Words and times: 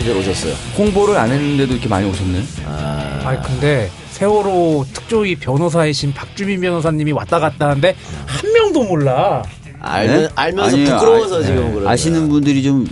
많이들 0.00 0.16
오셨어요? 0.16 0.54
홍보를 0.76 1.16
안 1.16 1.30
했는데도 1.30 1.74
이렇게 1.74 1.88
많이 1.88 2.08
오셨네. 2.08 2.42
아 2.66 3.40
근데 3.42 3.90
세월호 4.10 4.86
특조위 4.92 5.36
변호사이신 5.36 6.12
박주민 6.12 6.60
변호사님이 6.60 7.12
왔다 7.12 7.38
갔다 7.38 7.68
하는데 7.68 7.94
한 8.26 8.52
명도 8.52 8.82
몰라. 8.84 9.42
알면, 9.80 10.22
네? 10.22 10.28
알면서 10.34 10.76
아니에요. 10.76 10.94
부끄러워서 10.98 11.38
아, 11.38 11.42
지금 11.42 11.64
네. 11.68 11.72
그런 11.72 11.88
아시는 11.88 12.28
분들이 12.28 12.62
좀 12.62 12.86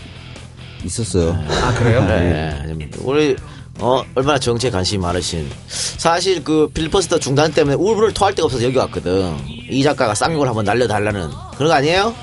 있었어요. 0.84 1.38
아 1.62 1.74
그래요? 1.74 2.04
네, 2.04 2.88
우리 3.00 3.36
어 3.80 4.02
얼마나 4.14 4.38
정치에 4.38 4.70
관심이 4.70 5.00
많으신 5.02 5.48
사실 5.66 6.42
그 6.42 6.68
필리버스터 6.72 7.18
중단 7.18 7.52
때문에 7.52 7.76
울분을 7.76 8.12
토할 8.12 8.34
데가 8.34 8.46
없어서 8.46 8.64
여기 8.64 8.76
왔거든 8.76 9.36
이 9.46 9.82
작가가 9.82 10.14
쌍욕을 10.14 10.48
한번 10.48 10.64
날려달라는 10.64 11.28
그런 11.56 11.68
거 11.68 11.74
아니에요? 11.74 12.14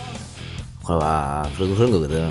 와 0.88 1.48
그런 1.56 1.76
그런 1.76 1.92
거거든 1.92 2.30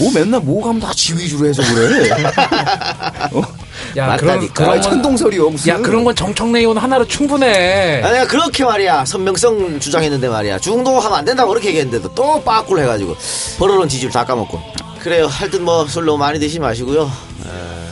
뭐 0.00 0.10
맨날 0.12 0.40
뭐 0.40 0.62
가면 0.62 0.80
다 0.80 0.92
지휘주로 0.94 1.46
해서 1.48 1.62
그래. 1.62 2.08
야 3.96 4.16
그런 4.16 4.34
맞다니까. 4.36 4.54
그런 4.54 4.70
건 4.70 4.82
천동설이요 4.82 5.50
무슨. 5.50 5.72
야 5.72 5.78
그런 5.78 6.04
건 6.04 6.14
정청래 6.16 6.60
의원 6.60 6.78
하나로 6.78 7.06
충분해. 7.06 8.02
아, 8.02 8.10
내가 8.10 8.26
그렇게 8.26 8.64
말이야. 8.64 9.04
선명성 9.04 9.78
주장했는데 9.78 10.28
말이야. 10.28 10.58
중도하면 10.58 11.18
안 11.18 11.24
된다고 11.24 11.50
그렇게 11.50 11.68
얘기했는데도 11.68 12.14
또 12.14 12.42
빠꾸를 12.42 12.82
해가지고 12.84 13.14
벌어놓은 13.58 13.88
지지율 13.88 14.10
다 14.10 14.24
까먹고. 14.24 14.60
그래요. 15.00 15.26
하여튼 15.26 15.64
뭐 15.64 15.86
술 15.86 16.06
너무 16.06 16.18
많이 16.18 16.38
드시지 16.40 16.58
마시고요. 16.60 17.02
에, 17.04 17.84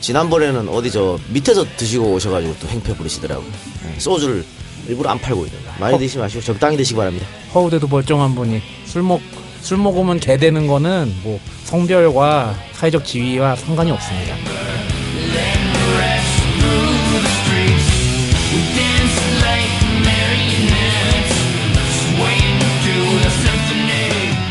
지난번에는 0.00 0.68
어디 0.68 0.90
저 0.90 1.18
밑에서 1.28 1.64
드시고 1.76 2.12
오셔가지고 2.14 2.56
또 2.60 2.68
행패 2.68 2.94
부리시더라고. 2.96 3.42
에, 3.42 3.98
소주를 3.98 4.44
일부러 4.88 5.10
안 5.10 5.18
팔고 5.18 5.44
있는 5.46 5.58
거 5.64 5.70
많이 5.78 5.98
드시지 5.98 6.18
마시고 6.18 6.42
적당히 6.42 6.76
드시기 6.76 6.96
바랍니다. 6.96 7.26
허우대도 7.54 7.86
멀쩡한 7.88 8.34
분이 8.34 8.60
술 8.86 9.02
먹 9.02 9.20
술 9.62 9.78
먹으면 9.78 10.20
개 10.20 10.36
되는 10.36 10.66
거는 10.66 11.14
뭐 11.22 11.40
성별과 11.64 12.54
사회적 12.72 13.04
지위와 13.04 13.56
상관이 13.56 13.90
없습니다. 13.90 14.34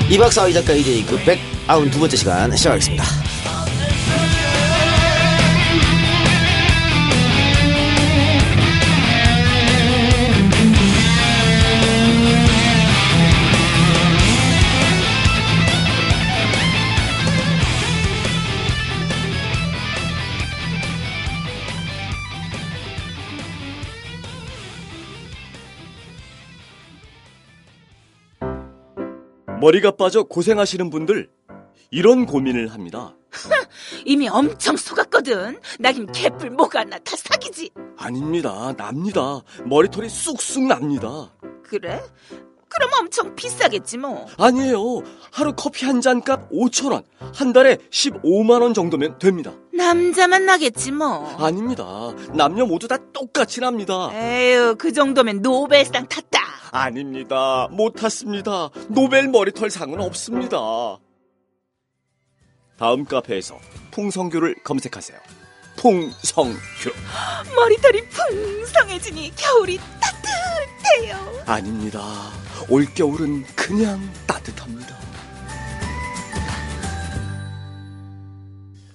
이 0.09 0.17
박사 0.17 0.47
이 0.47 0.53
작가 0.53 0.73
이제 0.73 1.03
그 1.07 1.17
192번째 1.23 2.17
시간 2.17 2.55
시작하겠습니다 2.55 3.18
머리가 29.59 29.91
빠져 29.91 30.23
고생하시는 30.23 30.89
분들 30.89 31.29
이런 31.91 32.25
고민을 32.25 32.67
합니다. 32.73 33.15
이미 34.05 34.27
엄청 34.27 34.75
속았거든. 34.75 35.59
나긴 35.79 36.11
개뿔 36.11 36.51
뭐가 36.51 36.83
나다 36.83 37.15
사기지. 37.15 37.69
아닙니다. 37.97 38.73
납니다. 38.77 39.41
머리털이 39.65 40.09
쑥쑥 40.09 40.63
납니다. 40.65 41.31
그래? 41.63 42.01
그럼 42.71 42.89
엄청 43.01 43.35
비싸겠지 43.35 43.97
뭐. 43.97 44.27
아니에요. 44.37 45.01
하루 45.31 45.53
커피 45.55 45.85
한 45.85 46.01
잔 46.01 46.21
값 46.21 46.49
5천 46.51 46.91
원. 46.91 47.03
한 47.33 47.51
달에 47.51 47.77
15만 47.91 48.61
원 48.61 48.73
정도면 48.73 49.17
됩니다. 49.19 49.51
남자만 49.73 50.45
나겠지 50.45 50.91
뭐. 50.91 51.27
아닙니다. 51.37 51.85
남녀 52.33 52.65
모두 52.65 52.87
다 52.87 52.97
똑같이 53.13 53.59
납니다. 53.59 54.09
에휴, 54.13 54.75
그 54.77 54.91
정도면 54.93 55.41
노벨상 55.41 56.07
탔다. 56.07 56.39
아닙니다. 56.71 57.67
못 57.71 57.93
탔습니다. 57.93 58.69
노벨 58.89 59.27
머리털 59.27 59.69
상은 59.69 59.99
없습니다. 60.01 60.57
다음 62.77 63.05
카페에서 63.05 63.59
풍성교를 63.91 64.55
검색하세요. 64.63 65.17
풍성교. 65.75 66.59
머리털이 67.55 68.01
풍성해지니 68.09 69.33
겨울이 69.35 69.79
따뜻해요. 69.99 71.43
아닙니다. 71.45 72.01
올겨울은 72.69 73.43
그냥 73.55 73.99
따뜻합니다. 74.27 74.97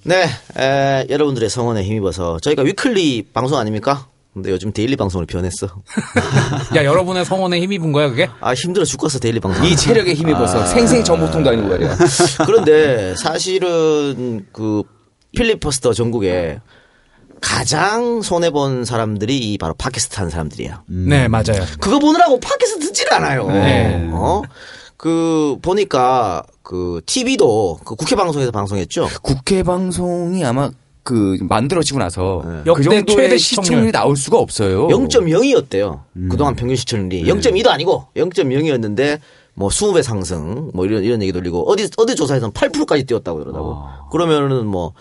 네 0.06 0.26
에, 0.58 1.06
여러분들의 1.08 1.48
성원에 1.48 1.82
힘입어서 1.82 2.38
저희가 2.40 2.62
위클리 2.62 3.30
방송 3.32 3.58
아닙니까? 3.58 4.06
근데 4.34 4.50
요즘 4.50 4.72
daily 4.72 4.96
방송으로 4.96 5.26
변했어 5.26 5.68
야 6.74 6.84
여러분의 6.84 7.24
성원에 7.24 7.60
힘입은 7.60 7.92
거야 7.92 8.08
그게? 8.08 8.28
아 8.40 8.52
힘들어 8.52 8.84
죽겠어 8.84 9.20
daily 9.20 9.38
방송 9.38 9.64
이 9.64 9.76
체력에 9.76 10.12
힘입어서 10.12 10.66
생생 10.66 11.04
정보통도 11.04 11.50
아니고 11.50 11.68
말이야. 11.68 11.96
그런데 12.44 13.14
사실은 13.16 14.46
그 14.52 14.82
필리버스터 15.36 15.92
정국에 15.92 16.60
가장 17.40 18.22
손해 18.22 18.50
본 18.50 18.84
사람들이 18.84 19.38
이 19.38 19.58
바로 19.58 19.74
팟캐스트 19.74 20.16
하는 20.16 20.30
사람들이야. 20.30 20.82
네 20.88 21.28
맞아요. 21.28 21.64
그거 21.78 21.98
보느라고 22.00 22.40
팟캐스트 22.40 22.80
듣질 22.80 23.12
않아요. 23.12 23.46
네. 23.48 24.08
어? 24.12 24.42
그 24.96 25.58
보니까 25.62 26.42
그 26.62 27.02
TV도 27.06 27.80
그 27.84 27.94
국회 27.94 28.16
방송에서 28.16 28.50
방송했죠. 28.50 29.08
국회 29.22 29.62
방송이 29.62 30.44
아마 30.44 30.70
그 31.04 31.36
만들어지고 31.42 31.98
나서 32.00 32.42
네. 32.44 32.62
그 32.64 32.70
역대 32.70 32.82
정도의 32.82 33.04
최대 33.06 33.38
시청률이 33.38 33.66
시청률. 33.66 33.92
나올 33.92 34.16
수가 34.16 34.38
없어요. 34.38 34.88
0.0이었대요. 34.88 36.00
그동안 36.30 36.56
평균 36.56 36.76
시청률이 36.76 37.24
0.2도 37.24 37.68
아니고 37.68 38.06
0.0이었는데 38.16 39.20
뭐 39.54 39.68
20배 39.68 40.02
상승 40.02 40.70
뭐 40.74 40.86
이런 40.86 41.04
이런 41.04 41.22
얘기 41.22 41.30
돌리고 41.30 41.70
어디 41.70 41.88
어디 41.98 42.16
조사에서는 42.16 42.52
8%까지 42.52 43.04
뛰었다고 43.04 43.38
그러더라고. 43.38 43.82
그러면은 44.10 44.66
뭐 44.66 44.94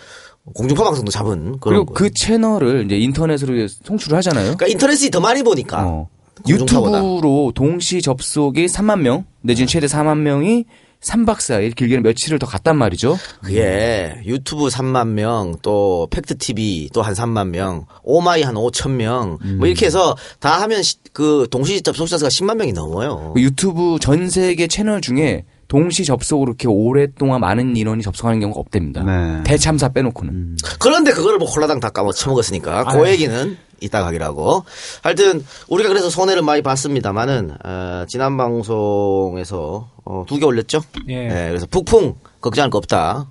공중파 0.54 0.84
방송도 0.84 1.10
잡은 1.10 1.58
그런 1.60 1.60
그리고 1.62 1.86
거. 1.86 1.94
그 1.94 2.12
채널을 2.12 2.86
이제 2.86 2.98
인터넷으로 2.98 3.66
송출을 3.68 4.18
하잖아요. 4.18 4.44
그러니까 4.44 4.68
인터넷이 4.68 5.10
더 5.10 5.22
많이 5.22 5.42
보니까 5.42 5.88
어. 5.88 6.10
유튜브로 6.48 7.54
동시 7.56 8.02
접속이 8.02 8.66
3만 8.66 9.00
명, 9.00 9.24
내지는 9.42 9.68
최대 9.68 9.88
4만 9.88 10.18
명이 10.18 10.66
3박 11.04 11.38
4일, 11.38 11.76
길게는 11.76 12.04
며칠을 12.04 12.40
더 12.40 12.46
갔단 12.48 12.78
말이죠. 12.78 13.18
그게 13.42 14.22
유튜브 14.26 14.68
3만 14.68 15.10
명, 15.10 15.58
또 15.62 16.08
팩트 16.10 16.38
TV 16.38 16.90
또 16.94 17.02
한 17.02 17.14
3만 17.14 17.50
명, 17.50 17.86
오마이 18.04 18.42
한 18.44 18.56
5천 18.56 18.92
명, 18.92 19.38
뭐 19.58 19.68
이렇게 19.68 19.86
해서 19.86 20.16
다 20.40 20.62
하면 20.62 20.82
시- 20.82 20.96
그 21.12 21.48
동시 21.52 21.82
접속 21.82 22.08
자 22.08 22.18
수가 22.18 22.30
10만 22.30 22.56
명이 22.56 22.72
넘어요. 22.74 23.32
그 23.36 23.42
유튜브 23.42 23.98
전 24.00 24.30
세계 24.30 24.68
채널 24.68 25.02
중에 25.02 25.44
동시 25.68 26.06
접속으로 26.06 26.52
이렇게 26.52 26.68
오랫동안 26.68 27.42
많은 27.42 27.76
인원이 27.76 28.02
접속하는 28.04 28.40
경우가 28.40 28.60
없답니다. 28.60 29.04
네. 29.04 29.44
대참사 29.44 29.90
빼놓고는. 29.90 30.58
그런데 30.80 31.12
그거를 31.12 31.38
뭐 31.40 31.50
콜라당 31.50 31.80
다 31.80 31.90
까먹 31.90 32.16
처먹었으니까 32.16 32.84
그 32.86 33.10
얘기는 33.10 33.58
이따 33.82 34.04
가기라고. 34.04 34.64
하여튼 35.02 35.44
우리가 35.68 35.90
그래서 35.90 36.10
손해를 36.10 36.42
많이 36.44 36.62
봤습니다만은 36.62 37.58
어, 37.66 38.06
지난 38.08 38.38
방송에서 38.38 39.90
어, 40.06 40.26
두 40.28 40.38
개 40.40 40.46
올렸죠. 40.46 40.82
예. 41.10 41.28
그래서 41.28 41.66
북풍 41.68 42.16
걱정할 42.42 42.70
거 42.70 42.78
없다. 42.78 43.30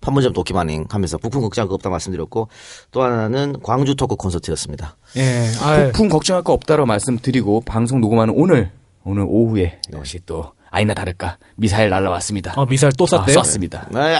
판문점 0.00 0.32
도끼마닝 0.32 0.86
하면서 0.88 1.18
북풍 1.18 1.42
걱정할 1.42 1.68
거 1.68 1.74
없다 1.74 1.90
말씀드렸고 1.90 2.48
또 2.90 3.02
하나는 3.02 3.60
광주 3.62 3.94
토크 3.94 4.16
콘서트였습니다. 4.16 4.96
예. 5.16 5.46
아, 5.60 5.84
폭풍 5.86 6.08
걱정할 6.08 6.42
거 6.42 6.52
없다고 6.54 6.86
말씀드리고 6.86 7.60
방송 7.62 8.00
녹음하는 8.00 8.34
오늘 8.36 8.70
오늘 9.04 9.24
오후에 9.28 9.80
역시 9.92 10.18
또 10.24 10.52
아니나 10.70 10.94
다를까 10.94 11.36
미사일 11.56 11.90
날라왔습니다. 11.90 12.54
어, 12.56 12.64
미사일 12.64 12.92
또 12.96 13.04
쐈대요? 13.06 13.40
아, 13.40 13.42
쐈습니다. 13.42 13.88
아이, 13.94 14.16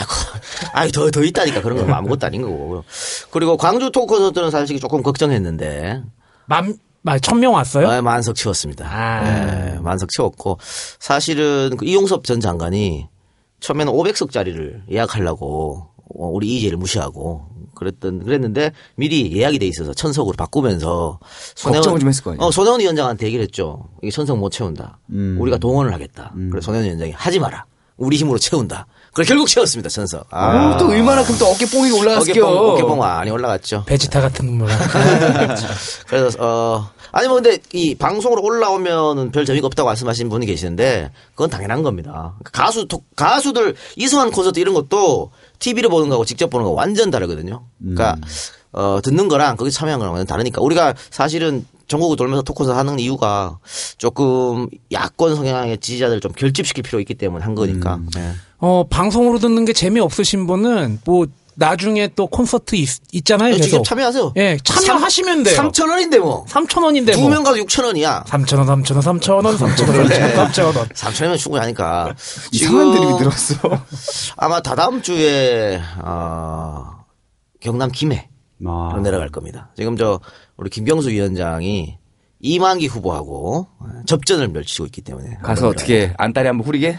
아이, 0.73 0.91
더, 0.91 1.09
더 1.11 1.23
있다니까. 1.23 1.63
그런 1.63 1.79
건 1.79 1.93
아무것도 1.93 2.27
아닌 2.27 2.43
거고. 2.43 2.83
그리고 3.31 3.57
광주 3.57 3.91
토크 3.93 4.17
콘서트는 4.17 4.51
사실 4.51 4.81
조금 4.81 5.01
걱정했는데, 5.03 6.03
만, 6.47 6.77
만, 7.03 7.21
천명 7.21 7.55
왔어요? 7.55 7.89
아, 7.89 8.03
만석 8.03 8.35
치웠습니다. 8.35 8.87
아. 8.87 9.75
예, 9.75 9.79
만석 9.79 10.11
치웠고, 10.11 10.59
사실은 10.99 11.77
그 11.79 11.85
이용섭 11.85 12.25
전 12.25 12.41
장관이 12.41 13.09
처음에는 13.61 13.93
500석짜리를 13.93 14.83
예약하려고 14.91 15.89
어, 16.19 16.27
우리 16.27 16.57
이재를 16.57 16.77
무시하고 16.77 17.47
그랬던 17.75 18.25
그랬는데 18.25 18.73
미리 18.97 19.37
예약이 19.37 19.59
돼 19.59 19.67
있어서 19.67 19.95
천석으로 19.95 20.35
바꾸면서 20.37 21.21
걱정을 21.63 22.01
좀 22.01 22.09
했을 22.09 22.25
거 22.25 22.31
아니에요. 22.33 22.45
어, 22.47 22.51
손혜원 22.51 22.81
위원장한테 22.81 23.27
얘기를 23.27 23.43
했죠. 23.45 23.89
이게 24.03 24.11
천석 24.11 24.39
못 24.39 24.51
채운다. 24.51 24.99
우리가 25.39 25.59
동원을 25.59 25.93
하겠다. 25.93 26.33
그래서 26.51 26.67
손혜원 26.67 26.87
위원장이 26.87 27.13
하지 27.13 27.39
마라. 27.39 27.65
우리 27.97 28.17
힘으로 28.17 28.39
채운다. 28.39 28.87
그래 29.13 29.27
결국 29.27 29.49
채웠습니다 29.49 29.89
천석. 29.89 30.27
아, 30.31 30.77
또 30.79 30.89
얼마나큼 30.89 31.37
또 31.39 31.47
어깨 31.47 31.67
뽕이 31.67 31.91
올라갔을게요. 31.91 32.45
어깨 32.47 32.55
뽕, 32.59 32.71
어깨 32.71 32.83
뽕 32.83 32.99
많이 32.99 33.31
올라갔죠. 33.31 33.85
베지타 33.87 34.21
같은 34.21 34.47
눈물. 34.47 34.69
그래서 36.07 36.37
어 36.41 36.91
아니 37.13 37.27
뭐 37.27 37.41
근데 37.41 37.59
이 37.73 37.95
방송으로 37.97 38.43
올라오면은 38.43 39.33
별 39.33 39.45
재미가 39.45 39.67
없다고 39.67 39.87
말씀하시는 39.89 40.29
분이 40.31 40.47
계시는데 40.47 41.11
그건 41.33 41.51
당연한 41.51 41.83
겁니다. 41.83 42.35
가수 42.53 42.87
토- 42.87 43.03
가수들 43.17 43.75
이수환 43.97 44.31
콘서트 44.31 44.61
이런 44.61 44.75
것도 44.75 45.33
TV로 45.59 45.89
보는 45.91 46.09
거하고 46.09 46.25
직접 46.25 46.49
보는 46.51 46.65
거 46.67 46.73
완전 46.73 47.11
다르거든요. 47.11 47.65
그러니까 47.81 48.17
어 48.73 49.01
듣는 49.03 49.27
거랑 49.29 49.57
거기 49.57 49.71
참여한 49.73 49.99
거랑 49.99 50.13
완전 50.15 50.27
다르니까 50.27 50.61
우리가 50.63 50.95
사실은 51.11 51.67
전국을 51.91 52.17
돌면서 52.17 52.43
토크를 52.43 52.75
하는 52.77 52.99
이유가 53.01 53.59
조금 53.99 54.69
야권 54.93 55.35
성향의 55.35 55.79
지지자들을 55.79 56.21
좀 56.21 56.33
결집시킬 56.33 56.83
필요 56.85 57.01
있기 57.01 57.15
때문에 57.15 57.45
한 57.45 57.55
거니까. 57.55 57.99
네. 58.15 58.33
어, 58.59 58.85
방송으로 58.89 59.39
듣는 59.41 59.65
게 59.65 59.73
재미 59.73 59.99
없으신 60.01 60.47
분은 60.47 61.01
뭐 61.05 61.27
나중에 61.57 62.09
또 62.15 62.27
콘서트 62.29 62.77
있, 62.77 62.89
있잖아요. 63.13 63.55
직접 63.55 63.79
계속. 63.79 63.85
참여하세요. 63.85 64.33
예, 64.37 64.57
참여하시면 64.63 65.43
돼요. 65.43 65.57
3천 65.57 65.91
원인데 65.91 66.19
뭐. 66.19 66.47
3천 66.47 66.83
원인데 66.85 67.13
두 67.13 67.21
뭐. 67.23 67.31
명 67.31 67.43
가도 67.43 67.57
6천 67.59 67.85
원이야. 67.85 68.25
3천 68.29 68.59
원, 68.59 68.83
3천 68.83 68.95
원, 68.95 69.21
3천 69.21 69.45
원, 69.45 69.57
3천 69.57 69.89
원, 69.99 70.07
3천 70.09 70.65
원. 70.65 70.75
3천 70.89 71.21
원이면 71.23 71.39
충분히 71.39 71.61
하니까. 71.61 72.15
이상한 72.53 72.93
드립이 72.95 73.19
들었어. 73.19 73.57
아마 74.37 74.63
다다음 74.63 75.03
주에 75.03 75.83
어, 76.03 76.85
경남 77.61 77.91
김해로 77.91 78.23
아. 78.67 78.99
내려갈 79.03 79.29
겁니다. 79.29 79.71
지금 79.77 79.97
저 79.99 80.21
우리 80.61 80.69
김경수 80.69 81.09
위원장이 81.11 81.99
이만기 82.43 82.87
후보하고 82.87 83.67
접전을 84.07 84.53
펼치고 84.53 84.87
있기 84.87 85.01
때문에 85.03 85.39
가서 85.43 85.69
어떻게 85.69 86.13
안달이 86.19 86.47
한번 86.47 86.67
후리게? 86.67 86.99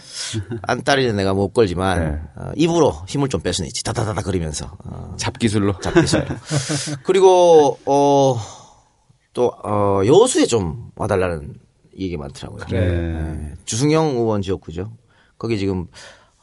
안딸이는 0.64 1.16
내가 1.16 1.34
못 1.34 1.50
걸지만 1.54 2.00
네. 2.00 2.20
어, 2.44 2.52
입으로 2.56 2.92
힘을 3.08 3.30
좀 3.30 3.42
뺄 3.42 3.54
수는 3.54 3.68
있지 3.68 3.84
다다다다 3.84 4.22
거리면서 4.22 4.78
어, 4.86 5.16
잡기술로. 5.18 5.80
잡히죠. 5.80 6.24
그리고 7.04 7.78
어, 7.86 8.36
또 9.34 9.52
어, 9.64 10.02
여수에 10.06 10.46
좀 10.46 10.92
와달라는 10.96 11.56
얘기 12.00 12.18
많더라고요. 12.18 12.66
네. 12.66 13.54
주승영 13.66 14.18
의원 14.18 14.42
지역구죠. 14.42 14.92
거기 15.38 15.58
지금 15.58 15.88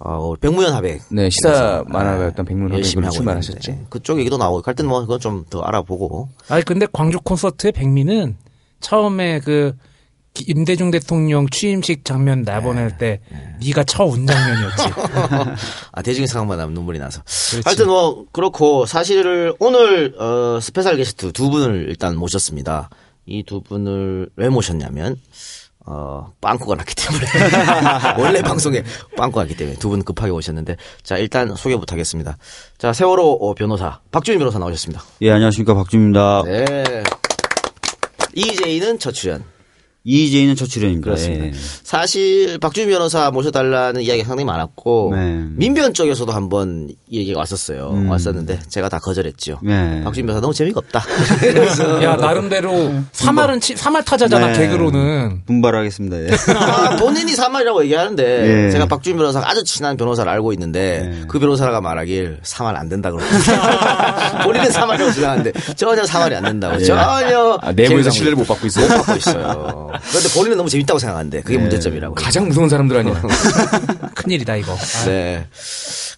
어, 0.00 0.34
백무연 0.36 0.72
하백 0.74 1.02
네, 1.10 1.28
시사 1.28 1.84
만화가였던 1.88 2.46
백문 2.46 2.72
열심히 2.72 3.04
하백으로 3.04 3.06
하고 3.06 3.14
출마하셨죠. 3.16 3.70
있는데 3.72 3.86
그쪽 3.90 4.18
얘기도 4.20 4.36
나오고 4.38 4.62
할 4.64 4.74
때는 4.74 4.88
뭐 4.88 5.00
그건 5.00 5.18
좀 5.20 5.44
더 5.50 5.60
알아보고 5.62 6.28
아니 6.48 6.64
근데 6.64 6.86
광주 6.92 7.18
콘서트의 7.20 7.72
백미는 7.72 8.36
처음에 8.80 9.40
그 9.40 9.74
임대중 10.46 10.92
대통령 10.92 11.48
취임식 11.48 12.04
장면 12.04 12.42
내보낼 12.42 12.96
때 12.96 13.20
네가 13.64 13.82
처운 13.84 14.24
장면이었지. 14.24 14.84
아 15.90 16.02
대중의 16.02 16.28
상황만 16.28 16.60
하면 16.60 16.74
눈물이 16.74 17.00
나서 17.00 17.22
하여튼 17.64 17.86
뭐 17.88 18.24
그렇고 18.30 18.86
사실 18.86 19.52
오늘 19.58 20.14
어, 20.20 20.60
스페셜 20.60 20.96
게스트 20.96 21.32
두 21.32 21.50
분을 21.50 21.86
일단 21.88 22.16
모셨습니다. 22.16 22.88
이 23.26 23.42
두 23.42 23.60
분을 23.60 24.30
왜 24.36 24.48
모셨냐면 24.48 25.16
어 25.86 26.32
빵꾸가 26.40 26.74
났기 26.74 26.94
때문에 26.94 27.26
원래 28.20 28.42
방송에 28.42 28.82
빵꾸가 29.16 29.42
났기 29.44 29.56
때문에 29.56 29.78
두 29.78 29.88
분 29.88 30.02
급하게 30.04 30.30
오셨는데 30.32 30.76
자 31.02 31.16
일단 31.16 31.54
소개부터 31.54 31.94
하겠습니다. 31.94 32.36
자 32.76 32.92
세월호 32.92 33.38
어, 33.40 33.54
변호사 33.54 34.00
박주민 34.10 34.38
변호사 34.38 34.58
나오셨습니다. 34.58 35.02
예, 35.22 35.30
안녕하십니까. 35.32 35.74
박주입니다. 35.74 36.42
네. 36.44 37.02
이재희는 38.34 38.98
첫 38.98 39.12
출연. 39.12 39.44
이재희는 40.08 40.56
첫 40.56 40.66
출연입니다. 40.66 41.04
그렇습니다. 41.04 41.46
예. 41.46 41.52
사실 41.82 42.58
박주민 42.58 42.88
변호사 42.88 43.30
모셔달라는 43.30 44.00
이야기가 44.00 44.26
상당히 44.26 44.46
많았고 44.46 45.12
네. 45.14 45.44
민변 45.56 45.92
쪽에서도 45.92 46.32
한번 46.32 46.88
이 47.10 47.18
얘기가 47.18 47.38
왔었어요. 47.40 48.06
왔었는데 48.08 48.60
제가 48.68 48.88
다 48.88 48.98
거절했죠. 49.00 49.60
네. 49.62 50.00
박주민 50.04 50.26
변호사 50.26 50.40
너무 50.40 50.54
재미가 50.54 50.80
없다. 50.80 51.02
야 52.02 52.16
나름대로 52.16 52.90
사말은 53.12 53.60
치, 53.60 53.76
사말 53.76 54.02
타자잖아 54.02 54.52
네. 54.52 54.58
개그로는. 54.58 55.42
분발하겠습니다. 55.46 56.22
예. 56.22 56.28
아, 56.54 56.96
본인이 56.96 57.34
사말이라고 57.34 57.84
얘기하는데 57.84 58.66
예. 58.66 58.70
제가 58.70 58.86
박주민 58.86 59.18
변호사가 59.18 59.50
아주 59.50 59.62
친한 59.64 59.98
변호사를 59.98 60.30
알고 60.32 60.54
있는데 60.54 61.10
네. 61.12 61.20
그 61.28 61.38
변호사가 61.38 61.82
말하길 61.82 62.38
사말 62.44 62.76
안 62.76 62.88
된다 62.88 63.10
그러고 63.10 63.28
본인은 64.44 64.70
사말이라고 64.70 65.12
주장하는데 65.12 65.52
전혀 65.76 66.06
사말이 66.06 66.34
안 66.34 66.44
된다고 66.44 66.78
전혀 66.82 67.58
아, 67.60 67.72
내부에서 67.72 68.08
신뢰를 68.08 68.36
못 68.36 68.46
받고 68.48 68.66
있어요? 68.66 68.88
못 68.88 68.94
받고 69.04 69.16
있어요. 69.16 69.97
그런데 70.08 70.28
본인은 70.34 70.56
너무 70.56 70.68
재밌다고 70.68 70.98
생각하는데 70.98 71.42
그게 71.42 71.58
문제점이라고. 71.58 72.14
가장 72.14 72.48
무서운 72.48 72.68
사람들 72.68 72.96
아니야. 72.96 73.22
큰일이다 74.14 74.56
이거. 74.56 74.72
아, 74.72 74.76
네. 75.06 75.46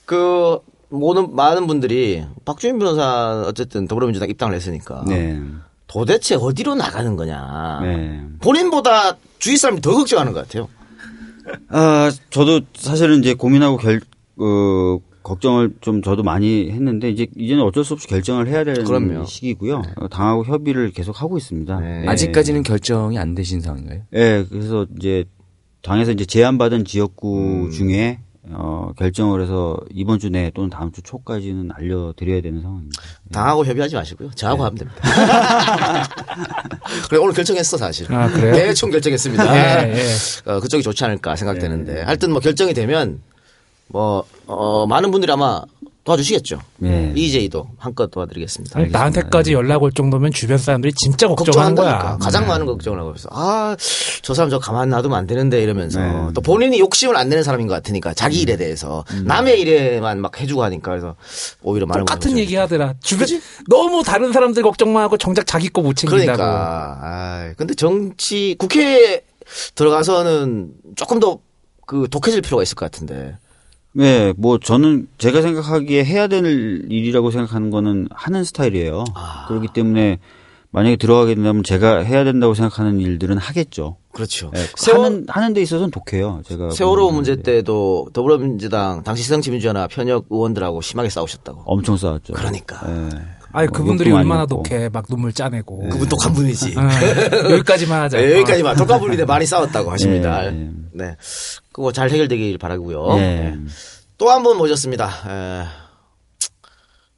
그 0.05 0.59
모든 0.89 1.35
많은 1.35 1.67
분들이 1.67 2.25
박주민 2.45 2.79
변호사 2.79 3.45
어쨌든 3.47 3.87
더불어민주당 3.87 4.29
입당을 4.29 4.55
했으니까 4.55 5.05
네. 5.07 5.41
도대체 5.87 6.37
어디로 6.37 6.75
나가는 6.75 7.17
거냐. 7.17 7.81
네. 7.83 8.21
본인보다 8.41 9.17
주위 9.39 9.57
사람이 9.57 9.81
더 9.81 9.93
걱정하는 9.93 10.33
것 10.33 10.47
같아요. 10.47 10.69
아, 11.69 12.11
저도 12.31 12.61
사실은 12.77 13.21
이제 13.21 13.35
고민하고 13.35 13.77
결, 13.77 14.01
어, 14.37 14.99
걱정을 15.31 15.75
좀 15.81 16.03
저도 16.03 16.25
많이 16.25 16.71
했는데 16.73 17.09
이제 17.09 17.29
이제는 17.37 17.63
어쩔 17.63 17.85
수 17.85 17.95
없이 17.95 18.09
결정을 18.09 18.49
해야 18.49 18.65
되는 18.65 18.83
그럼요. 18.85 19.25
시기고요. 19.27 19.83
어, 19.97 20.09
당하고 20.09 20.45
협의를 20.45 20.91
계속 20.91 21.23
하고 21.23 21.39
있습니다. 21.39 21.79
네. 21.81 22.03
예. 22.05 22.09
아직까지는 22.09 22.65
결정이 22.65 23.17
안 23.17 23.37
되신 23.37 23.61
상황인가요? 23.61 24.01
예, 24.15 24.45
그래서 24.51 24.87
이제 24.99 25.25
당에서 25.83 26.11
이제 26.11 26.25
제안받은 26.25 26.85
지역구 26.85 27.67
음. 27.67 27.71
중에 27.71 28.19
어, 28.53 28.91
결정을 28.99 29.41
해서 29.43 29.77
이번 29.93 30.19
주 30.19 30.31
내 30.31 30.51
또는 30.53 30.69
다음 30.69 30.91
주 30.91 31.01
초까지는 31.03 31.69
알려드려야 31.75 32.41
되는 32.41 32.61
상황입니다. 32.63 33.01
당하고 33.31 33.65
협의하지 33.65 33.95
마시고요. 33.95 34.31
저하고 34.35 34.65
하면 34.65 34.79
됩니다. 34.79 35.01
그래 37.09 37.21
오늘 37.21 37.35
결정했어 37.35 37.77
사실. 37.77 38.13
아, 38.13 38.29
그래요? 38.29 38.55
대충 38.55 38.91
결정했습니다. 38.91 39.87
예, 39.87 39.95
예. 39.95 40.51
어, 40.51 40.59
그쪽이 40.59 40.83
좋지 40.83 41.05
않을까 41.05 41.37
생각되는데 41.37 42.03
하여튼 42.03 42.33
뭐 42.33 42.41
결정이 42.41 42.75
되면 42.75 43.21
뭐 43.93 44.25
어, 44.47 44.87
많은 44.87 45.11
분들이 45.11 45.31
아마 45.33 45.63
도와주시겠죠. 46.05 46.59
네. 46.79 47.13
EJ도 47.15 47.69
한껏 47.77 48.11
도와드리겠습니다. 48.11 48.79
아니, 48.81 48.89
나한테까지 48.89 49.53
연락 49.53 49.83
올 49.83 49.93
정도면 49.93 50.33
주변 50.33 50.57
사람들이 50.57 50.95
진짜 50.95 51.29
걱정하는 51.29 51.75
걱정한다니까. 51.75 52.09
거야. 52.09 52.19
가장 52.19 52.47
많은 52.47 52.65
걱정을 52.67 52.99
하고 52.99 53.13
있어. 53.17 53.29
아, 53.33 53.77
저 54.23 54.33
사람 54.33 54.49
저 54.49 54.59
가만 54.59 54.89
놔두면 54.89 55.17
안 55.19 55.27
되는데 55.27 55.63
이러면서 55.63 56.01
네. 56.01 56.33
또 56.35 56.41
본인이 56.41 56.79
욕심을 56.79 57.17
안 57.17 57.29
내는 57.29 57.45
사람인 57.45 57.67
것 57.67 57.75
같으니까 57.75 58.15
자기 58.15 58.41
일에 58.41 58.57
대해서 58.57 59.05
남의 59.25 59.61
일에만 59.61 60.21
막 60.23 60.41
해주고 60.41 60.63
하니까 60.65 60.91
그래서 60.91 61.17
오히려 61.63 61.85
많은 61.87 62.07
똑같은 62.07 62.39
얘기 62.39 62.57
하더라. 62.57 62.95
주변 63.03 63.29
너무 63.69 64.03
다른 64.03 64.33
사람들 64.33 64.63
걱정만 64.63 65.03
하고 65.03 65.19
정작 65.19 65.47
자기 65.47 65.69
거 65.69 65.83
못 65.83 65.95
챙긴다고. 65.97 66.37
그러니까. 66.37 66.99
아, 67.03 67.53
근데 67.59 67.75
정치 67.75 68.55
국회에 68.59 69.23
들어가서는 69.75 70.73
조금 70.97 71.21
더 71.21 71.41
그 71.87 72.07
독해질 72.09 72.41
필요가 72.41 72.63
있을 72.63 72.77
것 72.77 72.85
같은데. 72.89 73.37
네, 73.93 74.33
뭐 74.37 74.59
저는 74.59 75.09
제가 75.19 75.43
생각하기에 75.43 76.05
해야 76.05 76.29
될 76.29 76.45
일이라고 76.91 77.31
생각하는 77.31 77.71
거는 77.71 78.09
하는 78.11 78.45
스타일이에요. 78.45 79.05
아. 79.15 79.47
그렇기 79.49 79.69
때문에 79.75 80.19
만약에 80.71 80.97
들어가게 80.97 81.35
된다면 81.35 81.65
제가 81.65 81.99
해야 81.99 82.23
된다고 82.23 82.55
생각하는 82.55 83.01
일들은 83.01 83.37
하겠죠. 83.39 83.97
그렇죠. 84.13 84.51
네, 84.55 84.61
세월, 84.77 85.05
하는 85.05 85.27
하는 85.29 85.53
데 85.53 85.63
있어서는 85.63 85.91
독해요. 85.91 86.43
제가 86.45 86.71
세월호 86.71 87.11
문제 87.11 87.35
건데. 87.35 87.57
때도 87.57 88.11
더불어민주당 88.13 89.03
당시 89.03 89.25
새정치민주연합 89.25 89.91
현역 89.97 90.27
의원들하고 90.31 90.81
심하게 90.81 91.09
싸우셨다고. 91.09 91.63
엄청 91.65 91.97
싸웠죠. 91.97 92.35
그러니까. 92.35 92.87
네. 92.87 93.09
아니 93.53 93.67
뭐 93.67 93.79
그분들이 93.79 94.13
얼마나. 94.13 94.47
독해 94.47 94.91
막 94.91 95.09
눈물 95.09 95.33
짜내고. 95.33 95.89
그분 95.89 96.09
똑한 96.09 96.33
분이지. 96.33 96.75
어, 96.79 97.51
여기까지만 97.51 98.03
하자. 98.03 98.19
네, 98.19 98.33
여기까지만. 98.35 98.77
독가분리대 98.77 99.25
많이 99.25 99.47
싸웠다고 99.47 99.91
하십니다. 99.91 100.49
네. 100.93 101.17
그거 101.73 101.93
잘 101.93 102.11
해결되길 102.11 102.59
바라고요 102.59 103.17
예. 103.19 103.21
네. 103.21 103.57
또 104.19 104.29
한 104.31 104.43
분 104.43 104.57
모셨습니다. 104.59 105.07
에, 105.29 105.65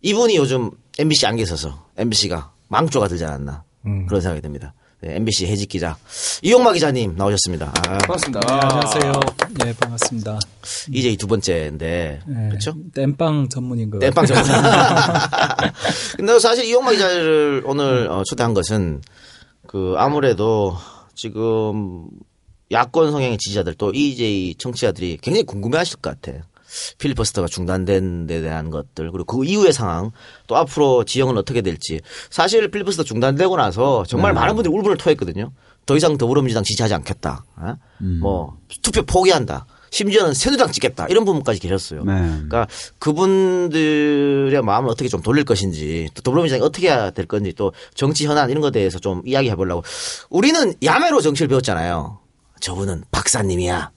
이분이 0.03 0.37
요즘 0.37 0.71
MBC 0.99 1.27
안 1.27 1.37
계셔서 1.37 1.87
MBC가 1.97 2.53
망조가 2.69 3.09
들지 3.09 3.25
않았나 3.25 3.65
그런 4.09 4.21
생각이 4.21 4.41
듭니다. 4.41 4.75
네, 5.01 5.17
MBC 5.17 5.47
해직 5.49 5.69
기자 5.69 5.97
이용마 6.43 6.73
기자님 6.75 7.17
나오셨습니다. 7.17 7.73
아, 7.77 7.99
반갑습니다. 7.99 8.41
네, 8.41 8.53
안녕하세요. 8.53 9.13
네, 9.65 9.75
반갑습니다. 9.81 10.39
이제 10.93 11.09
이 11.11 11.17
두 11.17 11.27
번째인데 11.27 12.21
네, 12.25 12.49
그렇죠? 12.51 12.75
땜빵 12.95 13.49
전문인 13.49 13.91
것 13.91 13.99
땜빵. 13.99 14.27
전문가. 14.27 15.29
근데 16.17 16.39
사실 16.39 16.67
이용마 16.67 16.93
기자를 16.93 17.63
오늘 17.67 18.09
어, 18.09 18.23
초대한 18.25 18.55
것은 18.55 19.03
그 19.67 19.95
아무래도 19.99 20.77
지금 21.17 22.07
야권 22.73 23.13
성향의 23.13 23.39
지지자들 23.39 23.75
또 23.75 23.93
EJ 23.95 24.57
청취자들이 24.59 25.19
굉장히 25.21 25.45
궁금해하실 25.45 25.99
것 25.99 26.21
같아. 26.21 26.39
필리버스터가 26.99 27.49
중단된 27.49 28.27
데 28.27 28.41
대한 28.41 28.71
것들 28.71 29.11
그리고 29.13 29.25
그 29.25 29.45
이후의 29.45 29.73
상황 29.73 30.11
또 30.47 30.57
앞으로 30.57 31.05
지형은 31.05 31.37
어떻게 31.37 31.61
될지 31.61 32.01
사실 32.31 32.71
필리버스터 32.71 33.05
중단되고 33.05 33.57
나서 33.57 34.05
정말 34.09 34.33
많은 34.33 34.55
분들이 34.55 34.75
울분을 34.75 34.97
토했거든요. 34.97 35.53
더 35.85 35.97
이상 35.97 36.17
더불어민주당 36.17 36.65
지지하지 36.65 36.95
않겠다. 36.95 37.45
어? 37.57 37.77
뭐 38.21 38.57
투표 38.83 39.03
포기한다. 39.03 39.67
심지어는 39.91 40.33
새누리당 40.33 40.73
찍겠다 40.73 41.07
이런 41.09 41.27
부분까지 41.27 41.61
계셨어요. 41.61 42.05
네. 42.05 42.15
그러니까 42.15 42.67
그분들의 42.99 44.63
마음을 44.63 44.89
어떻게 44.89 45.09
좀 45.09 45.21
돌릴 45.21 45.45
것인지 45.45 46.09
또 46.15 46.23
더불어민주당이 46.23 46.65
어떻게 46.65 46.89
해야 46.89 47.11
될 47.11 47.27
건지 47.27 47.53
또 47.55 47.73
정치 47.95 48.27
현안 48.27 48.49
이런 48.49 48.63
것에 48.63 48.73
대해서 48.73 48.99
좀 48.99 49.21
이야기해 49.27 49.55
보려고 49.55 49.83
우리는 50.31 50.73
야매로 50.83 51.21
정치를 51.21 51.49
배웠잖아요. 51.49 52.22
저분은 52.63 53.03
박사님이야. 53.11 53.91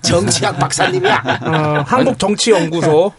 정치학 0.00 0.58
박사님이야. 0.58 1.22
어, 1.44 1.84
한국정치연구소 1.86 3.12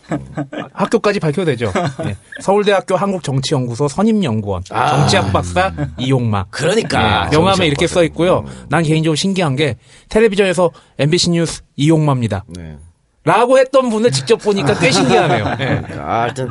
학교까지 0.74 1.20
밝혀도 1.20 1.46
되죠. 1.46 1.72
예. 2.06 2.16
서울대학교 2.42 2.96
한국정치연구소 2.96 3.88
선임연구원 3.88 4.64
아. 4.72 4.90
정치학 4.98 5.32
박사 5.32 5.72
이용마. 6.00 6.46
그러니까 6.50 7.28
예, 7.28 7.30
명함에 7.38 7.68
이렇게 7.68 7.86
박사. 7.86 7.94
써 8.00 8.04
있고요. 8.06 8.46
난 8.70 8.82
개인적으로 8.82 9.16
신기한 9.16 9.56
게 9.56 9.78
텔레비전에서 10.10 10.72
MBC 10.98 11.30
뉴스 11.32 11.62
이용마입니다. 11.76 12.46
네. 12.48 12.78
라고 13.26 13.60
했던 13.60 13.92
분을 13.92 14.12
직접 14.12 14.38
보니까 14.38 14.74
꽤 14.80 14.90
신기하네요. 14.90 15.46
예. 15.60 15.82
아, 16.00 16.22
하여튼 16.22 16.50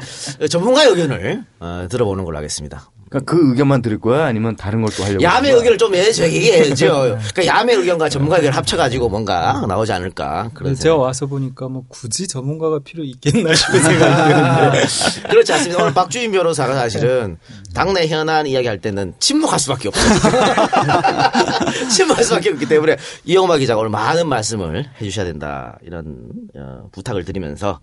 전문가의 0.48 0.90
의견을 0.90 1.44
어, 1.58 1.86
들어보는 1.90 2.24
걸로 2.24 2.36
하겠습니다. 2.38 2.88
그러니까 3.10 3.20
그 3.32 3.50
의견만 3.50 3.80
들을 3.82 3.98
거야? 4.00 4.26
아니면 4.26 4.56
다른 4.56 4.82
걸 4.82 4.90
또 4.96 5.04
하려고? 5.04 5.22
야매? 5.22 5.50
의견을 5.50 5.78
좀 5.78 5.94
해, 5.94 6.06
얘기해야죠. 6.08 7.18
그러니까 7.34 7.46
야매 7.46 7.74
의견과 7.74 8.08
전문가 8.08 8.36
의견을 8.36 8.56
합쳐가지고 8.56 9.08
뭔가 9.08 9.64
나오지 9.66 9.92
않을까. 9.92 10.50
그런 10.54 10.74
제가 10.74 10.96
와서 10.96 11.26
보니까 11.26 11.68
뭐 11.68 11.84
굳이 11.88 12.26
전문가가 12.26 12.78
필요 12.80 13.04
있겠나 13.04 13.54
싶은 13.54 13.82
생각이 13.82 14.34
드는데. 14.72 15.28
그렇지 15.28 15.52
않습니다. 15.52 15.82
오늘 15.82 15.94
박주인 15.94 16.32
변호사가 16.32 16.74
사실은 16.74 17.38
당내 17.74 18.06
현안 18.08 18.46
이야기할 18.46 18.78
때는 18.80 19.14
침묵할 19.20 19.58
수밖에 19.58 19.88
없어요. 19.88 20.18
침묵할 21.94 22.24
수밖에 22.24 22.50
없기 22.50 22.66
때문에 22.66 22.96
이영마 23.24 23.58
기자가 23.58 23.80
오늘 23.80 23.90
많은 23.90 24.28
말씀을 24.28 24.86
해주셔야 25.00 25.24
된다 25.26 25.78
이런 25.82 26.16
어, 26.56 26.88
부탁을 26.92 27.24
드리면서 27.24 27.80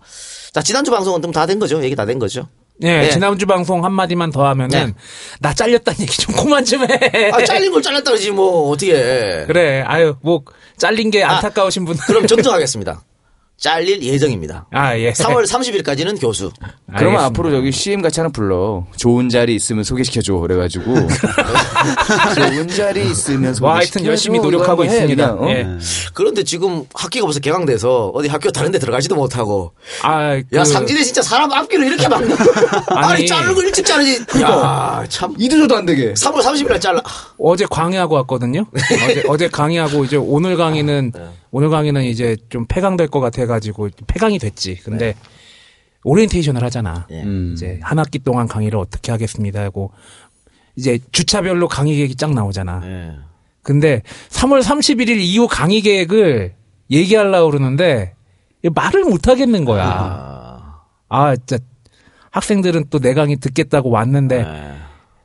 자 0.52 0.62
지난주 0.62 0.90
방송은 0.90 1.22
좀 1.22 1.32
다 1.32 1.46
된 1.46 1.58
거죠? 1.58 1.82
얘기 1.82 1.94
다 1.94 2.04
된 2.06 2.18
거죠? 2.18 2.48
예, 2.82 3.00
네. 3.00 3.10
지난주 3.10 3.46
방송 3.46 3.84
한마디만 3.84 4.30
더 4.30 4.46
하면은 4.48 4.86
네. 4.88 4.94
나 5.40 5.54
잘렸다는 5.54 6.00
얘기 6.00 6.16
좀 6.16 6.34
그만 6.34 6.64
좀 6.64 6.82
해. 6.82 7.30
아 7.32 7.42
잘린 7.44 7.72
걸 7.72 7.80
잘랐다 7.80 8.10
그러지 8.10 8.30
뭐 8.32 8.70
어떻게? 8.70 8.94
해. 8.94 9.46
그래, 9.46 9.82
아유, 9.86 10.16
뭐, 10.20 10.42
잘린 10.76 11.10
게 11.10 11.24
안타까우신 11.24 11.84
분들. 11.86 12.04
그럼 12.04 12.26
정정하겠습니다. 12.28 13.02
잘릴 13.58 14.02
예정입니다. 14.02 14.66
아, 14.70 14.96
예. 14.98 15.12
3월 15.12 15.46
30일까지는 15.46 16.20
교수. 16.20 16.50
그러면 16.58 17.20
알겠습니다. 17.20 17.24
앞으로 17.24 17.50
저기 17.50 17.72
CM 17.72 18.02
같이 18.02 18.20
하나 18.20 18.30
불러. 18.30 18.84
좋은 18.96 19.30
자리 19.30 19.54
있으면 19.54 19.82
소개시켜줘. 19.82 20.34
그래가지고. 20.34 20.94
좋은 22.36 22.68
자리 22.68 23.10
있으면 23.10 23.54
소개시켜줘. 23.54 23.60
뭐 23.60 23.74
하여튼 23.74 24.04
열심히 24.04 24.38
노력하고 24.40 24.84
있습니다. 24.84 25.32
어? 25.34 25.48
예. 25.48 25.66
그런데 26.12 26.44
지금 26.44 26.84
학기가 26.94 27.24
벌써 27.24 27.40
개강돼서 27.40 28.08
어디 28.14 28.28
학교 28.28 28.50
다른 28.52 28.70
데 28.72 28.78
들어가지도 28.78 29.14
못하고 29.14 29.72
아, 30.02 30.36
야 30.36 30.42
그- 30.50 30.64
상진에 30.64 31.02
진짜 31.02 31.22
사람 31.22 31.50
앞길을 31.50 31.86
이렇게 31.86 32.08
막는 32.08 32.36
아니, 32.88 33.26
거 33.26 33.62
일찍 33.62 33.86
자르지 33.86 34.24
야참 34.40 35.34
이들어도 35.38 35.76
안 35.76 35.86
되게. 35.86 36.12
3월 36.12 36.42
30일 36.42 36.68
날 36.68 36.80
잘라 36.80 37.00
어제 37.38 37.64
강의하고 37.70 38.14
왔거든요. 38.16 38.66
어제, 38.74 39.24
어제 39.28 39.48
강의하고 39.48 40.04
이제 40.04 40.16
오늘 40.16 40.56
강의는 40.56 41.12
오늘 41.56 41.70
강의는 41.70 42.04
이제 42.04 42.36
좀 42.50 42.66
폐강될 42.66 43.08
것 43.08 43.20
같아가지고 43.20 43.88
폐강이 44.06 44.38
됐지. 44.38 44.76
근데 44.84 45.14
오리엔테이션을 46.04 46.62
하잖아. 46.62 47.06
예. 47.10 47.22
음. 47.22 47.52
이제 47.54 47.80
한 47.82 47.98
학기 47.98 48.18
동안 48.18 48.46
강의를 48.46 48.78
어떻게 48.78 49.10
하겠습니다 49.10 49.62
하고 49.62 49.90
이제 50.76 50.98
주차별로 51.12 51.66
강의 51.66 51.96
계획이 51.96 52.16
쫙 52.16 52.34
나오잖아. 52.34 52.82
예. 52.84 53.12
근데 53.62 54.02
3월 54.28 54.62
31일 54.62 55.16
이후 55.18 55.48
강의 55.48 55.80
계획을 55.80 56.52
얘기하려고 56.90 57.50
그러는데 57.50 58.12
말을 58.74 59.04
못 59.04 59.26
하겠는 59.26 59.64
거야. 59.64 59.86
아, 59.88 60.82
아, 61.08 61.36
진짜 61.36 61.56
학생들은 62.32 62.90
또 62.90 62.98
내 62.98 63.14
강의 63.14 63.36
듣겠다고 63.36 63.88
왔는데 63.88 64.40
예. 64.40 64.75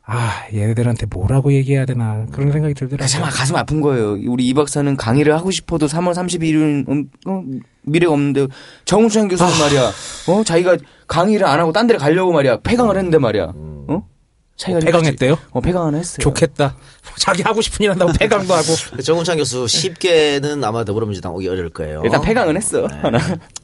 아, 0.03 0.43
얘네들한테 0.53 1.05
뭐라고 1.05 1.53
얘기해야 1.53 1.85
되나 1.85 2.25
그런 2.31 2.51
생각이 2.51 2.73
들더라고요. 2.73 3.07
참 3.07 3.23
가슴 3.23 3.55
아픈 3.55 3.81
거예요. 3.81 4.17
우리 4.27 4.47
이 4.47 4.53
박사는 4.53 4.97
강의를 4.97 5.33
하고 5.35 5.51
싶어도 5.51 5.85
3월 5.85 6.13
31일은 6.13 6.89
음, 6.89 7.09
어, 7.27 7.43
미래가 7.83 8.11
없는데 8.11 8.47
정우창 8.85 9.27
교수는 9.27 9.51
말이야. 9.59 9.91
어 10.27 10.43
자기가 10.43 10.77
강의를 11.07 11.45
안 11.45 11.59
하고 11.59 11.71
딴 11.71 11.87
데를 11.87 11.99
가려고 11.99 12.31
말이야. 12.33 12.57
폐강을 12.61 12.97
했는데 12.97 13.19
말이야. 13.19 13.53
어? 13.55 14.07
자기가 14.57 14.79
폐강했대요? 14.79 15.37
어 15.51 15.61
폐강을 15.61 15.95
했어요. 15.95 16.17
좋겠다. 16.19 16.75
자기 17.17 17.41
하고 17.43 17.61
싶은 17.61 17.83
일 17.83 17.91
한다고 17.91 18.11
폐강도 18.13 18.53
하고. 18.53 18.67
정운창 19.03 19.37
교수 19.37 19.67
쉽게는 19.67 20.63
아마 20.63 20.83
더불어민주당 20.83 21.33
오기 21.35 21.47
어려울 21.47 21.69
거예요 21.69 22.01
일단 22.03 22.21
폐강은 22.21 22.57
했어. 22.57 22.85
하나. 22.87 23.17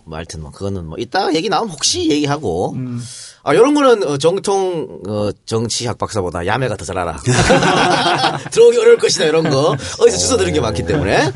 뭐 0.05 0.17
하여튼 0.17 0.41
뭐 0.41 0.51
그거는 0.51 0.85
뭐 0.85 0.97
이따 0.99 1.33
얘기 1.33 1.49
나오면 1.49 1.71
혹시 1.73 2.09
얘기하고 2.09 2.75
아 3.47 3.53
이런 3.53 3.73
거는 3.73 4.03
어, 4.05 4.17
정통 4.17 4.99
어, 5.07 5.29
정치학 5.45 5.97
박사보다 5.97 6.45
야매가 6.45 6.75
더 6.75 6.83
잘 6.83 6.97
알아 6.97 7.15
들어오기 8.51 8.77
어려울 8.77 8.97
것이다 8.97 9.23
이런 9.25 9.49
거 9.49 9.69
어디서 9.71 10.17
주워 10.17 10.37
들은 10.37 10.51
게 10.53 10.59
많기 10.59 10.85
때문에 10.85 11.31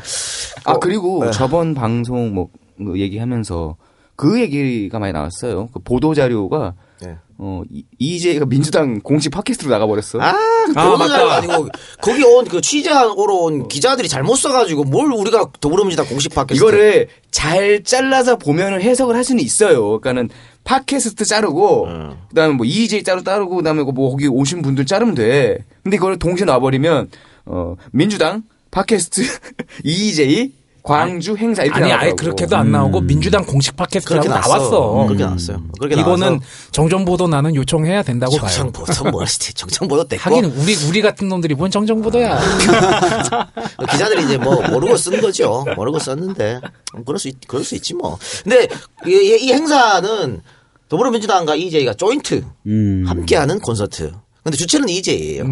아 0.64 0.74
그리고 0.78 1.30
저번 1.30 1.74
방송 1.74 2.34
뭐 2.34 2.48
얘기하면서 2.96 3.76
그 4.16 4.40
얘기가 4.40 4.98
많이 4.98 5.12
나왔어요. 5.12 5.68
그 5.72 5.80
보도 5.80 6.14
자료가 6.14 6.74
네. 7.00 7.16
어 7.38 7.62
이- 7.72 7.84
이재가 7.98 8.44
민주당 8.46 9.00
공식 9.00 9.30
팟캐스트로 9.30 9.70
나가버렸어. 9.70 10.20
아, 10.20 10.28
아, 10.28 10.66
그거가 10.68 10.96
맞다. 10.98 11.36
아니고 11.36 11.68
거기 12.00 12.22
온 12.22 12.44
그 12.44 12.60
취재하러 12.60 13.14
온 13.14 13.66
기자들이 13.68 14.08
잘못 14.08 14.36
써가지고 14.36 14.84
뭘 14.84 15.10
우리가 15.12 15.46
더불어민주당 15.60 16.06
공식 16.06 16.32
팟캐스트 16.34 16.54
이거를 16.54 17.08
잘 17.32 17.82
잘라서 17.82 18.36
보면은 18.36 18.80
해석을 18.82 19.16
할 19.16 19.24
수는 19.24 19.42
있어요. 19.42 19.98
그러니까는 20.00 20.28
팟캐스트 20.64 21.24
자르고 21.24 21.86
음. 21.86 22.16
그다음에 22.28 22.54
뭐 22.54 22.64
EJ 22.64 23.02
자르 23.02 23.22
자르고 23.22 23.56
그다음에 23.56 23.82
뭐 23.82 24.10
거기 24.10 24.28
오신 24.28 24.62
분들 24.62 24.86
자르면 24.86 25.14
돼. 25.14 25.64
근데 25.82 25.96
이걸 25.96 26.18
동시에 26.18 26.44
놔버리면 26.46 27.10
어 27.46 27.76
민주당 27.90 28.44
팟캐스트 28.70 29.22
EJ 29.84 30.52
광주 30.82 31.36
행사 31.36 31.62
이렇게 31.62 31.80
아니, 31.80 31.92
아예 31.92 32.12
그렇게도 32.12 32.56
안 32.56 32.72
나오고 32.72 33.02
민주당 33.02 33.44
공식 33.44 33.76
팟캐스트라고 33.76 34.22
그렇게 34.22 34.28
나왔어. 34.28 34.58
나왔어. 34.58 35.06
그렇게 35.06 35.24
나왔어요. 35.24 35.62
그렇게 35.78 36.00
이거는 36.00 36.40
정정보도 36.72 37.28
나는 37.28 37.54
요청해야 37.54 38.02
된다고 38.02 38.36
봐요. 38.36 38.50
정정보도 38.50 39.10
뭐 39.10 39.24
정정보도 39.54 40.08
됐고 40.08 40.22
하긴 40.24 40.44
우리 40.46 40.74
우리 40.88 41.00
같은 41.00 41.28
놈들이 41.28 41.54
뭔 41.54 41.70
정정보도야. 41.70 42.40
기자들이 43.92 44.24
이제 44.24 44.38
뭐 44.38 44.60
모르고 44.68 44.96
쓴 44.96 45.20
거죠. 45.20 45.64
모르고 45.76 45.98
썼는데 46.00 46.60
음, 46.96 47.04
그럴 47.04 47.18
수 47.18 47.28
있, 47.28 47.36
그럴 47.46 47.62
수 47.64 47.74
있지 47.76 47.94
뭐. 47.94 48.18
근데 48.42 48.66
이, 49.06 49.10
이- 49.10 49.46
이 49.46 49.52
행사는 49.52 50.40
더불어민주당과 50.88 51.54
EJ가 51.54 51.94
조인트 51.94 52.44
음. 52.66 53.04
함께하는 53.06 53.60
콘서트. 53.60 54.12
근데 54.42 54.56
주체는 54.56 54.88
EJ예요. 54.88 55.44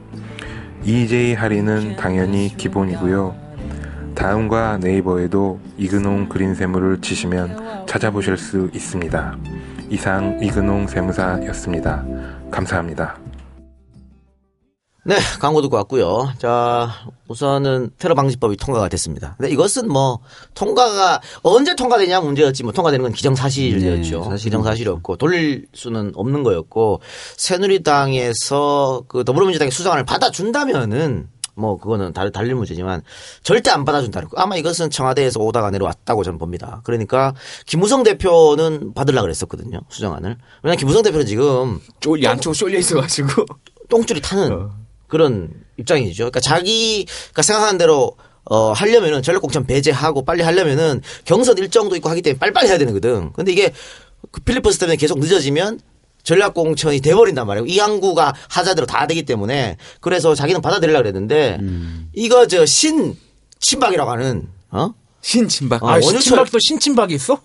EJ 0.84 1.34
할인은 1.36 1.96
당연히 1.96 2.54
기본이고요. 2.56 3.36
다음과 4.16 4.80
네이버에도 4.82 5.60
이근홍 5.78 6.30
그린세무를 6.30 7.02
치시면 7.02 7.86
찾아보실 7.88 8.38
수 8.38 8.70
있습니다. 8.74 9.38
이상 9.90 10.40
이근홍 10.42 10.88
세무사였습니다. 10.88 12.06
감사합니다. 12.52 13.29
네, 15.06 15.16
광고 15.40 15.62
듣고 15.62 15.78
왔고요. 15.78 16.34
자, 16.38 16.90
우선은 17.28 17.92
테러 17.98 18.16
방지법이 18.16 18.58
통과가 18.58 18.90
됐습니다. 18.90 19.36
근데 19.38 19.52
이것은 19.52 19.88
뭐 19.88 20.20
통과가 20.54 21.22
언제 21.42 21.76
통과되냐 21.76 22.20
문제였지 22.22 22.64
뭐 22.64 22.74
통과되는 22.74 23.04
건 23.04 23.14
기정사실이었죠. 23.14 24.28
네, 24.30 24.36
기정사실이었고 24.36 25.16
돌릴 25.16 25.68
수는 25.74 26.12
없는 26.16 26.44
거였고 26.44 27.02
새누리당에서 27.38 29.04
그 29.08 29.24
더불어민주당의 29.24 29.72
수정안을 29.72 30.06
받아준다면은 30.06 31.30
뭐 31.56 31.78
그거는 31.78 32.14
달, 32.14 32.32
달릴 32.32 32.56
문제지만 32.56 33.02
절대 33.44 33.70
안 33.70 33.86
받아준다. 33.86 34.22
아마 34.36 34.56
이것은 34.56 34.90
청와대에서 34.90 35.40
오다가 35.40 35.72
내려왔다고 35.72 36.24
저는 36.24 36.40
봅니다. 36.40 36.82
그러니까 36.84 37.34
김무성 37.66 38.04
대표는 38.04 38.94
받으려고 38.94 39.24
그랬었거든요. 39.24 39.82
수정안을. 39.90 40.38
왜냐면 40.64 40.78
김무성 40.78 41.04
대표는 41.04 41.26
지금 41.26 41.82
쫄 42.00 42.22
양쪽 42.24 42.54
쏠려 42.56 42.78
있어가지고. 42.80 43.46
똥줄이 43.90 44.22
타는 44.22 44.70
그런 45.10 45.50
입장이죠. 45.78 46.24
그러니까 46.32 46.40
자기가 46.40 47.42
생각하는 47.42 47.78
대로 47.78 48.16
어 48.46 48.72
하려면은 48.72 49.22
전력공천 49.22 49.66
배제하고 49.68 50.24
빨리 50.24 50.42
하려면은 50.44 51.02
경선 51.26 51.58
일정도 51.58 51.96
있고 51.98 52.10
하기 52.10 52.22
때문에 52.22 52.40
빨리빨리 52.40 52.68
해야 52.70 52.78
되는 52.78 52.94
거든. 52.94 53.34
근데 53.34 53.52
이게 53.52 53.74
그 54.32 54.42
필리퍼스 54.42 54.80
때문에 54.80 54.96
계속 54.96 55.20
늦어지면 55.20 55.80
전략공천이 56.24 57.02
돼버린단 57.02 57.46
말이에요. 57.48 57.66
이 57.66 57.80
항구가 57.80 58.34
하자대로 58.50 58.86
다 58.88 59.08
되기 59.08 59.24
때문에 59.24 59.78
그래서 60.02 60.36
자기는 60.36 60.62
받아들이려고 60.62 61.04
그랬는데 61.04 61.60
이거 62.14 62.48
저 62.48 62.66
신 62.66 63.16
친박이라고 63.60 64.10
하는 64.12 64.48
어? 64.72 64.94
신 65.22 65.48
친박. 65.50 65.84
아, 65.84 65.94
아, 65.96 66.00
원효철- 66.00 66.22
신친박도 66.22 66.58
신 66.62 66.80
친박이 66.80 67.14
있어? 67.16 67.42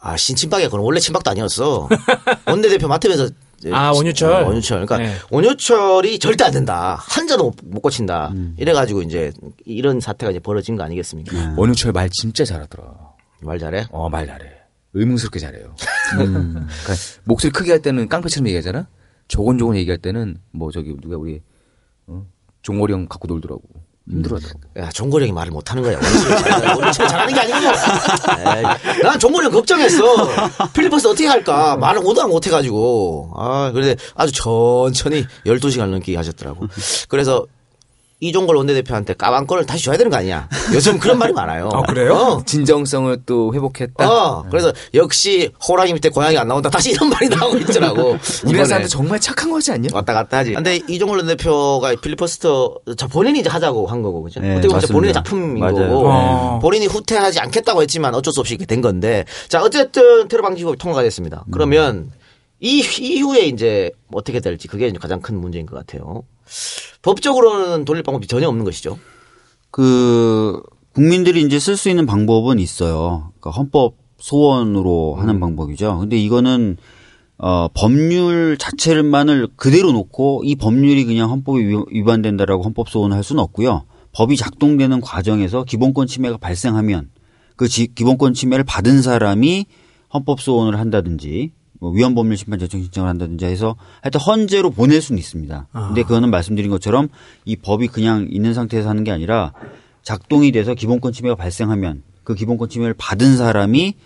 아 0.00 0.16
신 0.16 0.34
친박이야. 0.34 0.68
그건 0.68 0.80
원래 0.80 0.98
친박도 1.00 1.30
아니었어. 1.30 1.88
원내대표 2.46 2.88
맡으면서 2.88 3.28
아, 3.72 3.90
원유철. 3.92 4.32
어, 4.32 4.46
원유철. 4.46 4.86
그러니까 4.86 4.98
네. 4.98 5.16
원유철이 5.30 6.18
절대 6.18 6.44
안 6.44 6.52
된다. 6.52 6.96
한 6.98 7.26
자도 7.26 7.44
못, 7.44 7.56
못 7.64 7.80
고친다. 7.80 8.32
이래가지고 8.56 9.02
이제 9.02 9.32
이런 9.64 10.00
사태가 10.00 10.30
이제 10.30 10.38
벌어진 10.40 10.76
거 10.76 10.82
아니겠습니까? 10.84 11.54
원유철 11.56 11.92
말 11.92 12.08
진짜 12.10 12.44
잘하더라. 12.44 13.12
말 13.40 13.58
잘해. 13.58 13.86
어, 13.90 14.08
말 14.08 14.26
잘해. 14.26 14.50
의문스럽게 14.94 15.38
잘해요. 15.38 15.74
그러니까 16.10 16.66
목소리 17.24 17.50
크게 17.52 17.70
할 17.70 17.80
때는 17.80 18.08
깡패처럼 18.08 18.46
얘기하잖아? 18.48 18.88
조곤조곤 19.28 19.76
얘기할 19.76 19.98
때는 19.98 20.36
뭐 20.50 20.70
저기 20.70 20.94
누가 21.00 21.16
우리, 21.16 21.40
어? 22.06 22.26
종골이 22.62 22.92
형 22.92 23.06
갖고 23.08 23.26
놀더라고. 23.28 23.62
힘들어하더라고. 24.12 24.60
야, 24.78 24.90
종고령이 24.90 25.32
말을 25.32 25.50
못하는 25.50 25.82
거야. 25.82 25.98
원유철 26.76 27.08
잘하는 27.08 27.34
게 27.34 27.40
아니고. 27.40 29.02
난 29.02 29.18
종고령 29.18 29.50
걱정했어. 29.50 30.28
필리버스 30.72 31.08
어떻게 31.08 31.26
할까? 31.26 31.76
말을 31.76 32.02
오도 32.04 32.26
못해가지고. 32.28 33.32
아, 33.36 33.70
그런데 33.72 33.96
아주 34.14 34.32
천천히 34.32 35.26
12시간 35.46 35.86
넘게 35.86 36.14
하셨더라고. 36.16 36.66
그래서 37.08 37.46
이종걸 38.22 38.54
원내대표한테 38.54 39.14
까방권을 39.14 39.66
다시 39.66 39.84
줘야 39.84 39.96
되는 39.96 40.08
거 40.08 40.16
아니야? 40.16 40.48
요즘 40.72 40.98
그런 41.00 41.18
말이 41.18 41.32
많아요. 41.32 41.68
아, 41.72 41.82
그래요? 41.82 42.14
어. 42.14 42.42
진정성을 42.46 43.22
또 43.26 43.52
회복했다. 43.52 44.08
어, 44.08 44.44
그래서 44.48 44.72
역시 44.94 45.50
호랑이 45.68 45.92
밑에 45.92 46.08
고양이 46.08 46.38
안 46.38 46.46
나온다. 46.46 46.70
다시 46.70 46.92
이런 46.92 47.08
말이 47.10 47.28
나오고 47.28 47.58
있더라고. 47.58 48.00
우리나라 48.10 48.18
이번에. 48.44 48.64
사람들 48.64 48.88
정말 48.88 49.18
착한 49.18 49.50
거지 49.50 49.72
않냐? 49.72 49.88
왔다 49.92 50.14
갔다 50.14 50.38
하지. 50.38 50.52
근데 50.54 50.76
이종걸 50.88 51.18
원내대표가 51.18 51.96
필리퍼스터 52.00 52.76
자 52.96 53.08
본인이 53.08 53.40
이제 53.40 53.50
하자고 53.50 53.88
한 53.88 54.02
거고 54.02 54.22
그죠? 54.22 54.38
네, 54.40 54.52
어떻게 54.56 54.68
보면. 54.68 54.86
본인의 54.92 55.12
작품인 55.14 55.58
맞아요. 55.58 55.74
거고 55.88 56.08
어. 56.08 56.58
본인이 56.62 56.86
후퇴하지 56.86 57.40
않겠다고 57.40 57.82
했지만 57.82 58.14
어쩔 58.14 58.32
수 58.32 58.38
없이 58.38 58.54
이렇게 58.54 58.66
된 58.66 58.80
건데 58.82 59.24
자 59.48 59.60
어쨌든 59.62 60.28
테러 60.28 60.42
방지법이 60.42 60.78
통과가 60.78 61.02
됐습니다. 61.02 61.44
그러면 61.50 62.12
이 62.60 62.84
이후에 63.00 63.46
이제 63.46 63.90
어떻게 64.12 64.38
될지 64.38 64.68
그게 64.68 64.86
이제 64.86 64.96
가장 64.98 65.20
큰 65.20 65.40
문제인 65.40 65.66
것 65.66 65.74
같아요. 65.76 66.22
법적으로는 67.02 67.84
돌릴 67.84 68.02
방법이 68.02 68.26
전혀 68.26 68.48
없는 68.48 68.64
것이죠. 68.64 68.98
그 69.70 70.60
국민들이 70.94 71.42
이제 71.42 71.58
쓸 71.58 71.76
수 71.76 71.88
있는 71.88 72.06
방법은 72.06 72.58
있어요. 72.58 73.32
그러니까 73.40 73.50
헌법 73.58 73.94
소원으로 74.18 75.16
하는 75.16 75.40
방법이죠. 75.40 75.98
근데 76.00 76.16
이거는 76.16 76.76
어 77.38 77.66
법률 77.74 78.56
자체만을 78.58 79.48
그대로 79.56 79.90
놓고 79.92 80.42
이 80.44 80.54
법률이 80.54 81.04
그냥 81.06 81.30
헌법에 81.30 81.60
위- 81.66 81.84
위반된다라고 81.90 82.62
헌법 82.62 82.88
소원을 82.88 83.16
할 83.16 83.24
수는 83.24 83.42
없고요. 83.42 83.84
법이 84.12 84.36
작동되는 84.36 85.00
과정에서 85.00 85.64
기본권 85.64 86.06
침해가 86.06 86.36
발생하면 86.36 87.08
그 87.56 87.66
지- 87.66 87.88
기본권 87.92 88.34
침해를 88.34 88.64
받은 88.64 89.02
사람이 89.02 89.66
헌법 90.14 90.40
소원을 90.40 90.78
한다든지 90.78 91.52
뭐 91.82 91.90
위헌법률 91.90 92.36
심판 92.36 92.60
제청 92.60 92.80
신청을 92.80 93.08
한다든지 93.10 93.44
해서 93.44 93.74
하여튼 94.02 94.20
헌재로 94.20 94.70
보낼 94.70 95.02
수는 95.02 95.18
있습니다. 95.18 95.66
근데 95.72 96.04
그거는 96.04 96.30
말씀드린 96.30 96.70
것처럼 96.70 97.08
이 97.44 97.56
법이 97.56 97.88
그냥 97.88 98.28
있는 98.30 98.54
상태에서 98.54 98.88
하는 98.88 99.02
게 99.02 99.10
아니라 99.10 99.52
작동이 100.02 100.52
돼서 100.52 100.74
기본권 100.74 101.12
침해가 101.12 101.34
발생하면 101.34 102.04
그 102.22 102.36
기본권 102.36 102.68
침해를 102.68 102.94
받은 102.96 103.36
사람이 103.36 103.96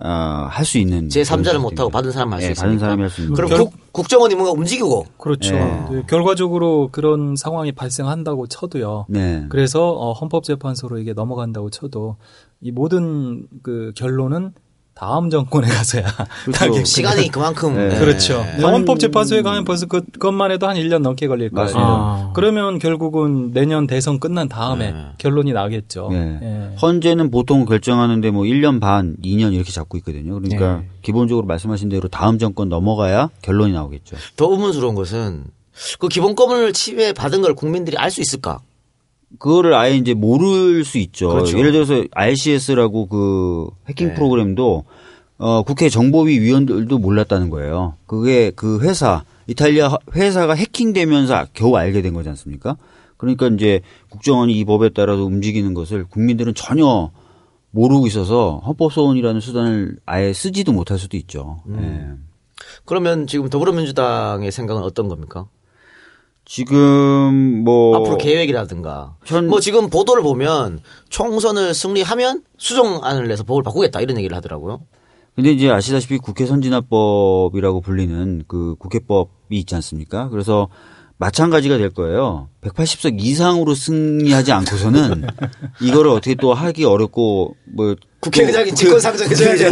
어, 0.00 0.08
할 0.48 0.64
수 0.64 0.78
있는 0.78 1.08
제 1.08 1.22
3자를 1.22 1.44
그런 1.46 1.62
못하고. 1.62 1.90
받은 1.90 2.12
사람 2.12 2.32
할수 2.32 2.46
네, 2.46 2.52
있습니까? 2.52 2.66
받은 2.68 2.78
사람이 2.78 3.02
할 3.02 3.10
수 3.10 3.20
있는 3.22 3.34
그럼 3.34 3.50
거죠. 3.50 3.64
국, 3.64 3.92
국정원이 3.92 4.36
뭔가 4.36 4.52
움직이고 4.52 5.06
그렇죠. 5.18 5.54
네. 5.56 5.84
네, 5.90 6.02
결과적으로 6.08 6.88
그런 6.92 7.34
상황이 7.34 7.72
발생한다고 7.72 8.46
쳐도요. 8.46 9.06
네. 9.08 9.44
그래서 9.48 9.90
어, 9.90 10.12
헌법재판소로 10.12 10.98
이게 11.00 11.14
넘어간다고 11.14 11.70
쳐도 11.70 12.14
이 12.60 12.70
모든 12.70 13.48
그 13.64 13.90
결론은 13.96 14.52
다음 14.98 15.30
정권에 15.30 15.68
가서야 15.68 16.06
나겠고요. 16.50 16.84
시간이 16.84 17.28
그만큼 17.28 17.76
네. 17.76 17.88
네. 17.88 17.98
그렇죠. 18.00 18.44
헌법 18.60 18.98
재판소에 18.98 19.42
가면 19.42 19.64
벌써 19.64 19.86
그, 19.86 20.00
그것만 20.00 20.50
해도 20.50 20.66
한 20.66 20.76
1년 20.76 21.02
넘게 21.02 21.28
걸릴 21.28 21.50
거예요. 21.50 21.72
아. 21.76 22.32
그러면 22.34 22.80
결국은 22.80 23.52
내년 23.52 23.86
대선 23.86 24.18
끝난 24.18 24.48
다음에 24.48 24.92
결론이 25.18 25.52
나겠죠. 25.52 26.08
네. 26.10 26.38
예. 26.42 26.76
헌재는 26.82 27.30
보통 27.30 27.64
결정하는데 27.64 28.28
뭐 28.32 28.42
1년 28.42 28.80
반, 28.80 29.14
2년 29.22 29.52
이렇게 29.52 29.70
잡고 29.70 29.98
있거든요. 29.98 30.34
그러니까 30.40 30.78
네. 30.78 30.88
기본적으로 31.02 31.46
말씀하신 31.46 31.90
대로 31.90 32.08
다음 32.08 32.38
정권 32.38 32.68
넘어가야 32.68 33.30
결론이 33.42 33.72
나오겠죠. 33.72 34.16
더 34.36 34.50
의문스러운 34.50 34.96
것은 34.96 35.44
그 36.00 36.08
기본권을 36.08 36.72
침해 36.72 37.12
받은 37.12 37.40
걸 37.42 37.54
국민들이 37.54 37.96
알 37.96 38.10
수 38.10 38.20
있을까? 38.20 38.58
그거를 39.38 39.74
아예 39.74 39.96
이제 39.96 40.14
모를 40.14 40.84
수 40.84 40.98
있죠. 40.98 41.28
그렇죠. 41.28 41.58
예를 41.58 41.72
들어서 41.72 42.04
RCS라고 42.12 43.06
그 43.06 43.68
해킹 43.88 44.08
네. 44.08 44.14
프로그램도 44.14 44.84
어, 45.38 45.62
국회 45.62 45.88
정보위 45.88 46.40
위원들도 46.40 46.98
몰랐다는 46.98 47.50
거예요. 47.50 47.94
그게 48.06 48.50
그 48.50 48.80
회사 48.80 49.24
이탈리아 49.46 49.96
회사가 50.14 50.54
해킹되면서 50.54 51.46
겨우 51.54 51.76
알게 51.76 52.02
된 52.02 52.14
거지 52.14 52.28
않습니까? 52.28 52.76
그러니까 53.16 53.48
이제 53.48 53.80
국정원이 54.10 54.52
이 54.52 54.64
법에 54.64 54.90
따라서 54.90 55.24
움직이는 55.24 55.74
것을 55.74 56.04
국민들은 56.04 56.54
전혀 56.54 57.10
모르고 57.70 58.06
있어서 58.06 58.62
헌법소원이라는 58.66 59.40
수단을 59.40 59.96
아예 60.06 60.32
쓰지도 60.32 60.72
못할 60.72 60.98
수도 60.98 61.16
있죠. 61.16 61.62
음. 61.66 61.78
예. 61.82 62.28
그러면 62.84 63.26
지금 63.26 63.48
더불어민주당의 63.48 64.50
생각은 64.50 64.82
어떤 64.82 65.08
겁니까? 65.08 65.46
지금 66.52 67.62
뭐 67.62 67.94
앞으로 67.98 68.16
계획이라든가. 68.16 69.16
현- 69.26 69.48
뭐 69.48 69.60
지금 69.60 69.90
보도를 69.90 70.22
보면 70.22 70.80
총선을 71.10 71.74
승리하면 71.74 72.42
수정안을 72.56 73.28
내서 73.28 73.44
법을 73.44 73.62
바꾸겠다 73.62 74.00
이런 74.00 74.16
얘기를 74.16 74.34
하더라고요. 74.34 74.80
근데 75.36 75.52
이제 75.52 75.68
아시다시피 75.70 76.16
국회 76.16 76.46
선진화법이라고 76.46 77.82
불리는 77.82 78.44
그 78.48 78.76
국회법이 78.78 79.58
있지 79.58 79.74
않습니까? 79.74 80.30
그래서 80.30 80.68
마찬가지가 81.18 81.76
될 81.76 81.90
거예요. 81.90 82.48
180석 82.62 83.22
이상으로 83.22 83.74
승리하지 83.74 84.50
않고서는 84.52 85.26
이거를 85.82 86.10
어떻게 86.10 86.34
또 86.34 86.54
하기 86.54 86.84
어렵고 86.86 87.56
뭐 87.76 87.94
국회의장이 88.20 88.70
또 88.70 88.74
직권상정해줘야죠. 88.76 89.70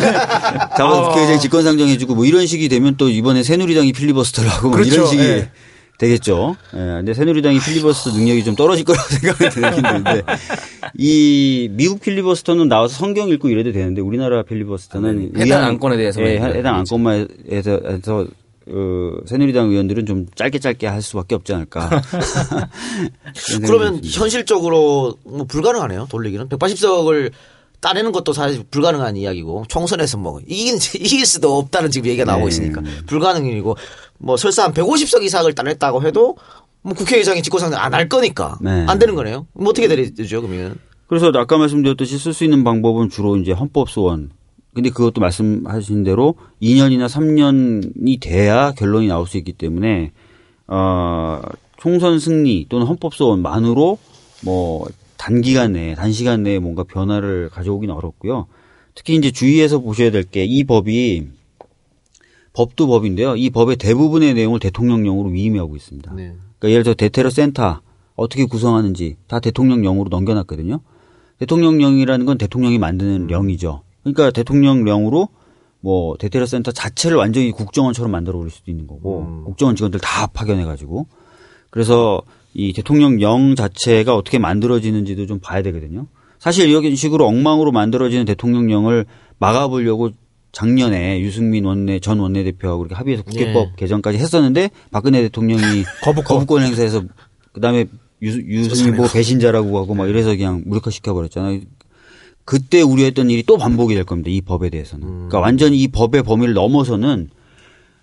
자원 0.76 1.04
국회의장이 1.08 1.40
직권상정해주고 1.40 2.14
뭐 2.14 2.26
이런 2.26 2.46
식이 2.46 2.68
되면 2.68 2.96
또 2.98 3.08
이번에 3.08 3.42
새누리당이 3.42 3.92
필리버스터를 3.94 4.50
하고 4.50 4.68
뭐 4.68 4.76
그렇죠. 4.76 4.94
이런 4.94 5.06
식이 5.06 5.22
예. 5.22 5.50
되겠죠. 5.98 6.56
예. 6.74 6.78
근데 6.78 7.14
새누리당이 7.14 7.58
필리버스터 7.58 8.16
능력이 8.16 8.44
좀 8.44 8.54
떨어질 8.54 8.84
거라고 8.84 9.08
생각이 9.08 9.48
들긴 9.50 9.82
드는데 9.82 10.22
이 10.94 11.68
미국 11.72 12.00
필리버스터는 12.00 12.68
나와서 12.68 12.94
성경 12.96 13.28
읽고 13.28 13.48
이래도 13.48 13.72
되는데 13.72 14.00
우리나라 14.00 14.42
필리버스터는 14.42 15.32
네, 15.32 15.44
해당 15.44 15.64
안건에 15.64 15.96
대해서만 15.96 16.30
예, 16.30 16.38
해당 16.38 16.76
안건만 16.76 17.28
해서, 17.50 17.80
해서 17.86 18.26
어, 18.68 19.12
새누리당 19.26 19.70
의원들은 19.70 20.06
좀 20.06 20.26
짧게 20.34 20.58
짧게 20.58 20.86
할 20.86 21.00
수밖에 21.00 21.34
없지 21.36 21.54
않을까. 21.54 21.88
그러면. 23.64 24.00
현실적으로 24.04 25.14
뭐 25.24 25.44
불가능하네요. 25.44 26.08
돌리기는 26.10 26.48
180석을 26.48 27.30
따내는 27.80 28.10
것도 28.10 28.32
사실 28.32 28.64
불가능한 28.70 29.16
이야기고 29.16 29.66
총선에서 29.68 30.18
뭐 30.18 30.40
이긴 30.46 30.76
이길 30.96 31.24
수도 31.26 31.58
없다는 31.58 31.90
지금 31.90 32.08
얘기가 32.08 32.24
나오고 32.24 32.46
네. 32.46 32.48
있으니까 32.48 32.82
불가능이고 33.06 33.76
뭐 34.18 34.36
설사 34.36 34.64
한 34.64 34.72
150석 34.72 35.22
이상을 35.22 35.52
따냈다고 35.54 36.02
해도 36.02 36.36
뭐 36.82 36.94
국회의장이 36.94 37.42
직권상정 37.42 37.80
안 37.80 37.92
할 37.94 38.08
거니까 38.08 38.58
네. 38.60 38.84
안 38.88 38.98
되는 38.98 39.14
거네요. 39.14 39.46
뭐 39.52 39.70
어떻게 39.70 39.88
되죠 39.88 40.40
그러면? 40.42 40.76
그래서 41.08 41.30
아까 41.34 41.56
말씀드렸듯이 41.58 42.18
쓸 42.18 42.32
수 42.32 42.44
있는 42.44 42.64
방법은 42.64 43.10
주로 43.10 43.36
이제 43.36 43.52
헌법 43.52 43.88
소원. 43.90 44.30
근데 44.74 44.90
그것도 44.90 45.20
말씀하신 45.20 46.04
대로 46.04 46.34
2년이나 46.60 47.06
3년이 47.08 48.20
돼야 48.20 48.72
결론이 48.72 49.06
나올 49.08 49.26
수 49.26 49.38
있기 49.38 49.52
때문에 49.54 50.12
어 50.66 51.40
총선 51.78 52.18
승리 52.18 52.66
또는 52.68 52.86
헌법 52.86 53.14
소원만으로 53.14 53.98
뭐 54.44 54.86
단기간 55.16 55.72
내에 55.72 55.94
단시간 55.94 56.42
내에 56.42 56.58
뭔가 56.58 56.82
변화를 56.84 57.48
가져오기는 57.50 57.94
어렵고요. 57.94 58.46
특히 58.94 59.14
이제 59.14 59.30
주의해서 59.30 59.78
보셔야 59.78 60.10
될 60.10 60.24
게 60.24 60.44
이 60.44 60.64
법이 60.64 61.26
법도 62.56 62.86
법인데요. 62.86 63.36
이 63.36 63.50
법의 63.50 63.76
대부분의 63.76 64.32
내용을 64.32 64.58
대통령령으로 64.60 65.28
위임하고 65.28 65.76
있습니다. 65.76 66.14
네. 66.14 66.34
그러니까 66.58 66.70
예를 66.70 66.84
들어 66.84 66.94
대테러 66.94 67.28
센터 67.28 67.82
어떻게 68.14 68.46
구성하는지 68.46 69.16
다 69.28 69.40
대통령령으로 69.40 70.08
넘겨놨거든요. 70.08 70.80
대통령령이라는 71.38 72.24
건 72.24 72.38
대통령이 72.38 72.78
만드는 72.78 73.26
령이죠. 73.26 73.82
그러니까 74.02 74.30
대통령령으로 74.30 75.28
뭐 75.80 76.16
대테러 76.16 76.46
센터 76.46 76.72
자체를 76.72 77.18
완전히 77.18 77.50
국정원처럼 77.50 78.10
만들어 78.10 78.38
버릴 78.38 78.50
수도 78.50 78.70
있는 78.70 78.86
거고 78.86 79.42
국정원 79.44 79.76
직원들 79.76 80.00
다 80.00 80.26
파견해 80.26 80.64
가지고 80.64 81.06
그래서 81.68 82.22
이 82.54 82.72
대통령령 82.72 83.54
자체가 83.54 84.16
어떻게 84.16 84.38
만들어지는지도 84.38 85.26
좀 85.26 85.40
봐야 85.40 85.60
되거든요. 85.60 86.06
사실 86.38 86.70
이런 86.70 86.94
식으로 86.94 87.26
엉망으로 87.26 87.70
만들어지는 87.70 88.24
대통령령을 88.24 89.04
막아보려고 89.38 90.10
작년에 90.52 91.20
유승민 91.20 91.64
원내 91.64 92.00
전 92.00 92.18
원내대표하고 92.18 92.84
이렇게 92.84 92.94
합의해서 92.94 93.22
국회법 93.24 93.68
네. 93.68 93.72
개정까지 93.76 94.18
했었는데 94.18 94.70
박근혜 94.90 95.22
대통령이 95.22 95.84
거부권. 96.02 96.24
거부권 96.24 96.62
행사해서 96.62 97.02
그다음에 97.52 97.86
유, 98.22 98.28
유승민 98.28 98.96
보고 98.96 99.08
배신자라고 99.12 99.78
하고 99.78 99.94
막 99.94 100.08
이래서 100.08 100.30
그냥 100.30 100.62
무력화 100.64 100.90
시켜 100.90 101.12
버렸잖아요. 101.12 101.60
그때 102.44 102.80
우려했던 102.80 103.28
일이 103.28 103.42
또 103.42 103.58
반복이 103.58 103.94
될 103.94 104.04
겁니다. 104.04 104.30
이 104.30 104.40
법에 104.40 104.70
대해서는. 104.70 105.06
그러니까 105.06 105.40
완전히 105.40 105.78
이 105.82 105.88
법의 105.88 106.22
범위를 106.22 106.54
넘어서는 106.54 107.28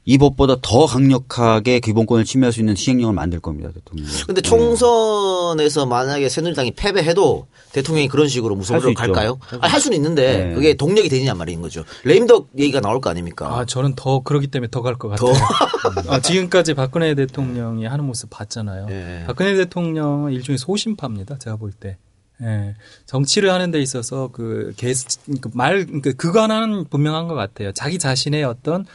이 0.05 0.17
법보다 0.17 0.57
더 0.61 0.85
강력하게 0.85 1.79
기본권을 1.79 2.25
침해할 2.25 2.51
수 2.51 2.59
있는 2.59 2.75
시행령을 2.75 3.13
만들 3.13 3.39
겁니다. 3.39 3.69
대통령. 3.73 4.05
근데 4.27 4.41
총선에서 4.41 5.85
만약에 5.85 6.27
새누리당이 6.29 6.71
패배해도 6.71 7.47
대통령이 7.71 8.07
그런 8.09 8.27
식으로 8.27 8.57
있죠. 8.61 8.93
갈까요? 8.93 9.39
아니, 9.49 9.61
할 9.71 9.79
수는 9.79 9.95
있는데 9.97 10.47
네. 10.49 10.53
그게 10.55 10.73
동력이 10.73 11.07
되느냐 11.09 11.33
말인 11.33 11.61
거죠. 11.61 11.83
레임덕 12.03 12.49
얘기가 12.57 12.81
나올 12.81 12.99
거 13.01 13.09
아닙니까? 13.09 13.47
아, 13.59 13.65
저는 13.65 13.95
더 13.95 14.19
그러기 14.19 14.47
때문에 14.47 14.69
더 14.69 14.81
갈 14.83 14.95
것 14.97 15.07
같아요. 15.09 15.31
아, 16.09 16.19
지금까지 16.19 16.73
박근혜 16.73 17.15
대통령이 17.15 17.85
하는 17.85 18.05
모습 18.05 18.29
봤잖아요. 18.29 18.87
예. 18.89 19.23
박근혜 19.25 19.55
대통령은 19.55 20.33
일종의 20.33 20.57
소심파입니다. 20.57 21.37
제가 21.39 21.55
볼 21.55 21.71
때. 21.71 21.97
예. 22.41 22.75
정치를 23.05 23.51
하는 23.51 23.71
데 23.71 23.79
있어서 23.81 24.29
그, 24.33 24.73
개, 24.75 24.91
그 25.39 25.49
말, 25.53 25.85
그, 26.01 26.13
그거 26.13 26.41
하나는 26.41 26.83
분명한 26.89 27.27
것 27.27 27.35
같아요. 27.35 27.71
자기 27.71 27.97
자신의 27.97 28.43
어떤 28.43 28.85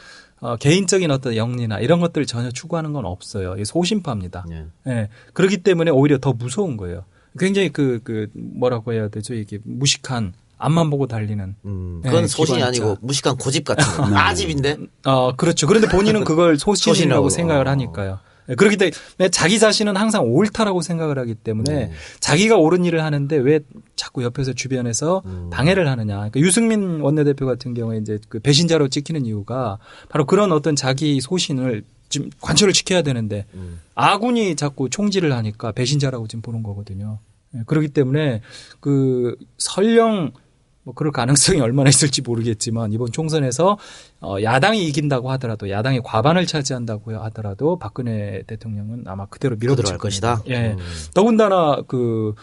어, 0.41 0.55
개인적인 0.55 1.11
어떤 1.11 1.35
영리나 1.35 1.79
이런 1.79 1.99
것들을 1.99 2.25
전혀 2.25 2.49
추구하는 2.51 2.93
건 2.93 3.05
없어요. 3.05 3.55
이 3.57 3.65
소심파입니다. 3.65 4.45
예. 4.51 4.65
예. 4.87 5.09
그렇기 5.33 5.57
때문에 5.57 5.91
오히려 5.91 6.17
더 6.17 6.33
무서운 6.33 6.77
거예요. 6.77 7.03
굉장히 7.37 7.69
그, 7.69 7.99
그, 8.03 8.27
뭐라고 8.33 8.93
해야 8.93 9.07
되죠? 9.09 9.33
이게 9.33 9.59
무식한, 9.63 10.33
앞만 10.57 10.89
보고 10.89 11.07
달리는. 11.07 11.55
음, 11.65 12.01
예, 12.03 12.09
그건 12.09 12.27
소신이 12.27 12.57
기관차. 12.59 12.83
아니고 12.83 12.97
무식한 13.01 13.37
고집 13.37 13.63
같은 13.65 13.85
거. 13.95 14.17
아집인데? 14.17 14.77
어, 15.05 15.33
그렇죠. 15.35 15.67
그런데 15.67 15.87
본인은 15.87 16.23
그걸 16.23 16.57
소신이라고 16.59 16.85
소신이라고. 16.85 17.29
생각을 17.29 17.67
하니까요. 17.67 18.19
예, 18.49 18.55
그렇기 18.55 18.77
때문에 18.77 19.29
자기 19.31 19.59
자신은 19.59 19.95
항상 19.95 20.25
옳다라고 20.25 20.81
생각을 20.81 21.17
하기 21.19 21.35
때문에 21.35 21.73
네. 21.73 21.91
자기가 22.19 22.57
옳은 22.57 22.85
일을 22.85 23.03
하는데 23.03 23.35
왜 23.37 23.59
자꾸 23.95 24.23
옆에서 24.23 24.53
주변에서 24.53 25.21
음. 25.25 25.49
방해를 25.51 25.87
하느냐. 25.87 26.15
그러니까 26.15 26.39
유승민 26.39 26.99
원내대표 27.01 27.45
같은 27.45 27.73
경우에 27.73 27.97
이제 27.97 28.19
그 28.29 28.39
배신자로 28.39 28.89
찍히는 28.89 29.25
이유가 29.25 29.77
바로 30.09 30.25
그런 30.25 30.51
어떤 30.51 30.75
자기 30.75 31.21
소신을 31.21 31.83
지금 32.09 32.29
관철을 32.41 32.73
지켜야 32.73 33.03
되는데 33.03 33.45
음. 33.53 33.79
아군이 33.93 34.55
자꾸 34.55 34.89
총질을 34.89 35.31
하니까 35.31 35.71
배신자라고 35.71 36.27
지금 36.27 36.41
보는 36.41 36.63
거거든요. 36.63 37.19
예, 37.55 37.59
그렇기 37.65 37.89
때문에 37.89 38.41
그 38.79 39.35
설령 39.57 40.31
뭐 40.83 40.93
그럴 40.93 41.11
가능성이 41.11 41.59
얼마나 41.59 41.89
있을지 41.89 42.21
모르겠지만 42.21 42.93
이번 42.93 43.11
총선에서 43.11 43.77
어 44.21 44.35
야당이 44.41 44.85
이긴다고 44.87 45.29
하더라도 45.31 45.69
야당이 45.69 46.01
과반을 46.03 46.45
차지한다고 46.45 47.15
하더라도 47.23 47.77
박근혜 47.77 48.43
대통령은 48.47 49.03
아마 49.07 49.25
그대로 49.25 49.55
밀어붙일 49.57 49.97
것이다. 49.97 50.43
예. 50.47 50.71
음. 50.71 50.77
더군다나 51.13 51.81
그 51.87 52.33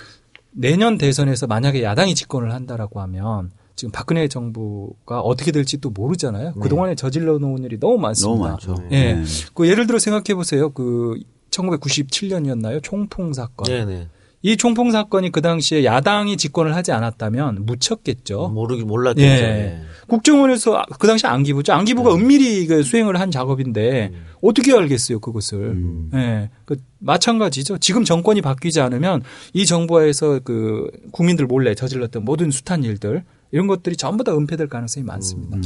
내년 0.52 0.96
대선에서 0.98 1.46
만약에 1.46 1.82
야당이 1.82 2.14
집권을 2.14 2.52
한다라고 2.52 3.00
하면 3.02 3.50
지금 3.74 3.92
박근혜 3.92 4.26
정부가 4.26 5.20
어떻게 5.20 5.52
될지 5.52 5.78
또 5.78 5.90
모르잖아요. 5.90 6.54
그동안에 6.54 6.94
저질러 6.94 7.38
놓은 7.38 7.62
일이 7.64 7.78
너무 7.78 7.98
많습니다. 7.98 8.38
너무 8.38 8.50
많죠. 8.50 8.74
예. 8.90 9.14
네. 9.14 9.24
그 9.54 9.68
예를 9.68 9.86
들어 9.86 9.98
생각해 9.98 10.34
보세요. 10.34 10.70
그 10.70 11.20
1997년이었나요? 11.50 12.82
총풍 12.82 13.34
사건. 13.34 13.66
네네. 13.66 14.08
이 14.46 14.56
총풍 14.56 14.92
사건이 14.92 15.32
그 15.32 15.42
당시에 15.42 15.84
야당이 15.84 16.36
집권을 16.36 16.76
하지 16.76 16.92
않았다면 16.92 17.66
묻혔겠죠. 17.66 18.50
모르기 18.50 18.84
몰랐겠죠. 18.84 19.26
예. 19.26 19.40
예. 19.40 19.80
국정원에서 20.06 20.84
그 21.00 21.08
당시 21.08 21.26
안기부죠. 21.26 21.72
안기부가 21.72 22.10
네. 22.10 22.14
은밀히 22.14 22.66
그 22.68 22.84
수행을 22.84 23.18
한 23.18 23.32
작업인데 23.32 24.12
음. 24.14 24.24
어떻게 24.40 24.72
알겠어요, 24.72 25.18
그것을. 25.18 25.76
예. 26.14 26.50
그 26.64 26.76
마찬가지죠. 27.00 27.78
지금 27.78 28.04
정권이 28.04 28.40
바뀌지 28.40 28.80
않으면 28.80 29.24
이 29.52 29.66
정부에서 29.66 30.38
그 30.44 30.92
국민들 31.10 31.46
몰래 31.46 31.74
저질렀던 31.74 32.24
모든 32.24 32.52
숱한 32.52 32.84
일들 32.84 33.24
이런 33.50 33.66
것들이 33.66 33.96
전부 33.96 34.22
다 34.22 34.32
은폐될 34.32 34.68
가능성이 34.68 35.04
많습니다. 35.04 35.58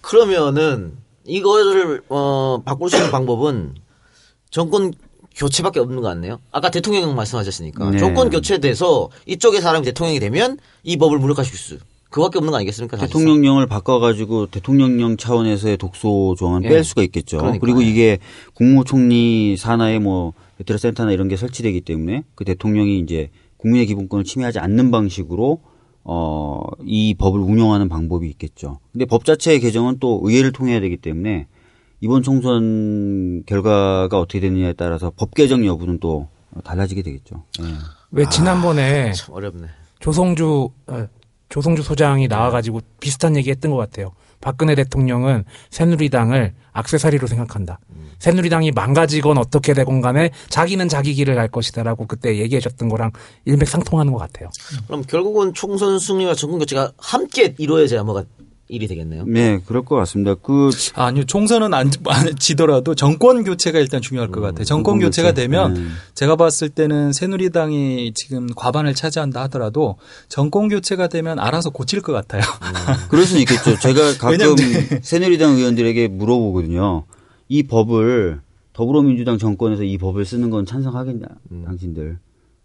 그러면은 0.00 0.92
이거를 1.24 2.02
어 2.08 2.62
바꿀 2.64 2.88
수 2.88 2.98
있는 2.98 3.10
방법은 3.10 3.74
정권 4.50 4.92
교체밖에 5.38 5.80
없는 5.80 6.02
것 6.02 6.08
같네요. 6.08 6.40
아까 6.50 6.70
대통령 6.70 7.14
말씀하셨으니까 7.14 7.90
네. 7.90 7.98
정권 7.98 8.28
교체돼서 8.28 9.08
이쪽의 9.26 9.60
사람이 9.60 9.84
대통령이 9.86 10.20
되면 10.20 10.58
이 10.82 10.96
법을 10.96 11.18
무력화시킬 11.18 11.58
수 11.58 11.78
그거밖에 12.10 12.38
없는 12.38 12.50
거 12.50 12.56
아니겠습니까? 12.56 12.96
사실상? 12.96 13.20
대통령령을 13.20 13.66
바꿔가지고 13.66 14.46
대통령령 14.46 15.16
차원에서의 15.16 15.76
독소 15.76 16.34
조항은 16.38 16.64
예. 16.64 16.68
뺄 16.68 16.84
수가 16.84 17.02
있겠죠. 17.02 17.38
그러니까요. 17.38 17.60
그리고 17.60 17.82
이게 17.82 18.18
국무총리 18.54 19.56
산하에 19.56 19.98
뭐 19.98 20.32
베테랑 20.56 20.78
센터나 20.78 21.12
이런 21.12 21.28
게 21.28 21.36
설치되기 21.36 21.82
때문에 21.82 22.24
그 22.34 22.44
대통령이 22.44 22.98
이제 22.98 23.30
국민의 23.58 23.86
기본권을 23.86 24.24
침해하지 24.24 24.58
않는 24.58 24.90
방식으로 24.90 25.60
어, 26.04 26.62
이 26.84 27.14
법을 27.14 27.38
운영하는 27.38 27.88
방법이 27.88 28.26
있겠죠. 28.30 28.78
근데 28.92 29.04
법 29.04 29.26
자체의 29.26 29.60
개정은 29.60 29.98
또 30.00 30.20
의회를 30.24 30.52
통해야 30.52 30.80
되기 30.80 30.96
때문에 30.96 31.46
이번 32.00 32.22
총선 32.22 33.42
결과가 33.46 34.18
어떻게 34.18 34.40
되느냐에 34.40 34.74
따라서 34.74 35.12
법 35.16 35.34
개정 35.34 35.66
여부는 35.66 35.98
또 36.00 36.28
달라지게 36.64 37.02
되겠죠. 37.02 37.44
예. 37.60 37.64
왜 38.10 38.24
지난번에 38.28 39.12
참 39.12 39.34
어렵네. 39.34 39.66
조성주 40.00 40.70
어, 40.86 41.06
조성주 41.48 41.82
소장이 41.82 42.28
나와가지고 42.28 42.80
비슷한 43.00 43.36
얘기했던 43.36 43.70
것 43.70 43.76
같아요. 43.76 44.12
박근혜 44.40 44.74
대통령은 44.74 45.44
새누리당을 45.70 46.54
악세사리로 46.72 47.26
생각한다. 47.26 47.80
새누리당이 48.18 48.72
망가지건 48.72 49.38
어떻게 49.38 49.74
되건 49.74 50.00
간에 50.00 50.30
자기는 50.48 50.88
자기 50.88 51.14
길을 51.14 51.34
갈 51.34 51.48
것이다라고 51.48 52.06
그때 52.06 52.38
얘기하셨던 52.38 52.88
거랑 52.88 53.12
일맥상통하는 53.44 54.12
것 54.12 54.18
같아요. 54.18 54.50
그럼 54.86 55.02
결국은 55.02 55.54
총선 55.54 55.98
승리와 55.98 56.34
정권 56.34 56.60
교체가 56.60 56.92
함께 56.98 57.54
이루어져야 57.58 58.02
뭐가 58.04 58.24
일이 58.68 58.86
되겠네요. 58.86 59.24
네, 59.26 59.60
그럴 59.64 59.82
것 59.84 59.96
같습니다. 59.96 60.34
그 60.34 60.68
아니요, 60.94 61.24
총선은 61.24 61.72
안, 61.72 61.90
안 62.06 62.36
지더라도 62.38 62.94
정권 62.94 63.42
교체가 63.42 63.78
일단 63.78 64.02
중요할 64.02 64.30
것 64.30 64.40
같아요. 64.42 64.64
정권 64.64 64.98
교체가 64.98 65.30
교체. 65.30 65.42
되면 65.42 65.76
음. 65.76 65.92
제가 66.14 66.36
봤을 66.36 66.68
때는 66.68 67.12
새누리당이 67.12 68.12
지금 68.14 68.46
과반을 68.54 68.94
차지한다 68.94 69.42
하더라도 69.44 69.96
정권 70.28 70.68
교체가 70.68 71.08
되면 71.08 71.38
알아서 71.38 71.70
고칠 71.70 72.02
것 72.02 72.12
같아요. 72.12 72.42
그럴 73.08 73.24
수는 73.24 73.40
있겠죠. 73.42 73.78
제가 73.78 74.12
가끔 74.20 74.32
왜냐면- 74.56 75.00
새누리당 75.02 75.56
의원들에게 75.56 76.08
물어보거든요. 76.08 77.04
이 77.48 77.62
법을 77.62 78.40
더불어민주당 78.74 79.38
정권에서 79.38 79.82
이 79.82 79.96
법을 79.98 80.24
쓰는 80.26 80.50
건 80.50 80.66
찬성하겠냐, 80.66 81.26
당신들. 81.64 82.18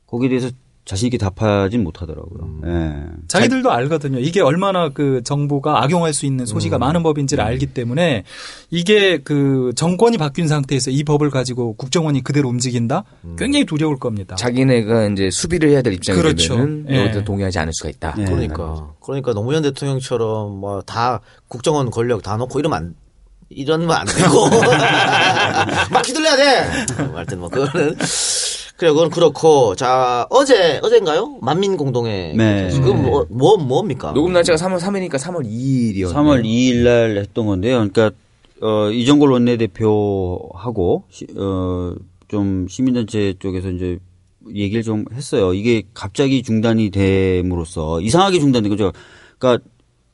거기에 0.05 0.29
대해서 0.29 0.49
자신 0.85 1.07
있게 1.07 1.17
답하진 1.17 1.81
못하더라고요. 1.83 2.59
예. 2.65 2.93
자기들도 3.29 3.71
알거든요. 3.71 4.19
이게 4.19 4.41
얼마나 4.41 4.89
그 4.89 5.21
정부가 5.23 5.81
악용할 5.83 6.13
수 6.13 6.25
있는 6.25 6.45
소지가 6.45 6.77
많은 6.77 7.03
법인지를 7.03 7.41
알기 7.43 7.67
때문에 7.67 8.23
이게 8.69 9.19
그 9.23 9.71
정권이 9.77 10.17
바뀐 10.17 10.47
상태에서 10.49 10.91
이 10.91 11.03
법을 11.05 11.29
가지고 11.29 11.75
국정원이 11.77 12.21
그대로 12.21 12.49
움직인다? 12.49 13.05
굉장히 13.37 13.65
두려울 13.65 13.97
겁니다. 13.97 14.35
자기네가 14.35 15.07
이제 15.07 15.29
수비를 15.31 15.69
해야 15.69 15.81
될 15.81 15.93
입장이 15.93 16.19
그렇죠. 16.19 16.55
되면 16.57 16.85
예. 16.89 17.05
여기서 17.05 17.23
동의하지 17.23 17.59
않을 17.59 17.71
수가 17.73 17.89
있다. 17.89 18.15
예. 18.17 18.25
그러니까 18.25 18.89
그러니까 18.99 19.33
노무현 19.33 19.61
대통령처럼 19.63 20.59
뭐 20.59 20.81
다 20.85 21.21
국정원 21.47 21.89
권력 21.91 22.21
다 22.23 22.35
놓고 22.35 22.59
이러면 22.59 22.77
안 22.77 22.95
이러면 23.49 23.89
안 23.91 24.05
되고 24.05 24.49
막 25.91 26.05
휘둘려야 26.07 26.35
돼. 26.35 27.03
뭐 27.05 27.15
하여튼 27.15 27.39
뭐 27.39 27.47
그거는 27.49 27.95
그래 28.83 28.91
그건 28.91 29.09
그렇고 29.09 29.75
자 29.75 30.27
어제 30.29 30.79
어제인가요 30.83 31.37
만민 31.41 31.77
공동회 31.77 32.33
네. 32.35 32.69
지금 32.69 33.01
뭐, 33.03 33.25
뭐 33.29 33.55
뭡니까? 33.55 34.11
녹음 34.13 34.33
날짜가 34.33 34.57
3월 34.57 34.77
3일이니까 34.77 35.15
3월 35.15 35.45
2일이었네요. 35.45 36.13
3월 36.13 36.43
2일 36.43 36.83
날 36.83 37.17
했던 37.17 37.45
건데요. 37.45 37.75
그러니까 37.77 38.11
어 38.61 38.89
이정골 38.91 39.31
원내대표하고 39.31 41.03
시, 41.09 41.27
어 41.37 41.93
좀 42.33 42.67
시민단체 42.67 43.35
쪽에서 43.37 43.69
이제 43.69 43.99
얘기를 44.55 44.81
좀 44.81 45.05
했어요. 45.13 45.53
이게 45.53 45.83
갑자기 45.93 46.41
중단이 46.41 46.89
됨으로써 46.89 48.01
이상하게 48.01 48.39
중단된 48.39 48.71
거죠. 48.71 48.91
그러니까 49.37 49.63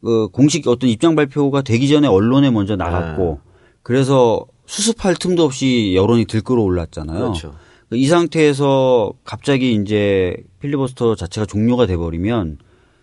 그 0.04 0.28
공식 0.28 0.68
어떤 0.68 0.90
입장 0.90 1.16
발표가 1.16 1.62
되기 1.62 1.88
전에 1.88 2.10
언론에 2.10 2.52
먼저 2.52 2.76
나갔고 2.76 3.40
그래서 3.84 4.46
수습할 4.66 5.16
틈도 5.16 5.46
없이 5.46 5.94
여론이 5.96 6.26
들끓어 6.26 6.62
올랐잖아요. 6.62 7.20
그렇죠. 7.20 7.56
이 7.92 8.08
상태에서 8.08 9.14
갑자기 9.24 9.74
이제 9.74 10.36
필리버스터 10.60 11.16
자체가 11.16 11.46
종료가 11.46 11.88
돼버리면 11.88 12.60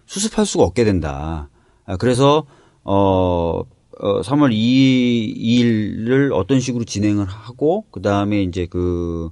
수습할 0.07 0.46
수가 0.46 0.64
없게 0.64 0.85
된다. 0.85 1.49
아, 1.85 1.96
그래서 1.96 2.46
어, 2.85 3.62
어 3.99 4.20
3월 4.20 4.53
2 4.53 5.25
일을 5.25 6.33
어떤 6.33 6.61
식으로 6.61 6.85
진행을 6.85 7.27
하고 7.27 7.87
그 7.90 8.01
다음에 8.01 8.42
이제 8.42 8.66
그 8.66 9.31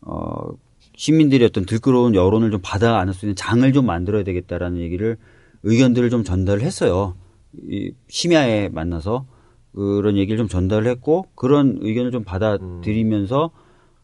어, 0.00 0.52
시민들의 0.96 1.46
어떤 1.46 1.66
들끓어온 1.66 2.14
여론을 2.14 2.50
좀 2.50 2.60
받아 2.62 2.98
안을 2.98 3.12
수 3.12 3.26
있는 3.26 3.36
장을 3.36 3.70
좀 3.72 3.86
만들어야 3.86 4.22
되겠다라는 4.22 4.80
얘기를 4.80 5.18
의견들을 5.64 6.08
좀 6.10 6.24
전달을 6.24 6.62
했어요. 6.62 7.16
이 7.68 7.92
심야에 8.08 8.68
만나서 8.70 9.26
그런 9.74 10.16
얘기를 10.16 10.38
좀 10.38 10.48
전달을 10.48 10.86
했고 10.86 11.26
그런 11.34 11.78
의견을 11.80 12.10
좀 12.12 12.24
받아들이면서 12.24 13.50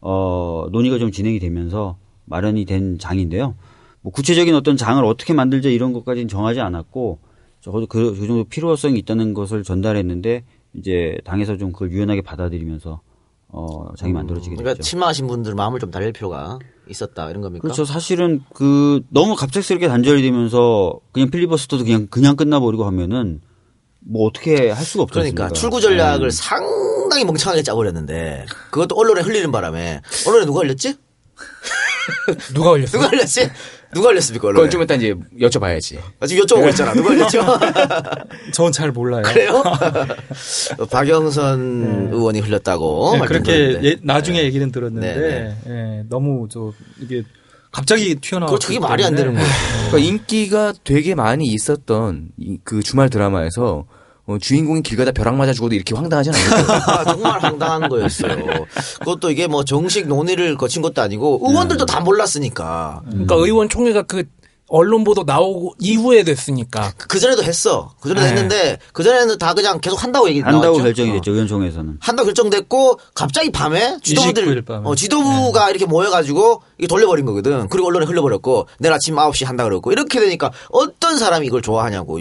어, 0.01 0.67
논의가 0.71 0.97
좀 0.97 1.11
진행이 1.11 1.39
되면서 1.39 1.97
마련이 2.25 2.65
된 2.65 2.97
장인데요. 2.97 3.55
뭐 4.01 4.11
구체적인 4.11 4.53
어떤 4.55 4.77
장을 4.77 5.03
어떻게 5.05 5.33
만들자 5.33 5.69
이런 5.69 5.93
것까지는 5.93 6.27
정하지 6.27 6.59
않았고 6.59 7.19
적어도 7.61 7.85
그, 7.85 8.15
그 8.19 8.27
정도 8.27 8.43
필요성이 8.43 8.97
있다는 8.99 9.33
것을 9.33 9.63
전달했는데 9.63 10.43
이제 10.73 11.17
당에서 11.23 11.57
좀 11.57 11.71
그걸 11.71 11.91
유연하게 11.91 12.21
받아들이면서 12.21 13.01
어, 13.49 13.93
장이 13.95 14.13
만들어지게 14.13 14.55
됐죠. 14.55 14.63
그러니까 14.63 14.83
실망하신 14.83 15.27
분들 15.27 15.55
마음을 15.55 15.79
좀 15.79 15.91
달랠 15.91 16.13
필요가 16.13 16.57
있었다 16.89 17.29
이런 17.29 17.41
겁니까? 17.41 17.61
그렇죠. 17.61 17.85
사실은 17.85 18.41
그 18.53 19.01
너무 19.09 19.35
갑작스럽게 19.35 19.87
단절이 19.87 20.21
되면서 20.21 20.99
그냥 21.11 21.29
필리버스터도 21.29 21.83
그냥 21.83 22.07
그냥 22.07 22.35
끝나버리고 22.35 22.85
하면은 22.85 23.41
뭐 24.05 24.27
어떻게 24.27 24.69
할 24.71 24.83
수가 24.83 25.03
없지 25.03 25.13
그러니까 25.13 25.43
않습니까? 25.45 25.59
출구 25.59 25.79
전략을 25.81 26.29
네. 26.29 26.35
상당히 26.35 27.23
멍청하게 27.25 27.63
짜버렸는데 27.63 28.45
그것도 28.71 28.95
언론에 28.95 29.21
흘리는 29.21 29.51
바람에 29.51 30.01
언론에 30.27 30.45
누가 30.45 30.61
흘렸지? 30.61 30.95
누가 32.53 32.71
올렸어? 32.71 32.91
누가 32.97 33.07
흘렸지? 33.09 33.49
누가 33.93 34.09
흘렸습니까 34.09 34.47
언론에? 34.47 34.67
그건 34.67 34.69
좀 34.71 34.81
이따 34.83 34.95
이제 34.95 35.13
여쭤봐야지. 35.39 35.99
아, 36.19 36.25
지금 36.25 36.45
여쭤보고 36.45 36.69
있잖아. 36.69 36.93
누가 36.93 37.09
흘렸죠? 37.09 37.41
전 38.53 38.71
잘 38.71 38.91
몰라요. 38.91 39.21
그래요? 39.23 39.61
박영선 40.89 42.09
의원이 42.11 42.39
흘렸다고 42.39 43.11
네, 43.13 43.19
말씀 43.19 43.43
그렇게. 43.43 43.79
예- 43.83 43.97
나중에 44.01 44.43
얘기는 44.43 44.71
들었는데 44.71 45.15
네, 45.15 45.55
예, 45.67 46.03
너무 46.09 46.47
저 46.49 46.71
이게 46.99 47.23
갑자기 47.71 48.15
튀어나와. 48.15 48.51
그게 48.59 48.79
말이 48.79 49.03
안 49.03 49.15
되는 49.15 49.33
거예요. 49.33 49.47
그러니까 49.91 49.97
인기가 49.99 50.73
되게 50.83 51.15
많이 51.15 51.45
있었던 51.47 52.29
이- 52.37 52.57
그 52.63 52.83
주말 52.83 53.09
드라마에서 53.09 53.85
어, 54.27 54.37
주인공이 54.39 54.83
길 54.83 54.97
가다 54.97 55.11
벼락 55.11 55.35
맞아 55.35 55.51
죽어도 55.53 55.73
이렇게 55.75 55.95
황당하진. 55.95 56.33
아, 56.33 57.03
정말 57.05 57.39
황당한 57.41 57.89
거였어요. 57.89 58.37
그것도 58.99 59.31
이게 59.31 59.47
뭐 59.47 59.63
정식 59.65 60.07
논의를 60.07 60.57
거친 60.57 60.81
것도 60.81 61.01
아니고 61.01 61.41
의원들도 61.43 61.85
다 61.85 62.01
몰랐으니까 62.01 63.01
그러니까 63.09 63.35
의원 63.35 63.67
총회가 63.67 64.03
그 64.03 64.23
언론 64.71 65.03
보도 65.03 65.23
나오고 65.23 65.75
이후에 65.79 66.23
됐으니까 66.23 66.93
그 66.97 67.19
전에도 67.19 67.43
했어. 67.43 67.93
그 67.99 68.09
전에도 68.09 68.25
네. 68.25 68.31
했는데 68.31 68.79
그 68.93 69.03
전에는 69.03 69.37
다 69.37 69.53
그냥 69.53 69.79
계속 69.81 70.01
한다고 70.03 70.29
얘기 70.29 70.39
한다고 70.39 70.63
나왔죠. 70.63 70.83
결정이 70.83 71.09
어. 71.09 71.13
됐죠 71.15 71.31
의원총회에서는. 71.31 71.97
한다고 71.99 72.25
결정됐고 72.27 72.99
갑자기 73.13 73.51
밤에 73.51 73.97
지도부들 74.01 74.45
29일 74.45 74.65
밤에. 74.65 74.81
어, 74.87 74.95
지도부가 74.95 75.69
이렇게 75.69 75.85
모여가지고 75.85 76.63
이게 76.77 76.87
돌려버린 76.87 77.25
거거든. 77.25 77.67
그리고 77.69 77.87
언론에 77.87 78.05
흘려버렸고 78.05 78.67
내일 78.79 78.93
아침 78.93 79.15
9시 79.15 79.45
한다 79.45 79.63
그랬고 79.65 79.91
이렇게 79.91 80.19
되니까 80.19 80.51
어떤 80.69 81.17
사람이 81.17 81.45
이걸 81.47 81.61
좋아하냐고. 81.61 82.19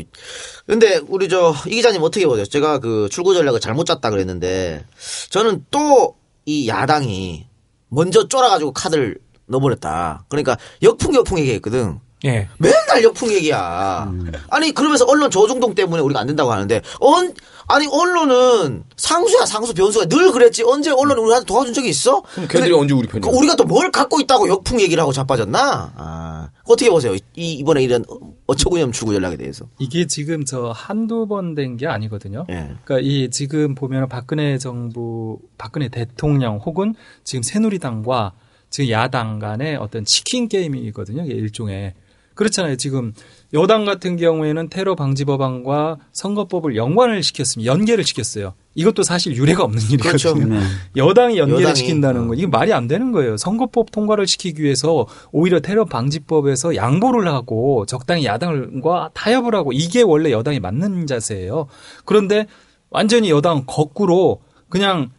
근데 0.66 1.00
우리 1.08 1.28
저 1.28 1.54
이 1.66 1.76
기자님 1.76 2.02
어떻게 2.02 2.26
보세요? 2.26 2.44
제가 2.46 2.78
그 2.78 3.08
출구 3.10 3.32
전략을 3.34 3.60
잘못 3.60 3.84
짰다 3.84 4.10
그랬는데 4.10 4.84
저는 5.30 5.64
또 5.70 6.16
이 6.46 6.66
야당이 6.68 7.46
먼저 7.90 8.26
쫄아가지고 8.26 8.72
카드를 8.72 9.18
넣어버렸다. 9.46 10.24
그러니까 10.28 10.56
역풍 10.82 11.14
역풍 11.14 11.38
얘기했거든. 11.38 12.00
예. 12.24 12.48
맨날 12.58 13.02
역풍 13.02 13.32
얘기야. 13.32 14.12
아니 14.50 14.72
그러면서 14.72 15.04
언론 15.06 15.30
조중동 15.30 15.74
때문에 15.74 16.02
우리가 16.02 16.20
안 16.20 16.26
된다고 16.26 16.52
하는데 16.52 16.82
언 17.00 17.32
아니 17.68 17.86
언론은 17.86 18.84
상수야 18.96 19.46
상수 19.46 19.72
변수가 19.74 20.06
늘 20.06 20.32
그랬지 20.32 20.64
언제 20.64 20.90
언론이 20.90 21.20
우리한테 21.20 21.46
도와준 21.46 21.72
적이 21.72 21.88
있어? 21.88 22.22
걔들이 22.48 22.72
언제 22.74 22.92
우리 22.94 23.06
편이야? 23.06 23.30
그 23.30 23.36
우리가 23.36 23.56
또 23.56 23.64
뭘 23.64 23.90
갖고 23.92 24.20
있다고 24.20 24.48
역풍 24.48 24.80
얘기를 24.80 25.00
하고 25.00 25.12
자빠졌나? 25.12 25.92
아 25.96 26.48
어떻게 26.64 26.90
보세요? 26.90 27.14
이 27.36 27.52
이번에 27.54 27.82
이런 27.82 28.04
어처구니 28.48 28.82
없는 28.82 28.92
출구 28.92 29.12
전략에 29.14 29.36
대해서. 29.36 29.66
이게 29.78 30.06
지금 30.06 30.44
저 30.44 30.72
한두 30.74 31.26
번 31.28 31.54
된 31.54 31.76
게 31.76 31.86
아니거든요. 31.86 32.44
예. 32.50 32.74
그러니까 32.84 32.98
이 33.00 33.30
지금 33.30 33.74
보면 33.76 34.08
박근혜 34.08 34.58
정부, 34.58 35.38
박근혜 35.56 35.88
대통령 35.88 36.56
혹은 36.58 36.94
지금 37.24 37.42
새누리당과 37.44 38.32
지금 38.68 38.90
야당 38.90 39.38
간의 39.38 39.76
어떤 39.76 40.04
치킨 40.04 40.48
게임이거든요. 40.48 41.22
이게 41.24 41.34
일종의. 41.34 41.94
그렇잖아요. 42.40 42.76
지금 42.76 43.12
여당 43.52 43.84
같은 43.84 44.16
경우에는 44.16 44.70
테러 44.70 44.94
방지 44.94 45.26
법안과 45.26 45.98
선거법을 46.12 46.74
연관을 46.74 47.22
시켰습니다. 47.22 47.70
연계를 47.70 48.02
시켰어요. 48.02 48.54
이것도 48.74 49.02
사실 49.02 49.36
유례가 49.36 49.62
없는 49.64 49.78
그렇죠. 50.00 50.30
일이거든요. 50.30 50.58
네. 50.58 50.64
여당이 50.96 51.36
연계를 51.36 51.60
여당이, 51.60 51.76
시킨다는 51.76 52.22
어. 52.22 52.26
건 52.28 52.38
이게 52.38 52.46
말이 52.46 52.72
안 52.72 52.88
되는 52.88 53.12
거예요. 53.12 53.36
선거법 53.36 53.92
통과를 53.92 54.26
시키기 54.26 54.62
위해서 54.62 55.06
오히려 55.32 55.60
테러 55.60 55.84
방지법에서 55.84 56.76
양보를 56.76 57.28
하고 57.28 57.84
적당히 57.84 58.24
야당과 58.24 59.10
타협을 59.12 59.54
하고 59.54 59.72
이게 59.74 60.00
원래 60.00 60.30
여당이 60.30 60.60
맞는 60.60 61.06
자세예요. 61.06 61.66
그런데 62.06 62.46
완전히 62.88 63.28
여당 63.28 63.64
거꾸로 63.66 64.40
그냥 64.70 65.10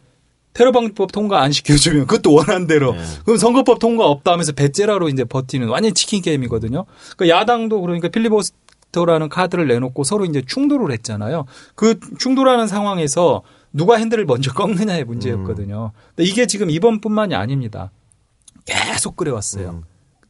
테러 0.54 0.72
방지법 0.72 1.12
통과 1.12 1.40
안 1.42 1.52
시켜주면 1.52 2.06
그것도 2.06 2.34
원한 2.34 2.66
대로 2.66 2.94
그럼 3.24 3.38
선거법 3.38 3.78
통과 3.78 4.06
없다 4.06 4.32
하면서 4.32 4.52
배째라로 4.52 5.08
이제 5.08 5.24
버티는 5.24 5.68
완전 5.68 5.94
치킨 5.94 6.22
게임이거든요. 6.22 6.84
그러니까 7.16 7.38
야당도 7.38 7.80
그러니까 7.80 8.08
필리버스터라는 8.08 9.28
카드를 9.28 9.66
내놓고 9.68 10.04
서로 10.04 10.24
이제 10.24 10.42
충돌을 10.46 10.92
했잖아요. 10.92 11.46
그 11.74 11.98
충돌하는 12.18 12.66
상황에서 12.66 13.42
누가 13.72 13.96
핸들을 13.96 14.24
먼저 14.26 14.52
꺾느냐의 14.54 15.04
문제였거든요. 15.04 15.92
근데 16.14 16.28
이게 16.28 16.46
지금 16.46 16.70
이번뿐만이 16.70 17.34
아닙니다. 17.34 17.90
계속 18.64 19.16
그래왔어요. 19.16 19.82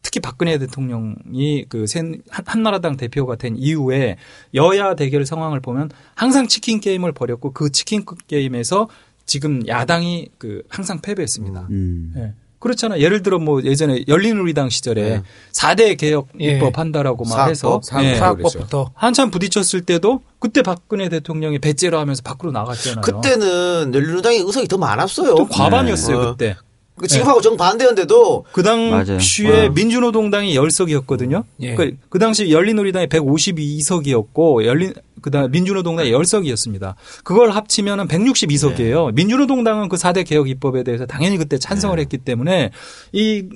특히 0.03 0.21
박근혜 0.21 0.59
대통령이 0.59 1.67
그 1.69 1.85
한나라당 2.31 2.97
대표가 2.97 3.37
된 3.37 3.55
이후에 3.57 4.17
여야 4.53 4.95
대결 4.95 5.25
상황을 5.25 5.61
보면 5.61 5.91
항상 6.15 6.49
치킨 6.49 6.81
게임을 6.81 7.13
벌였고 7.13 7.53
그 7.53 7.71
치킨 7.71 8.05
게임에서 8.27 8.89
지금 9.27 9.67
야당이 9.67 10.29
그 10.39 10.63
항상 10.69 11.01
패배했습니다. 11.01 11.67
음. 11.71 12.13
예. 12.17 12.33
그렇잖아. 12.59 13.01
예를 13.01 13.23
들어 13.25 13.41
뭐 13.41 13.61
예전에 13.65 14.05
열린우리당 14.07 14.69
시절에 14.69 15.03
네. 15.03 15.23
사 15.51 15.75
4대 15.75 15.97
개혁 15.97 16.29
예. 16.41 16.53
입법 16.55 16.79
한다라고 16.79 17.25
막 17.25 17.49
해서 17.49 17.81
사학- 17.83 18.05
예. 18.05 18.15
사학법. 18.15 18.53
사학법부터 18.53 18.91
한참 18.95 19.31
부딪혔을 19.33 19.81
때도 19.81 20.23
그때 20.39 20.63
박근혜 20.63 21.09
대통령이 21.09 21.59
배째로 21.59 21.99
하면서 21.99 22.23
밖으로 22.23 22.53
나갔잖아요. 22.53 23.01
그때는 23.01 23.93
열린우당의 23.95 24.41
의석이 24.47 24.69
더 24.69 24.79
많았어요. 24.79 25.35
또 25.35 25.47
과반이었어요 25.49 26.21
네. 26.21 26.31
그때. 26.31 26.57
그 26.97 27.07
지금하고 27.07 27.41
정 27.41 27.57
반대였는데도 27.57 28.45
그. 28.53 28.63
당시에 28.63 29.67
어. 29.67 29.71
민주노동당이 29.71 30.55
10석이었거든요. 30.55 31.45
예. 31.61 31.75
그, 31.75 31.97
그 32.09 32.19
당시 32.19 32.51
열린우리당이 32.51 33.07
152석이었고 33.07 34.65
열린 34.65 34.93
그다음 35.21 35.51
민주노동당이 35.51 36.11
10석이었습니다. 36.11 36.95
그걸 37.25 37.51
합치면은 37.51 38.09
162석이에요. 38.09 39.15
민주노동당은 39.15 39.89
그 39.89 39.97
4대 39.97 40.27
개혁 40.27 40.49
입법에 40.49 40.83
대해서 40.83 41.07
당연히 41.07 41.39
그때 41.39 41.59
찬성을 41.59 41.99
했기 41.99 42.19
때문에 42.19 42.71
이 43.13 43.49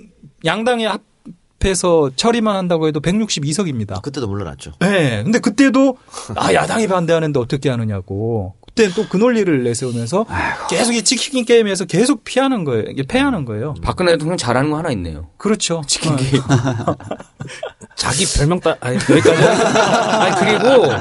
양당의 0.44 0.99
합해서 1.61 2.11
처리만 2.14 2.57
한다고 2.57 2.87
해도 2.87 3.01
162석입니다. 3.01 4.01
그때도 4.03 4.29
물러났죠. 4.29 4.72
네. 4.81 5.22
근데 5.25 5.38
그때도 5.40 5.99
아 6.37 6.55
야당이 6.55 6.87
반대하는데 6.87 7.38
어떻게 7.38 7.68
하느냐고. 7.68 8.55
그때 8.77 8.91
또 8.93 9.07
그 9.09 9.17
논리를 9.17 9.65
내세우면서 9.65 10.27
계속 10.69 10.93
이 10.93 11.03
치킨 11.03 11.47
게임에서 11.47 11.87
계속 11.87 12.25
피하는 12.25 12.65
거예요. 12.65 12.85
이게 12.91 13.03
패하는 13.05 13.47
거예요. 13.47 13.73
박근혜 13.83 14.12
대통령 14.12 14.37
잘하는 14.37 14.71
거 14.71 14.77
하나 14.77 14.91
있네요. 14.91 15.29
그렇죠. 15.39 15.83
치킨 15.87 16.12
어. 16.12 16.17
게임. 16.17 16.43
자기 17.97 18.27
별명 18.27 18.61
따, 18.61 18.77
아니, 18.81 18.97
여기까지. 18.97 19.43
아니, 19.43 20.59
그리고 20.61 20.93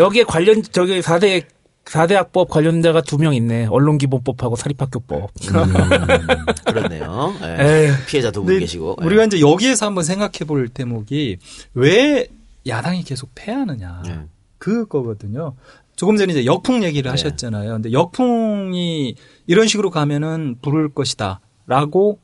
여기에 0.00 0.24
관련, 0.24 0.62
저기 0.72 1.00
4대, 1.00 1.44
4대 1.84 2.14
학법 2.14 2.48
관련자가 2.50 3.02
두 3.02 3.18
명 3.18 3.34
있네. 3.34 3.66
언론기본법하고 3.66 4.56
사립학교법. 4.56 5.30
그렇네요. 6.66 7.34
예. 7.42 7.56
에휴. 7.86 7.92
피해자 8.06 8.32
두 8.32 8.42
분 8.42 8.58
계시고. 8.58 8.96
예. 9.00 9.06
우리가 9.06 9.24
이제 9.26 9.40
여기에서 9.40 9.86
한번 9.86 10.02
생각해 10.02 10.38
볼 10.46 10.68
대목이 10.68 11.38
왜 11.74 12.26
야당이 12.66 13.04
계속 13.04 13.30
패하느냐. 13.36 14.02
예. 14.08 14.18
그거거든요. 14.58 15.54
조금 16.02 16.16
전에 16.16 16.32
이제 16.32 16.44
역풍 16.44 16.82
얘기를 16.82 17.04
네. 17.04 17.10
하셨잖아요. 17.10 17.74
근데 17.74 17.92
역풍이 17.92 19.14
이런 19.46 19.68
식으로 19.68 19.90
가면은 19.90 20.56
부를 20.60 20.88
것이다. 20.92 21.38
라고 21.68 22.18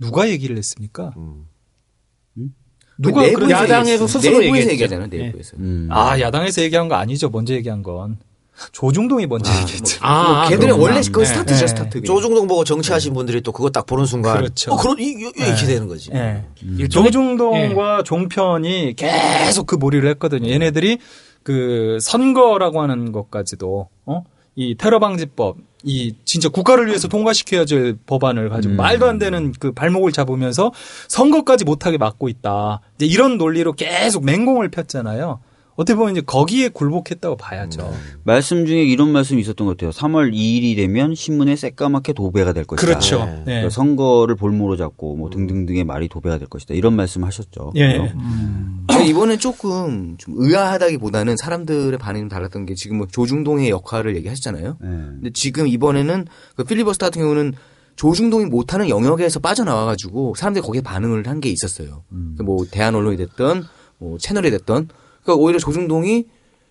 누가 0.00 0.30
얘기를 0.30 0.56
했습니까? 0.56 1.12
음. 1.18 1.44
누가 2.96 3.20
내부에서 3.20 3.36
그런 3.36 3.50
야당에서. 3.50 4.06
스스로 4.06 4.38
내부에서. 4.38 4.70
얘기하잖아요. 4.70 5.08
내부에서. 5.08 5.58
음. 5.58 5.88
아, 5.92 6.18
야당에서 6.18 6.62
얘기한 6.62 6.88
거 6.88 6.94
아니죠. 6.94 7.28
먼저 7.28 7.52
얘기한 7.52 7.82
건. 7.82 8.16
조중동이 8.72 9.26
먼저 9.26 9.52
얘기했죠. 9.60 9.98
아, 10.00 10.40
뭐 10.40 10.48
걔들은. 10.48 10.78
원래 10.80 11.02
그 11.12 11.20
네. 11.20 11.26
스타트죠, 11.26 11.60
네. 11.60 11.66
스타트. 11.66 12.00
조중동 12.02 12.46
보고 12.46 12.64
정치하신 12.64 13.12
분들이 13.12 13.42
또 13.42 13.52
그거 13.52 13.68
딱 13.68 13.84
보는 13.84 14.06
순간. 14.06 14.38
그렇죠. 14.38 14.72
어, 14.72 14.76
그런, 14.78 14.98
이, 14.98 15.02
이- 15.04 15.20
이렇게 15.36 15.54
네. 15.54 15.66
되는 15.66 15.86
거지. 15.86 16.10
예. 16.14 16.44
일종의- 16.62 16.90
조중동과 16.90 18.04
종편이 18.04 18.94
계속 18.96 19.66
그 19.66 19.74
몰이를 19.76 20.08
했거든요. 20.12 20.48
얘네들이 20.50 20.98
그 21.42 21.98
선거라고 22.00 22.82
하는 22.82 23.12
것까지도 23.12 23.88
어? 24.06 24.24
이 24.54 24.74
테러 24.76 24.98
방지법 24.98 25.56
이 25.84 26.14
진짜 26.24 26.48
국가를 26.48 26.88
위해서 26.88 27.08
통과시켜야 27.08 27.64
될 27.64 27.96
법안을 28.06 28.48
가지고 28.48 28.74
음. 28.74 28.76
말도 28.76 29.06
안 29.06 29.18
되는 29.18 29.52
그 29.52 29.72
발목을 29.72 30.12
잡으면서 30.12 30.72
선거까지 31.06 31.64
못하게 31.64 31.98
막고 31.98 32.28
있다. 32.28 32.80
이제 32.96 33.06
이런 33.06 33.38
논리로 33.38 33.72
계속 33.74 34.24
맹공을 34.24 34.70
폈잖아요. 34.70 35.40
어떻게 35.78 35.96
보면 35.96 36.10
이제 36.16 36.20
거기에 36.20 36.70
굴복했다고 36.70 37.36
봐야죠. 37.36 37.94
말씀 38.24 38.66
중에 38.66 38.82
이런 38.82 39.12
말씀이 39.12 39.40
있었던 39.40 39.64
것 39.64 39.76
같아요. 39.76 39.92
3월 39.92 40.34
2일이 40.34 40.74
되면 40.74 41.14
신문에 41.14 41.54
새까맣게 41.54 42.14
도배가 42.14 42.52
될 42.52 42.64
것이다. 42.64 42.84
그렇죠. 42.84 43.24
네. 43.24 43.34
네. 43.36 43.44
그러니까 43.44 43.70
선거를 43.70 44.34
볼모로 44.34 44.76
잡고 44.76 45.14
뭐 45.14 45.30
등등등의 45.30 45.84
말이 45.84 46.08
도배가 46.08 46.38
될 46.38 46.48
것이다. 46.48 46.74
이런 46.74 46.96
말씀하셨죠. 46.96 47.74
예. 47.76 48.12
제가 48.90 49.04
이번에 49.04 49.36
조금 49.36 50.16
좀 50.18 50.34
의아하다기보다는 50.38 51.36
사람들의 51.36 51.96
반응이 51.96 52.22
좀 52.22 52.28
달랐던 52.28 52.66
게 52.66 52.74
지금 52.74 52.98
뭐 52.98 53.06
조중동의 53.06 53.70
역할을 53.70 54.16
얘기하셨잖아요. 54.16 54.78
네. 54.80 54.88
근데 54.88 55.30
지금 55.32 55.68
이번에는 55.68 56.26
그 56.56 56.64
필리버스터 56.64 57.06
같은 57.06 57.22
경우는 57.22 57.52
조중동이 57.94 58.46
못하는 58.46 58.88
영역에서 58.88 59.38
빠져나와가지고 59.38 60.34
사람들이 60.36 60.64
거기에 60.64 60.80
반응을 60.80 61.28
한 61.28 61.38
게 61.38 61.50
있었어요. 61.50 62.02
그뭐 62.36 62.66
대한 62.68 62.96
언론이 62.96 63.16
됐던 63.16 63.64
뭐 63.98 64.18
채널이 64.18 64.50
됐던 64.50 64.88
그러니까 65.28 65.34
오히려 65.44 65.58
조중동이 65.58 66.24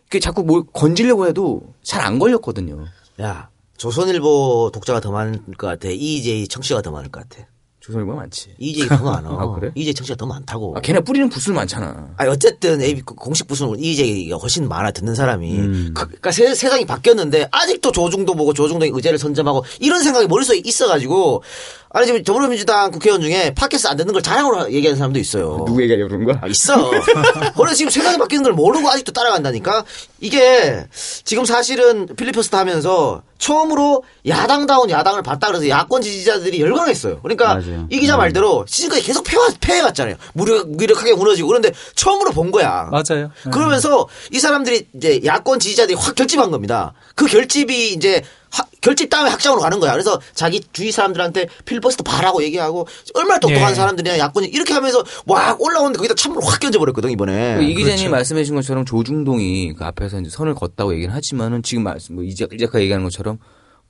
이렇게 0.10 0.20
자꾸 0.20 0.44
뭘 0.44 0.64
건지려고 0.74 1.28
해도 1.28 1.62
잘 1.84 2.02
안 2.04 2.18
걸렸거든요. 2.18 2.86
야, 3.22 3.50
조선일보 3.78 4.72
독자가 4.74 5.00
더 5.00 5.12
많을 5.12 5.40
것 5.58 5.68
같아. 5.68 5.90
EJ 5.90 6.48
청취가 6.48 6.82
더 6.82 6.90
많을 6.92 7.12
것 7.12 7.28
같아. 7.28 7.46
조선일보가 7.82 8.18
많지. 8.18 8.56
이이제이 8.58 8.88
더 8.88 9.04
많아. 9.04 9.30
아, 9.30 9.48
그래? 9.56 9.72
이이제이 9.76 9.94
청취가 9.94 10.16
더 10.16 10.26
많다고. 10.26 10.76
아, 10.76 10.82
걔네 10.82 11.02
뿌리는 11.02 11.30
부수 11.30 11.54
많잖아. 11.54 12.10
아니 12.18 12.30
어쨌든 12.30 12.82
ABC 12.82 13.02
공식 13.02 13.48
부수는 13.48 13.80
이이제이가 13.80 14.38
훨씬 14.38 14.68
많아 14.68 14.92
듣는 14.92 15.14
사람이. 15.16 15.56
음. 15.60 15.92
그, 15.94 16.02
러니까 16.04 16.32
세상이 16.32 16.86
바뀌었는데 16.86 17.50
아직도 17.52 17.92
조중동 17.92 18.34
보고 18.36 18.54
조중동의 18.54 18.92
의제를 18.94 19.18
선점하고 19.20 19.64
이런 19.80 20.02
생각이 20.02 20.28
머릿속에 20.28 20.62
있어가지고 20.64 21.44
아니 21.90 22.06
지금 22.06 22.22
더불어민주당 22.24 22.92
국회의원 22.92 23.22
중에 23.22 23.54
팟캐스트 23.56 23.88
안 23.88 23.96
듣는 23.98 24.12
걸 24.14 24.22
자랑으로 24.22 24.72
얘기하는 24.74 24.98
사람도 24.98 25.20
있어요. 25.20 25.64
누구 25.66 25.82
얘기하려고 25.82 26.10
그런 26.10 26.26
거야? 26.26 26.40
아, 26.42 26.48
있어. 26.48 26.92
원래 27.56 27.74
지금 27.74 27.90
세상이 27.90 28.18
바뀌는 28.18 28.44
걸 28.44 28.54
모르고 28.54 28.90
아직도 28.90 29.14
따라간다니까? 29.14 29.86
이게 30.20 30.86
지금 31.24 31.46
사실은 31.46 32.08
필리버스터 32.16 32.56
하면서 32.56 33.22
처음으로 33.38 34.04
야당다운 34.28 34.90
야당을 34.90 35.22
봤다 35.22 35.48
그래서 35.48 35.70
야권 35.70 36.02
지지자들이 36.02 36.60
열광했어요. 36.60 37.22
그러니까 37.22 37.56
맞아요. 37.56 37.88
이 37.90 38.00
기자 38.00 38.18
말대로 38.18 38.66
지금까지 38.68 39.04
계속 39.04 39.24
패와, 39.24 39.48
패해왔잖아요. 39.62 40.16
무력, 40.34 40.70
무력하게 40.70 41.14
무너지고. 41.14 41.48
그런데 41.48 41.72
처음으로 41.96 42.32
본 42.32 42.52
거야. 42.52 42.90
맞아요. 42.92 43.32
네. 43.46 43.52
그러면서 43.52 44.08
이 44.32 44.40
사람들이 44.40 44.88
이제 44.94 45.22
야권 45.24 45.60
지지자들이 45.60 45.96
확 45.98 46.16
결집한 46.16 46.52
겁니다. 46.52 46.94
그 47.16 47.26
결집이 47.28 47.94
이제 47.94 48.24
하- 48.50 48.66
결집 48.88 49.10
다음에 49.10 49.30
확장으로 49.30 49.60
가는 49.62 49.82
거야. 49.82 49.92
그래서 49.92 50.22
자기 50.34 50.62
주위 50.72 50.94
사람들한테 50.94 51.50
필버스터 51.66 52.06
바라고 52.06 52.42
얘기하고 52.44 52.88
얼마나 53.16 53.38
똑똑한 53.38 53.72
예. 53.72 53.76
사람들이냐 53.76 54.18
야권이 54.18 54.48
이렇게 54.48 54.74
하면서 54.74 55.04
막 55.26 55.62
올라오는데 55.62 55.98
거기다 55.98 56.16
참으로 56.16 56.40
확 56.40 56.62
견져버렸거든 56.62 57.12
이번에. 57.12 57.60
이 57.64 57.76
기자님 57.76 58.12
말씀해 58.12 58.44
주신 58.44 58.56
것처럼 58.56 58.86
조중동이 58.86 59.74
그 59.74 59.84
앞에서 59.84 60.22
이제 60.22 60.30
선을 60.30 60.56
걷다고 60.56 60.94
얘기는 60.94 61.14
하지만은 61.14 61.64
지금 61.64 61.84
말씀 61.84 62.16
뭐 62.16 62.24
이제 62.24 62.48
이제까 62.50 62.80
얘기하는 62.80 63.04
것처럼 63.04 63.40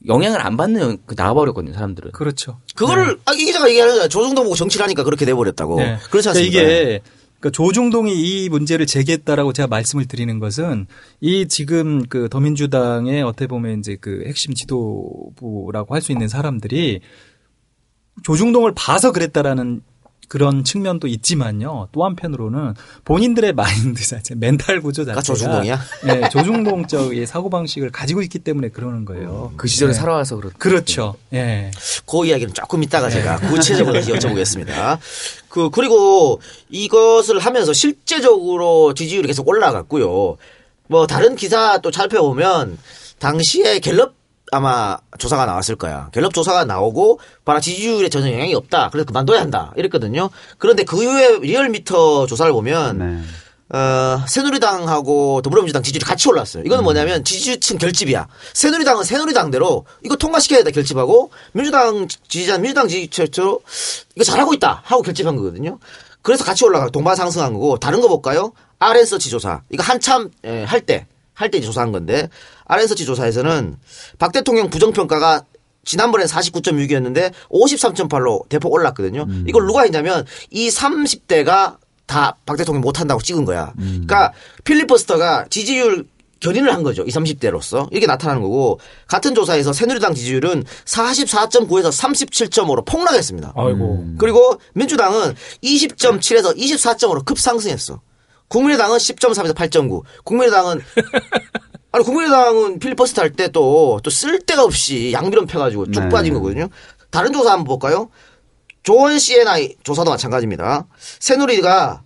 영향을 0.08 0.42
안 0.42 0.58
받는 0.58 0.98
그 1.06 1.14
나와버렸거든요 1.16 1.76
사람들은. 1.76 2.14
그렇죠. 2.14 2.60
그거를 2.76 3.20
아, 3.26 3.34
이 3.34 3.46
기자가 3.46 3.70
얘기하는 3.70 3.98
거야. 3.98 4.08
조중동 4.08 4.46
보고 4.46 4.56
정치를 4.56 4.84
하니까 4.84 5.04
그렇게 5.04 5.26
돼버렸다고. 5.26 5.78
네. 5.78 5.98
그렇지 6.10 6.30
않습니까? 6.30 6.60
그러니까 6.60 6.82
이게 6.82 7.02
그러니까 7.40 7.52
조중동이 7.52 8.14
이 8.14 8.50
문제를 8.50 8.86
제기했다라고 8.86 9.54
제가 9.54 9.68
말씀을 9.68 10.06
드리는 10.06 10.40
것은 10.40 10.88
이 11.22 11.48
지금 11.48 12.04
그 12.08 12.30
더민주당의 12.30 13.22
어떻게 13.24 13.48
보면 13.48 13.80
이제 13.80 13.96
그 14.00 14.24
핵심 14.26 14.54
지도부라고 14.54 15.94
할 15.94 16.02
수 16.02 16.12
있는 16.12 16.28
사람들이 16.28 17.02
조중동을 18.24 18.74
봐서 18.76 19.12
그랬다라는 19.12 19.82
그런 20.28 20.64
측면도 20.64 21.08
있지만요. 21.08 21.88
또 21.92 22.06
한편으로는 22.06 22.74
본인들의 23.06 23.54
마인드 23.56 24.06
자체, 24.06 24.36
멘탈 24.36 24.82
구조 24.82 25.06
자체가 25.06 25.20
아, 25.20 25.22
조중동이야? 25.22 25.80
네, 26.06 26.30
조중동적의 26.30 27.26
사고 27.26 27.50
방식을 27.50 27.92
가지고 27.92 28.22
있기 28.22 28.40
때문에 28.40 28.70
그러는 28.70 29.06
거예요. 29.06 29.54
그 29.58 29.68
시절에 29.68 29.94
네. 29.94 29.98
살아와서 29.98 30.36
그렇. 30.36 30.50
음. 30.50 30.54
그렇죠. 30.58 31.16
예. 31.34 31.72
그 32.06 32.26
이야기는 32.26 32.54
조금 32.54 32.84
이따가 32.84 33.10
제가 33.10 33.40
네. 33.40 33.48
구체적으로 33.48 34.00
여쭤보겠습니다. 34.00 35.00
그 35.50 35.70
그리고 35.70 36.42
이것을 36.70 37.40
하면서 37.40 37.74
실제적으로 37.74 38.94
지지율이 38.94 39.28
계속 39.28 39.48
올라갔고요. 39.48 40.38
뭐 40.88 41.08
다른 41.08 41.36
기사 41.36 41.80
또 41.80 41.92
살펴보면 41.92 42.78
당시에 43.20 43.80
갤럽 43.80 44.16
아마 44.52 44.98
조사가 45.18 45.46
나왔을 45.46 45.76
거야. 45.76 46.10
갤럽 46.14 46.34
조사가 46.34 46.66
나오고 46.66 47.20
바라 47.44 47.60
지지율에 47.60 48.10
전혀 48.10 48.32
영향이 48.32 48.54
없다. 48.56 48.90
그래서 48.92 49.06
그만둬야 49.06 49.42
한다. 49.42 49.74
이랬거든요. 49.76 50.30
그런데 50.58 50.84
그 50.84 51.04
이후에 51.04 51.40
리얼미터 51.40 52.28
조사를 52.28 52.52
보면 52.52 52.98
네. 52.98 53.78
어, 53.78 54.24
새누리당하고 54.28 55.42
더불어민주당 55.42 55.84
지지율이 55.84 56.06
같이 56.06 56.30
올랐어요. 56.30 56.64
이거는 56.64 56.86
뭐냐면 56.86 57.26
지지층 57.26 57.78
결집이야. 57.78 58.28
새누리당은 58.54 59.04
새누리당대로 59.04 59.86
이거 60.06 60.16
통과시켜야 60.16 60.64
돼 60.64 60.72
결집하고 60.72 61.32
민주당 61.52 62.08
지지자는 62.08 62.62
민주당 62.62 62.88
지지자로 62.88 63.62
이거 64.16 64.24
잘하고 64.24 64.54
있다 64.54 64.82
하고 64.86 65.02
결집한 65.02 65.36
거거든요. 65.36 65.80
그래서 66.22 66.46
같이 66.46 66.64
올라가 66.64 66.90
동반 66.90 67.16
상승한 67.16 67.54
거고 67.54 67.78
다른 67.78 68.00
거 68.00 68.08
볼까요? 68.08 68.54
RN서치 68.80 69.30
조사 69.30 69.62
이거 69.70 69.84
한참 69.84 70.30
예, 70.46 70.64
할때 70.64 71.08
할 71.38 71.52
때 71.52 71.62
조사한 71.62 71.92
건데 71.92 72.30
RN서치 72.66 73.06
조사에서는 73.06 73.78
박 74.18 74.32
대통령 74.32 74.70
부정평가가 74.72 75.44
지난번엔 75.86 76.26
49.6이었는데 76.28 77.32
53.8로 77.50 78.50
대폭 78.50 78.74
올랐거든요. 78.74 79.26
이걸 79.48 79.66
누가 79.68 79.84
했냐면 79.84 80.26
이 80.50 80.68
30대가 80.70 81.78
다 82.08 82.36
박 82.46 82.58
대통령 82.58 82.82
못한다고 82.82 83.22
찍은 83.22 83.46
거야. 83.46 83.74
그러니까 83.78 84.34
필리버스터가 84.64 85.46
지지율 85.50 86.06
견인을 86.40 86.74
한 86.74 86.84
거죠. 86.84 87.04
이 87.04 87.10
30대로서. 87.10 87.88
이게 87.92 88.06
나타나는 88.06 88.42
거고 88.42 88.80
같은 89.08 89.34
조사에서 89.36 89.74
새누리당 89.74 90.14
지지율은 90.14 90.64
44.9에서 90.86 91.90
37.5로 91.90 92.86
폭락했습니다. 92.86 93.54
아이고. 93.56 94.06
그리고 94.18 94.60
민주당은 94.74 95.36
20.7에서 95.64 96.56
24.5로 96.56 97.26
급상승했어. 97.26 98.00
국민의당은 98.50 98.98
10.3에서 98.98 99.54
8.9. 99.54 100.04
국민의당은 100.24 100.82
아니 101.92 102.04
국민의당은 102.04 102.80
필리버스터 102.80 103.22
할 103.22 103.32
때 103.36 103.48
또 103.50 104.00
또 104.04 104.10
쓸데가 104.10 104.64
없이 104.64 105.12
양비론 105.14 105.48
펴가지고 105.48 105.92
쭉 105.92 106.02
네. 106.04 106.10
빠진 106.10 106.34
거거든요. 106.34 106.70
다른 107.10 107.32
조사 107.34 107.52
한번 107.52 107.66
볼까요? 107.66 108.10
조원 108.84 109.18
CNI 109.20 109.76
조사도 109.84 110.10
마찬가지입니다. 110.12 110.88
새누리가 111.20 112.04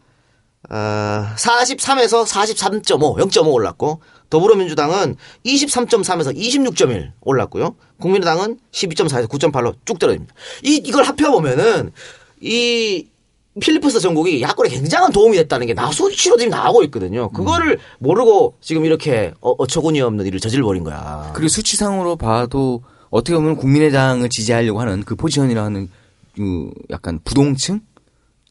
어, 0.70 0.76
43에서 1.36 2.26
43.5, 2.26 3.20
0.5 3.20 3.52
올랐고 3.54 4.02
더불어민주당은 4.30 5.18
23.3에서 5.46 6.36
26.1 6.36 7.12
올랐고요. 7.22 7.76
국민의당은 8.00 8.60
12.4에서 8.72 9.28
9.8로 9.28 9.76
쭉 9.86 10.00
떨어집니다. 10.00 10.34
이 10.64 10.76
이걸 10.86 11.04
합해 11.04 11.30
보면은 11.30 11.92
이 12.40 13.08
필리버스터 13.60 14.00
전국이 14.00 14.42
야권에 14.42 14.70
굉장한 14.70 15.12
도움이 15.12 15.36
됐다는 15.38 15.68
게 15.68 15.74
나 15.74 15.92
수치로 15.92 16.38
지금 16.38 16.52
나오고 16.52 16.84
있거든요. 16.86 17.30
그거를 17.32 17.80
모르고 18.00 18.56
지금 18.62 18.86
이렇게 18.86 19.34
어, 19.42 19.52
어처구니 19.58 20.00
없는 20.02 20.26
일을 20.26 20.40
저질러버린 20.40 20.84
거야. 20.84 21.32
그리고 21.34 21.50
수치상으로 21.50 22.16
봐도 22.16 22.84
어떻게 23.10 23.36
보면 23.36 23.58
국민의당을 23.58 24.30
지지하려고 24.30 24.80
하는 24.80 25.04
그 25.04 25.16
포지션이라 25.16 25.64
하는 25.66 25.90
그 26.36 26.72
약간 26.92 27.20
부동층 27.26 27.82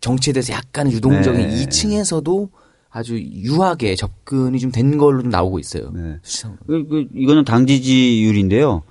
정치에 0.03 0.33
대해서 0.35 0.53
약간 0.53 0.91
유동적인 0.91 1.49
네. 1.49 1.65
2층에서도 1.67 2.49
아주 2.91 3.19
유하게 3.19 3.95
접근이 3.97 4.59
좀 4.59 4.71
된 4.73 4.99
걸로 4.99 5.23
좀 5.23 5.31
나오고 5.31 5.59
있어요. 5.59 5.91
네. 5.95 6.17
수치상으로. 6.23 6.59
그, 6.67 6.87
그, 6.89 7.07
이거는 7.15 7.45
당 7.45 7.67
지지율인데요. 7.67 8.83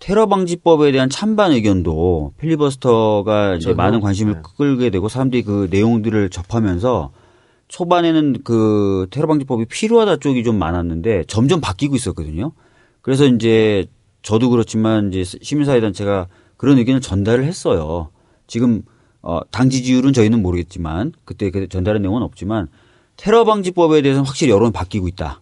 테러 0.00 0.26
방지법에 0.26 0.92
대한 0.92 1.08
찬반 1.08 1.52
의견도 1.52 2.32
필리버스터가 2.38 3.54
이제 3.56 3.72
많은 3.72 4.00
관심을 4.00 4.34
네. 4.34 4.40
끌게 4.56 4.90
되고 4.90 5.08
사람들이 5.08 5.42
그 5.42 5.68
내용들을 5.70 6.30
접하면서 6.30 7.12
초반에는 7.68 8.42
그 8.44 9.06
테러 9.10 9.26
방지법이 9.26 9.64
필요하다 9.66 10.18
쪽이 10.18 10.44
좀 10.44 10.58
많았는데 10.58 11.24
점점 11.26 11.60
바뀌고 11.60 11.96
있었거든요. 11.96 12.52
그래서 13.02 13.26
이제 13.26 13.86
저도 14.22 14.50
그렇지만 14.50 15.12
이제 15.12 15.24
시민사회 15.24 15.80
단체가 15.80 16.26
그런 16.56 16.78
의견을 16.78 17.00
전달을 17.00 17.44
했어요. 17.44 18.10
지금 18.46 18.82
어, 19.22 19.40
당 19.50 19.70
지지율은 19.70 20.12
저희는 20.12 20.42
모르겠지만 20.42 21.12
그때 21.24 21.50
그 21.50 21.68
전달한 21.68 22.02
내용은 22.02 22.22
없지만 22.22 22.68
테러 23.16 23.44
방지법에 23.44 24.02
대해서는 24.02 24.26
확실히 24.26 24.52
여론이 24.52 24.72
바뀌고 24.72 25.08
있다. 25.08 25.40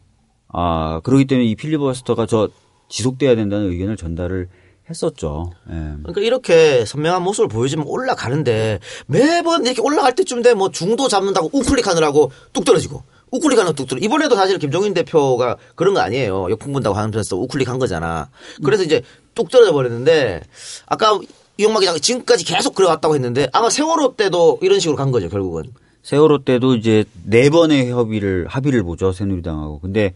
아, 0.49 1.01
그렇기 1.03 1.27
때문에 1.27 1.47
이 1.47 1.57
필리버스터가 1.57 2.27
저 2.27 2.49
지속돼야 2.89 3.35
된다는 3.37 3.70
의견을 3.70 3.97
전달을 3.97 4.49
했었죠. 4.89 5.51
예. 5.70 5.74
그러니까 6.03 6.20
이렇게 6.20 6.85
선명한 6.85 7.22
모습을 7.22 7.49
보여주면 7.49 7.87
올라가는데 7.87 8.80
매번 9.07 9.64
이렇게 9.64 9.80
올라갈 9.80 10.14
때쯤 10.14 10.43
되면 10.43 10.59
뭐 10.59 10.70
중도 10.70 11.09
잡는다고 11.09 11.51
우클릭하느라고 11.53 12.30
뚝 12.53 12.64
떨어지고 12.64 13.03
우클릭하는 13.30 13.74
뚝 13.74 13.89
떨어. 13.89 13.99
이번에도 14.01 14.37
사실 14.37 14.59
김종인 14.59 14.93
대표가 14.95 15.57
그런 15.74 15.95
거 15.95 16.01
아니에요. 16.01 16.49
역풍 16.51 16.72
분다고 16.72 16.97
하면서 16.97 17.37
우클릭한 17.37 17.78
거잖아. 17.78 18.28
그래서 18.62 18.82
이제 18.82 19.03
뚝 19.35 19.49
떨어져 19.51 19.72
버렸는데 19.72 20.43
아까 20.87 21.18
이용마 21.57 21.80
기자가 21.80 21.99
지금까지 21.99 22.45
계속 22.45 22.74
그래왔다고 22.74 23.14
했는데 23.14 23.49
아마 23.53 23.70
세월호 23.70 24.16
때도 24.16 24.59
이런 24.62 24.80
식으로 24.80 24.97
간 24.97 25.11
거죠 25.11 25.28
결국은. 25.28 25.64
세월호 26.03 26.45
때도 26.45 26.74
이제 26.74 27.05
네 27.24 27.49
번의 27.49 27.91
협의를 27.91 28.47
합의를 28.49 28.82
보죠 28.82 29.12
새누리당하고. 29.12 29.80
근데 29.80 30.12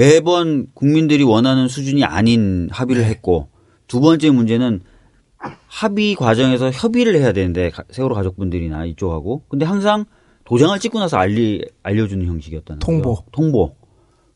매번 0.00 0.66
국민들이 0.74 1.22
원하는 1.22 1.68
수준이 1.68 2.04
아닌 2.04 2.68
합의를 2.70 3.04
했고 3.04 3.48
두 3.86 4.00
번째 4.00 4.30
문제는 4.30 4.82
합의 5.68 6.14
과정에서 6.14 6.70
협의를 6.70 7.14
해야 7.16 7.32
되는데 7.32 7.70
가- 7.70 7.84
세월호 7.88 8.14
가족분들이나 8.14 8.84
이쪽하고 8.84 9.44
근데 9.48 9.64
항상 9.64 10.04
도장을 10.44 10.78
찍고 10.80 10.98
나서 10.98 11.16
알리 11.16 11.64
알려주는 11.82 12.26
형식이었다는 12.26 12.80
통보. 12.80 13.14
거죠. 13.14 13.26
통보. 13.32 13.74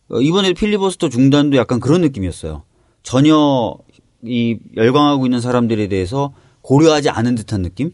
어, 0.08 0.20
이번에 0.20 0.54
필리버스터 0.54 1.10
중단도 1.10 1.58
약간 1.58 1.78
그런 1.78 2.00
느낌이었어요. 2.00 2.62
전혀 3.02 3.76
이 4.24 4.58
열광하고 4.76 5.26
있는 5.26 5.40
사람들에 5.42 5.88
대해서 5.88 6.32
고려하지 6.62 7.10
않은 7.10 7.34
듯한 7.34 7.60
느낌? 7.60 7.90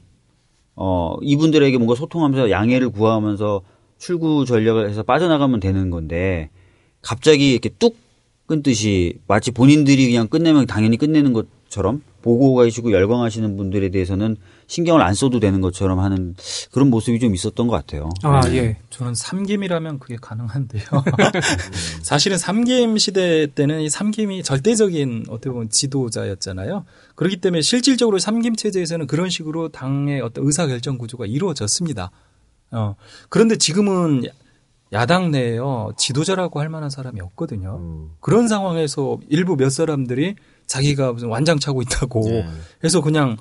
어, 0.77 1.17
이분들에게 1.21 1.77
뭔가 1.79 1.97
소통하면서 1.97 2.49
양해를 2.51 2.91
구하면서 2.91 3.63
출구 3.99 4.45
전략을 4.45 4.89
해서 4.89 5.03
빠져나가면 5.03 5.59
되는 5.59 5.91
건데 5.91 6.51
갑자기 7.07 7.53
이렇게 7.53 7.69
뚝 7.69 7.97
끊듯이 8.47 9.21
마치 9.29 9.53
본인들이 9.53 10.07
그냥 10.07 10.27
끝내면 10.27 10.67
당연히 10.67 10.97
끝내는 10.97 11.33
것처럼 11.33 12.03
보고 12.21 12.55
가시고 12.55 12.91
열광하시는 12.91 13.57
분들에 13.57 13.91
대해서는 13.91 14.37
신경을 14.67 15.03
안 15.03 15.15
써도 15.15 15.39
되는 15.39 15.61
것처럼 15.61 16.01
하는 16.01 16.35
그런 16.73 16.91
모습이 16.91 17.21
좀 17.21 17.33
있었던 17.33 17.69
것 17.69 17.77
같아요. 17.77 18.11
아, 18.25 18.43
예. 18.49 18.77
저는 18.91 19.15
삼김이라면 19.15 20.01
그게 20.01 20.17
가능한데요. 20.21 20.83
사실은 22.03 22.39
삼김 22.39 22.99
시대 22.99 23.47
때는 23.55 23.83
이 23.83 23.89
삼김이 23.89 24.43
절대적인 24.43 25.27
어떻게 25.29 25.51
보면 25.51 25.71
지도자였잖아요. 25.71 26.85
그렇기 27.15 27.37
때문에 27.37 27.63
실질적으로 27.63 28.19
삼김 28.19 28.57
체제에서는 28.57 29.07
그런 29.07 29.31
식으로 29.31 29.69
당의 29.69 30.21
어떤 30.23 30.45
의사 30.45 30.67
결정 30.67 30.99
구조가 30.99 31.27
이루어졌습니다. 31.27 32.11
어. 32.73 32.97
그런데 33.29 33.57
지금은 33.57 34.25
야당 34.93 35.31
내에요 35.31 35.91
지도자라고 35.97 36.61
할 36.61 36.69
만한 36.69 36.91
사람이 36.91 37.21
없거든요. 37.21 38.09
그런 38.21 38.49
상황에서 38.49 39.19
일부 39.29 39.57
몇 39.57 39.71
사람들이 39.71 40.37
자기가 40.67 41.13
무슨 41.13 41.29
완장 41.29 41.59
차고 41.59 41.83
있다고 41.83 42.23
해서 42.85 43.01
그냥 43.01 43.37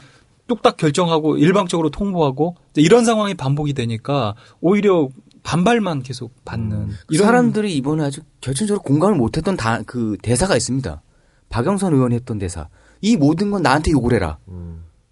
뚝딱 0.47 0.77
결정하고 0.77 1.37
일방적으로 1.37 1.89
통보하고 1.89 2.55
이런 2.75 3.03
상황이 3.05 3.33
반복이 3.33 3.73
되니까 3.73 4.35
오히려 4.61 5.09
반발만 5.43 6.01
계속 6.03 6.33
받는 6.45 6.89
이런 7.09 7.25
사람들이 7.27 7.75
이번에 7.75 8.03
아주 8.03 8.21
결정적으로 8.41 8.81
공감을 8.83 9.15
못했던 9.15 9.55
다, 9.55 9.81
그 9.85 10.17
대사가 10.23 10.55
있습니다. 10.55 11.01
박영선 11.49 11.93
의원이 11.93 12.15
했던 12.15 12.39
대사. 12.39 12.67
이 13.01 13.15
모든 13.17 13.51
건 13.51 13.61
나한테 13.61 13.91
욕을 13.91 14.13
해라. 14.13 14.39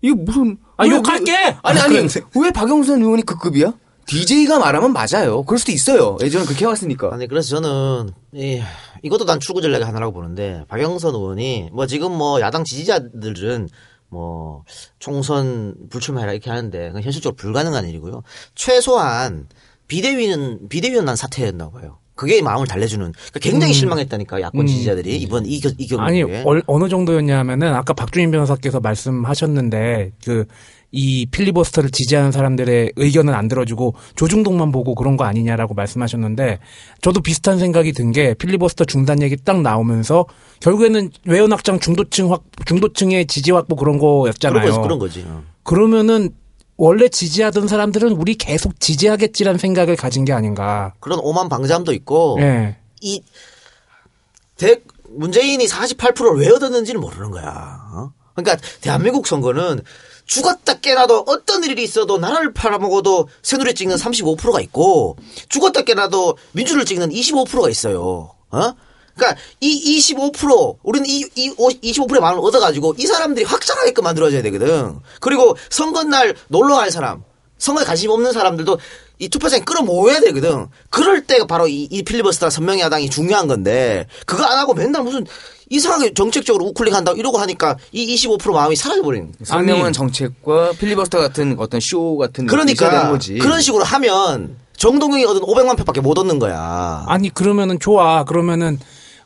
이게 0.02 0.14
무슨 0.16 0.58
아, 0.78 0.84
왜- 0.86 0.90
욕할게! 0.96 1.32
왜- 1.32 1.58
아니 1.62 1.80
아니 1.80 1.96
왜 1.96 2.52
박영선 2.52 3.02
의원이 3.02 3.24
그 3.24 3.38
급이야? 3.38 3.74
DJ가 4.08 4.60
말하면 4.60 4.94
맞아요. 4.94 5.44
그럴 5.44 5.58
수도 5.60 5.72
있어요. 5.72 6.18
예전에 6.22 6.46
그렇게 6.46 6.66
해왔으니까. 6.66 7.14
아니 7.14 7.28
그래서 7.28 7.50
저는 7.62 8.12
이, 8.34 8.62
이것도 9.02 9.26
난 9.26 9.40
출구 9.40 9.62
전략의 9.62 9.86
하나라고 9.86 10.14
보는데 10.14 10.64
박영선 10.68 11.16
의원이 11.16 11.70
뭐 11.74 11.88
지금 11.88 12.12
뭐 12.12 12.40
야당 12.42 12.64
지지자들은 12.64 13.70
뭐 14.10 14.64
총선 15.00 15.76
불출마해라 15.90 16.34
이렇게 16.34 16.50
하는데 16.50 16.88
그건 16.88 17.02
현실적으로 17.02 17.36
불가능한 17.36 17.88
일이고요. 17.88 18.24
최소한 18.56 19.48
비대위는 19.88 20.70
비대위원 20.70 21.06
난 21.06 21.16
사퇴해야 21.16 21.52
된다고 21.52 21.72
봐요. 21.74 21.98
그게 22.16 22.44
마음을 22.44 22.68
달래주는 22.68 23.12
그러니까 23.12 23.40
굉장히 23.40 23.74
실망했다니까 23.74 24.40
야권 24.42 24.62
음. 24.62 24.68
지지자들이 24.68 25.18
이번 25.18 25.48
이, 25.48 25.60
겨- 25.60 25.72
이 25.80 25.88
경우에 25.88 26.06
아니 26.06 26.22
얼- 26.44 26.62
어느 26.68 26.88
정도였냐면은 26.88 27.74
아까 27.74 27.94
박주인 27.94 28.30
변호사께서 28.30 28.80
말씀하셨는데 28.80 30.12
그 30.24 30.46
이 30.96 31.26
필리버스터를 31.26 31.90
지지하는 31.90 32.32
사람들의 32.32 32.94
의견은 32.96 33.34
안 33.34 33.48
들어주고 33.48 33.96
조중동만 34.16 34.72
보고 34.72 34.94
그런 34.94 35.18
거 35.18 35.24
아니냐라고 35.26 35.74
말씀하셨는데 35.74 36.60
저도 37.02 37.22
비슷한 37.22 37.58
생각이 37.60 37.92
든 37.92 38.12
게 38.14 38.36
필리버스터 38.36 38.86
중단 38.86 39.24
얘기 39.24 39.36
딱 39.38 39.62
나오면서 39.62 40.28
결국에는 40.60 41.10
외연확장 41.26 41.80
중도층 41.80 42.32
확 42.32 42.44
중도층의 42.66 43.26
지지 43.26 43.52
확보 43.52 43.76
그런 43.76 43.98
그런 43.98 44.24
거였잖아요. 44.24 44.66
거지 44.66 44.80
그런 44.82 45.00
거지. 45.00 45.26
어. 45.28 45.44
그러면은 45.64 46.30
원래 46.78 47.08
지지하던 47.08 47.68
사람들은 47.68 48.12
우리 48.12 48.36
계속 48.36 48.80
지지하겠지라는 48.80 49.58
생각을 49.58 49.96
가진 49.96 50.26
게 50.26 50.34
아닌가. 50.34 50.94
그런 51.00 51.20
오만 51.24 51.50
방자함도 51.50 51.94
있고 51.94 52.38
예. 52.40 52.78
이 53.02 53.22
대, 54.58 54.80
문재인이 55.10 55.66
48%를 55.66 56.40
왜 56.40 56.50
얻었는지는 56.50 57.02
모르는 57.02 57.32
거야. 57.32 57.80
어? 57.94 58.12
그러니까 58.36 58.58
대한민국 58.82 59.26
선거는 59.28 59.82
죽었다 60.26 60.80
깨나도 60.80 61.26
어떤 61.28 61.64
일이 61.64 61.84
있어도 61.84 62.18
나라를 62.18 62.54
팔아먹어도 62.54 63.28
새누리 63.42 63.76
찍는 63.76 63.96
35%가 63.98 64.62
있고 64.62 65.18
죽었다 65.50 65.82
깨나도 65.82 66.38
민주를 66.52 66.86
찍는 66.86 67.10
25%가 67.10 67.70
있어요. 67.70 68.32
어? 68.52 68.74
그러니까 69.16 69.40
이 69.60 70.00
25% 70.00 70.78
우리는 70.82 71.08
이, 71.08 71.26
이 71.36 71.52
25%의 71.52 72.20
마음을 72.20 72.40
얻어가지고 72.44 72.96
이 72.98 73.06
사람들이 73.06 73.46
확장하게끔 73.46 74.04
만들어줘야 74.04 74.42
되거든. 74.42 75.00
그리고 75.20 75.56
선거 75.70 76.04
날 76.04 76.36
놀러 76.48 76.76
갈 76.78 76.92
사람, 76.92 77.24
선거에 77.58 77.86
관심 77.86 78.10
없는 78.10 78.32
사람들도 78.32 78.80
이 79.20 79.30
투표장에 79.30 79.64
끌어모아야 79.64 80.20
되거든. 80.22 80.68
그럴 80.90 81.26
때가 81.26 81.46
바로 81.46 81.68
이, 81.68 81.84
이 81.84 82.04
필리버스터나 82.04 82.50
선명의 82.50 82.82
야당이 82.82 83.10
중요한 83.10 83.48
건데 83.48 84.08
그거 84.26 84.44
안 84.44 84.58
하고 84.58 84.74
맨날 84.74 85.04
무슨 85.04 85.26
이상하게 85.74 86.14
정책적으로 86.14 86.66
우클릭 86.66 86.94
한다 86.94 87.14
이러고 87.16 87.38
하니까 87.40 87.78
이 87.92 88.16
25% 88.16 88.54
마음이 88.54 88.76
사라져버리는. 88.76 89.34
상명한 89.44 89.92
정책과 89.92 90.74
필리버스터 90.80 91.18
같은 91.20 91.56
어떤 91.58 91.80
쇼 91.80 92.18
같은 92.18 92.46
그러니까 92.46 93.10
거지. 93.10 93.38
그런 93.40 93.60
식으로 93.60 93.84
하면 93.84 94.56
정동영이 94.78 95.26
얻은 95.26 95.42
500만 95.42 95.78
표밖에 95.78 96.02
못 96.02 96.18
얻는 96.18 96.38
거야. 96.40 97.04
아니 97.08 97.30
그러면은 97.30 97.80
좋아. 97.80 98.24
그러면은 98.24 98.78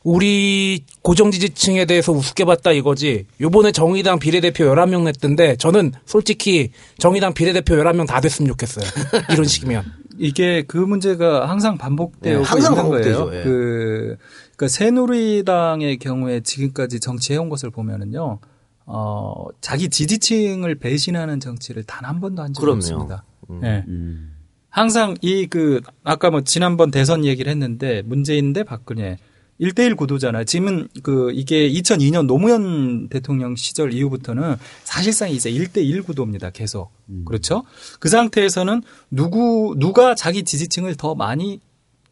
우리 0.04 0.86
고정 1.02 1.32
지지층에 1.32 1.84
대해서 1.84 2.14
우습게 2.14 2.46
봤다 2.46 2.72
이거지. 2.72 3.26
요번에 3.42 3.74
정의당 3.74 4.20
비례대표 4.20 4.64
11명 4.66 5.04
냈던데 5.04 5.58
저는 5.58 5.92
솔직히 6.06 6.72
정의당 6.98 7.34
비례대표 7.34 7.76
11명 7.76 8.08
다 8.08 8.22
됐으면 8.22 8.48
좋겠어요. 8.52 8.86
이런 9.32 9.44
식이면. 9.46 9.84
이게 10.20 10.64
그 10.68 10.78
문제가 10.78 11.48
항상 11.48 11.78
반복되고 11.78 12.40
네, 12.40 12.44
항상 12.44 12.72
있는 12.72 12.76
반복되죠. 12.84 13.26
거예요. 13.26 13.40
예. 13.40 13.44
그 13.44 14.18
그러니까 14.58 14.68
새누리당의 14.68 15.98
경우에 16.00 16.42
지금까지 16.42 17.00
정치해온 17.00 17.48
것을 17.50 17.70
보면은요. 17.70 18.40
어, 18.86 19.46
자기 19.62 19.90
지지층을 19.90 20.76
배신하는 20.76 21.40
정치를 21.40 21.84
단 21.84 22.04
한 22.06 22.20
번도 22.20 22.42
한 22.42 22.54
적이 22.54 22.62
그럼요. 22.64 22.78
없습니다. 22.78 23.24
음. 23.50 23.62
예. 23.64 23.84
음. 23.88 24.34
항상 24.70 25.16
이 25.22 25.48
그 25.48 25.82
아까 26.04 26.30
뭐 26.30 26.42
지난번 26.42 26.92
대선 26.92 27.26
얘기를 27.26 27.50
했는데 27.52 28.02
문재인 28.06 28.54
대 28.54 28.64
박근혜 28.64 29.18
1대1 29.60 29.98
구도잖아요. 29.98 30.44
지금은 30.44 30.88
그 31.02 31.32
이게 31.34 31.68
2002년 31.70 32.28
노무현 32.28 33.10
대통령 33.10 33.56
시절 33.56 33.92
이후부터는 33.94 34.56
사실상 34.84 35.32
이제 35.32 35.52
1대1 35.52 36.06
구도입니다. 36.06 36.52
계속. 36.52 36.92
그렇죠? 37.26 37.64
그 38.00 38.08
상태에서는 38.08 38.84
누구 39.10 39.76
누가 39.80 40.14
자기 40.14 40.44
지지층을 40.44 40.96
더 40.96 41.16
많이 41.16 41.60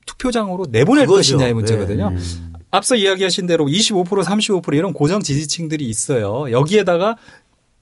투표장으로 0.06 0.68
내보낼. 0.70 1.06
것이냐의 1.06 1.54
문제거든요. 1.54 2.10
네. 2.12 2.18
앞서 2.72 2.96
이야기하신 2.96 3.48
대로 3.48 3.66
25% 3.66 4.24
35% 4.24 4.74
이런 4.76 4.94
고정 4.94 5.22
지지층들이 5.22 5.86
있어요. 5.86 6.52
여기에다가 6.52 7.16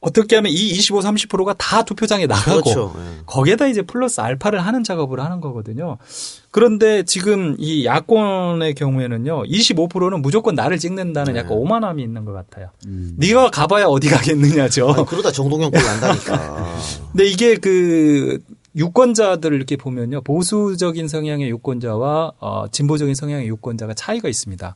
어떻게 0.04 0.36
하면 0.36 0.52
이 0.52 0.56
25, 0.56 1.00
30%가 1.00 1.54
다 1.54 1.84
투표장에 1.84 2.28
나가고 2.28 2.62
그렇죠. 2.62 2.94
예. 2.98 3.22
거기에다 3.26 3.68
이제 3.68 3.82
플러스 3.82 4.20
알파를 4.20 4.60
하는 4.60 4.84
작업을 4.84 5.22
하는 5.22 5.40
거거든요. 5.40 5.98
그런데 6.52 7.04
지금 7.04 7.56
이 7.58 7.86
야권의 7.86 8.76
경우에는요, 8.76 9.44
25%는 9.46 10.22
무조건 10.22 10.56
나를 10.56 10.78
찍는다는 10.78 11.34
네. 11.34 11.40
약간 11.40 11.54
오만함이 11.54 12.04
있는 12.04 12.26
것 12.26 12.34
같아요. 12.34 12.68
네가 12.86 13.50
가봐야 13.52 13.86
어디 13.86 14.10
가겠느냐죠. 14.10 14.92
아니, 14.92 15.06
그러다 15.06 15.32
정동영 15.32 15.72
꼴 15.72 15.82
난다니까. 15.82 16.66
근데 17.14 17.26
이게 17.26 17.56
그 17.56 18.40
유권자들을 18.76 19.56
이렇게 19.56 19.76
보면요, 19.76 20.22
보수적인 20.22 21.08
성향의 21.08 21.50
유권자와 21.50 22.34
어, 22.40 22.66
진보적인 22.72 23.16
성향의 23.16 23.48
유권자가 23.48 23.94
차이가 23.94 24.30
있습니다. 24.30 24.76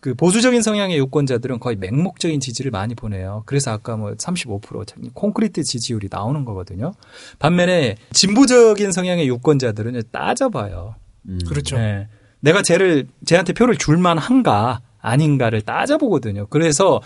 그 0.00 0.14
보수적인 0.14 0.60
성향의 0.60 0.98
유권자들은 0.98 1.60
거의 1.60 1.76
맹목적인 1.76 2.38
지지를 2.38 2.70
많이 2.70 2.94
보내요. 2.94 3.42
그래서 3.46 3.70
아까 3.70 3.96
뭐 3.96 4.12
35%참 4.12 5.10
콘크리트 5.14 5.62
지지율이 5.62 6.08
나오는 6.10 6.44
거거든요. 6.44 6.92
반면에 7.38 7.96
진보적인 8.12 8.92
성향의 8.92 9.26
유권자들은 9.28 10.02
따져봐요. 10.12 10.96
그렇죠. 11.48 11.78
네. 11.78 12.08
내가 12.40 12.60
쟤를 12.60 13.06
쟤한테 13.24 13.54
표를 13.54 13.76
줄만 13.78 14.18
한가 14.18 14.82
아닌가를 15.00 15.62
따져보거든요. 15.62 16.48
그래서 16.48 17.00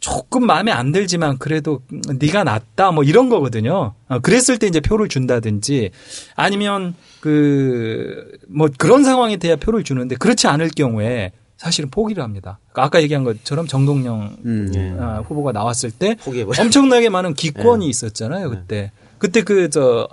조금 0.00 0.46
마음에 0.46 0.70
안 0.70 0.92
들지만 0.92 1.38
그래도 1.38 1.82
네가 2.20 2.44
낫다 2.44 2.92
뭐 2.92 3.02
이런 3.04 3.28
거거든요. 3.28 3.94
어, 4.08 4.18
그랬을 4.20 4.58
때 4.58 4.66
이제 4.66 4.80
표를 4.80 5.08
준다든지 5.08 5.90
아니면 6.36 6.94
그 7.20 8.38
뭐 8.48 8.68
그런 8.76 9.04
상황에 9.04 9.36
대해 9.36 9.56
표를 9.56 9.84
주는데 9.84 10.16
그렇지 10.16 10.46
않을 10.46 10.70
경우에 10.70 11.32
사실은 11.56 11.90
포기를 11.90 12.22
합니다. 12.22 12.58
그러니까 12.72 12.84
아까 12.84 13.02
얘기한 13.02 13.24
것처럼 13.24 13.66
정동영 13.66 14.36
음. 14.44 14.72
예. 14.74 14.94
아, 14.98 15.22
후보가 15.26 15.52
나왔을 15.52 15.90
때 15.90 16.16
포기해버려. 16.16 16.60
엄청나게 16.62 17.08
많은 17.08 17.34
기권이 17.34 17.88
있었잖아요, 17.88 18.50
그때. 18.50 18.92
그때 19.18 19.42
그, 19.42 19.68
저, 19.68 20.08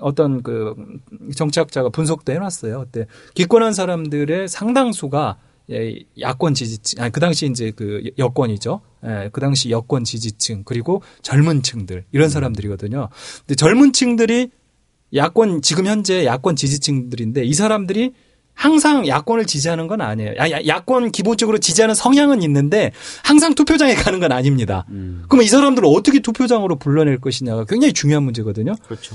어떤 0.00 0.42
그 0.42 0.74
정치학자가 1.36 1.90
분석도 1.90 2.32
해놨어요. 2.32 2.80
그때 2.90 3.06
기권한 3.34 3.74
사람들의 3.74 4.48
상당수가 4.48 5.36
예, 5.70 5.98
야권 6.20 6.54
지지층, 6.54 7.02
아니, 7.02 7.12
그 7.12 7.20
당시 7.20 7.46
이제 7.46 7.72
그 7.74 8.10
여권이죠. 8.18 8.80
예, 9.04 9.30
그 9.32 9.40
당시 9.40 9.70
여권 9.70 10.04
지지층, 10.04 10.62
그리고 10.64 11.02
젊은 11.22 11.62
층들, 11.62 12.04
이런 12.12 12.28
사람들이거든요. 12.28 13.08
근데 13.40 13.54
젊은 13.54 13.92
층들이 13.92 14.50
야권, 15.14 15.62
지금 15.62 15.86
현재 15.86 16.24
야권 16.24 16.56
지지층들인데 16.56 17.44
이 17.44 17.54
사람들이 17.54 18.12
항상 18.54 19.06
야권을 19.06 19.44
지지하는 19.46 19.86
건 19.86 20.00
아니에요. 20.00 20.32
야, 20.38 20.50
야, 20.50 20.58
야권 20.66 21.12
기본적으로 21.12 21.58
지지하는 21.58 21.94
성향은 21.94 22.42
있는데 22.42 22.90
항상 23.22 23.54
투표장에 23.54 23.94
가는 23.94 24.18
건 24.18 24.32
아닙니다. 24.32 24.86
그러면 25.28 25.44
이 25.44 25.48
사람들을 25.48 25.86
어떻게 25.86 26.20
투표장으로 26.20 26.76
불러낼 26.76 27.20
것이냐가 27.20 27.64
굉장히 27.64 27.92
중요한 27.92 28.22
문제거든요. 28.24 28.74
그렇죠. 28.86 29.14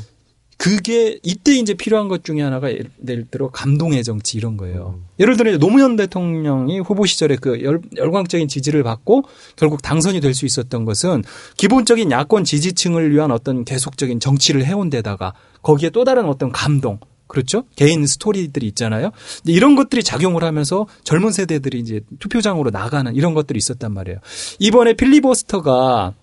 그게 0.62 1.18
이때 1.24 1.56
이제 1.56 1.74
필요한 1.74 2.08
것 2.08 2.24
중에 2.24 2.40
하나가 2.40 2.72
예를 2.72 2.92
예를 3.08 3.26
들어 3.32 3.50
감동의 3.50 4.04
정치 4.04 4.38
이런 4.38 4.58
거예요. 4.58 5.00
예를 5.20 5.36
들어 5.36 5.58
노무현 5.58 5.96
대통령이 5.96 6.80
후보 6.82 7.08
시절에 7.08 7.36
그 7.36 7.64
열, 7.64 7.82
열광적인 7.98 8.48
지지를 8.48 8.84
받고 8.84 9.24
결국 9.56 9.82
당선이 9.82 10.22
될 10.22 10.36
수 10.36 10.46
있었던 10.46 10.86
것은 10.86 11.24
기본적인 11.58 12.12
야권 12.12 12.44
지지층을 12.44 13.12
위한 13.12 13.32
어떤 13.32 13.66
계속적인 13.66 14.20
정치를 14.20 14.64
해온 14.64 14.92
데다가 14.92 15.34
거기에 15.64 15.90
또 15.90 16.04
다른 16.04 16.26
어떤 16.26 16.52
감동 16.52 17.00
그렇죠? 17.26 17.64
개인 17.76 18.06
스토리들이 18.06 18.68
있잖아요. 18.68 19.10
근데 19.38 19.54
이런 19.54 19.76
것들이 19.76 20.04
작용을 20.04 20.44
하면서 20.44 20.86
젊은 21.04 21.32
세대들이 21.32 21.80
이제 21.80 22.02
투표장으로 22.20 22.70
나가는 22.70 23.16
이런 23.16 23.34
것들이 23.34 23.58
있었단 23.58 23.92
말이에요. 23.96 24.20
이번에 24.60 24.94
필리버스터가 24.94 26.14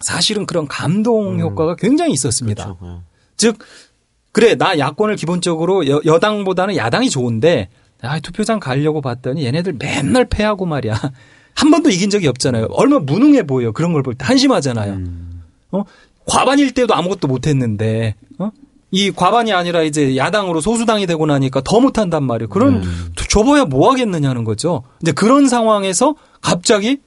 사실은 0.00 0.46
그런 0.46 0.66
감동 0.68 1.38
효과가 1.38 1.76
굉장히 1.76 2.12
있었습니다. 2.14 2.76
그렇죠. 2.78 3.02
예. 3.34 3.36
즉 3.36 3.58
그래 4.32 4.54
나 4.56 4.78
야권을 4.78 5.16
기본적으로 5.16 5.86
여, 5.88 6.00
여당보다는 6.04 6.76
야당이 6.76 7.10
좋은데 7.10 7.68
아, 8.02 8.18
투표장 8.20 8.60
가려고 8.60 9.00
봤더니 9.00 9.44
얘네들 9.44 9.74
맨날 9.78 10.26
패하고 10.26 10.66
말이야. 10.66 10.94
한 11.54 11.70
번도 11.70 11.88
이긴 11.90 12.10
적이 12.10 12.26
없잖아요. 12.28 12.66
얼마 12.70 12.96
나 12.98 13.02
무능해 13.04 13.44
보여. 13.46 13.70
그런 13.72 13.92
걸 13.92 14.02
볼 14.02 14.14
때 14.14 14.24
한심하잖아요. 14.24 14.98
어? 15.72 15.84
과반일 16.26 16.72
때도 16.72 16.94
아무것도 16.94 17.28
못했는데 17.28 18.16
어? 18.38 18.50
이 18.90 19.10
과반이 19.12 19.52
아니라 19.52 19.82
이제 19.82 20.16
야당으로 20.16 20.60
소수당이 20.60 21.06
되고 21.06 21.24
나니까 21.26 21.60
더 21.64 21.80
못한단 21.80 22.24
말이에요. 22.24 22.48
그런 22.48 22.82
줘봐야 23.28 23.64
뭐 23.66 23.90
하겠느냐는 23.90 24.44
거죠. 24.44 24.82
근데 24.98 25.12
그런 25.12 25.48
상황에서 25.48 26.14
갑자기 26.40 26.98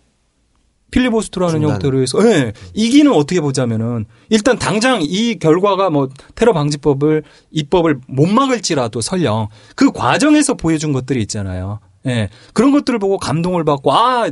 필리버스터라는 0.98 1.60
중단. 1.60 1.76
형태로 1.76 2.02
해서 2.02 2.20
예, 2.24 2.54
이기는 2.74 3.12
어떻게 3.12 3.40
보자면은 3.42 4.06
일단 4.30 4.58
당장 4.58 5.00
이 5.02 5.38
결과가 5.40 5.90
뭐 5.90 6.10
테러 6.36 6.54
방지법을 6.54 7.24
입법을 7.52 8.00
못 8.08 8.28
막을지라도 8.28 9.02
설령 9.02 9.48
그 9.76 9.92
과정에서 9.92 10.56
보여준 10.56 10.94
것들이 10.94 11.22
있잖아요. 11.22 11.80
예. 12.08 12.30
그런 12.54 12.72
것들을 12.72 13.00
보고 13.00 13.18
감동을 13.18 13.64
받고 13.64 13.94
아 13.94 14.30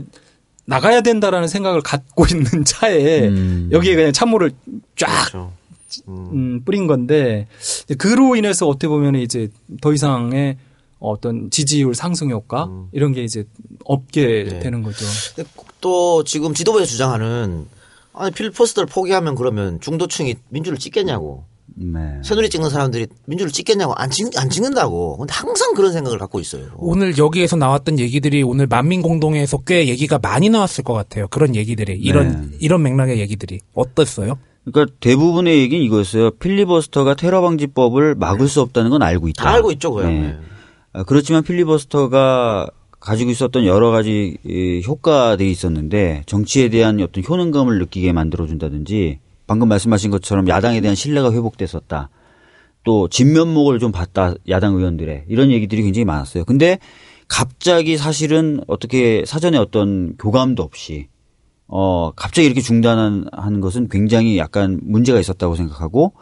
나가야 0.65 1.01
된다라는 1.01 1.47
생각을 1.47 1.81
갖고 1.81 2.25
있는 2.31 2.65
차에 2.65 3.27
음. 3.27 3.69
여기에 3.71 3.95
그냥 3.95 4.11
찬물을 4.11 4.51
쫙 4.95 5.07
그렇죠. 5.31 5.51
음, 6.07 6.61
뿌린 6.65 6.87
건데 6.87 7.47
그로 7.97 8.35
인해서 8.35 8.67
어떻게 8.67 8.87
보면 8.87 9.15
이제 9.15 9.49
더 9.81 9.93
이상의 9.93 10.57
어떤 10.99 11.49
지지율 11.49 11.93
상승 11.93 12.29
효과 12.29 12.69
이런 12.91 13.13
게 13.13 13.23
이제 13.23 13.45
없게 13.83 14.45
네. 14.49 14.59
되는 14.59 14.81
거죠. 14.81 15.05
근데 15.35 15.49
또 15.81 16.23
지금 16.23 16.53
지도부에서 16.53 16.85
주장하는 16.85 17.67
아니 18.13 18.31
필포스터를 18.31 18.87
포기하면 18.87 19.35
그러면 19.35 19.79
중도층이 19.81 20.35
민주를 20.49 20.77
찍겠냐고 20.77 21.43
네. 21.75 21.99
새누리 22.23 22.49
찍는 22.49 22.69
사람들이 22.69 23.07
민주를 23.25 23.51
찍겠냐고 23.51 23.93
안, 23.95 24.09
찍, 24.09 24.27
안 24.37 24.49
찍는다고 24.49 25.17
근데 25.17 25.33
항상 25.33 25.73
그런 25.73 25.91
생각을 25.91 26.17
갖고 26.17 26.39
있어요 26.39 26.67
오늘 26.77 27.17
여기에서 27.17 27.57
나왔던 27.57 27.99
얘기들이 27.99 28.43
오늘 28.43 28.67
만민공동회에서 28.67 29.57
꽤 29.67 29.87
얘기가 29.87 30.19
많이 30.19 30.49
나왔을 30.49 30.83
것 30.83 30.93
같아요. 30.93 31.27
그런 31.27 31.55
얘기들이 31.55 31.97
이런 31.99 32.53
이런 32.59 32.81
맥락의 32.83 33.19
얘기들이 33.19 33.59
어땠어요? 33.73 34.37
그러니까 34.63 34.95
대부분의 34.99 35.59
얘기는 35.59 35.83
이거였어요. 35.85 36.31
필리버스터가 36.31 37.15
테러 37.15 37.41
방지법을 37.41 38.15
막을 38.15 38.47
수 38.47 38.61
없다는 38.61 38.89
건 38.89 39.03
알고 39.03 39.27
있다. 39.27 39.43
다 39.43 39.49
알고 39.51 39.71
있죠 39.73 39.91
그야 39.91 40.07
네. 40.07 40.37
아, 40.95 41.03
그렇지만 41.03 41.43
필리버스터가 41.43 42.69
가지고 43.01 43.29
있었던 43.29 43.65
여러 43.65 43.91
가지 43.91 44.37
이, 44.45 44.81
효과들이 44.87 45.51
있었는데 45.51 46.23
정치에 46.25 46.69
대한 46.69 47.01
어떤 47.01 47.21
효능감을 47.27 47.79
느끼게 47.79 48.13
만들어준다든지 48.13 49.19
방금 49.45 49.67
말씀하신 49.67 50.09
것처럼 50.09 50.47
야당에 50.47 50.79
대한 50.79 50.95
신뢰가 50.95 51.33
회복됐었다. 51.33 52.09
또 52.85 53.09
진면목을 53.09 53.79
좀 53.79 53.91
봤다 53.91 54.35
야당 54.47 54.75
의원들의 54.75 55.25
이런 55.27 55.51
얘기들이 55.51 55.83
굉장히 55.83 56.05
많았어요. 56.05 56.45
근데 56.45 56.79
갑자기 57.27 57.97
사실은 57.97 58.61
어떻게 58.67 59.23
사전에 59.25 59.57
어떤 59.57 60.15
교감도 60.15 60.63
없이 60.63 61.09
어 61.67 62.11
갑자기 62.15 62.45
이렇게 62.45 62.61
중단한 62.61 63.25
하는 63.33 63.59
것은 63.59 63.89
굉장히 63.89 64.37
약간 64.37 64.79
문제가 64.81 65.19
있었다고 65.19 65.55
생각하고 65.55 66.13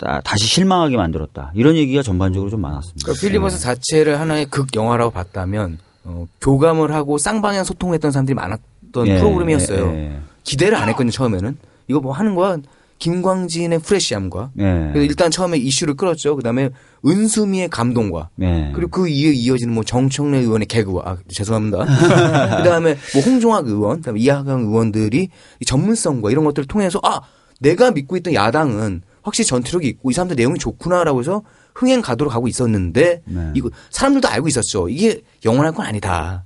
다, 0.00 0.20
다시 0.24 0.46
실망하게 0.46 0.96
만들었다 0.96 1.52
이런 1.54 1.76
얘기가 1.76 2.02
전반적으로 2.02 2.50
좀 2.50 2.62
많았습니다. 2.62 3.04
그러니까 3.04 3.20
필리버스 3.20 3.58
자체를 3.58 4.18
하나의 4.18 4.46
극 4.46 4.74
영화라고 4.74 5.10
봤다면 5.10 5.78
어, 6.04 6.26
교감을 6.40 6.92
하고 6.92 7.18
쌍방향 7.18 7.64
소통했던 7.64 8.10
사람들이 8.10 8.34
많았던 8.34 9.06
예, 9.06 9.18
프로그램이었어요. 9.18 9.86
예, 9.92 9.94
예. 9.94 10.20
기대를 10.44 10.76
안 10.76 10.88
했거든요 10.88 11.10
처음에는. 11.10 11.58
이거 11.88 12.00
뭐 12.00 12.12
하는 12.12 12.34
거야 12.34 12.56
김광진의 12.98 13.80
프레시함과 13.80 14.52
일단 14.94 15.30
처음에 15.30 15.58
이슈를 15.58 15.94
끌었죠. 15.94 16.36
그다음에 16.36 16.70
은수미의 17.04 17.68
감동과 17.68 18.28
네. 18.36 18.72
그리고 18.74 18.90
그 18.90 19.08
이에 19.08 19.32
이어지는 19.32 19.74
뭐 19.74 19.84
정청래 19.84 20.38
의원의 20.38 20.66
개그와 20.66 21.02
아, 21.04 21.16
죄송합니다. 21.28 21.78
그다음에 22.62 22.96
뭐 23.14 23.22
홍종학 23.22 23.66
의원, 23.66 23.98
그다음에 23.98 24.20
이하경 24.20 24.60
의원들이 24.60 25.28
이 25.60 25.64
전문성과 25.64 26.30
이런 26.30 26.44
것들을 26.44 26.68
통해서 26.68 27.00
아 27.02 27.20
내가 27.58 27.90
믿고 27.90 28.16
있던 28.18 28.34
야당은 28.34 29.02
확실히 29.30 29.46
전투력이 29.46 29.86
있고 29.88 30.10
이 30.10 30.14
사람들 30.14 30.36
내용이 30.36 30.58
좋구나라고 30.58 31.20
해서 31.20 31.42
흥행 31.74 32.02
가도록 32.02 32.32
가고 32.32 32.48
있었는데 32.48 33.22
네. 33.24 33.50
이거 33.54 33.70
사람들도 33.90 34.28
알고 34.28 34.48
있었죠. 34.48 34.88
이게 34.88 35.22
영원할 35.44 35.72
건 35.72 35.86
아니다. 35.86 36.44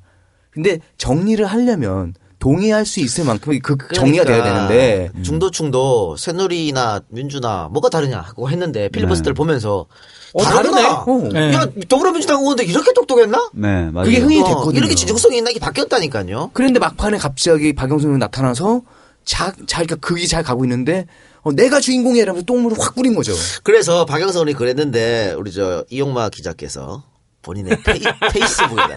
근데 0.51 0.79
정리를 0.99 1.45
하려면 1.45 2.15
동의할 2.39 2.85
수 2.85 3.01
있을 3.01 3.25
만큼 3.25 3.59
그 3.63 3.77
정리가 3.95 4.25
돼야 4.25 4.43
그러니까 4.43 4.69
되는데 4.69 5.11
중도층도 5.23 6.17
새누리나 6.17 7.01
민주나 7.09 7.69
뭐가 7.73 7.89
다르냐 7.89 8.21
하고 8.21 8.51
했는데 8.51 8.91
필리버스터를 8.91 9.35
보면서 9.35 9.87
어. 10.35 10.43
다르네. 10.43 10.85
어. 10.85 11.53
야 11.55 11.67
더불어민주당 11.89 12.41
의원들 12.43 12.69
이렇게 12.69 12.93
똑똑했나? 12.93 13.51
네, 13.55 13.91
맞아요. 13.91 14.05
그게 14.05 14.19
흥이 14.19 14.43
어, 14.43 14.45
됐거든요. 14.45 14.79
이렇게 14.79 14.95
지중성이 14.95 15.39
있나 15.39 15.51
이게 15.51 15.59
바뀌었다니까요. 15.59 16.51
그런데 16.53 16.79
막판에 16.81 17.17
갑자기 17.17 17.73
박영선 17.73 18.09
의원 18.09 18.19
나타나서 18.19 18.83
자, 19.25 19.55
자기가 19.67 19.97
극이 19.97 20.29
잘 20.29 20.43
가고 20.43 20.65
있는데 20.65 21.07
어, 21.45 21.53
내가 21.53 21.79
주인공이라면서 21.81 22.45
똥물을 22.47 22.79
확 22.81 22.95
뿌린 22.95 23.15
거죠. 23.15 23.33
그래서 23.63 24.05
박영선 24.07 24.35
의원이 24.37 24.55
그랬는데 24.55 25.35
우리 25.39 25.53
저 25.53 25.85
이용마 25.91 26.31
기자께서 26.31 27.05
본인의 27.43 27.83
페이, 27.83 28.01
페이스북에다 28.33 28.95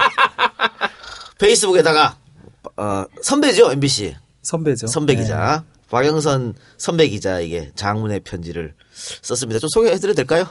페이스북에다가 1.37 2.17
어, 2.77 3.05
선배죠 3.21 3.71
MBC 3.73 4.15
선배죠. 4.41 4.87
선배 4.87 5.15
네. 5.15 5.21
기자 5.21 5.63
박영선 5.89 6.53
선배 6.77 7.07
기자에게 7.09 7.71
장문의 7.75 8.21
편지를 8.21 8.73
썼습니다. 8.93 9.59
좀 9.59 9.69
소개해드려도 9.69 10.15
될까요? 10.15 10.47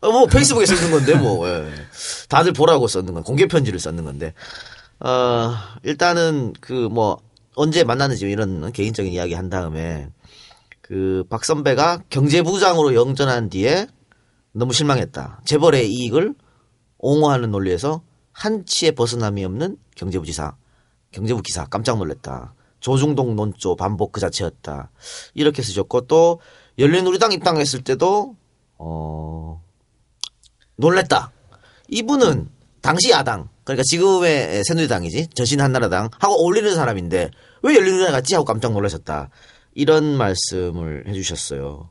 어, 0.00 0.10
뭐 0.10 0.26
페이스북에 0.26 0.64
썼는 0.66 0.90
건데 0.92 1.14
뭐 1.14 1.48
예. 1.48 1.70
다들 2.28 2.52
보라고 2.52 2.88
썼는 2.88 3.14
건 3.14 3.22
공개 3.22 3.46
편지를 3.46 3.78
썼는 3.80 4.04
건데 4.04 4.32
어 5.00 5.54
일단은 5.82 6.54
그 6.60 6.88
뭐 6.88 7.20
언제 7.54 7.82
만났는지 7.82 8.30
이런 8.30 8.70
개인적인 8.72 9.12
이야기 9.12 9.34
한 9.34 9.50
다음에 9.50 10.08
그 10.88 11.22
박 11.28 11.44
선배가 11.44 12.04
경제부장으로 12.08 12.94
영전한 12.94 13.50
뒤에 13.50 13.86
너무 14.52 14.72
실망했다. 14.72 15.42
재벌의 15.44 15.92
이익을 15.92 16.34
옹호하는 16.96 17.50
논리에서 17.50 18.02
한치의 18.32 18.92
벗어남이 18.92 19.44
없는 19.44 19.76
경제부 19.96 20.24
지사, 20.24 20.56
경제부 21.12 21.42
기사 21.42 21.66
깜짝 21.66 21.98
놀랐다. 21.98 22.54
조중동 22.80 23.36
논조 23.36 23.76
반복 23.76 24.12
그 24.12 24.20
자체였다. 24.20 24.90
이렇게 25.34 25.60
쓰셨고 25.62 26.06
또 26.06 26.40
열린우리당 26.78 27.32
입당했을 27.32 27.84
때도 27.84 28.36
어 28.78 29.62
놀랬다. 30.76 31.32
이분은 31.88 32.48
당시 32.80 33.10
야당 33.10 33.50
그러니까 33.64 33.82
지금의 33.84 34.64
새누리당이지 34.64 35.28
전신 35.34 35.60
한나라당 35.60 36.08
하고 36.18 36.34
어울리는 36.42 36.74
사람인데 36.74 37.30
왜 37.62 37.74
열린우리당 37.74 38.12
같지 38.12 38.34
하고 38.34 38.46
깜짝 38.46 38.72
놀라셨다. 38.72 39.28
이런 39.78 40.16
말씀을 40.16 41.04
해주셨어요. 41.06 41.88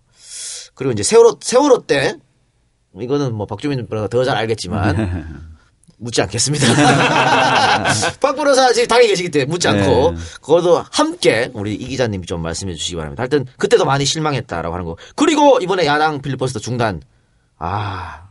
그리고 0.75 0.91
이제 0.91 1.03
세월호 1.03 1.37
세월호 1.41 1.87
때 1.87 2.17
이거는 2.99 3.33
뭐 3.33 3.45
박주민 3.45 3.87
변호사 3.87 4.09
더 4.09 4.25
잘 4.25 4.35
알겠지만 4.35 5.55
묻지 5.97 6.21
않겠습니다. 6.21 6.65
박 8.19 8.35
변호사 8.35 8.73
지금 8.73 8.89
당에 8.89 9.07
계시기 9.07 9.29
때문에 9.31 9.49
묻지 9.49 9.69
않고 9.69 10.11
네. 10.11 10.17
그것도 10.41 10.83
함께 10.91 11.49
우리 11.53 11.75
이 11.75 11.87
기자님이 11.87 12.27
좀 12.27 12.41
말씀해 12.41 12.73
주시기 12.73 12.97
바랍니다. 12.97 13.21
하여튼 13.21 13.45
그때도 13.57 13.85
많이 13.85 14.03
실망했다라고 14.03 14.75
하는 14.75 14.85
거. 14.85 14.97
그리고 15.15 15.59
이번에 15.61 15.85
야당 15.85 16.21
필리버스터 16.21 16.59
중단. 16.59 17.01
아, 17.57 18.27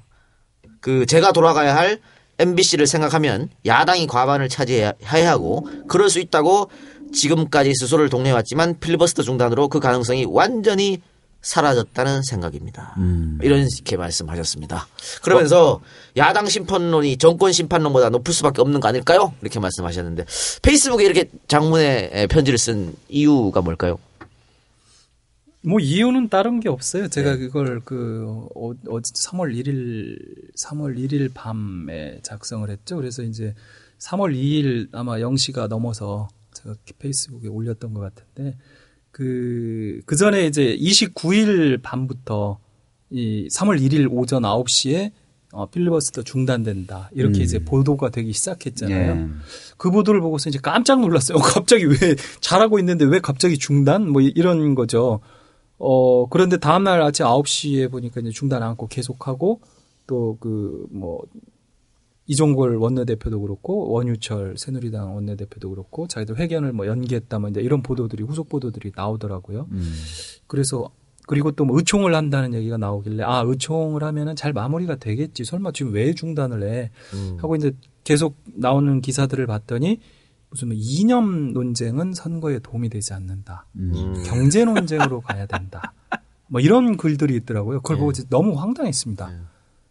그 0.80 1.06
제가 1.06 1.32
돌아가야 1.32 1.74
할 1.74 2.00
MBC를 2.38 2.86
생각하면 2.86 3.48
야당이 3.64 4.06
과반을 4.06 4.50
차지해야 4.50 4.92
하고 5.02 5.66
그럴 5.88 6.10
수 6.10 6.20
있다고 6.20 6.70
지금까지 7.12 7.72
스스로를 7.74 8.08
독려해왔지만 8.08 8.78
필리버스터 8.80 9.22
중단으로 9.22 9.68
그 9.68 9.80
가능성이 9.80 10.24
완전히 10.28 11.00
사라졌다는 11.42 12.22
생각입니다. 12.22 12.96
이렇게 13.40 13.96
말씀하셨습니다. 13.96 14.88
그러면서 15.22 15.80
야당 16.16 16.48
심판론이 16.48 17.18
정권 17.18 17.52
심판론보다 17.52 18.08
높을 18.10 18.34
수밖에 18.34 18.60
없는 18.60 18.80
거 18.80 18.88
아닐까요? 18.88 19.32
이렇게 19.42 19.60
말씀하셨는데 19.60 20.24
페이스북에 20.62 21.04
이렇게 21.04 21.30
장문의 21.46 22.26
편지를 22.28 22.58
쓴 22.58 22.94
이유가 23.08 23.60
뭘까요? 23.60 23.98
뭐 25.66 25.80
이유는 25.80 26.28
다른 26.28 26.60
게 26.60 26.68
없어요. 26.68 27.08
제가 27.08 27.32
네. 27.32 27.38
그걸 27.38 27.80
그 27.84 28.24
어, 28.54 28.70
어 28.70 29.00
3월 29.00 29.52
1일 29.52 30.16
3월 30.56 30.96
1일 30.96 31.32
밤에 31.34 32.20
작성을 32.22 32.68
했죠. 32.70 32.96
그래서 32.96 33.22
이제 33.22 33.52
3월 33.98 34.32
2일 34.32 34.88
아마 34.92 35.16
0시가 35.16 35.66
넘어서 35.66 36.28
제가 36.62 36.74
페이스북에 36.98 37.48
올렸던 37.48 37.94
것 37.94 38.00
같은데 38.00 38.56
그, 39.10 40.00
그 40.06 40.16
전에 40.16 40.46
이제 40.46 40.76
29일 40.76 41.80
밤부터 41.82 42.58
이 43.10 43.48
3월 43.48 43.80
1일 43.80 44.08
오전 44.10 44.42
9시에 44.42 45.12
어, 45.52 45.70
필리버스터 45.70 46.22
중단된다. 46.22 47.08
이렇게 47.14 47.38
음. 47.38 47.42
이제 47.42 47.58
보도가 47.64 48.10
되기 48.10 48.32
시작했잖아요. 48.32 49.12
예. 49.16 49.26
그 49.78 49.90
보도를 49.90 50.20
보고서 50.20 50.50
이제 50.50 50.58
깜짝 50.60 51.00
놀랐어요. 51.00 51.38
갑자기 51.40 51.84
왜 51.86 51.94
잘하고 52.40 52.78
있는데 52.80 53.04
왜 53.06 53.20
갑자기 53.20 53.56
중단? 53.56 54.10
뭐 54.10 54.20
이- 54.20 54.32
이런 54.36 54.74
거죠. 54.74 55.20
어, 55.78 56.28
그런데 56.28 56.58
다음날 56.58 57.00
아침 57.00 57.24
9시에 57.26 57.90
보니까 57.90 58.20
이제 58.20 58.30
중단 58.30 58.62
않고 58.62 58.88
계속하고 58.88 59.60
또 60.06 60.36
그 60.40 60.86
뭐 60.90 61.22
이종걸 62.26 62.76
원내대표도 62.76 63.40
그렇고 63.40 63.90
원유철 63.92 64.56
새누리당 64.58 65.14
원내대표도 65.14 65.70
그렇고 65.70 66.08
자기들 66.08 66.38
회견을 66.38 66.72
뭐 66.72 66.86
연기했다 66.86 67.38
뭐 67.38 67.50
이런 67.50 67.82
보도들이 67.82 68.24
후속 68.24 68.48
보도들이 68.48 68.92
나오더라고요. 68.94 69.68
그래서 70.46 70.90
그리고 71.28 71.50
또 71.52 71.64
뭐 71.64 71.76
의총을 71.78 72.14
한다는 72.14 72.54
얘기가 72.54 72.76
나오길래 72.76 73.24
아 73.24 73.42
의총을 73.44 74.04
하면은 74.04 74.36
잘 74.36 74.52
마무리가 74.52 74.96
되겠지. 74.96 75.44
설마 75.44 75.72
지금 75.72 75.92
왜 75.92 76.14
중단을 76.14 76.62
해? 76.62 76.90
하고 77.38 77.56
이제 77.56 77.72
계속 78.04 78.36
나오는 78.44 79.00
기사들을 79.00 79.44
봤더니 79.46 80.00
무슨 80.50 80.68
뭐 80.68 80.76
이념 80.78 81.52
논쟁은 81.52 82.14
선거에 82.14 82.60
도움이 82.60 82.88
되지 82.88 83.12
않는다. 83.14 83.66
경제 84.24 84.64
논쟁으로 84.64 85.20
가야 85.20 85.46
된다. 85.46 85.92
뭐 86.46 86.60
이런 86.60 86.96
글들이 86.96 87.34
있더라고요. 87.38 87.80
그걸 87.80 87.98
보고 87.98 88.12
이제 88.12 88.22
너무 88.30 88.54
황당했습니다 88.54 89.26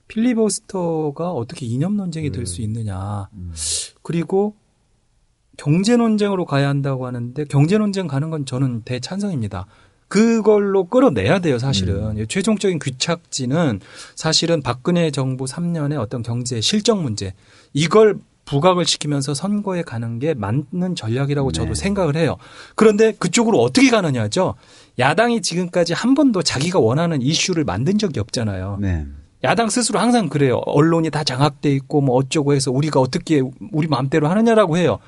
필리버스터가 0.07 1.31
어떻게 1.31 1.65
이념 1.65 1.97
논쟁이 1.97 2.31
될 2.31 2.45
수 2.45 2.61
있느냐 2.61 3.27
그리고 4.01 4.55
경제 5.57 5.95
논쟁으로 5.97 6.45
가야 6.45 6.67
한다고 6.69 7.07
하는데 7.07 7.43
경제 7.45 7.77
논쟁 7.77 8.07
가는 8.07 8.29
건 8.29 8.45
저는 8.45 8.81
대찬성입니다. 8.83 9.65
그걸로 10.07 10.83
끌어내야 10.85 11.39
돼요, 11.39 11.57
사실은. 11.57 12.17
이 12.17 12.27
최종적인 12.27 12.77
귀착지는 12.79 13.79
사실은 14.15 14.61
박근혜 14.61 15.09
정부 15.11 15.45
3년의 15.45 15.99
어떤 15.99 16.21
경제 16.21 16.61
실정 16.61 17.01
문제. 17.03 17.33
이걸 17.73 18.19
부각을 18.45 18.85
시키면서 18.85 19.33
선거에 19.33 19.81
가는 19.81 20.19
게 20.19 20.35
맞는 20.35 20.95
전략이라고 20.95 21.51
저도 21.51 21.73
생각을 21.73 22.15
해요. 22.15 22.37
그런데 22.75 23.13
그쪽으로 23.13 23.59
어떻게 23.59 23.89
가느냐죠. 23.89 24.53
야당이 24.99 25.41
지금까지 25.41 25.93
한 25.93 26.13
번도 26.13 26.43
자기가 26.43 26.79
원하는 26.79 27.21
이슈를 27.23 27.63
만든 27.63 27.97
적이 27.97 28.19
없잖아요. 28.19 28.77
네. 28.81 29.07
야당 29.45 29.69
스스로 29.69 29.99
항상 29.99 30.27
그래요. 30.27 30.61
언론이 30.65 31.09
다 31.11 31.23
장악돼 31.23 31.71
있고 31.71 32.01
뭐 32.01 32.15
어쩌고 32.17 32.53
해서 32.53 32.71
우리가 32.71 32.99
어떻게 32.99 33.41
우리 33.71 33.87
마음대로 33.87 34.27
하느냐라고 34.27 34.77
해요. 34.77 34.99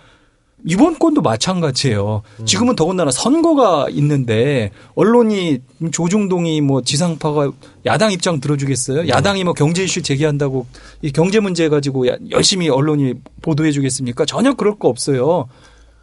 이번 0.66 0.98
건도 0.98 1.22
마찬가지예요. 1.22 2.24
지금은 2.46 2.76
더군다나 2.76 3.12
선거가 3.12 3.88
있는데 3.92 4.72
언론이 4.96 5.60
조중동이 5.92 6.62
뭐 6.62 6.82
지상파가 6.82 7.52
야당 7.86 8.12
입장 8.12 8.40
들어주겠어요? 8.40 9.08
야당이 9.08 9.44
뭐 9.44 9.54
경제 9.54 9.84
이슈 9.84 10.02
제기한다고 10.02 10.66
이 11.04 11.12
경제 11.12 11.40
문제 11.40 11.70
가지고 11.70 12.08
야- 12.08 12.18
열심히 12.32 12.70
언론이 12.70 13.14
보도해 13.44 13.72
주겠습니까? 13.72 14.26
전혀 14.26 14.54
그럴 14.56 14.80
거 14.80 14.88
없어요. 14.90 15.48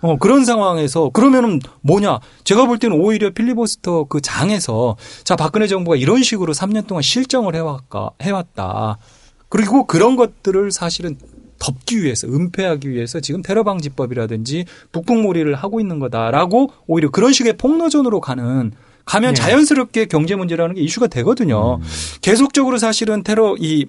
어, 0.05 0.19
그런 0.19 0.45
상황에서 0.45 1.09
그러면은 1.09 1.61
뭐냐? 1.81 2.19
제가 2.45 2.67
볼 2.67 2.79
때는 2.79 3.01
오히려 3.01 3.31
필리버스터 3.31 4.05
그 4.05 4.21
장에서 4.21 4.97
자, 5.25 5.35
박근혜 5.35 5.67
정부가 5.67 5.97
이런 5.97 6.23
식으로 6.23 6.53
3년 6.53 6.87
동안 6.87 7.01
실정을 7.01 7.55
해왔까, 7.55 8.11
해왔다. 8.21 8.99
그리고 9.49 9.87
그런 9.87 10.17
것들을 10.17 10.71
사실은 10.73 11.17
덮기 11.59 12.03
위해서, 12.03 12.27
은폐하기 12.27 12.91
위해서 12.91 13.21
지금 13.21 13.41
테러 13.41 13.65
방지법이라든지 13.65 14.67
북북몰이를 14.93 15.55
하고 15.55 15.81
있는 15.81 15.99
거다라고 16.01 16.71
오히려 16.87 17.11
그런 17.11 17.33
식의 17.33 17.57
폭로전으로 17.57 18.21
가는 18.21 18.73
가면 19.07 19.33
네. 19.35 19.41
자연스럽게 19.41 20.07
경제 20.07 20.35
문제라는 20.35 20.75
게 20.75 20.83
이슈가 20.83 21.07
되거든요. 21.07 21.81
계속적으로 22.21 22.77
사실은 22.77 23.23
테러 23.23 23.57
이 23.59 23.87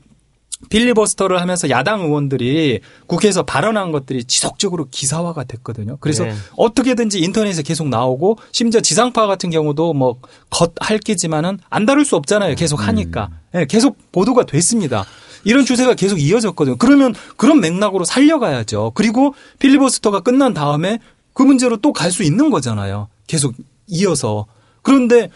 필리버스터를 0.69 1.41
하면서 1.41 1.69
야당 1.69 2.01
의원들이 2.01 2.79
국회에서 3.07 3.43
발언한 3.43 3.91
것들이 3.91 4.23
지속적으로 4.23 4.87
기사화가 4.89 5.43
됐거든요. 5.43 5.97
그래서 5.99 6.23
네. 6.25 6.33
어떻게든지 6.55 7.19
인터넷에 7.19 7.61
계속 7.61 7.89
나오고 7.89 8.37
심지어 8.51 8.81
지상파 8.81 9.27
같은 9.27 9.49
경우도 9.49 9.93
뭐 9.93 10.17
겉핥기지만은 10.49 11.59
안 11.69 11.85
다룰 11.85 12.05
수 12.05 12.15
없잖아요. 12.15 12.55
계속 12.55 12.87
하니까. 12.87 13.29
예, 13.55 13.65
계속 13.65 13.97
보도가 14.11 14.45
됐습니다. 14.45 15.05
이런 15.43 15.65
추세가 15.65 15.93
계속 15.93 16.19
이어졌거든요. 16.19 16.77
그러면 16.77 17.13
그런 17.37 17.59
맥락으로 17.59 18.03
살려가야죠. 18.05 18.91
그리고 18.95 19.35
필리버스터가 19.59 20.21
끝난 20.21 20.53
다음에 20.53 20.99
그 21.33 21.43
문제로 21.43 21.77
또 21.77 21.91
갈 21.93 22.11
수 22.11 22.23
있는 22.23 22.49
거잖아요. 22.49 23.09
계속 23.27 23.53
이어서. 23.87 24.45
그런데 24.81 25.29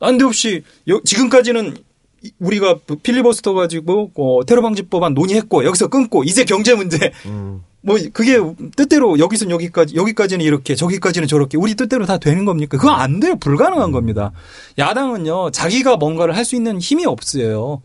난데없이 0.00 0.62
여- 0.88 1.00
지금까지는 1.04 1.76
이- 1.76 1.84
우리가 2.38 2.76
필리버스터 3.02 3.54
가지고 3.54 4.10
어, 4.16 4.44
테러 4.44 4.62
방지법안 4.62 5.14
논의했고 5.14 5.64
여기서 5.64 5.88
끊고 5.88 6.24
이제 6.24 6.44
경제 6.44 6.74
문제 6.74 7.12
뭐 7.82 7.98
그게 8.14 8.38
뜻대로 8.76 9.18
여기선 9.18 9.50
여기까지 9.50 9.94
여기까지는 9.96 10.44
이렇게 10.44 10.74
저기까지는 10.74 11.28
저렇게 11.28 11.58
우리 11.58 11.74
뜻대로 11.74 12.06
다 12.06 12.16
되는 12.16 12.44
겁니까? 12.46 12.78
그거 12.78 12.90
안 12.90 13.20
돼요. 13.20 13.36
불가능한 13.36 13.92
겁니다. 13.92 14.32
야당은요 14.78 15.50
자기가 15.50 15.96
뭔가를 15.96 16.34
할 16.36 16.44
수 16.44 16.56
있는 16.56 16.78
힘이 16.80 17.04
없어요. 17.06 17.82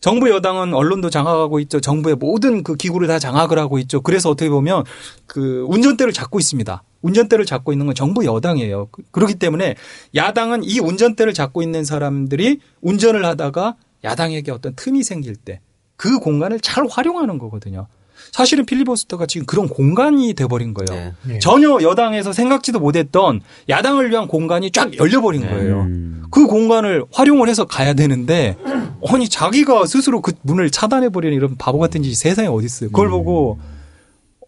정부 0.00 0.30
여당은 0.30 0.74
언론도 0.74 1.10
장악하고 1.10 1.60
있죠. 1.60 1.80
정부의 1.80 2.14
모든 2.16 2.62
그 2.62 2.76
기구를 2.76 3.08
다 3.08 3.18
장악을 3.18 3.58
하고 3.58 3.78
있죠. 3.80 4.00
그래서 4.00 4.30
어떻게 4.30 4.48
보면 4.48 4.84
그 5.26 5.64
운전대를 5.68 6.12
잡고 6.12 6.38
있습니다. 6.38 6.82
운전대를 7.02 7.44
잡고 7.46 7.72
있는 7.72 7.86
건 7.86 7.94
정부 7.94 8.24
여당이에요. 8.24 8.88
그- 8.90 9.02
그렇기 9.10 9.34
때문에 9.36 9.76
야당은 10.14 10.64
이 10.64 10.80
운전대를 10.80 11.34
잡고 11.34 11.62
있는 11.62 11.84
사람들이 11.84 12.60
운전을 12.82 13.24
하다가 13.24 13.76
야당에게 14.04 14.50
어떤 14.52 14.74
틈이 14.74 15.02
생길 15.04 15.36
때 15.36 15.60
그 15.96 16.20
공간을 16.20 16.60
잘 16.60 16.84
활용하는 16.88 17.38
거거든요. 17.38 17.88
사실은 18.32 18.64
필리버스터가 18.66 19.26
지금 19.26 19.46
그런 19.46 19.68
공간이 19.68 20.32
돼버린 20.34 20.72
거예요. 20.72 20.88
네. 21.02 21.12
네. 21.26 21.38
전혀 21.40 21.76
여당에서 21.82 22.32
생각지도 22.32 22.78
못했던 22.78 23.40
야당을 23.68 24.08
위한 24.10 24.28
공간이 24.28 24.70
쫙 24.70 24.96
열려버린 24.96 25.40
거예요. 25.40 25.80
음. 25.82 26.22
그 26.30 26.46
공간을 26.46 27.04
활용을 27.10 27.48
해서 27.48 27.64
가야 27.64 27.94
되는데 27.94 28.56
아니 29.08 29.28
자기가 29.28 29.86
스스로 29.86 30.20
그 30.20 30.32
문을 30.42 30.70
차단해버리는 30.70 31.36
이런 31.36 31.56
바보 31.56 31.78
같은 31.80 32.02
짓이 32.04 32.14
세상에 32.14 32.46
어디 32.48 32.66
있어요. 32.66 32.90
그걸 32.90 33.08
보고 33.08 33.58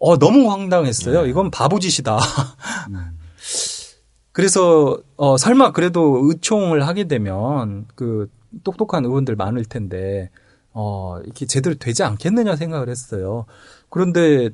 어 0.01 0.17
너무 0.17 0.51
황당했어요. 0.51 1.27
이건 1.27 1.51
바보짓이다. 1.51 2.17
그래서 4.33 4.99
어 5.15 5.37
설마 5.37 5.73
그래도 5.73 6.21
의총을 6.23 6.87
하게 6.87 7.07
되면 7.07 7.85
그 7.93 8.27
똑똑한 8.63 9.05
의원들 9.05 9.35
많을 9.35 9.63
텐데 9.63 10.31
어 10.73 11.19
이렇게 11.23 11.45
제대로 11.45 11.75
되지 11.75 12.01
않겠느냐 12.01 12.55
생각을 12.55 12.89
했어요. 12.89 13.45
그런데 13.89 14.49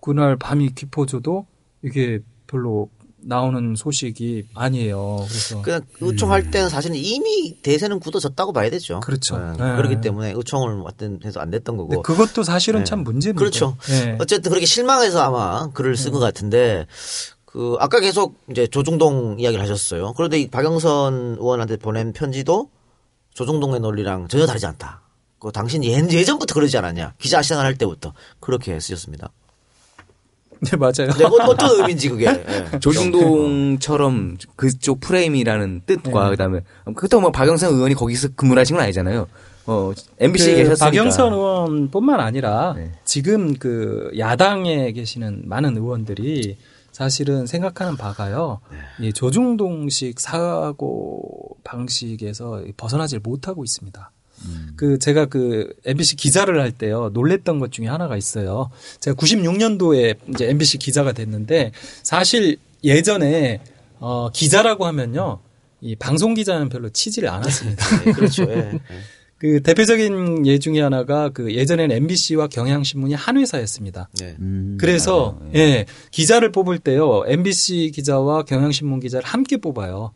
그날 0.00 0.36
밤이 0.36 0.70
깊어져도 0.74 1.46
이게 1.82 2.20
별로 2.46 2.88
나오는 3.22 3.74
소식이 3.76 4.48
아니에요. 4.54 5.24
그래서 5.28 5.62
그냥 5.62 5.82
의총할 6.00 6.50
때는 6.50 6.68
사실은 6.68 6.96
이미 6.96 7.60
대세는 7.62 8.00
굳어졌다고 8.00 8.52
봐야 8.52 8.70
되죠. 8.70 9.00
그렇죠. 9.00 9.38
네. 9.38 9.52
네. 9.52 9.76
그렇기 9.76 10.00
때문에 10.00 10.32
의총을 10.34 10.80
왔든 10.80 11.20
해서 11.24 11.40
안 11.40 11.50
됐던 11.50 11.76
거고. 11.76 12.02
그것도 12.02 12.42
사실은 12.42 12.80
네. 12.80 12.84
참 12.84 13.04
문제입니다. 13.04 13.38
그렇죠. 13.38 13.76
네. 13.88 14.16
어쨌든 14.20 14.50
그렇게 14.50 14.66
실망해서 14.66 15.20
아마 15.20 15.70
글을 15.72 15.96
쓴 15.96 16.12
것 16.12 16.18
같은데 16.18 16.86
그 17.44 17.76
아까 17.80 18.00
계속 18.00 18.38
이제 18.50 18.66
조중동 18.66 19.36
이야기를 19.40 19.62
하셨어요. 19.62 20.12
그런데 20.16 20.40
이 20.40 20.48
박영선 20.48 21.36
의원한테 21.40 21.76
보낸 21.76 22.12
편지도 22.12 22.70
조중동의 23.34 23.80
논리랑 23.80 24.28
전혀 24.28 24.46
다르지 24.46 24.66
않다. 24.66 25.02
그 25.40 25.50
당신 25.52 25.82
예, 25.84 25.90
예전부터 25.90 26.54
그러지 26.54 26.76
않았냐. 26.78 27.14
기자 27.18 27.42
생활할 27.42 27.76
때부터 27.76 28.12
그렇게 28.40 28.78
쓰셨습니다. 28.78 29.32
네, 30.70 30.76
맞아요. 30.76 31.08
근데 31.10 31.24
어- 31.24 31.28
어떤 31.48 31.78
의미인지 31.80 32.08
그게. 32.10 32.26
예. 32.26 32.78
조중동처럼 32.80 34.36
그쪽 34.56 35.00
프레임이라는 35.00 35.82
뜻과 35.86 36.24
네. 36.24 36.30
그다음에 36.30 36.60
그것도 36.84 37.20
뭐 37.20 37.30
박영선 37.30 37.72
의원이 37.74 37.94
거기서 37.94 38.28
근무를 38.36 38.60
하신 38.60 38.76
건 38.76 38.84
아니잖아요. 38.84 39.26
어 39.66 39.92
MBC에 40.18 40.52
그 40.52 40.56
계셨으니까. 40.62 40.84
박영선 40.86 41.32
의원뿐만 41.32 42.20
아니라 42.20 42.74
네. 42.76 42.92
지금 43.04 43.54
그 43.56 44.10
야당에 44.18 44.92
계시는 44.92 45.42
많은 45.46 45.76
의원들이 45.76 46.56
사실은 46.92 47.46
생각하는 47.46 47.96
바가요. 47.96 48.60
네. 49.00 49.08
이 49.08 49.12
조중동식 49.12 50.18
사고 50.20 51.56
방식에서 51.64 52.62
벗어나질 52.76 53.20
못하고 53.22 53.64
있습니다. 53.64 54.10
음. 54.44 54.70
그 54.76 54.98
제가 54.98 55.26
그 55.26 55.72
MBC 55.84 56.16
기자를 56.16 56.60
할 56.60 56.72
때요 56.72 57.10
놀랬던 57.12 57.58
것 57.58 57.72
중에 57.72 57.86
하나가 57.86 58.16
있어요. 58.16 58.70
제가 59.00 59.16
96년도에 59.16 60.16
이제 60.28 60.48
MBC 60.48 60.78
기자가 60.78 61.12
됐는데 61.12 61.72
사실 62.02 62.56
예전에 62.82 63.60
어 63.98 64.30
기자라고 64.32 64.86
하면요 64.86 65.40
이 65.80 65.96
방송 65.96 66.34
기자는 66.34 66.68
별로 66.68 66.88
치지를 66.90 67.28
않았습니다. 67.28 67.84
네, 68.04 68.12
그렇죠. 68.12 68.44
예. 68.44 68.56
예. 68.56 68.80
그 69.38 69.62
대표적인 69.62 70.46
예 70.46 70.58
중에 70.58 70.82
하나가 70.82 71.30
그 71.30 71.54
예전에는 71.54 71.96
MBC와 71.96 72.48
경향신문이 72.48 73.14
한 73.14 73.38
회사였습니다. 73.38 74.10
네. 74.20 74.36
음, 74.38 74.76
그래서 74.78 75.38
맞아요. 75.40 75.52
예 75.54 75.86
기자를 76.10 76.52
뽑을 76.52 76.78
때요 76.78 77.24
MBC 77.26 77.92
기자와 77.94 78.42
경향신문 78.44 79.00
기자를 79.00 79.26
함께 79.26 79.56
뽑아요. 79.56 80.12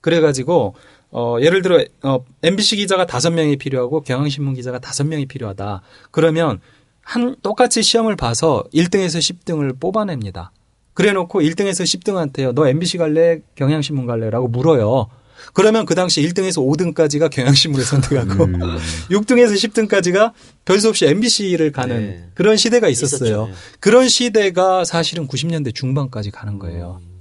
그래가지고 0.00 0.74
어 1.14 1.36
예를 1.40 1.62
들어 1.62 1.82
어 2.02 2.24
MBC 2.42 2.76
기자가 2.76 3.06
다섯 3.06 3.30
명이 3.30 3.56
필요하고 3.56 4.02
경향신문 4.02 4.54
기자가 4.54 4.80
다섯 4.80 5.04
명이 5.06 5.26
필요하다. 5.26 5.80
그러면 6.10 6.58
한 7.02 7.36
똑같이 7.40 7.82
시험을 7.82 8.16
봐서 8.16 8.64
1등에서 8.74 9.20
10등을 9.20 9.78
뽑아냅니다. 9.78 10.50
그래놓고 10.94 11.40
1등에서 11.40 11.84
10등한테요. 11.84 12.52
너 12.52 12.66
MBC 12.66 12.98
갈래? 12.98 13.40
경향신문 13.54 14.06
갈래?라고 14.06 14.48
물어요. 14.48 15.08
그러면 15.52 15.86
그 15.86 15.94
당시 15.94 16.20
1등에서 16.22 16.64
5등까지가 16.66 17.30
경향신문을 17.30 17.84
선택하고 17.84 18.44
음. 18.44 18.58
6등에서 19.10 19.54
10등까지가 19.54 20.32
별수 20.64 20.88
없이 20.88 21.06
MBC를 21.06 21.70
가는 21.70 21.96
네. 21.96 22.28
그런 22.34 22.56
시대가 22.56 22.88
있었어요. 22.88 23.28
있었죠. 23.28 23.46
네. 23.48 23.54
그런 23.78 24.08
시대가 24.08 24.84
사실은 24.84 25.28
90년대 25.28 25.74
중반까지 25.74 26.30
가는 26.32 26.58
거예요. 26.58 27.00
음. 27.02 27.13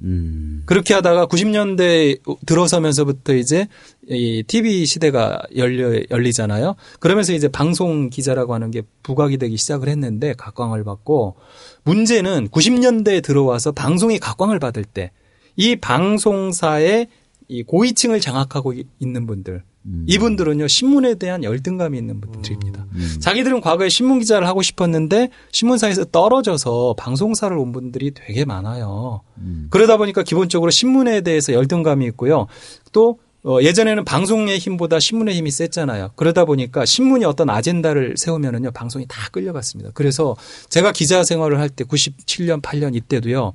그렇게 0.65 0.93
하다가 0.93 1.27
90년대 1.27 2.19
들어서면서부터 2.45 3.33
이제 3.35 3.67
이 4.09 4.43
TV 4.45 4.85
시대가 4.85 5.41
열려 5.55 6.01
열리잖아요. 6.11 6.75
그러면서 6.99 7.33
이제 7.33 7.47
방송 7.47 8.09
기자라고 8.09 8.53
하는 8.53 8.69
게 8.69 8.81
부각이 9.03 9.37
되기 9.37 9.55
시작을 9.57 9.87
했는데 9.87 10.33
각광을 10.33 10.83
받고 10.83 11.35
문제는 11.83 12.49
90년대에 12.49 13.23
들어와서 13.23 13.71
방송이 13.71 14.19
각광을 14.19 14.59
받을 14.59 14.83
때 14.83 15.11
이 15.55 15.75
방송사의 15.75 17.07
이 17.47 17.61
고위층을 17.63 18.19
장악하고 18.19 18.73
이- 18.73 18.85
있는 18.99 19.27
분들 19.27 19.61
이분들은요 20.07 20.67
신문에 20.67 21.15
대한 21.15 21.43
열등감이 21.43 21.97
있는 21.97 22.21
분들입니다. 22.21 22.85
자기들은 23.19 23.59
과거에 23.61 23.89
신문 23.89 24.19
기자를 24.19 24.47
하고 24.47 24.61
싶었는데 24.61 25.29
신문사에서 25.51 26.05
떨어져서 26.05 26.95
방송사를 26.97 27.57
온 27.57 27.71
분들이 27.73 28.11
되게 28.13 28.45
많아요. 28.45 29.21
그러다 29.69 29.97
보니까 29.97 30.23
기본적으로 30.23 30.71
신문에 30.71 31.21
대해서 31.21 31.51
열등감이 31.53 32.05
있고요. 32.07 32.47
또 32.93 33.19
어, 33.45 33.59
예전에는 33.61 34.05
방송의 34.05 34.57
힘보다 34.57 35.01
신문의 35.01 35.35
힘이 35.35 35.51
셌잖아요. 35.51 36.11
그러다 36.15 36.45
보니까 36.45 36.85
신문이 36.85 37.25
어떤 37.25 37.49
아젠다를 37.49 38.13
세우면은요 38.15 38.71
방송이 38.71 39.05
다 39.09 39.27
끌려갔습니다. 39.33 39.91
그래서 39.93 40.37
제가 40.69 40.93
기자 40.93 41.25
생활을 41.25 41.59
할 41.59 41.67
때 41.69 41.83
97년 41.83 42.61
8년 42.61 42.95
이때도요 42.95 43.53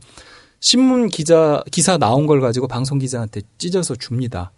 신문 0.61 1.09
기자 1.09 1.63
기사 1.71 1.97
나온 1.97 2.27
걸 2.27 2.41
가지고 2.43 2.69
방송 2.69 2.99
기자한테 2.99 3.41
찢어서 3.57 3.95
줍니다. 3.95 4.53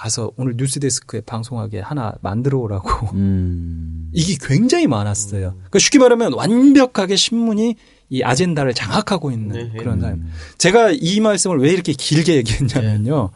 가서 0.00 0.32
오늘 0.36 0.54
뉴스데스크에 0.56 1.20
방송하게 1.20 1.80
하나 1.80 2.14
만들어 2.22 2.58
오라고. 2.58 3.08
음. 3.12 4.10
이게 4.14 4.34
굉장히 4.40 4.86
많았어요. 4.86 5.52
그러니까 5.52 5.78
쉽게 5.78 5.98
말하면 5.98 6.32
완벽하게 6.32 7.16
신문이 7.16 7.76
이 8.08 8.22
아젠다를 8.22 8.72
장악하고 8.72 9.30
있는 9.30 9.70
네, 9.72 9.78
그런 9.78 10.00
사람. 10.00 10.26
제가 10.56 10.92
이 10.92 11.20
말씀을 11.20 11.58
왜 11.58 11.70
이렇게 11.70 11.92
길게 11.92 12.34
얘기했냐면요. 12.36 13.30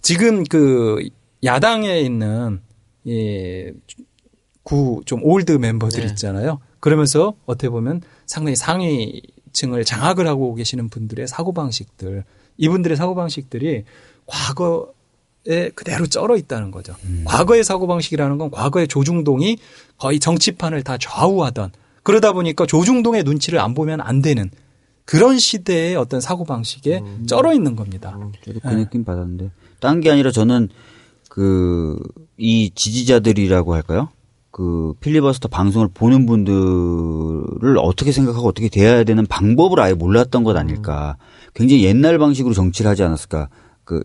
지금 0.00 0.42
그 0.44 1.06
야당에 1.44 2.00
있는 2.00 2.60
예, 3.06 3.72
이구좀 4.64 5.20
old 5.22 5.52
멤버들 5.52 6.00
네. 6.00 6.06
있잖아요. 6.08 6.60
그러면서 6.80 7.34
어떻게 7.44 7.68
보면 7.68 8.00
상당히 8.24 8.56
상위층을 8.56 9.84
장악을 9.84 10.26
하고 10.26 10.54
계시는 10.54 10.88
분들의 10.88 11.28
사고 11.28 11.52
방식들, 11.52 12.24
이분들의 12.56 12.96
사고 12.96 13.14
방식들이 13.14 13.84
과거 14.24 14.95
에 15.48 15.70
그대로 15.70 16.06
쩔어 16.06 16.36
있다는 16.36 16.70
거죠. 16.70 16.94
과거의 17.24 17.62
사고 17.64 17.86
방식이라는 17.86 18.38
건 18.38 18.50
과거의 18.50 18.88
조중동이 18.88 19.58
거의 19.98 20.18
정치판을 20.18 20.82
다 20.82 20.98
좌우하던 20.98 21.70
그러다 22.02 22.32
보니까 22.32 22.66
조중동의 22.66 23.22
눈치를 23.24 23.60
안 23.60 23.74
보면 23.74 24.00
안 24.00 24.22
되는 24.22 24.50
그런 25.04 25.38
시대의 25.38 25.96
어떤 25.96 26.20
사고 26.20 26.44
방식에 26.44 27.00
쩔어 27.26 27.52
있는 27.54 27.76
겁니다. 27.76 28.18
저도 28.44 28.60
그 28.60 28.68
느낌 28.68 29.04
받았는데 29.04 29.50
딴 29.80 30.00
게 30.00 30.10
아니라 30.10 30.30
저는 30.32 30.68
그 31.28 31.98
이 32.38 32.70
지지자들이라고 32.74 33.74
할까요? 33.74 34.08
그 34.50 34.94
필리버스터 35.00 35.48
방송을 35.48 35.88
보는 35.92 36.26
분들을 36.26 37.78
어떻게 37.78 38.12
생각하고 38.12 38.48
어떻게 38.48 38.68
대해야 38.68 39.04
되는 39.04 39.26
방법을 39.26 39.80
아예 39.80 39.92
몰랐던 39.94 40.44
것 40.44 40.56
아닐까. 40.56 41.16
굉장히 41.54 41.84
옛날 41.84 42.18
방식으로 42.18 42.54
정치를 42.54 42.90
하지 42.90 43.02
않았을까. 43.02 43.48
그 43.84 44.02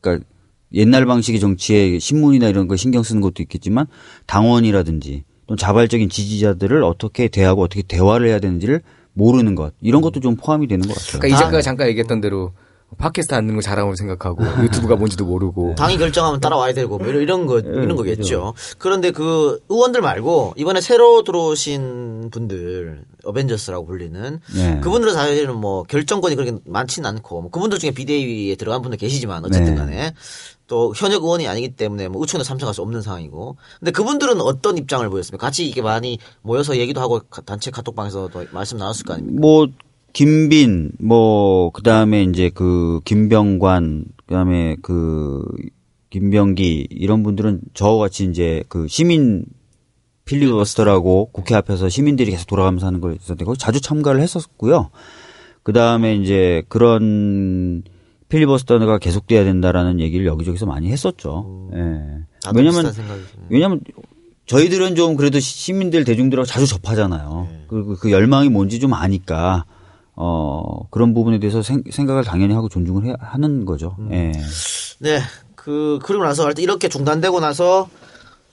그러니까 0.00 0.26
옛날 0.74 1.06
방식의 1.06 1.40
정치에 1.40 1.98
신문이나 1.98 2.48
이런 2.48 2.68
거 2.68 2.76
신경 2.76 3.02
쓰는 3.02 3.20
것도 3.20 3.42
있겠지만 3.42 3.86
당원이라든지 4.26 5.24
또 5.46 5.56
자발적인 5.56 6.08
지지자들을 6.08 6.82
어떻게 6.82 7.28
대하고 7.28 7.62
어떻게 7.62 7.82
대화를 7.82 8.28
해야 8.28 8.38
되는지를 8.38 8.82
모르는 9.12 9.54
것 9.54 9.72
이런 9.80 10.02
것도 10.02 10.20
좀 10.20 10.36
포함이 10.36 10.66
되는 10.66 10.86
것 10.86 10.94
같아요. 10.94 11.20
그러니까 11.20 11.36
이 11.36 11.38
작가가 11.38 11.62
잠깐 11.62 11.88
얘기했던 11.88 12.20
대로 12.20 12.52
팟캐스트 12.96 13.34
안 13.34 13.44
듣는 13.44 13.56
거 13.56 13.60
잘하고 13.62 13.94
생각하고 13.96 14.44
유튜브가 14.62 14.96
뭔지도 14.96 15.24
모르고 15.24 15.74
당이 15.74 15.98
결정하면 15.98 16.40
따라와야 16.40 16.72
되고 16.74 16.98
뭐 16.98 17.08
이런, 17.08 17.46
거 17.46 17.58
이런 17.58 17.96
거겠죠. 17.96 18.54
그런데 18.78 19.10
그 19.10 19.60
의원들 19.68 20.00
말고 20.00 20.54
이번에 20.56 20.80
새로 20.80 21.24
들어오신 21.24 22.30
분들 22.30 23.04
어벤져스라고 23.24 23.86
불리는 23.86 24.40
네. 24.54 24.80
그분들은 24.80 25.14
사실은 25.14 25.56
뭐 25.56 25.82
결정권이 25.84 26.36
그렇게 26.36 26.56
많지는 26.64 27.08
않고 27.08 27.42
뭐 27.42 27.50
그분들 27.50 27.78
중에 27.78 27.90
비대위에 27.90 28.56
들어간 28.56 28.82
분들 28.82 28.98
계시지만 28.98 29.44
어쨌든 29.44 29.74
네. 29.74 29.74
간에 29.74 30.14
또 30.66 30.92
현역 30.96 31.22
의원이 31.24 31.46
아니기 31.46 31.70
때문에 31.76 32.08
뭐 32.08 32.22
의총에 32.22 32.42
참석할 32.42 32.74
수 32.74 32.80
없는 32.82 33.02
상황이고 33.02 33.56
근데 33.80 33.90
그분들은 33.90 34.40
어떤 34.40 34.78
입장을 34.78 35.08
보였습니까? 35.10 35.46
같이 35.46 35.68
이게 35.68 35.82
많이 35.82 36.18
모여서 36.42 36.76
얘기도 36.78 37.00
하고 37.00 37.20
가- 37.28 37.42
단체 37.42 37.70
카톡방에서도 37.70 38.46
말씀 38.52 38.78
나눴을 38.78 39.04
거 39.06 39.12
아닙니까? 39.14 39.40
뭐 39.40 39.66
김빈 40.14 40.92
뭐 41.00 41.70
그다음에 41.70 42.22
이제 42.22 42.50
그 42.54 43.00
김병관 43.04 44.06
그다음에 44.26 44.76
그 44.80 45.44
김병기 46.10 46.86
이런 46.90 47.22
분들은 47.22 47.60
저와 47.74 47.98
같이 47.98 48.24
이제 48.24 48.62
그 48.68 48.86
시민 48.88 49.44
필리버스터라고 50.24 51.30
국회 51.32 51.54
앞에서 51.54 51.88
시민들이 51.90 52.30
계속 52.30 52.46
돌아가면서 52.46 52.86
하는 52.86 53.00
걸 53.00 53.14
있었는데 53.16 53.44
거기 53.44 53.58
자주 53.58 53.80
참가를 53.80 54.20
했었고요. 54.22 54.90
그다음에 55.62 56.16
이제 56.16 56.62
그런 56.68 57.82
필리버스터가 58.34 58.98
계속돼야 58.98 59.44
된다라는 59.44 60.00
얘기를 60.00 60.26
여기저기서 60.26 60.66
많이 60.66 60.90
했었죠. 60.90 61.70
예. 61.72 61.78
나도 62.44 62.58
왜냐면. 62.58 62.92
왜냐면 63.48 63.80
저희들은 64.46 64.94
좀 64.94 65.16
그래도 65.16 65.40
시민들 65.40 66.04
대중들하고 66.04 66.44
자주 66.44 66.66
접하잖아요. 66.66 67.48
네. 67.50 67.64
그리고 67.68 67.96
그 67.96 68.10
열망이 68.10 68.50
뭔지 68.50 68.78
좀 68.78 68.92
아니까 68.92 69.64
어 70.14 70.86
그런 70.90 71.14
부분에 71.14 71.38
대해서 71.38 71.62
생, 71.62 71.82
각을 71.82 72.24
당연히 72.24 72.52
하고 72.52 72.68
존중을 72.68 73.06
해, 73.06 73.14
하는 73.18 73.64
거죠. 73.64 73.96
음. 74.00 74.12
예. 74.12 74.32
네. 74.98 75.20
그, 75.54 75.98
그리고 76.02 76.24
나서 76.24 76.50
이렇게 76.58 76.88
중단되고 76.88 77.40
나서 77.40 77.88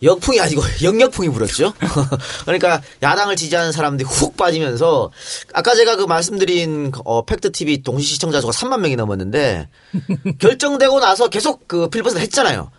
역풍이 0.04 0.40
아니고 0.40 0.62
역역풍이 0.82 1.30
불었죠. 1.30 1.74
그러니까 2.46 2.82
야당을 3.02 3.36
지지하는 3.36 3.72
사람들이 3.72 4.08
훅 4.10 4.38
빠지면서 4.38 5.12
아까 5.54 5.76
제가 5.76 5.96
그 5.96 6.04
말씀드린 6.04 6.92
어, 7.06 7.26
팩트 7.26 7.52
TV 7.52 7.84
동시 7.84 8.08
시청자 8.08 8.42
수가 8.42 8.52
3만 8.52 8.80
명이 8.80 8.96
넘었는데 8.96 9.70
결정되고 10.40 11.00
나서 11.00 11.30
계속 11.30 11.68
그 11.68 11.90
필버스를 11.90 12.22
했잖아요. 12.24 12.72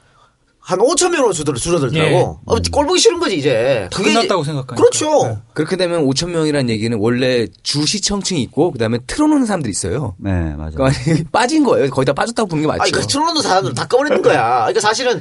한 0.64 0.78
5천 0.78 1.10
명으로 1.10 1.32
줄어들, 1.32 1.60
줄어들더라고. 1.60 2.08
예. 2.08 2.20
어, 2.20 2.58
꼴 2.70 2.86
보기 2.86 3.00
싫은 3.00 3.18
거지 3.18 3.36
이제. 3.36 3.88
다 3.90 3.98
그게 3.98 4.12
끝났다고 4.12 4.44
생각하니까. 4.44 4.76
그렇죠. 4.76 5.26
네. 5.26 5.38
그렇게 5.54 5.76
되면 5.76 6.06
5천 6.06 6.30
명이라는 6.30 6.70
얘기는 6.70 6.96
원래 7.00 7.48
주 7.64 7.84
시청층이 7.84 8.40
있고 8.42 8.70
그다음에 8.70 8.98
틀어놓는 9.08 9.44
사람들이 9.44 9.72
있어요. 9.72 10.14
네, 10.18 10.30
맞아요. 10.30 10.70
그러니까 10.76 11.00
빠진 11.32 11.64
거예요. 11.64 11.90
거의 11.90 12.04
다 12.04 12.12
빠졌다고 12.12 12.48
보는 12.48 12.62
게 12.62 12.68
맞죠. 12.68 12.82
아니, 12.82 12.92
그 12.92 13.04
트론도 13.04 13.42
사람들 13.42 13.74
다 13.74 13.88
꺼버리는 13.88 14.22
거야. 14.22 14.58
그러니까 14.60 14.80
사실은 14.80 15.20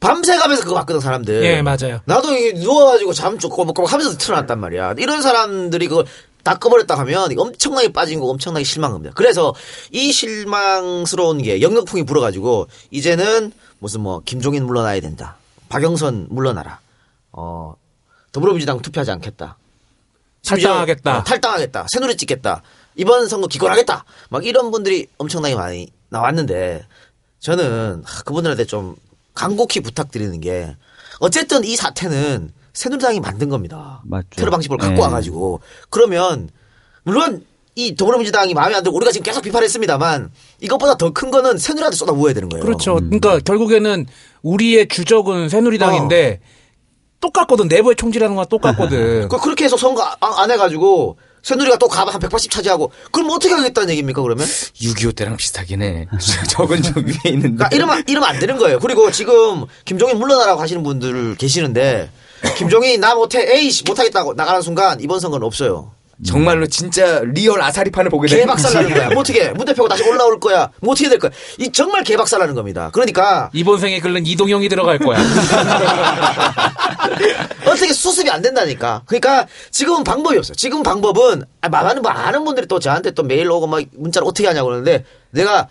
밤새 0.00 0.36
가면서 0.38 0.62
그거 0.64 0.74
봤거든, 0.76 1.00
사람들. 1.00 1.44
예, 1.44 1.62
맞아요. 1.62 2.00
나도 2.06 2.32
누워가지고 2.32 3.12
잠좀 3.12 3.50
꼬박꼬박 3.50 3.92
하면서 3.92 4.16
틀어놨단 4.16 4.58
말이야. 4.58 4.94
이런 4.98 5.20
사람들이 5.20 5.88
그걸 5.88 6.06
다 6.42 6.54
꺼버렸다 6.58 6.98
하면 7.00 7.38
엄청나게 7.38 7.92
빠진 7.92 8.18
거 8.18 8.26
엄청나게 8.26 8.64
실망한 8.64 8.94
겁니다. 8.94 9.12
그래서 9.14 9.54
이 9.92 10.10
실망스러운 10.10 11.42
게 11.42 11.60
영역풍이 11.60 12.04
불어가지고 12.04 12.66
이제는 12.90 13.52
무슨 13.78 14.00
뭐 14.00 14.22
김종인 14.24 14.64
물러나야 14.64 15.00
된다. 15.00 15.36
박영선 15.68 16.28
물러나라. 16.30 16.80
어, 17.32 17.74
더불어민주당 18.32 18.80
투표하지 18.80 19.10
않겠다. 19.10 19.58
탈당하겠다. 20.46 21.18
어, 21.18 21.24
탈당하겠다. 21.24 21.86
새누리 21.92 22.16
찍겠다. 22.16 22.62
이번 22.96 23.28
선거 23.28 23.46
기권하겠다. 23.46 24.04
막 24.30 24.46
이런 24.46 24.70
분들이 24.70 25.06
엄청나게 25.18 25.54
많이 25.54 25.88
나왔는데 26.08 26.86
저는 27.38 28.02
하, 28.04 28.22
그분들한테 28.22 28.64
좀 28.64 28.96
간곡히 29.34 29.80
부탁드리는 29.80 30.40
게 30.40 30.76
어쨌든 31.20 31.64
이 31.64 31.76
사태는 31.76 32.50
새누리당이 32.72 33.20
만든 33.20 33.48
겁니다. 33.48 34.02
맞죠. 34.04 34.26
테러 34.36 34.50
방식을 34.50 34.76
갖고 34.78 34.94
네. 34.96 35.00
와가지고 35.00 35.60
그러면 35.90 36.48
물론 37.02 37.44
이 37.74 37.94
더불어민주당이 37.94 38.52
마음에 38.54 38.74
안 38.74 38.82
들고 38.82 38.96
우리가 38.96 39.12
지금 39.12 39.24
계속 39.24 39.42
비판했습니다만 39.42 40.30
이것보다 40.60 40.96
더 40.96 41.10
큰 41.12 41.30
거는 41.30 41.58
새누리한테 41.58 41.96
쏟아 41.96 42.12
부어야 42.12 42.34
되는 42.34 42.48
거예요. 42.48 42.64
그렇죠. 42.64 42.94
그러니까 42.96 43.38
결국에는 43.38 44.06
우리의 44.42 44.88
주적은 44.88 45.48
새누리당인데 45.48 46.40
똑같거든. 47.20 47.68
내부의 47.68 47.96
총질하는 47.96 48.34
거랑 48.34 48.48
똑같거든. 48.48 49.28
그 49.30 49.38
그렇게 49.38 49.64
해서 49.64 49.76
선거 49.76 50.02
안- 50.02 50.32
안 50.38 50.50
해가지고 50.50 51.18
새누리가 51.42 51.76
또 51.78 51.88
가봐 51.88 52.12
한 52.12 52.20
180 52.20 52.50
차지하고 52.50 52.92
그럼 53.10 53.30
어떻게 53.30 53.52
하겠다는 53.54 53.90
얘기입니까 53.90 54.22
그러면? 54.22 54.46
6.25 54.46 55.16
때랑 55.16 55.36
비슷하긴 55.36 55.82
해. 55.82 56.06
적은 56.48 56.82
좀 56.82 57.06
위에 57.06 57.30
있는데. 57.30 57.64
그러니까 57.64 57.68
이러면, 57.72 58.04
이러면 58.06 58.28
안 58.28 58.38
되는 58.38 58.56
거예요. 58.58 58.78
그리고 58.78 59.10
지금 59.10 59.64
김종인 59.84 60.18
물러나라고 60.18 60.60
하시는 60.60 60.82
분들 60.82 61.36
계시는데 61.36 62.10
김종인 62.56 63.00
나 63.00 63.14
못해 63.14 63.46
에이 63.56 63.70
씨 63.70 63.84
못하겠다고 63.84 64.34
나가는 64.34 64.62
순간 64.62 65.00
이번 65.00 65.20
선거는 65.20 65.46
없어요. 65.46 65.92
정말로 66.26 66.66
진짜 66.66 67.20
real 67.24 67.62
아사리판을 67.62 68.10
보게 68.10 68.28
되는 68.28 68.42
개박살 68.44 68.74
나는 68.74 68.94
거야. 68.94 69.08
뭐 69.10 69.20
어떻게 69.20 69.48
문 69.50 69.64
대표가 69.64 69.88
다시 69.88 70.02
올라올 70.02 70.38
거야. 70.38 70.70
뭐 70.80 70.92
어떻게 70.92 71.08
될 71.08 71.18
거야. 71.18 71.30
이 71.58 71.72
정말 71.72 72.04
개박살 72.04 72.40
나는 72.40 72.54
겁니다. 72.54 72.90
그러니까 72.92 73.48
이번 73.54 73.78
생에 73.78 74.00
글은 74.00 74.26
이동형이 74.26 74.68
들어갈 74.68 74.98
거야. 74.98 75.18
어떻게 77.66 77.92
수습이 77.92 78.30
안 78.30 78.42
된다니까. 78.42 79.02
그러니까 79.06 79.46
지금은 79.70 80.04
방법이 80.04 80.36
없어요. 80.38 80.54
지금 80.54 80.82
방법은 80.82 81.44
아, 81.60 81.68
많은 81.68 82.02
많은 82.02 82.44
분들이 82.44 82.66
또 82.66 82.78
저한테 82.78 83.12
또 83.12 83.22
메일 83.22 83.50
오고 83.50 83.66
막 83.66 83.82
문자를 83.96 84.26
어떻게 84.28 84.46
하냐고 84.46 84.68
그러는데 84.68 85.04
내가 85.30 85.68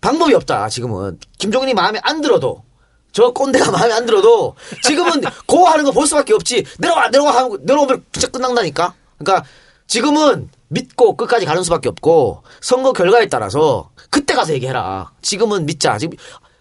방법이 0.00 0.34
없다. 0.34 0.68
지금은 0.68 1.18
김종인이 1.38 1.74
마음에 1.74 2.00
안 2.02 2.20
들어도 2.20 2.62
저 3.12 3.30
꼰대가 3.32 3.70
마음에 3.72 3.92
안 3.92 4.06
들어도 4.06 4.54
지금은 4.82 5.22
고하는 5.46 5.84
거 5.84 5.92
볼 5.92 6.06
수밖에 6.06 6.34
없지. 6.34 6.64
내려와 6.78 7.08
내려와 7.08 7.36
하면 7.36 7.58
내려오면 7.62 8.04
진짜 8.12 8.28
끝난다니까. 8.28 8.94
그러니까 9.18 9.46
지금은 9.90 10.48
믿고 10.68 11.16
끝까지 11.16 11.44
가는 11.46 11.64
수밖에 11.64 11.88
없고 11.88 12.44
선거 12.60 12.92
결과에 12.92 13.26
따라서 13.26 13.90
그때 14.08 14.34
가서 14.34 14.52
얘기해라. 14.54 15.10
지금은 15.20 15.66
믿자. 15.66 15.98
지금 15.98 16.16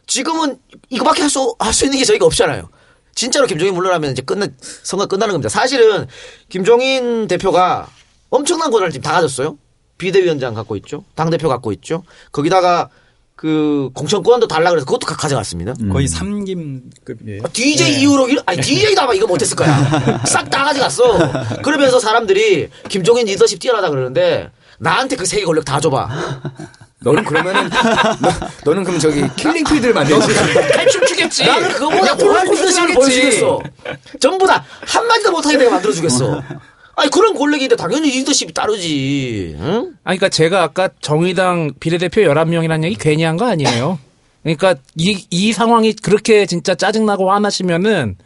지금은 0.08 0.60
이거밖에 0.90 1.22
할수 1.22 1.56
할 1.60 1.72
수 1.72 1.86
있는 1.86 2.00
게 2.00 2.06
저희가 2.06 2.26
없잖아요. 2.26 2.70
진짜로 3.14 3.46
김종인 3.46 3.76
물러나면 3.76 4.14
이제 4.14 4.24
끝나 4.24 4.48
선거 4.82 5.06
끝나는 5.06 5.34
겁니다. 5.34 5.48
사실은 5.48 6.08
김종인 6.50 7.28
대표가 7.28 7.88
엄청난 8.32 8.72
권한을 8.72 8.92
지금 8.92 9.04
다 9.04 9.12
가졌어요. 9.14 9.60
비대위원장 10.00 10.56
갖고 10.56 10.76
있죠. 10.78 11.04
당 11.14 11.30
대표 11.30 11.50
갖고 11.50 11.72
있죠. 11.74 12.04
거기다가 12.32 12.90
그 13.42 13.90
공천권도 13.94 14.50
달라 14.50 14.70
그래서 14.70 14.86
그것도 14.86 15.08
가- 15.08 15.16
가져갔습니다. 15.16 15.74
거의 15.94 16.10
삼김급이에요. 16.10 17.44
DJ 17.54 18.02
이후로 18.02 18.28
일- 18.28 18.42
아니 18.46 18.60
DJ도 18.62 19.02
아마 19.02 19.14
이거 19.14 19.28
못했을 19.28 19.56
거야. 19.56 19.70
싹 20.28 20.50
다 20.50 20.66
가져갔어. 20.66 21.62
그러면서 21.62 22.02
사람들이 22.02 22.68
김종인 22.90 23.26
리더십 23.28 23.58
뛰어나다 23.60 23.90
그러는데 23.90 24.52
나한테 24.80 25.16
그 25.16 25.26
세 25.26 25.34
개 25.34 25.46
권력 25.46 25.64
다 25.64 25.80
줘봐. 25.80 26.10
너는 27.02 27.24
그러면은 27.24 27.70
너, 28.66 28.74
는 28.74 28.84
그럼 28.84 29.00
저기 29.00 29.24
킬링 29.38 29.64
필드를 29.64 29.94
만들지. 29.94 30.28
탈춤 30.74 31.06
추겠지. 31.06 31.46
나는 31.46 31.70
그거보다 31.70 32.18
더한 32.18 32.46
리더십을 32.52 32.94
보여주겠어. 32.94 33.60
전부 34.20 34.46
다 34.48 34.66
한마디도 34.86 35.32
못하게 35.32 35.56
내가 35.56 35.72
만들어주겠어. 35.72 36.44
아니 37.00 37.10
그런 37.10 37.34
권력인데 37.34 37.76
당연히 37.76 38.10
리더십이 38.12 38.54
따르지. 38.54 39.56
응? 39.60 39.68
아니, 40.04 40.18
그러니까 40.18 40.30
제가 40.30 40.64
아까 40.64 40.90
정의당 41.02 41.72
비례대표 41.80 42.22
11명이라는 42.22 42.84
얘기 42.84 42.96
괜히 42.96 43.24
한 43.24 43.38
거 43.38 43.46
아니에요. 43.46 43.98
그러니까 44.44 44.76
이, 44.98 45.26
이 45.30 45.54
상황이 45.54 45.94
그렇게 45.94 46.46
진짜 46.46 46.76
짜증나고 46.76 47.32
화나시면은, 47.32 48.18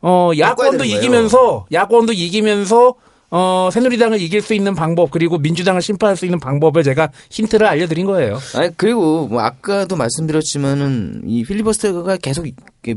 어, 0.00 0.30
야권도 0.38 0.70
되는 0.72 0.78
거예요. 0.86 0.98
이기면서, 0.98 1.66
야권도 1.72 2.12
이기면서, 2.14 2.94
어, 3.34 3.70
새누리당을 3.72 4.20
이길 4.20 4.42
수 4.42 4.52
있는 4.52 4.74
방법, 4.74 5.10
그리고 5.10 5.38
민주당을 5.38 5.80
심판할 5.80 6.16
수 6.16 6.26
있는 6.26 6.38
방법을 6.38 6.82
제가 6.82 7.10
힌트를 7.30 7.66
알려드린 7.66 8.04
거예요. 8.04 8.38
아니 8.54 8.70
그리고 8.76 9.26
뭐 9.26 9.40
아까도 9.40 9.96
말씀드렸지만은 9.96 11.22
이 11.26 11.42
필리버스터가 11.42 12.18
계속 12.18 12.46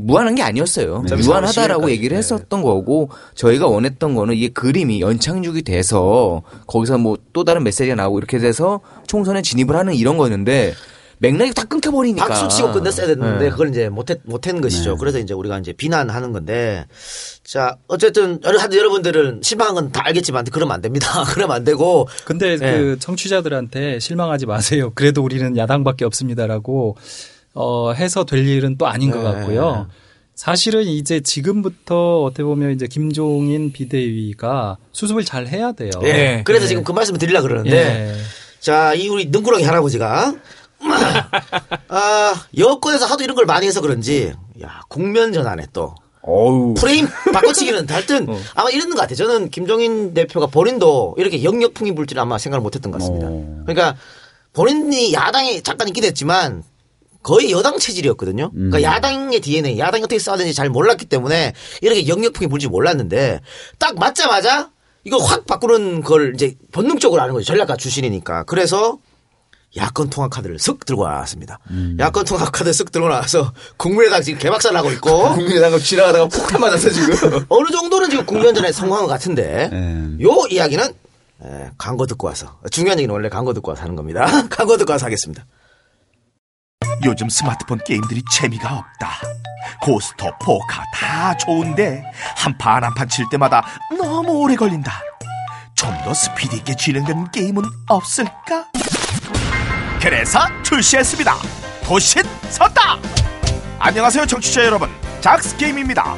무한한 0.00 0.34
게 0.34 0.42
아니었어요. 0.42 1.04
무한하다라고 1.08 1.52
시간까지. 1.52 1.92
얘기를 1.92 2.16
했었던 2.18 2.60
거고 2.60 3.08
저희가 3.34 3.66
원했던 3.66 4.14
거는 4.14 4.34
이게 4.34 4.48
그림이 4.48 5.00
연착륙이 5.00 5.62
돼서 5.62 6.42
거기서 6.66 6.98
뭐 6.98 7.16
또 7.32 7.44
다른 7.44 7.64
메시지가 7.64 7.94
나오고 7.96 8.18
이렇게 8.18 8.38
돼서 8.38 8.80
총선에 9.06 9.42
진입을 9.42 9.76
하는 9.76 9.94
이런 9.94 10.16
거였는데 10.16 10.72
맥락이 11.18 11.54
다 11.54 11.64
끊겨버리니까. 11.64 12.26
박수 12.26 12.48
치고 12.48 12.72
끝냈어야 12.72 13.06
됐는데 13.06 13.44
네. 13.46 13.50
그걸 13.50 13.70
이제 13.70 13.88
못했 13.88 14.20
못한 14.24 14.60
것이죠. 14.60 14.96
그래서 14.96 15.18
이제 15.18 15.32
우리가 15.34 15.58
이제 15.58 15.72
비난하는 15.72 16.32
건데 16.32 16.86
자 17.42 17.76
어쨌든 17.88 18.38
여러- 18.44 18.58
여러분들은 18.60 19.40
실망한 19.42 19.74
건 19.74 19.92
다 19.92 20.02
알겠지만 20.04 20.44
그러면 20.52 20.74
안 20.74 20.82
됩니다. 20.82 21.24
그러면 21.32 21.56
안 21.56 21.64
되고 21.64 22.06
근데 22.26 22.56
네. 22.56 22.78
그 22.78 22.98
청취자들한테 22.98 23.98
실망하지 24.00 24.46
마세요. 24.46 24.92
그래도 24.94 25.22
우리는 25.22 25.56
야당밖에 25.56 26.04
없습니다라고 26.04 26.96
어 27.54 27.92
해서 27.92 28.24
될 28.24 28.46
일은 28.46 28.76
또 28.76 28.86
아닌 28.86 29.10
것 29.10 29.18
네. 29.22 29.24
같고요. 29.24 29.88
사실은 30.34 30.82
이제 30.82 31.20
지금부터 31.20 32.22
어떻게 32.24 32.42
보면 32.42 32.72
이제 32.72 32.86
김종인 32.86 33.72
비대위가 33.72 34.76
수습을 34.92 35.24
잘 35.24 35.46
해야 35.46 35.72
돼요. 35.72 35.90
예. 36.02 36.12
네. 36.12 36.42
그래서 36.44 36.64
예. 36.64 36.68
지금 36.68 36.84
그 36.84 36.92
말씀을 36.92 37.18
드리려 37.18 37.40
그러는데 37.40 38.12
예. 38.12 38.14
자이 38.60 39.08
우리 39.08 39.24
능구렁이 39.26 39.64
할아버지가 39.64 40.34
아, 41.88 42.46
여권에서 42.56 43.06
하도 43.06 43.24
이런 43.24 43.36
걸 43.36 43.46
많이 43.46 43.66
해서 43.66 43.80
그런지, 43.80 44.32
야, 44.62 44.80
국면 44.88 45.32
전환에 45.32 45.66
또. 45.72 45.94
어우. 46.22 46.74
프레임 46.74 47.06
바꿔치기는 47.32 47.86
하여튼 47.88 48.28
어. 48.28 48.36
아마 48.54 48.68
이랬는 48.70 48.96
것 48.96 49.00
같아요. 49.00 49.14
저는 49.14 49.48
김종인 49.50 50.12
대표가 50.12 50.46
본인도 50.46 51.14
이렇게 51.18 51.44
영역풍이 51.44 51.94
불 51.94 52.06
줄은 52.06 52.20
아마 52.20 52.36
생각을 52.36 52.62
못 52.62 52.74
했던 52.74 52.90
것 52.90 52.98
같습니다. 52.98 53.28
어. 53.30 53.62
그러니까 53.64 53.96
본인이 54.52 55.12
야당에 55.12 55.60
잠깐 55.62 55.86
있긴 55.86 56.02
했지만 56.02 56.64
거의 57.22 57.52
여당 57.52 57.78
체질이었거든요. 57.78 58.50
그러니까 58.52 58.82
야당의 58.82 59.40
DNA, 59.40 59.78
야당이 59.78 60.02
어떻게 60.04 60.18
써야 60.18 60.36
되는지 60.36 60.54
잘 60.54 60.68
몰랐기 60.68 61.06
때문에 61.06 61.52
이렇게 61.80 62.08
영역풍이 62.08 62.48
불지 62.48 62.68
몰랐는데 62.68 63.40
딱 63.78 63.96
맞자마자 63.96 64.70
이거 65.04 65.18
확 65.18 65.46
바꾸는 65.46 66.02
걸 66.02 66.32
이제 66.34 66.56
본능적으로 66.72 67.22
아는 67.22 67.34
거죠. 67.34 67.44
전략가 67.44 67.76
출신이니까. 67.76 68.44
그래서 68.44 68.98
야권 69.76 70.10
통합 70.10 70.30
카드를 70.30 70.56
쓱 70.56 70.84
들고 70.86 71.06
나왔습니다. 71.06 71.58
야권 71.98 72.24
통합 72.24 72.50
카드 72.52 72.70
쓱 72.70 72.90
들고 72.92 73.08
나와서 73.08 73.52
국민의당 73.76 74.22
지금 74.22 74.38
개박살 74.38 74.72
나고 74.72 74.90
있고 74.92 75.34
국민의당 75.34 75.78
지나가다가 75.78 76.26
폭탄 76.26 76.60
맞았어 76.60 76.90
지금. 76.90 77.44
어느 77.48 77.68
정도는 77.70 78.08
지금 78.10 78.24
국면전에 78.26 78.72
성공한 78.72 79.04
것 79.04 79.10
같은데 79.12 79.68
네. 79.70 80.24
요 80.24 80.34
이야기는 80.50 80.84
에, 81.44 81.70
광고 81.76 82.06
듣고 82.06 82.26
와서 82.26 82.58
중요한 82.70 82.98
얘기는 82.98 83.12
원래 83.12 83.28
광고 83.28 83.52
듣고 83.52 83.70
와서 83.72 83.82
하는 83.82 83.96
겁니다. 83.96 84.26
광고 84.48 84.76
듣고 84.78 84.92
와서 84.92 85.04
하겠습니다. 85.06 85.44
요즘 87.04 87.28
스마트폰 87.28 87.78
게임들이 87.84 88.22
재미가 88.32 88.74
없다. 88.78 89.10
고스터, 89.82 90.30
포카 90.38 90.82
다 90.94 91.36
좋은데 91.36 92.02
한 92.36 92.56
판 92.56 92.82
한 92.82 92.94
판 92.94 93.08
칠 93.08 93.26
때마다 93.30 93.62
너무 93.98 94.32
오래 94.38 94.56
걸린다. 94.56 95.02
좀 95.74 95.92
더 96.04 96.14
스피드 96.14 96.56
있게 96.56 96.74
진행되는 96.74 97.30
게임은 97.32 97.62
없을까? 97.88 98.66
그래서 100.06 100.38
출시했습니다. 100.62 101.34
도신 101.82 102.22
섰다. 102.50 102.96
안녕하세요, 103.80 104.24
청취자 104.26 104.64
여러분. 104.64 104.88
작스 105.20 105.56
게임입니다. 105.56 106.14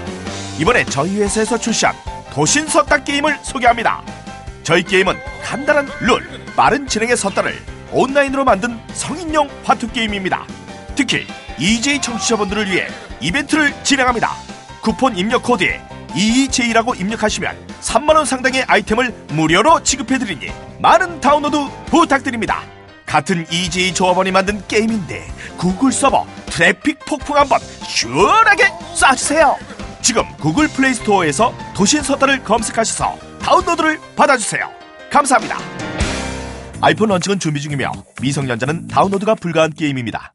이번에 0.59 0.85
저희 0.85 1.23
회사에서 1.23 1.57
출시한 1.57 1.95
도신 2.31 2.67
섰다 2.67 3.03
게임을 3.03 3.39
소개합니다. 3.43 4.03
저희 4.63 4.83
게임은 4.83 5.17
간단한 5.43 5.89
룰, 6.01 6.23
빠른 6.55 6.87
진행의 6.87 7.17
섰다를 7.17 7.59
온라인으로 7.91 8.45
만든 8.45 8.79
성인용 8.93 9.49
화투 9.65 9.91
게임입니다. 9.91 10.45
특히 10.95 11.27
이이제이 11.59 12.03
청취자분들을 12.03 12.71
위해 12.71 12.89
이벤트를 13.21 13.73
진행합니다. 13.85 14.33
쿠폰 14.83 15.17
입력 15.17 15.43
코드에 15.43 15.81
EEJ라고 16.15 16.95
입력하시면 16.95 17.57
3만원 17.81 18.27
상당의 18.27 18.65
아이템을 18.65 19.15
무료로 19.31 19.83
지급해드리니 19.83 20.53
많은 20.79 21.23
다운로드 21.23 21.57
부탁드립니다. 21.87 22.63
같은 23.09 23.47
이이제이 23.51 23.95
조합원이 23.95 24.31
만든 24.31 24.63
게임인데 24.69 25.27
구글 25.57 25.91
서버 25.91 26.27
트래픽 26.47 27.01
폭풍 27.07 27.37
한번 27.37 27.59
시원하게 27.87 28.65
쏴주세요. 28.95 29.57
지금 30.03 30.25
구글 30.37 30.69
플레이 30.69 30.95
스토어에서 30.95 31.55
도신 31.75 32.03
섯다를 32.03 32.45
검색하셔서 32.45 33.19
다운로드를 33.41 33.99
받아주세요. 34.15 34.71
감사합니다. 35.11 35.59
아이폰 36.81 37.09
런칭은 37.09 37.41
준비 37.41 37.61
중이며 37.61 37.91
미성년자는 38.21 38.89
다운로드가 38.89 39.35
불가한 39.35 39.73
게임입니다. 39.73 40.35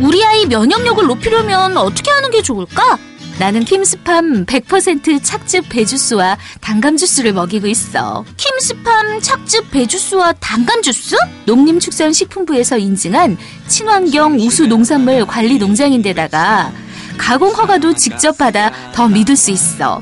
우리 0.00 0.24
아이 0.24 0.46
면역력을 0.46 1.06
높이려면 1.06 1.76
어떻게 1.76 2.10
하는 2.10 2.30
게 2.30 2.42
좋을까? 2.42 2.98
나는 3.38 3.64
킴스팜 3.64 4.46
100% 4.46 5.20
착즙 5.22 5.68
배주스와 5.68 6.38
단감 6.60 6.96
주스를 6.96 7.32
먹이고 7.32 7.66
있어. 7.66 8.24
킴스팜 8.36 9.20
착즙 9.20 9.70
배주스와 9.72 10.34
단감 10.34 10.82
주스? 10.82 11.16
농림축산식품부에서 11.46 12.78
인증한 12.78 13.36
친환경 13.66 14.36
우수 14.38 14.66
농산물 14.66 15.26
관리 15.26 15.58
농장인데다가 15.58 16.72
가공 17.18 17.50
허가도 17.52 17.94
직접 17.94 18.38
받아 18.38 18.70
더 18.92 19.08
믿을 19.08 19.34
수 19.36 19.50
있어. 19.50 20.00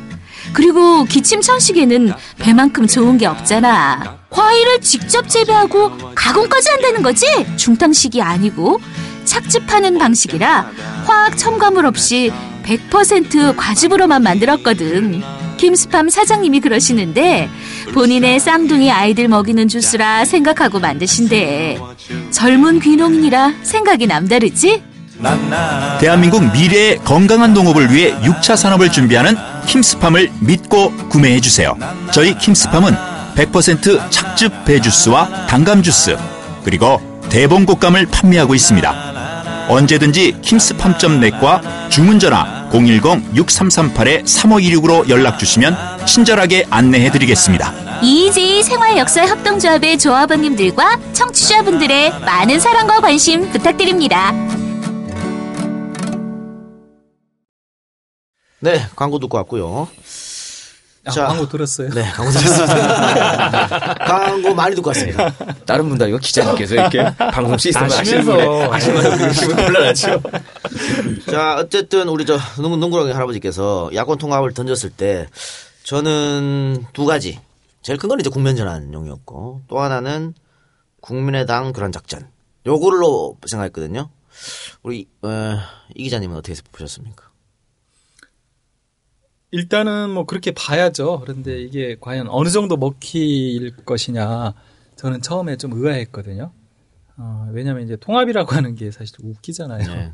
그리고 0.53 1.05
기침 1.05 1.41
천식에는 1.41 2.13
배만큼 2.39 2.87
좋은 2.87 3.17
게 3.17 3.25
없잖아. 3.27 4.19
과일을 4.29 4.81
직접 4.83 5.27
재배하고 5.29 6.15
가공까지 6.15 6.69
한다는 6.69 7.03
거지? 7.03 7.27
중탕식이 7.57 8.21
아니고 8.21 8.79
착즙하는 9.25 9.99
방식이라 9.99 10.71
화학 11.07 11.39
첨가물 11.39 11.87
없이 11.87 12.31
100% 12.63 13.57
과즙으로만 13.57 14.23
만들었거든. 14.23 15.23
김스팜 15.57 16.11
사장님이 16.11 16.61
그러시는데 16.61 17.49
본인의 17.95 18.41
쌍둥이 18.41 18.91
아이들 18.91 19.29
먹이는 19.29 19.69
주스라 19.69 20.25
생각하고 20.25 20.81
만드신대. 20.81 21.79
젊은 22.31 22.81
귀농인이라 22.81 23.55
생각이 23.63 24.07
남다르지? 24.07 24.83
대한민국 26.01 26.43
미래의 26.53 26.99
건강한 27.05 27.55
농업을 27.55 27.93
위해 27.95 28.13
6차 28.23 28.57
산업을 28.57 28.91
준비하는 28.91 29.37
킴스팜을 29.67 30.33
믿고 30.41 30.93
구매해 31.09 31.41
주세요. 31.41 31.77
저희 32.13 32.37
킴스팜은 32.37 32.93
100% 33.37 34.11
착즙 34.11 34.65
배주스와 34.65 35.47
단감 35.47 35.83
주스 35.83 36.17
그리고 36.65 37.01
대봉 37.31 37.67
곡감을 37.67 38.07
판매하고 38.07 38.55
있습니다. 38.55 39.12
언제든지 39.69 40.39
킴스팜.net과 40.43 41.89
주문 41.89 42.19
전화 42.19 42.69
010-6338-3526으로 42.73 45.09
연락 45.09 45.39
주시면 45.39 46.05
친절하게 46.07 46.67
안내해 46.71 47.11
드리겠습니다. 47.11 48.01
EJ 48.03 48.63
생활역사 48.65 49.27
협동조합의 49.27 49.99
조합원님들과 49.99 50.99
청취자분들의 51.13 52.21
많은 52.21 52.61
사랑과 52.61 53.01
관심 53.01 53.51
부탁드립니다. 53.51 54.33
네, 58.61 58.81
광고 58.95 59.19
듣고 59.19 59.39
왔고요. 59.39 59.89
아, 61.05 61.11
자. 61.11 61.27
광고 61.27 61.49
들었어요? 61.49 61.89
네, 61.91 62.03
광고 62.13 62.31
들었습니다. 62.31 63.95
광고 64.07 64.55
많이 64.55 64.75
듣고 64.77 64.89
왔습니다. 64.91 65.31
다른 65.67 65.89
분도 65.89 66.05
아니고 66.05 66.19
기자님께서 66.19 66.75
이렇게 66.77 67.03
방송 67.17 67.59
시스템을 67.59 67.93
아시면서. 67.93 68.73
아시면서 68.73 69.11
아시면서 69.13 69.41
기분 69.41 69.57
곤란하죠. 69.65 70.23
자, 71.31 71.57
어쨌든 71.59 72.09
우리 72.09 72.25
저 72.25 72.39
농- 72.61 72.79
농구렁이 72.79 73.11
할아버지께서 73.13 73.91
야권 73.95 74.19
통합을 74.19 74.55
던졌을 74.55 74.91
때 74.91 75.27
저는 75.85 76.85
두 76.93 77.05
가지. 77.05 77.41
제일 77.83 77.99
큰 77.99 78.09
건 78.09 78.21
이제 78.21 78.31
국면 78.31 78.55
전환용이었고 78.55 79.63
또 79.69 79.81
하나는 79.81 80.35
국민의당 81.01 81.73
교란 81.73 81.91
작전. 81.91 82.29
요걸로 82.65 83.37
생각했거든요. 83.45 84.09
우리 84.85 85.09
어, 85.23 85.29
이 85.97 86.05
기자님은 86.05 86.37
어떻게 86.37 86.55
보셨습니까? 86.71 87.25
일단은 89.53 90.11
뭐 90.11 90.25
그렇게 90.25 90.51
봐야죠. 90.51 91.21
그런데 91.21 91.61
이게 91.61 91.97
과연 92.01 92.27
어느 92.29 92.49
정도 92.49 92.77
먹힐 92.77 93.77
것이냐 93.85 94.55
저는 94.97 95.21
처음에 95.21 95.57
좀 95.57 95.73
의아했거든요. 95.75 96.53
어, 97.19 97.49
왜냐하면 97.53 97.85
이제 97.85 97.97
통합이라고 97.97 98.53
하는 98.53 98.75
게 98.75 98.91
사실 98.91 99.15
웃기잖아요. 99.23 99.95
네. 99.95 100.13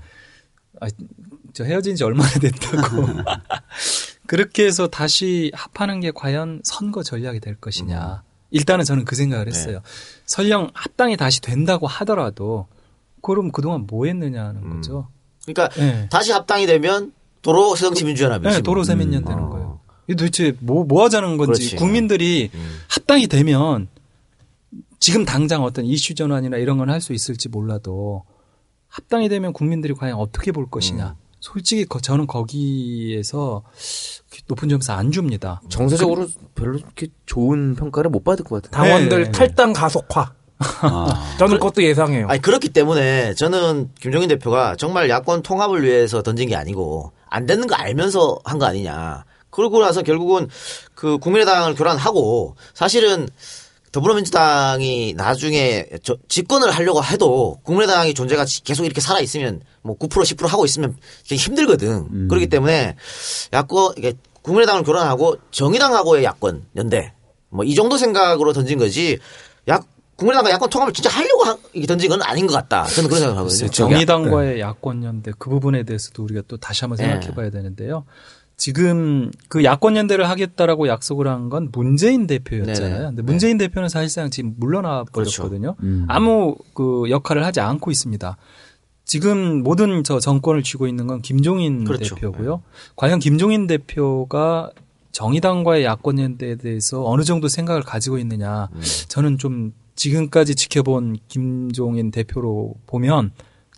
아, 0.81 0.89
저 1.53 1.65
헤어진 1.65 1.95
지 1.95 2.05
얼마나 2.05 2.29
됐다고. 2.31 3.07
그렇게 4.27 4.67
해서 4.67 4.89
다시 4.89 5.51
합하는 5.55 6.01
게 6.01 6.11
과연 6.11 6.61
선거 6.65 7.03
전략이 7.03 7.41
될 7.41 7.55
것이냐. 7.55 8.23
일단은 8.51 8.85
저는 8.85 9.05
그 9.05 9.15
생각을 9.15 9.47
했어요. 9.47 9.81
설령 10.27 10.71
합당이 10.75 11.17
다시 11.17 11.41
된다고 11.41 11.87
하더라도 11.87 12.67
그럼 13.23 13.53
그동안 13.53 13.87
뭐 13.87 14.07
했느냐는 14.07 14.69
거죠. 14.69 15.09
그러니까 15.45 15.69
네. 15.81 16.09
다시 16.11 16.33
합당이 16.33 16.67
되면 16.67 17.13
도로 17.53 17.75
새정치민주연합이지. 17.77 18.57
네, 18.57 18.61
도로 18.63 18.85
세면년 18.85 19.25
되는 19.25 19.49
거예요. 19.49 19.81
이게 20.07 20.17
도대체 20.17 20.55
뭐, 20.61 20.85
뭐 20.85 21.05
하자는 21.05 21.37
건지 21.39 21.61
그렇지. 21.61 21.77
국민들이 21.77 22.51
음. 22.55 22.79
합당이 22.89 23.27
되면 23.29 23.89
지금 24.99 25.25
당장 25.25 25.63
어떤 25.65 25.85
이슈 25.87 26.15
전환이나 26.15 26.57
이런 26.59 26.77
건 26.77 26.91
할 26.91 27.01
수 27.01 27.13
있을지 27.15 27.49
몰라도 27.49 28.25
합당이 28.89 29.29
되면 29.29 29.53
국민들이 29.53 29.95
과연 29.95 30.17
어떻게 30.19 30.53
볼 30.53 30.69
것이냐. 30.71 31.15
솔직히 31.41 31.85
거- 31.85 32.01
저는 32.01 32.27
거기에서 32.27 33.63
높은 34.49 34.69
점수 34.69 34.93
안 34.93 35.11
줍니다. 35.13 35.63
정서적으로 35.69 36.27
별로 36.55 36.79
그렇게 36.79 37.07
좋은 37.27 37.77
평가를 37.77 38.11
못 38.11 38.25
받을 38.25 38.45
것 38.45 38.63
같아요. 38.63 38.83
당원들 38.85 39.25
네. 39.25 39.31
탈당 39.31 39.73
가속화. 39.73 40.33
아. 40.81 41.37
저는 41.39 41.59
그것도 41.59 41.83
예상해요. 41.85 42.27
아니 42.29 42.43
그렇기 42.43 42.71
때문에 42.71 43.35
저는 43.35 43.91
김종인 44.01 44.29
대표가 44.29 44.75
정말 44.77 45.09
야권 45.09 45.43
통합을 45.43 45.85
위해서 45.85 46.23
던진 46.23 46.49
게 46.49 46.57
아니고 46.57 47.13
안 47.31 47.47
되는 47.47 47.67
거 47.67 47.75
알면서 47.75 48.39
한 48.45 48.59
거 48.59 48.67
아니냐. 48.67 49.25
그러고 49.51 49.81
나서 49.81 50.03
결국은 50.03 50.49
그 50.95 51.19
국민의당을 51.19 51.75
교란하고 51.75 52.55
사실은 52.75 53.29
더불어민주당이 53.93 55.15
나중에 55.17 55.87
저 56.03 56.17
집권을 56.29 56.71
하려고 56.71 57.03
해도 57.03 57.59
국민의당이 57.65 58.15
존재가 58.15 58.45
계속 58.65 58.85
이렇게 58.85 59.01
살아 59.01 59.21
있으면 59.21 59.63
뭐 59.83 59.97
9% 59.97 60.09
10% 60.11 60.47
하고 60.47 60.65
있으면 60.65 60.97
되게 61.27 61.37
힘들거든. 61.37 62.29
그렇기 62.29 62.49
때문에 62.49 62.97
야권 63.53 63.95
이게 63.97 64.13
국민의당을 64.43 64.83
교란하고 64.85 65.37
정의당하고의 65.51 66.25
야권 66.25 66.67
연대 66.77 67.13
뭐 67.51 67.65
이 67.65 67.75
정도 67.75 67.97
생각으로 67.97 68.53
던진 68.53 68.79
거지. 68.79 69.19
야 69.71 69.81
국민의당과 70.19 70.51
야권 70.51 70.69
통합을 70.69 70.93
진짜 70.93 71.09
하려고 71.11 71.45
하- 71.45 71.57
던진 71.87 72.11
건 72.11 72.21
아닌 72.23 72.47
것 72.47 72.53
같다. 72.55 72.85
저는 72.85 73.09
그런 73.09 73.21
생각을 73.21 73.39
하거든요. 73.41 73.71
정의당과의 73.71 74.61
야권 74.61 75.05
연대 75.05 75.33
그 75.39 75.49
부분에 75.49 75.85
대해서도 75.85 76.23
우리가 76.25 76.43
또 76.49 76.57
다시 76.59 76.83
한번 76.83 76.97
네. 76.99 77.05
생각해 77.05 77.35
봐야 77.35 77.51
되는데요. 77.51 78.05
지금 78.57 79.31
그 79.49 79.63
야권 79.63 79.97
연대를 79.97 80.29
하겠다라고 80.29 80.89
약속을 80.89 81.29
한 81.29 81.49
건 81.49 81.69
문재인 81.73 82.27
대표였잖아요. 82.27 82.93
네네. 82.93 83.05
근데 83.11 83.23
문재인 83.23 83.57
대표는 83.59 83.89
사실상 83.89 84.29
지금 84.31 84.55
물러나 84.59 85.05
그렇죠. 85.13 85.43
버렸거든요. 85.43 85.77
음. 85.85 86.05
아무 86.09 86.57
그 86.75 87.05
역할을 87.09 87.47
하지 87.47 87.61
않고 87.61 87.93
있습니다. 87.93 88.37
지금 89.05 89.63
모든 89.63 90.03
저 90.05 90.19
정권을 90.19 90.65
쥐고 90.65 90.89
있는 90.89 91.07
건 91.07 91.23
김종인 91.23 91.85
그렇죠. 91.85 92.17
대표고요. 92.17 92.63
과연 92.97 93.21
김종인 93.21 93.69
대표가 93.69 94.71
정의당과의 95.13 95.85
야권 95.85 96.19
연대에 96.19 96.57
대해서 96.57 97.05
어느 97.09 97.23
정도 97.23 97.47
생각을 97.49 97.83
가지고 97.83 98.19
있느냐. 98.19 98.69
음. 98.75 98.81
저는 99.07 99.39
좀 99.39 99.73
지금까지 99.99 100.55
지켜본 100.55 101.19
김종인 101.29 102.11
대표로 102.11 102.75
보면 102.87 103.33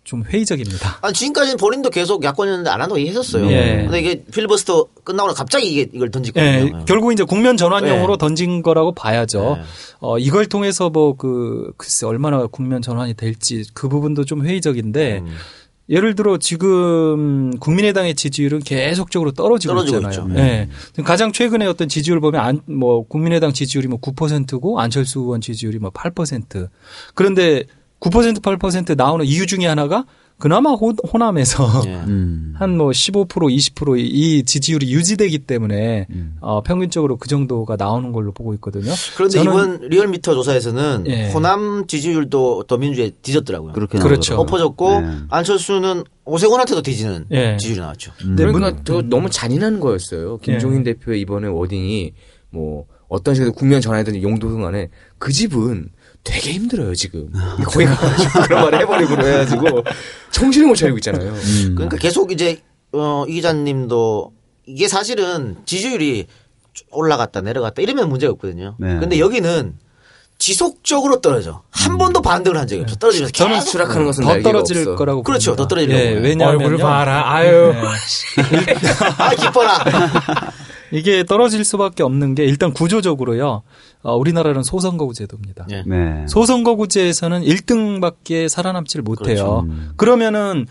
좀 0.05 0.23
회의적입니다. 0.25 0.99
아니, 1.03 1.15
지금까지는 1.15 1.57
본인도 1.57 1.91
계속 1.91 2.25
야권이었는데 2.25 2.71
안 2.71 2.81
한다고 2.81 2.99
얘기했었어요. 2.99 3.51
예. 3.51 3.83
근데 3.85 4.01
이게 4.01 4.25
필리버스터 4.25 4.87
끝나고 5.05 5.29
나 5.29 5.35
갑자기 5.35 5.71
이게 5.71 5.89
이걸 5.93 6.11
던지거든요. 6.11 6.81
예, 6.81 6.85
결국 6.87 7.13
이제 7.13 7.23
국면 7.23 7.57
전환용으로 7.57 8.15
네. 8.15 8.19
던진 8.19 8.63
거라고 8.63 8.93
봐야죠. 8.93 9.57
네. 9.59 9.65
어, 10.01 10.19
이걸 10.19 10.47
통해서 10.47 10.91
뭐 10.91 11.17
그, 11.17 11.73
글쎄 11.77 12.07
얼마나 12.07 12.47
국면 12.47 12.83
전환이 12.83 13.15
될지 13.15 13.65
그 13.75 13.89
부분도 13.89 14.25
좀 14.25 14.45
회의적인데 14.45 15.19
음. 15.19 15.37
예를 15.91 16.15
들어 16.15 16.39
지금 16.39 17.51
국민의당의 17.59 18.15
지지율은 18.15 18.61
계속적으로 18.61 19.33
떨어지고, 19.33 19.75
떨어지고 19.75 19.97
있잖아요. 20.09 20.29
있죠. 20.29 20.41
예. 20.41 20.69
지금 20.91 21.03
가장 21.05 21.33
최근에 21.33 21.67
어떤 21.67 21.89
지지율 21.89 22.21
보면 22.21 22.41
안, 22.41 22.61
뭐 22.67 23.07
국민의당 23.07 23.53
지지율이 23.53 23.89
뭐 23.89 23.99
9%고 24.01 24.81
안철수 24.81 25.19
의원 25.19 25.41
지지율이 25.41 25.81
뭐 25.81 25.91
8%. 25.91 26.69
그런데 27.15 27.65
9% 27.99 28.41
8% 28.41 28.97
나오는 28.97 29.25
이유 29.27 29.47
중에 29.47 29.67
하나가 29.67 30.07
그나마 30.41 30.71
호, 30.73 30.91
호남에서 31.13 31.83
예. 31.87 31.95
음. 32.09 32.55
한뭐 32.57 32.91
15% 32.91 33.27
20%이 33.29 34.03
이 34.07 34.43
지지율이 34.43 34.91
유지되기 34.93 35.39
때문에 35.41 36.09
어, 36.41 36.63
평균적으로 36.63 37.17
그 37.17 37.29
정도가 37.29 37.77
나오는 37.77 38.11
걸로 38.11 38.33
보고 38.33 38.53
있거든요. 38.55 38.91
그런데 39.17 39.39
저는- 39.39 39.43
이번 39.45 39.89
리얼미터 39.89 40.35
조사에서는 40.35 41.05
예. 41.07 41.31
호남 41.31 41.87
지지율도 41.87 42.65
더민주에 42.65 43.11
뒤졌더라고요. 43.23 43.73
그렇게 43.73 43.99
그렇죠. 43.99 44.37
엎어졌고 44.41 45.01
네. 45.01 45.09
안철수는 45.29 46.03
오세훈한테도 46.25 46.83
뒤지는 46.83 47.27
예. 47.31 47.57
지지율이 47.59 47.81
나왔죠. 47.81 48.13
근데 48.19 48.45
음. 48.45 48.51
뭔가 48.51 48.77
저 48.85 49.03
너무 49.03 49.31
잔인한 49.31 49.79
거였어요. 49.79 50.39
김종인 50.39 50.83
대표의 50.83 51.21
이번에 51.21 51.47
워딩이 51.49 52.13
뭐 52.51 52.87
어떤 53.09 53.35
식으로 53.35 53.53
국면 53.53 53.81
전환이든 53.81 54.23
용도든 54.23 54.63
간에 54.63 54.89
그 55.19 55.33
집은 55.33 55.91
되게 56.25 56.53
힘들어요 56.53 56.95
지금. 56.95 57.33
거기 57.65 57.87
가가지고 57.87 58.41
그런 58.43 58.63
말을 58.65 58.81
해버리고 58.81 59.17
그래가지고 59.17 59.85
정신을 60.33 60.69
못 60.69 60.75
차리고 60.77 60.99
있잖아요. 60.99 61.33
음. 61.33 61.75
그러니까 61.75 61.97
계속 61.97 62.31
이제 62.33 62.61
어, 62.93 63.25
이 63.29 63.35
기자님도 63.35 64.33
이게 64.67 64.89
사실은 64.89 65.57
지지율이 65.65 66.27
올라갔다 66.91 67.41
내려갔다 67.41 67.83
이러면 67.83 68.09
문제가 68.09 68.33
없거든요. 68.33 68.77
네. 68.79 68.99
근데 68.99 69.19
여기는 69.19 69.75
지속적으로 70.39 71.21
떨어져. 71.21 71.63
한 71.71 71.99
번도 71.99 72.23
반등을 72.23 72.59
한 72.59 72.67
적이 72.67 72.83
없어. 72.83 72.97
떨어지면서 72.97 73.33
저는 73.33 73.57
계속 73.57 73.71
추락하는 73.73 74.07
것은 74.07 74.25
더 74.25 74.41
떨어질 74.41 74.79
없어. 74.79 74.95
거라고 74.97 75.23
그렇죠. 75.23 75.51
봅니다. 75.51 75.63
더 75.63 75.69
떨어지려고 75.69 76.01
예, 76.01 76.09
해요. 76.09 76.21
왜냐하면 76.23 76.63
얼굴 76.63 76.79
봐라. 76.79 77.31
아유. 77.35 77.75
아 79.19 79.35
기뻐라. 79.35 79.85
이게 80.93 81.25
떨어질 81.25 81.65
수밖에 81.65 82.03
없는 82.03 82.35
게 82.35 82.45
일단 82.45 82.73
구조적으로요. 82.73 83.63
어, 84.03 84.17
우리나라는 84.17 84.63
소선거구 84.63 85.15
제도입니다. 85.15 85.67
예. 85.71 85.83
네. 85.87 86.27
소선거구제에서는 86.29 87.43
1등밖에 87.43 88.49
살아남지를 88.49 89.03
못해요. 89.03 89.25
그렇죠. 89.25 89.61
음. 89.69 89.93
그러면은 89.97 90.67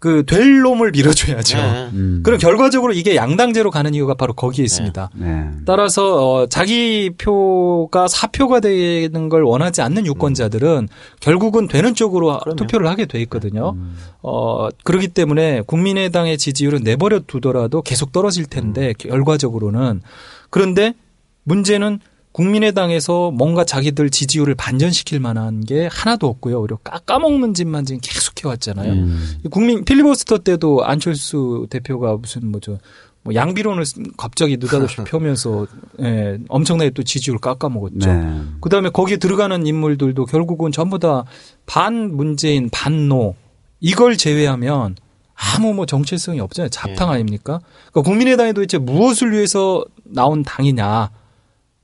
그 0.00 0.22
될 0.24 0.60
놈을 0.60 0.92
밀어줘야죠. 0.92 1.58
예. 1.58 1.62
음. 1.92 2.20
그럼 2.24 2.38
결과적으로 2.38 2.92
이게 2.92 3.16
양당제로 3.16 3.70
가는 3.72 3.92
이유가 3.94 4.14
바로 4.14 4.32
거기에 4.32 4.64
있습니다. 4.64 5.10
네. 5.16 5.50
따라서 5.66 6.34
어, 6.34 6.46
자기 6.46 7.10
표가 7.18 8.06
사표가 8.06 8.60
되는 8.60 9.28
걸 9.28 9.42
원하지 9.42 9.82
않는 9.82 10.06
유권자들은 10.06 10.88
결국은 11.18 11.66
되는 11.66 11.94
쪽으로 11.96 12.38
투표를 12.56 12.86
하게 12.86 13.06
돼 13.06 13.20
있거든요. 13.22 13.76
어, 14.22 14.68
그렇기 14.84 15.08
때문에 15.08 15.62
국민의당의 15.66 16.38
지지율은 16.38 16.84
내버려 16.84 17.20
두더라도 17.26 17.82
계속 17.82 18.12
떨어질 18.12 18.46
텐데 18.46 18.94
결과적으로는 18.98 20.02
그런데 20.50 20.94
문제는 21.42 21.98
국민의당에서 22.38 23.32
뭔가 23.32 23.64
자기들 23.64 24.10
지지율을 24.10 24.54
반전시킬 24.54 25.18
만한 25.18 25.64
게 25.64 25.88
하나도 25.90 26.28
없고요. 26.28 26.60
오히려 26.60 26.76
깎아먹는 26.84 27.52
짓만 27.52 27.84
지금 27.84 28.00
계속 28.00 28.44
해왔잖아요. 28.44 28.92
음. 28.92 29.38
국민 29.50 29.84
필리버스터 29.84 30.38
때도 30.38 30.84
안철수 30.84 31.66
대표가 31.68 32.16
무슨 32.16 32.52
뭐저 32.52 32.78
뭐 33.24 33.34
양비론을 33.34 33.82
갑자기 34.16 34.56
느닷없이 34.56 34.98
펴면서 35.04 35.66
예, 36.00 36.38
엄청나게 36.48 36.90
또 36.90 37.02
지지율 37.02 37.38
깎아먹었죠. 37.38 38.12
네. 38.12 38.40
그다음에 38.60 38.90
거기에 38.90 39.16
들어가는 39.16 39.66
인물들도 39.66 40.24
결국은 40.26 40.70
전부 40.70 41.00
다 41.00 41.24
반 41.66 42.16
문재인 42.16 42.70
반노 42.70 43.34
이걸 43.80 44.16
제외하면 44.16 44.96
아무 45.34 45.74
뭐 45.74 45.86
정체성이 45.86 46.40
없잖아요. 46.40 46.70
잡탕 46.70 47.10
아닙니까? 47.10 47.60
그러니까 47.90 48.08
국민의당이 48.08 48.54
도대체 48.54 48.78
무엇을 48.78 49.32
위해서 49.32 49.84
나온 50.04 50.42
당이냐? 50.44 51.10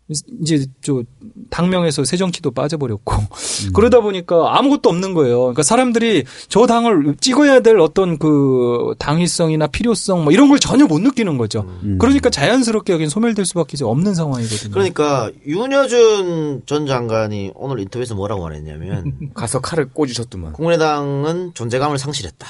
이제 0.08 0.66
저 0.82 1.02
당명에서 1.48 2.04
새정치도 2.04 2.50
빠져버렸고 2.50 3.14
그러다 3.72 4.00
보니까 4.00 4.58
아무것도 4.58 4.90
없는 4.90 5.14
거예요. 5.14 5.40
그러니까 5.40 5.62
사람들이 5.62 6.24
저 6.48 6.66
당을 6.66 7.16
찍어야 7.20 7.60
될 7.60 7.78
어떤 7.78 8.18
그 8.18 8.94
당위성이나 8.98 9.66
필요성 9.68 10.24
뭐 10.24 10.32
이런 10.32 10.50
걸 10.50 10.58
전혀 10.58 10.86
못 10.86 11.00
느끼는 11.00 11.38
거죠. 11.38 11.60
음. 11.82 11.96
그러니까 11.98 12.28
자연스럽게 12.28 12.92
여긴 12.92 13.08
소멸될 13.08 13.46
수밖에 13.46 13.82
없는 13.82 14.14
상황이거든요. 14.14 14.72
그러니까 14.72 15.30
윤여준 15.46 16.62
전 16.66 16.86
장관이 16.86 17.52
오늘 17.54 17.80
인터뷰에서 17.80 18.14
뭐라고 18.14 18.42
말했냐면 18.42 19.14
가서 19.32 19.60
칼을 19.60 19.88
꽂으셨더만. 19.90 20.52
국민의당은 20.52 21.52
존재감을 21.54 21.98
상실했다. 21.98 22.46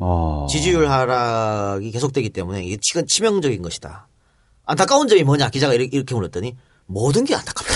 어. 0.00 0.46
지지율 0.48 0.88
하락이 0.88 1.90
계속되기 1.90 2.30
때문에 2.30 2.64
이게 2.64 2.78
치명적인 2.80 3.60
것이다. 3.60 4.08
안타까운 4.64 5.08
점이 5.08 5.24
뭐냐 5.24 5.50
기자가 5.50 5.74
이렇게, 5.74 5.96
이렇게 5.96 6.14
물었더니 6.14 6.54
모든 6.88 7.24
게 7.24 7.34
안타깝다. 7.34 7.72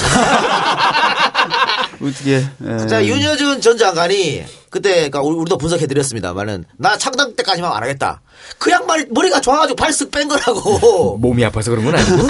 어떻게? 2.02 2.44
예. 2.64 2.86
자 2.88 3.04
윤여준 3.04 3.60
전 3.60 3.76
장관이 3.78 4.42
그때 4.70 4.94
그러니까 4.94 5.20
우리- 5.20 5.36
우리도 5.36 5.58
분석해드렸습니다만은 5.58 6.64
나 6.78 6.96
창당 6.96 7.36
때까지만 7.36 7.70
안 7.72 7.82
하겠다. 7.82 8.22
그 8.58 8.70
양반 8.70 9.06
머리가 9.10 9.40
좋아가지고 9.40 9.76
발쓱 9.76 10.10
뺀 10.10 10.28
거라고. 10.28 11.18
몸이 11.20 11.44
아파서 11.44 11.70
그런 11.70 11.84
건 11.84 11.94
아니고. 11.94 12.26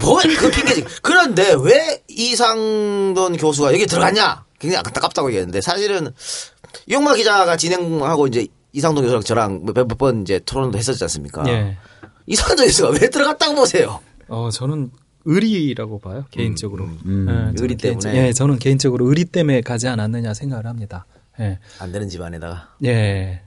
뭐그 0.00 0.50
핑계지. 0.50 0.84
그런데 1.02 1.54
왜 1.58 2.02
이상돈 2.08 3.38
교수가 3.38 3.72
여기 3.72 3.86
들어갔냐? 3.86 4.44
굉장히 4.60 4.78
안타깝다고 4.86 5.28
얘기했는데 5.30 5.60
사실은 5.62 6.12
이용마 6.86 7.14
기자가 7.14 7.56
진행하고 7.56 8.26
이제 8.26 8.46
이상돈 8.72 9.04
교수랑 9.04 9.22
저랑 9.24 9.62
몇번 9.74 10.22
이제 10.22 10.38
토론도 10.44 10.76
했었지 10.78 11.02
않습니까? 11.04 11.42
예. 11.48 11.78
이상돈 12.26 12.66
교수가 12.66 12.90
왜 13.00 13.08
들어갔다고 13.10 13.54
보세요? 13.54 14.00
어 14.28 14.50
저는 14.52 14.90
의리라고 15.26 15.98
봐요 15.98 16.24
개인적으로. 16.30 16.84
음. 17.04 17.26
예, 17.28 17.32
저는 17.34 17.54
의리 17.58 17.76
개인적- 17.76 18.02
때문에? 18.02 18.28
예, 18.28 18.32
저는 18.32 18.58
개인적으로 18.58 19.06
의리 19.08 19.24
때문에 19.26 19.60
가지 19.60 19.86
않았느냐 19.88 20.32
생각을 20.32 20.66
합니다. 20.66 21.04
예. 21.40 21.58
안 21.78 21.92
되는 21.92 22.08
집안에다가. 22.08 22.70
예. 22.84 23.42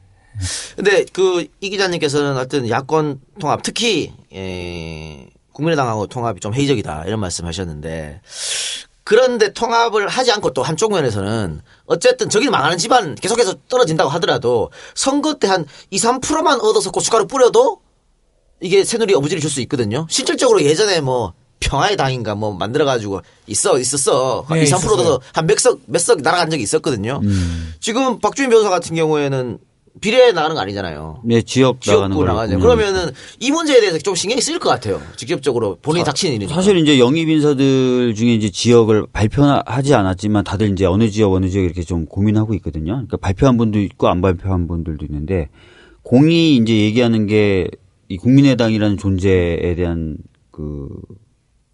근데 0.76 1.06
그 1.06 1.46
이 1.62 1.70
기자님께서는 1.70 2.36
하여튼 2.36 2.70
야권 2.70 3.20
통합 3.40 3.62
특히 3.64 4.14
에, 4.34 5.28
국민의당하고 5.54 6.08
통합이 6.08 6.40
좀 6.40 6.54
회의적이다 6.54 7.06
이런 7.06 7.20
말씀하셨는데 7.20 8.22
그런데 9.04 9.52
통합을 9.54 10.08
하지 10.08 10.32
않고 10.32 10.54
또 10.54 10.62
한쪽 10.64 10.92
면에서는 10.94 11.62
어쨌든 11.88 12.30
저기 12.30 12.50
망하는 12.50 12.78
집안 12.78 13.16
계속해서 13.16 13.56
떨어진다고 13.68 14.10
하더라도 14.12 14.72
선거 14.94 15.34
때 15.40 15.48
한 15.48 15.66
2, 15.90 15.98
3%만 15.98 16.60
얻어서 16.62 16.92
고춧가루 16.92 17.26
뿌려도 17.28 17.82
이게 18.62 18.84
새누리 18.84 19.14
어부지를 19.16 19.42
줄 19.42 19.50
수 19.50 19.62
있거든요. 19.62 20.06
실질적으로 20.10 20.62
예전에 20.62 21.02
뭐 21.02 21.34
평화의 21.60 21.98
당인가 21.98 22.36
뭐 22.36 22.54
만들어가지고 22.54 23.22
있어 23.48 23.78
있었어 23.80 24.46
한 24.48 24.58
네, 24.58 24.64
2, 24.64 24.66
3% 24.66 24.68
있었어요. 24.68 24.94
얻어서 24.94 25.22
한 25.34 25.46
몇석 25.46 25.80
몇석 25.86 26.22
날아간 26.22 26.50
적이 26.50 26.64
있었거든요. 26.64 27.20
음. 27.24 27.74
지금 27.80 28.20
박주민 28.20 28.50
변호사 28.50 28.70
같은 28.70 28.96
경우에는 28.96 29.58
비례 30.02 30.32
나가는 30.32 30.56
거 30.56 30.62
아니잖아요. 30.62 31.22
네, 31.26 31.42
지역 31.42 31.82
지역구 31.82 32.16
거 32.16 32.24
나가죠. 32.24 32.60
그러면은 32.60 33.12
이 33.40 33.52
문제에 33.52 33.82
대해서 33.82 33.98
좀 33.98 34.16
신경이 34.16 34.40
쓰일 34.40 34.60
것 34.60 34.70
같아요. 34.70 35.02
직접적으로 35.18 35.78
본인이 35.82 36.06
닥치는 36.06 36.36
일이니까. 36.36 36.56
사실 36.56 36.78
이제 36.78 37.00
영입 37.00 37.28
인사들 37.28 38.16
중에 38.16 38.34
이제 38.36 38.50
지역을 38.50 39.08
발표하지 39.12 39.94
않았지만 39.94 40.46
다들 40.46 40.72
이제 40.72 40.86
어느 40.86 41.10
지역 41.10 41.34
어느 41.34 41.50
지역 41.50 41.64
이렇게 41.66 41.82
좀 41.84 42.06
고민하고 42.06 42.54
있거든요. 42.56 42.94
그러니까 42.94 43.18
발표한 43.18 43.58
분도 43.58 43.80
있고 43.80 44.08
안 44.08 44.22
발표한 44.22 44.68
분들도 44.68 45.06
있는데 45.06 45.50
공이 46.04 46.56
이제 46.56 46.74
얘기하는 46.74 47.28
게 47.28 47.68
이 48.10 48.18
국민의당이라는 48.18 48.98
존재에 48.98 49.76
대한 49.76 50.18
그 50.52 50.90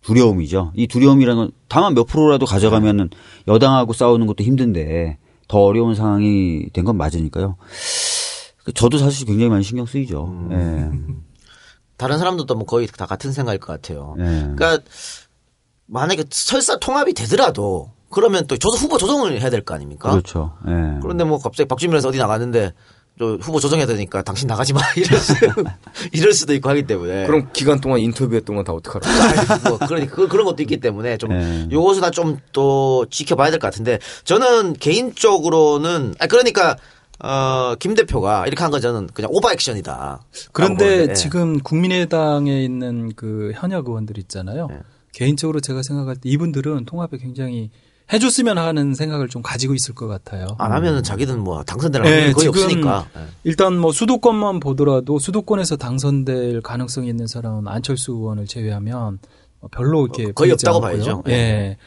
두려움이죠. 0.05 0.71
이 0.75 0.87
두려움이라는 0.87 1.37
건 1.41 1.51
다만 1.67 1.93
몇 1.95 2.03
프로라도 2.05 2.45
가져가면은 2.45 3.09
여당하고 3.47 3.93
싸우는 3.93 4.27
것도 4.27 4.43
힘든데 4.43 5.17
더 5.47 5.59
어려운 5.59 5.95
상황이 5.95 6.67
된 6.73 6.85
건 6.85 6.97
맞으니까요. 6.97 7.55
그 8.63 8.73
저도 8.73 8.97
사실 8.97 9.25
굉장히 9.27 9.49
많이 9.49 9.63
신경 9.63 9.85
쓰이죠. 9.85 10.25
음. 10.51 11.23
다른 11.97 12.17
사람들도 12.17 12.53
뭐 12.55 12.65
거의 12.65 12.87
다 12.87 13.05
같은 13.05 13.31
생각일 13.31 13.59
것 13.59 13.67
같아요. 13.73 14.15
예. 14.19 14.23
예. 14.23 14.27
그러니까 14.55 14.79
만약에 15.87 16.25
설사 16.29 16.77
통합이 16.77 17.13
되더라도 17.13 17.91
그러면 18.09 18.45
또 18.47 18.57
조선 18.57 18.81
후보 18.81 18.97
조정을 18.97 19.39
해야 19.41 19.49
될 19.49 19.61
거 19.63 19.75
아닙니까? 19.75 20.09
그렇죠. 20.11 20.53
예. 20.67 20.99
그런데 21.01 21.23
뭐 21.23 21.37
갑자기 21.39 21.67
박주민에서 21.67 22.09
어디 22.09 22.17
나갔는데 22.17 22.73
저 23.17 23.37
후보 23.41 23.59
조정해야 23.61 23.87
되니까 23.87 24.21
당신 24.23 24.47
나가지 24.47 24.73
마 24.73 24.81
이럴 24.97 25.19
수 25.19 25.33
이럴 26.11 26.33
수도 26.33 26.53
있고 26.53 26.69
하기 26.69 26.83
때문에 26.85 27.25
그럼 27.25 27.49
기간 27.53 27.79
동안 27.79 27.99
인터뷰했던 28.01 28.55
건 28.55 28.65
다 28.65 28.73
어떡하라. 28.73 29.05
뭐 29.69 29.77
그러니까 29.77 30.15
그, 30.15 30.27
그런 30.27 30.45
것도 30.45 30.61
있기 30.63 30.77
때문에 30.81 31.17
좀 31.17 31.31
예. 31.31 31.67
요것을 31.71 32.01
다 32.01 32.09
좀 32.11 32.39
또 32.51 33.05
지켜봐야 33.09 33.51
될 33.51 33.59
것 33.59 33.67
같은데 33.67 33.99
저는 34.25 34.73
개인적으로는 34.73 36.15
아 36.19 36.27
그러니까 36.27 36.75
어, 37.19 37.75
김 37.79 37.93
대표가 37.95 38.45
이렇게 38.47 38.61
한 38.61 38.71
건 38.71 38.81
저는 38.81 39.07
그냥 39.13 39.29
오버액션이다. 39.31 40.19
그런데 40.51 40.83
라고 40.85 40.95
보는데, 40.95 41.11
예. 41.11 41.13
지금 41.15 41.59
국민의당에 41.59 42.61
있는 42.63 43.13
그 43.15 43.53
현역 43.55 43.87
의원들 43.87 44.17
있잖아요. 44.17 44.67
네. 44.69 44.79
개인적으로 45.13 45.61
제가 45.61 45.81
생각할 45.81 46.15
때 46.17 46.27
이분들은 46.29 46.83
통합에 46.85 47.17
굉장히 47.17 47.69
해줬으면 48.13 48.57
하는 48.57 48.93
생각을 48.93 49.29
좀 49.29 49.41
가지고 49.41 49.73
있을 49.73 49.95
것 49.95 50.07
같아요. 50.07 50.47
안 50.59 50.71
하면은 50.71 51.01
자기는 51.03 51.39
뭐 51.39 51.63
당선될 51.63 52.01
네, 52.03 52.09
확률이 52.09 52.33
거의 52.33 52.43
지금 52.45 52.63
없으니까. 52.63 53.07
예. 53.17 53.21
일단 53.43 53.77
뭐 53.79 53.91
수도권만 53.91 54.59
보더라도 54.59 55.17
수도권에서 55.17 55.77
당선될 55.77 56.61
가능성이 56.61 57.07
있는 57.09 57.25
사람은 57.27 57.67
안철수 57.67 58.11
의원을 58.11 58.45
제외하면 58.45 59.19
별로 59.71 60.03
이렇게 60.05 60.25
어, 60.25 60.31
거의 60.35 60.51
없다고 60.51 60.77
않고요. 60.85 60.91
봐야죠. 60.91 61.23
예. 61.29 61.77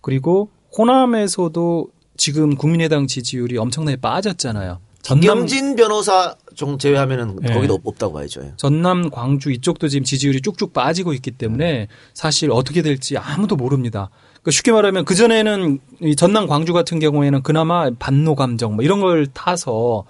그리고 0.00 0.50
호남에서도 0.76 1.88
지금 2.16 2.56
국민의당 2.56 3.06
지지율이 3.06 3.56
엄청나게 3.58 3.96
빠졌잖아요. 4.00 4.80
전남 5.02 5.20
김경진 5.20 5.76
변호사 5.76 6.34
좀 6.56 6.76
제외하면은 6.76 7.38
예. 7.48 7.52
거기도 7.54 7.74
없- 7.74 7.86
없다고 7.86 8.12
봐야죠. 8.14 8.42
예. 8.42 8.52
전남, 8.56 9.10
광주 9.10 9.52
이쪽도 9.52 9.86
지금 9.88 10.02
지지율이 10.04 10.40
쭉쭉 10.42 10.72
빠지고 10.72 11.12
있기 11.14 11.30
때문에 11.30 11.86
사실 12.14 12.50
어떻게 12.50 12.82
될지 12.82 13.16
아무도 13.16 13.54
모릅니다. 13.54 14.10
그러니까 14.42 14.50
쉽게 14.50 14.72
말하면 14.72 15.04
그 15.04 15.14
전에는 15.14 15.78
이 16.00 16.16
전남, 16.16 16.46
광주 16.46 16.72
같은 16.72 16.98
경우에는 16.98 17.42
그나마 17.42 17.90
반노 17.98 18.34
감정 18.34 18.76
뭐 18.76 18.84
이런 18.84 19.00
걸 19.00 19.26
타서 19.26 20.04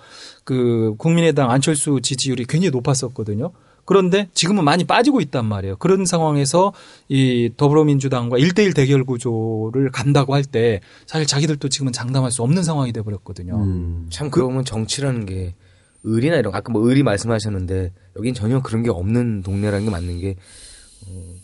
그 0.44 0.94
국민의당 0.98 1.50
안철수 1.50 2.00
지지율이 2.02 2.44
굉장히 2.46 2.70
높았었거든요. 2.70 3.52
그런데 3.84 4.28
지금은 4.34 4.64
많이 4.64 4.84
빠지고 4.84 5.22
있단 5.22 5.46
말이에요. 5.46 5.76
그런 5.76 6.04
상황에서 6.04 6.74
이 7.08 7.50
더불어민주당과 7.56 8.36
1대1 8.36 8.76
대결 8.76 9.02
구조를 9.04 9.90
간다고 9.90 10.34
할 10.34 10.42
때 10.44 10.80
사실 11.06 11.26
자기들도 11.26 11.68
지금은 11.70 11.92
장담할 11.94 12.30
수 12.30 12.42
없는 12.42 12.62
상황이 12.62 12.92
돼 12.92 13.00
버렸거든요. 13.00 13.56
음. 13.56 14.06
참 14.10 14.30
그러면 14.30 14.64
정치라는 14.64 15.24
게 15.24 15.54
의리나 16.04 16.36
이런 16.36 16.52
거, 16.52 16.58
아까 16.58 16.70
뭐 16.70 16.86
의리 16.86 17.02
말씀하셨는데 17.02 17.92
여긴 18.16 18.34
전혀 18.34 18.60
그런 18.60 18.82
게 18.82 18.90
없는 18.90 19.42
동네라는 19.42 19.86
게 19.86 19.90
맞는 19.90 20.20
게 20.20 20.36
어, 21.06 21.34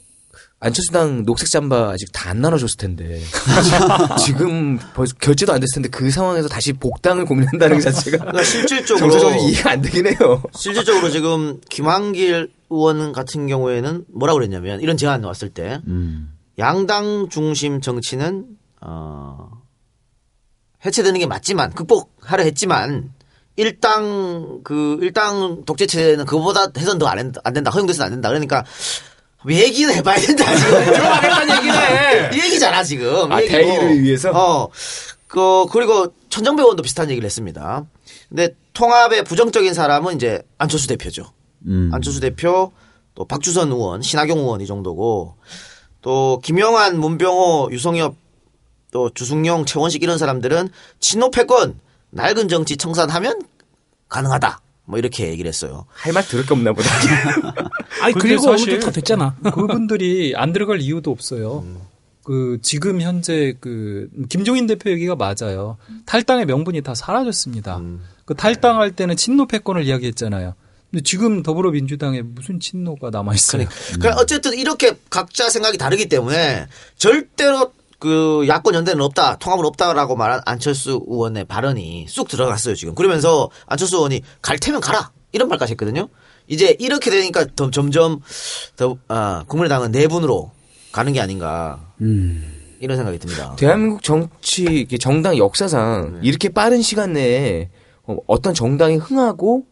안철수당 0.64 1.24
녹색 1.24 1.50
잠바 1.50 1.90
아직 1.90 2.10
다 2.12 2.24
안 2.34 2.40
나눠줬을 2.40 2.76
텐데 2.76 3.20
지금 4.18 4.78
벌써 4.94 5.14
결제도 5.20 5.52
안 5.52 5.60
됐을 5.60 5.74
텐데 5.74 5.88
그 5.88 6.10
상황에서 6.10 6.48
다시 6.48 6.72
복당을 6.72 7.26
고민한다는 7.26 7.76
게 7.76 7.82
자체가 7.82 8.18
그러니까 8.18 8.42
실질적으로 8.42 8.98
정서적으로 8.98 9.40
이해가 9.40 9.70
안 9.70 9.82
되긴 9.82 10.06
해요. 10.08 10.42
실질적으로 10.52 11.10
지금 11.10 11.60
김한길 11.70 12.50
의원 12.70 13.12
같은 13.12 13.46
경우에는 13.46 14.06
뭐라고 14.08 14.38
그랬냐면 14.38 14.80
이런 14.80 14.96
제안 14.96 15.22
왔을 15.22 15.48
때 15.48 15.80
음. 15.86 16.32
양당 16.58 17.28
중심 17.30 17.80
정치는 17.80 18.46
어 18.80 19.50
해체되는 20.84 21.20
게 21.20 21.26
맞지만 21.26 21.72
극복하려 21.72 22.42
했지만 22.42 23.12
일당 23.56 24.60
그 24.64 24.98
일당 25.02 25.64
독재 25.64 25.86
체제는 25.86 26.24
그보다 26.24 26.66
해선 26.76 26.98
더안 26.98 27.32
된다 27.54 27.70
허용돼서는 27.70 28.06
안 28.06 28.12
된다 28.12 28.28
그러니까 28.28 28.64
얘기는 29.50 29.92
해봐야 29.94 30.16
된다 30.18 30.56
지금 30.56 30.84
들어가겠다는 30.84 31.56
얘기는 31.56 31.76
해. 31.78 32.30
이 32.34 32.40
얘기잖아 32.44 32.82
지금 32.84 33.30
아, 33.32 33.40
얘기고. 33.42 33.56
대의를 33.58 34.02
위해서? 34.02 34.30
어. 34.32 34.68
그 35.26 35.66
그리고 35.70 36.14
천정배 36.30 36.62
의원도 36.62 36.82
비슷한 36.82 37.10
얘기를 37.10 37.26
했습니다. 37.26 37.84
근데 38.28 38.54
통합의 38.72 39.24
부정적인 39.24 39.74
사람은 39.74 40.16
이제 40.16 40.42
안철수 40.58 40.86
대표죠. 40.88 41.32
음. 41.66 41.90
안철수 41.92 42.20
대표 42.20 42.72
또 43.14 43.24
박주선 43.24 43.70
의원, 43.70 44.02
신하경 44.02 44.38
의원 44.38 44.60
이 44.60 44.66
정도고 44.66 45.36
또 46.02 46.40
김영환, 46.42 46.98
문병호, 46.98 47.68
유성엽 47.72 48.14
또 48.92 49.10
주승용, 49.10 49.64
최원식 49.64 50.02
이런 50.02 50.18
사람들은 50.18 50.68
친노 51.00 51.30
패권 51.30 51.80
낡은 52.10 52.48
정치 52.48 52.76
청산하면 52.76 53.42
가능하다. 54.08 54.60
뭐 54.86 54.98
이렇게 54.98 55.28
얘기를 55.28 55.48
했어요. 55.48 55.86
할 55.92 56.12
말 56.12 56.26
들을 56.26 56.44
게 56.44 56.52
없나 56.54 56.72
보다. 56.72 56.88
아니 58.02 58.14
그리고 58.14 58.48
오늘도 58.50 58.80
다 58.80 58.90
됐잖아. 58.90 59.36
그분들이 59.54 60.34
안 60.36 60.52
들어갈 60.52 60.80
이유도 60.80 61.10
없어요. 61.10 61.64
그 62.22 62.58
지금 62.62 63.00
현재 63.00 63.54
그 63.60 64.08
김종인 64.28 64.66
대표 64.66 64.90
얘기가 64.90 65.14
맞아요. 65.16 65.76
탈당의 66.06 66.46
명분이 66.46 66.80
다 66.82 66.94
사라졌습니다. 66.94 67.80
그 68.24 68.34
탈당할 68.34 68.92
때는 68.92 69.16
친노 69.16 69.46
패권을 69.46 69.84
이야기했잖아요. 69.84 70.54
근데 70.90 71.02
지금 71.02 71.42
더불어민주당에 71.42 72.22
무슨 72.22 72.60
친노가 72.60 73.10
남아 73.10 73.34
있어요. 73.34 73.66
그러니까 73.94 74.20
어쨌든 74.20 74.54
이렇게 74.56 74.92
각자 75.10 75.50
생각이 75.50 75.76
다르기 75.76 76.08
때문에 76.08 76.66
절대로 76.96 77.72
그 78.04 78.44
야권 78.46 78.74
연대는 78.74 79.00
없다, 79.02 79.36
통합은 79.36 79.64
없다라고 79.64 80.14
말한 80.14 80.42
안철수 80.44 81.02
의원의 81.08 81.46
발언이 81.46 82.04
쑥 82.06 82.28
들어갔어요 82.28 82.74
지금. 82.74 82.94
그러면서 82.94 83.48
안철수 83.66 83.96
의원이 83.96 84.20
갈 84.42 84.58
테면 84.58 84.82
가라 84.82 85.10
이런 85.32 85.48
말까지 85.48 85.70
했거든요. 85.72 86.08
이제 86.46 86.76
이렇게 86.78 87.10
되니까 87.10 87.46
더- 87.56 87.70
점점 87.70 88.20
더 88.76 88.98
아, 89.08 89.44
국민의당은 89.48 89.90
내분으로 89.90 90.50
가는 90.92 91.14
게 91.14 91.20
아닌가 91.22 91.80
이런 92.80 92.98
생각이 92.98 93.18
듭니다. 93.18 93.56
대한민국 93.56 94.02
정치 94.02 94.86
정당 95.00 95.38
역사상 95.38 96.20
이렇게 96.22 96.50
빠른 96.50 96.82
시간 96.82 97.14
내에 97.14 97.70
어, 98.02 98.18
어떤 98.26 98.52
정당이 98.52 98.96
흥하고 98.96 99.64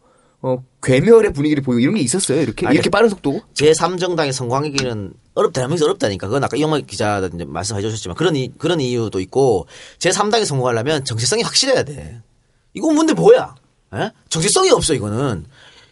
어, 0.45 0.61
괴멸의 0.83 1.31
분위기를 1.31 1.63
보이고 1.63 1.79
이런 1.79 1.95
게 1.95 2.01
있었어요. 2.01 2.41
이렇게 2.41 2.67
아니, 2.67 2.75
이렇게 2.75 2.89
빠른 2.89 3.07
속도? 3.07 3.41
제3정당의 3.53 4.33
성공하기는 4.33 5.13
어렵다, 5.35 5.61
대한민국에서 5.61 5.85
어렵다니까. 5.85 6.27
그건 6.27 6.43
아까 6.43 6.57
이영만 6.57 6.81
이제 6.81 7.45
말씀해 7.47 7.81
주셨지만 7.81 8.17
그런, 8.17 8.35
이, 8.35 8.51
그런 8.57 8.81
이유도 8.81 9.21
있고 9.21 9.67
제3당이 9.99 10.43
성공하려면 10.45 11.05
정체성이 11.05 11.43
확실해야 11.43 11.83
돼. 11.83 12.21
이건 12.73 12.93
뭔데 12.93 13.13
뭐야? 13.13 13.55
에? 13.95 14.11
정체성이 14.27 14.71
없어, 14.71 14.93
이거는. 14.93 15.45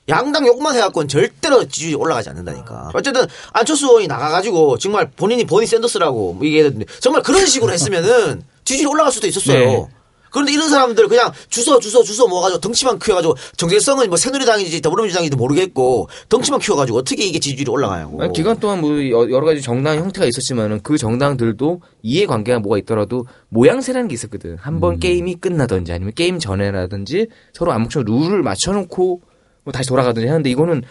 양당 0.10 0.46
욕만 0.46 0.76
해갖고는 0.76 1.08
절대로 1.08 1.66
지지율이 1.66 1.96
올라가지 1.96 2.30
않는다니까. 2.30 2.92
어쨌든 2.94 3.26
안철수 3.54 3.88
의원이 3.88 4.08
나가가지고 4.08 4.78
정말 4.80 5.10
본인이 5.10 5.46
버니 5.46 5.66
샌더스라고 5.66 6.34
뭐 6.34 6.46
얘기했는데 6.46 6.86
정말 7.00 7.22
그런 7.22 7.46
식으로 7.46 7.72
했으면은 7.72 8.44
지지율이 8.66 8.92
올라갈 8.92 9.14
수도 9.14 9.28
있었어요. 9.28 9.60
네. 9.60 9.88
그런데 10.32 10.54
이런 10.54 10.70
사람들 10.70 11.08
그냥 11.08 11.32
주워 11.50 11.80
주워 11.80 12.04
주워 12.04 12.28
모아가지고 12.30 12.62
덩치만 12.62 12.98
키워가지고 13.00 13.36
정체성은 13.58 14.08
뭐 14.08 14.18
새누리당인지 14.18 14.82
더불어민주당인지 14.82 15.36
모르겠고 15.38 16.08
덩치만 16.30 16.60
키워가지고 16.62 16.98
어떻게 17.00 17.26
이게 17.26 17.38
지지율이 17.38 17.70
올라가냐고. 17.70 18.22
아니, 18.24 18.34
기간 18.34 18.60
동안 18.60 18.82
뭐 18.82 18.92
여- 19.10 19.30
여러 19.30 19.46
가지 19.46 19.62
정당 19.62 19.98
형태가 19.98 20.26
있었지만은 20.26 20.80
그 20.84 20.98
정당들도 20.98 21.82
이해관계가 22.02 22.60
뭐가 22.60 22.78
있더라도 22.80 23.26
모양새라는 23.50 24.08
게 24.08 24.14
있었거든. 24.14 24.58
한번 24.60 25.00
게임이 25.00 25.36
끝나든지 25.36 25.92
아니면 25.92 26.14
게임 26.16 26.40
전에라든지 26.40 27.28
서로 27.54 27.74
암묵적 27.74 28.06
룰을 28.06 28.42
맞춰놓고 28.42 29.22
뭐 29.64 29.72
다시 29.74 29.90
돌아가든지 29.90 30.28
하는데 30.28 30.50
이거는 30.50 30.84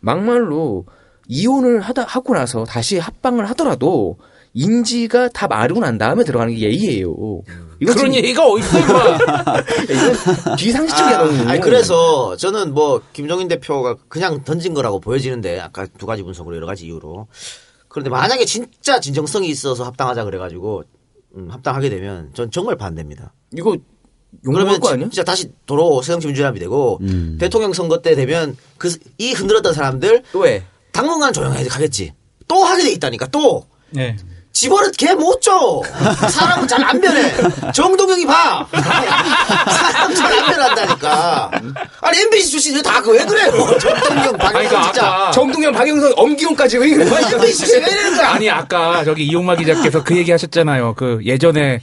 막말로 0.00 0.86
이혼을 1.28 1.80
하다 1.80 2.04
하고 2.04 2.34
나서 2.34 2.64
다시 2.64 2.98
합방을 2.98 3.48
하더라도 3.50 4.16
인지가 4.62 5.28
다 5.28 5.46
마르고 5.46 5.80
난 5.80 5.98
다음에 5.98 6.24
들어가는 6.24 6.52
게 6.54 6.60
예의예요. 6.62 7.14
이건 7.80 7.94
그런 7.94 8.10
지금- 8.10 8.14
얘기가 8.14 8.44
어딨어. 8.44 8.78
이건 9.88 10.56
비상식적이야 10.56 11.18
너무. 11.18 11.48
아니 11.48 11.60
그래서 11.60 12.36
저는 12.36 12.74
뭐 12.74 13.00
김종인 13.12 13.46
대표가 13.46 13.96
그냥 14.08 14.42
던진 14.42 14.74
거라고 14.74 14.98
보여지는데 14.98 15.60
아까 15.60 15.86
두 15.96 16.06
가지 16.06 16.24
분석으로 16.24 16.56
여러 16.56 16.66
가지 16.66 16.86
이유로 16.86 17.28
그런데 17.88 18.10
만약에 18.10 18.44
진짜 18.44 18.98
진정성이 18.98 19.48
있어서 19.48 19.84
합당하자 19.84 20.24
그래가지고 20.24 20.82
음, 21.36 21.48
합당하게 21.50 21.88
되면 21.88 22.30
전 22.34 22.50
정말 22.50 22.76
반대입니다. 22.76 23.32
이거 23.56 23.76
그러면 24.44 24.80
거 24.80 24.90
아니야? 24.90 25.04
진짜 25.04 25.22
다시 25.22 25.50
도로 25.66 26.02
새정치민주연합이 26.02 26.58
되고 26.58 26.98
음. 27.00 27.36
대통령 27.40 27.72
선거 27.72 28.02
때 28.02 28.16
되면 28.16 28.56
그 28.76 28.88
이 29.18 29.32
흔들었던 29.34 29.72
사람들 29.72 30.24
또 30.32 30.46
해. 30.48 30.64
당분간 30.90 31.32
조용히 31.32 31.64
가겠지. 31.68 32.12
또 32.48 32.64
하게 32.64 32.82
돼 32.82 32.90
있다니까 32.92 33.26
또 33.28 33.64
네. 33.90 34.16
집어를 34.58 34.90
개못 34.92 35.40
줘. 35.40 35.82
사람은 36.28 36.66
잘 36.66 36.82
안 36.82 37.00
변해. 37.00 37.32
정동영이 37.72 38.26
봐. 38.26 38.66
사람 38.72 40.14
잘 40.14 40.32
안 40.32 40.46
변한다니까. 40.46 41.50
아니 42.00 42.18
MBC 42.22 42.50
출신이 42.50 42.82
다그 42.82 43.12
왜 43.12 43.24
그래요? 43.24 43.50
정동영, 43.78 44.24
아니, 44.24 44.38
박영선 44.38 44.52
그러니까 44.52 44.82
진짜. 44.82 45.30
정동영, 45.32 45.72
박영선, 45.72 46.12
엄기용까지 46.16 46.78
왜 46.78 46.88
이래? 46.88 47.04
MBC 47.04 47.72
왜 47.72 47.78
이러는 47.86 48.16
거야? 48.16 48.30
아니 48.30 48.50
아까 48.50 49.04
저기 49.04 49.24
이용마 49.26 49.56
기자께서 49.56 50.02
그 50.02 50.16
얘기 50.16 50.30
하셨잖아요. 50.32 50.94
그 50.96 51.20
예전에 51.24 51.80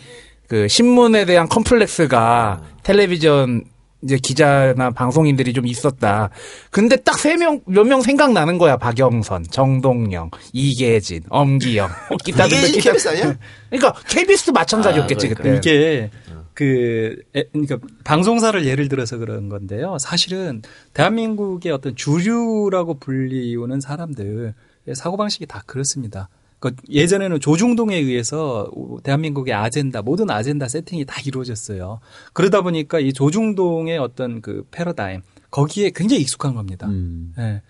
그 0.50 0.68
신문에 0.68 1.26
대한 1.26 1.48
컴플렉스가 1.48 2.60
텔레비전 2.84 3.64
이제 4.06 4.18
기자나 4.22 4.92
방송인들이 4.92 5.52
좀 5.54 5.66
있었다. 5.68 6.30
근데 6.72 6.96
딱 6.96 7.16
세 7.18 7.36
명 7.36 7.60
몇 7.68 7.84
명 7.86 8.02
생각나는 8.02 8.58
거야. 8.58 8.78
박영선, 8.78 9.46
정동영, 9.50 10.30
이계진, 10.54 11.24
엄기영. 11.30 11.88
어, 12.12 12.16
기타 12.24 12.44
등등 12.44 12.58
이계진 12.70 12.80
기타- 12.82 12.92
KBS 12.92 13.08
아니야? 13.10 13.38
그러니까 13.70 13.94
KBS도 14.08 14.52
마찬가지였겠지 14.54 15.28
아, 15.28 15.30
그러니까. 15.34 15.44
그때. 15.44 15.58
이게 15.72 16.12
그 16.54 17.18
에, 17.36 17.44
그러니까 17.52 17.80
방송사를 18.06 18.64
예를 18.66 18.88
들어서 18.88 19.18
그런 19.18 19.50
건데요. 19.50 19.98
사실은 20.00 20.62
대한민국의 20.94 21.72
어떤 21.74 21.96
주류라고 21.96 23.00
불리우는 23.00 23.82
사람들 23.82 24.54
사고 24.94 25.18
방식이 25.18 25.48
다 25.48 25.64
그렇습니다. 25.66 26.30
그러니까 26.66 26.82
예전에는 26.90 27.40
조중동에 27.40 27.96
의해서 27.96 28.70
대한민국의 29.04 29.54
아젠다 29.54 30.02
모든 30.02 30.30
아젠다 30.32 30.68
세팅이 30.68 31.06
다 31.06 31.22
이루어졌어요. 31.24 32.00
그러다 32.34 32.62
보니까 32.62 33.00
이 33.00 33.14
조중동의 33.14 34.00
어떤 34.00 34.42
그 34.42 34.66
패러다임 34.72 35.22
거기에 35.52 35.92
굉장히 35.94 36.24
익숙한 36.24 36.56
겁니다. 36.56 36.88
음. 36.88 37.34
예. 37.38 37.62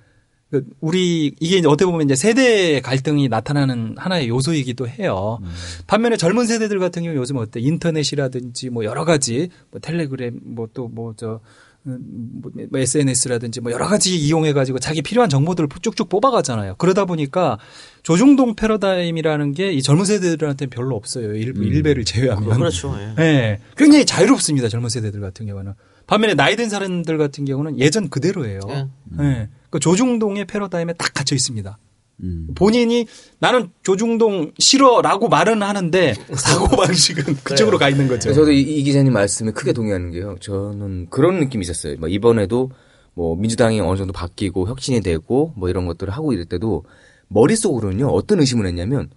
그 0.51 0.63
우리 0.79 1.33
이게 1.39 1.57
어떻게 1.67 1.85
보면 1.85 2.05
이제 2.05 2.15
세대 2.15 2.79
갈등이 2.79 3.27
나타나는 3.27 3.95
하나의 3.97 4.29
요소이기도 4.29 4.87
해요. 4.87 5.39
반면에 5.87 6.17
젊은 6.17 6.45
세대들 6.45 6.79
같은 6.79 7.03
경우 7.03 7.15
요즘 7.15 7.37
어때 7.37 7.59
인터넷이라든지 7.59 8.69
뭐 8.69 8.85
여러 8.85 9.03
가지 9.05 9.49
뭐 9.71 9.81
텔레그램 9.81 10.39
뭐 10.43 10.67
또 10.67 10.87
뭐 10.87 11.13
저 11.17 11.41
뭐 11.85 12.79
SNS라든지 12.79 13.61
뭐 13.61 13.71
여러 13.71 13.87
가지 13.87 14.15
이용해 14.17 14.53
가지고 14.53 14.79
자기 14.79 15.01
필요한 15.03 15.29
정보들을 15.29 15.69
쭉쭉 15.81 16.09
뽑아가잖아요. 16.09 16.75
그러다 16.77 17.05
보니까 17.05 17.59
조중동 18.03 18.55
패러다임이라는 18.55 19.53
게 19.53 19.71
이 19.75 19.81
젊은 19.81 20.05
세대들한테는 20.05 20.69
별로 20.69 20.95
없어요. 20.95 21.33
일부 21.35 21.63
일배를 21.63 22.05
제외하면. 22.05 22.57
그렇죠. 22.57 22.95
예. 22.99 23.13
네, 23.21 23.59
굉장히 23.77 24.05
자유롭습니다. 24.05 24.67
젊은 24.69 24.89
세대들 24.89 25.19
같은 25.21 25.45
경우는. 25.45 25.73
반면에 26.07 26.33
나이 26.33 26.55
든 26.55 26.69
사람들 26.69 27.17
같은 27.17 27.45
경우는 27.45 27.79
예전 27.79 28.09
그대로예요. 28.09 28.59
예. 28.69 28.87
네. 29.17 29.49
그 29.69 29.79
조중동의 29.79 30.45
패러다임에 30.45 30.93
딱 30.93 31.13
갇혀 31.13 31.35
있습니다. 31.35 31.77
음. 32.23 32.47
본인이 32.55 33.07
나는 33.39 33.69
조중동 33.83 34.53
싫어라고 34.57 35.27
말은 35.27 35.61
하는데 35.61 36.13
사고 36.35 36.75
방식은 36.75 37.37
그쪽으로 37.43 37.77
가 37.77 37.89
있는 37.89 38.07
거죠. 38.07 38.33
저도 38.33 38.51
이, 38.51 38.61
이 38.61 38.83
기자님 38.83 39.13
말씀에 39.13 39.51
크게 39.51 39.73
동의하는 39.73 40.11
게요. 40.11 40.35
저는 40.39 41.07
그런 41.09 41.39
느낌이 41.39 41.63
있었어요. 41.63 41.97
뭐 41.99 42.07
이번에도 42.07 42.71
뭐 43.13 43.35
민주당이 43.35 43.79
어느 43.81 43.97
정도 43.97 44.13
바뀌고 44.13 44.67
혁신이 44.67 45.01
되고 45.01 45.53
뭐 45.55 45.69
이런 45.69 45.85
것들을 45.85 46.11
하고 46.13 46.33
이럴 46.33 46.45
때도 46.45 46.83
머릿속으로는요. 47.27 48.07
어떤 48.07 48.39
의심을 48.39 48.67
했냐면 48.67 49.09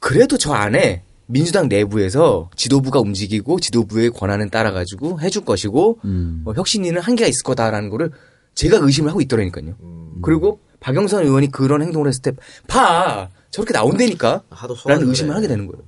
그래도 0.00 0.36
저 0.36 0.52
안에 0.52 1.02
민주당 1.26 1.68
내부에서 1.68 2.50
지도부가 2.56 3.00
움직이고 3.00 3.60
지도부의 3.60 4.10
권한을 4.10 4.48
따라 4.48 4.72
가지고 4.72 5.20
해줄 5.20 5.44
것이고 5.44 6.00
음. 6.04 6.40
뭐 6.42 6.54
혁신위는 6.54 7.02
한계가 7.02 7.28
있을 7.28 7.42
거다라는 7.44 7.90
거를 7.90 8.10
제가 8.54 8.78
의심을 8.78 9.10
하고 9.10 9.20
있더라니까요. 9.20 9.76
그리고 10.22 10.60
박영선 10.80 11.24
의원이 11.24 11.50
그런 11.50 11.82
행동을 11.82 12.08
했을 12.08 12.22
때 12.22 12.32
봐 12.66 13.28
저렇게 13.50 13.72
나온다니까 13.72 14.42
하도 14.50 14.74
소화를 14.74 14.96
라는 15.00 15.08
의심을. 15.10 15.34
하게 15.34 15.48
되는 15.48 15.66
거예요. 15.66 15.82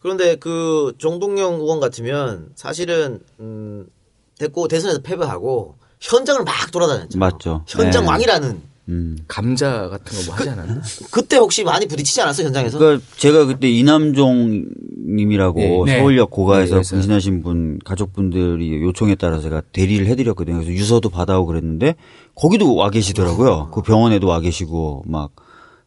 그런데 0.00 0.36
그 0.36 0.94
정동영 0.98 1.54
의원 1.54 1.80
같으면 1.80 2.52
사실은 2.54 3.20
음 3.40 3.86
됐고 4.38 4.68
대선에서 4.68 5.00
패배하고 5.02 5.76
현장을 6.00 6.42
막 6.44 6.70
돌아다녔죠. 6.70 7.18
맞죠. 7.18 7.64
현장 7.66 8.04
네. 8.04 8.08
왕이라는. 8.08 8.62
음. 8.90 9.16
감자 9.28 9.88
같은 9.88 10.18
거 10.18 10.26
뭐 10.26 10.34
하지 10.34 10.50
않았나? 10.50 10.82
그때 11.10 11.36
혹시 11.36 11.64
많이 11.64 11.86
부딪히지 11.86 12.20
않았어요 12.20 12.46
현장에서? 12.48 12.78
그러니까 12.78 13.04
제가 13.16 13.46
그때 13.46 13.68
이남종 13.70 14.64
님이라고 15.08 15.86
네. 15.86 15.98
서울역 15.98 16.30
고가에서 16.30 16.82
네. 16.82 16.82
분신하신 16.88 17.42
분 17.42 17.78
가족분들이 17.84 18.82
요청에 18.82 19.14
따라 19.14 19.40
제가 19.40 19.62
대리를 19.72 20.06
해드렸거든요. 20.06 20.56
그래서 20.56 20.72
유서도 20.72 21.08
받아오고 21.08 21.46
그랬는데 21.46 21.94
거기도 22.34 22.74
와 22.74 22.90
계시더라고요. 22.90 23.70
그 23.72 23.82
병원에도 23.82 24.26
와 24.26 24.40
계시고 24.40 25.04
막 25.06 25.30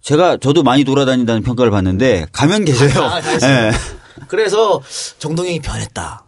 제가 0.01 0.37
저도 0.37 0.63
많이 0.63 0.83
돌아다닌다는 0.83 1.43
평가를 1.43 1.71
받는데 1.71 2.27
가면 2.31 2.65
계세요. 2.65 2.91
아. 3.01 3.19
예. 3.19 3.71
그래서 4.27 4.81
정동영이 5.19 5.59
변했다. 5.61 6.25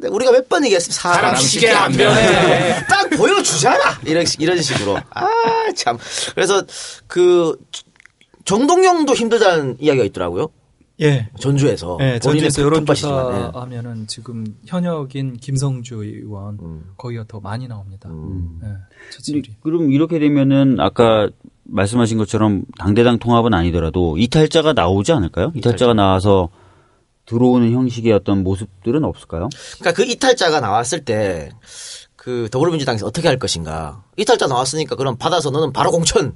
근데 0.00 0.08
우리가 0.08 0.30
몇 0.32 0.46
번 0.48 0.62
얘기했습니다. 0.64 1.00
사람, 1.00 1.34
사람 1.36 1.76
안안 1.86 1.92
변해. 1.96 2.86
딱 2.88 3.10
보여주잖아. 3.16 3.98
이런 4.04 4.24
이런 4.38 4.60
식으로. 4.60 4.96
아 5.10 5.26
참. 5.74 5.96
그래서 6.34 6.62
그 7.06 7.56
정동영도 8.44 9.14
힘들다는 9.14 9.76
이야기가 9.80 10.04
있더라고요. 10.04 10.48
예. 11.00 11.28
전주에서 11.40 11.96
네, 11.98 12.18
본인의 12.20 12.50
전주에서 12.50 12.70
톡밭이지만, 12.70 13.14
예. 13.14 13.20
여론조사 13.40 13.60
하면은 13.60 14.06
지금 14.06 14.44
현역인 14.66 15.36
김성주 15.38 15.96
의원 16.04 16.58
음. 16.62 16.84
거기가 16.96 17.24
더 17.28 17.40
많이 17.40 17.66
나옵니다. 17.68 18.08
음. 18.10 18.60
예. 18.64 19.42
그럼 19.62 19.92
이렇게 19.92 20.18
되면은 20.18 20.76
아까 20.80 21.28
말씀하신 21.64 22.16
것처럼 22.18 22.62
당대당 22.78 23.18
통합은 23.18 23.52
아니더라도 23.52 24.16
이탈자가 24.18 24.72
나오지 24.74 25.12
않을까요? 25.12 25.52
이탈자가 25.54 25.92
나와서 25.94 26.48
들어오는 27.26 27.72
형식의 27.72 28.12
어떤 28.12 28.42
모습들은 28.42 29.04
없을까요? 29.04 29.48
그러니까 29.78 29.92
그 29.92 30.04
이탈자가 30.10 30.60
나왔을 30.60 31.04
때 31.04 31.50
그 32.16 32.48
더불어민주당에서 32.50 33.06
어떻게 33.06 33.28
할 33.28 33.38
것인가. 33.38 34.02
이탈자 34.16 34.48
나왔으니까 34.48 34.96
그럼 34.96 35.16
받아서 35.16 35.50
너는 35.50 35.72
바로 35.72 35.92
공천. 35.92 36.34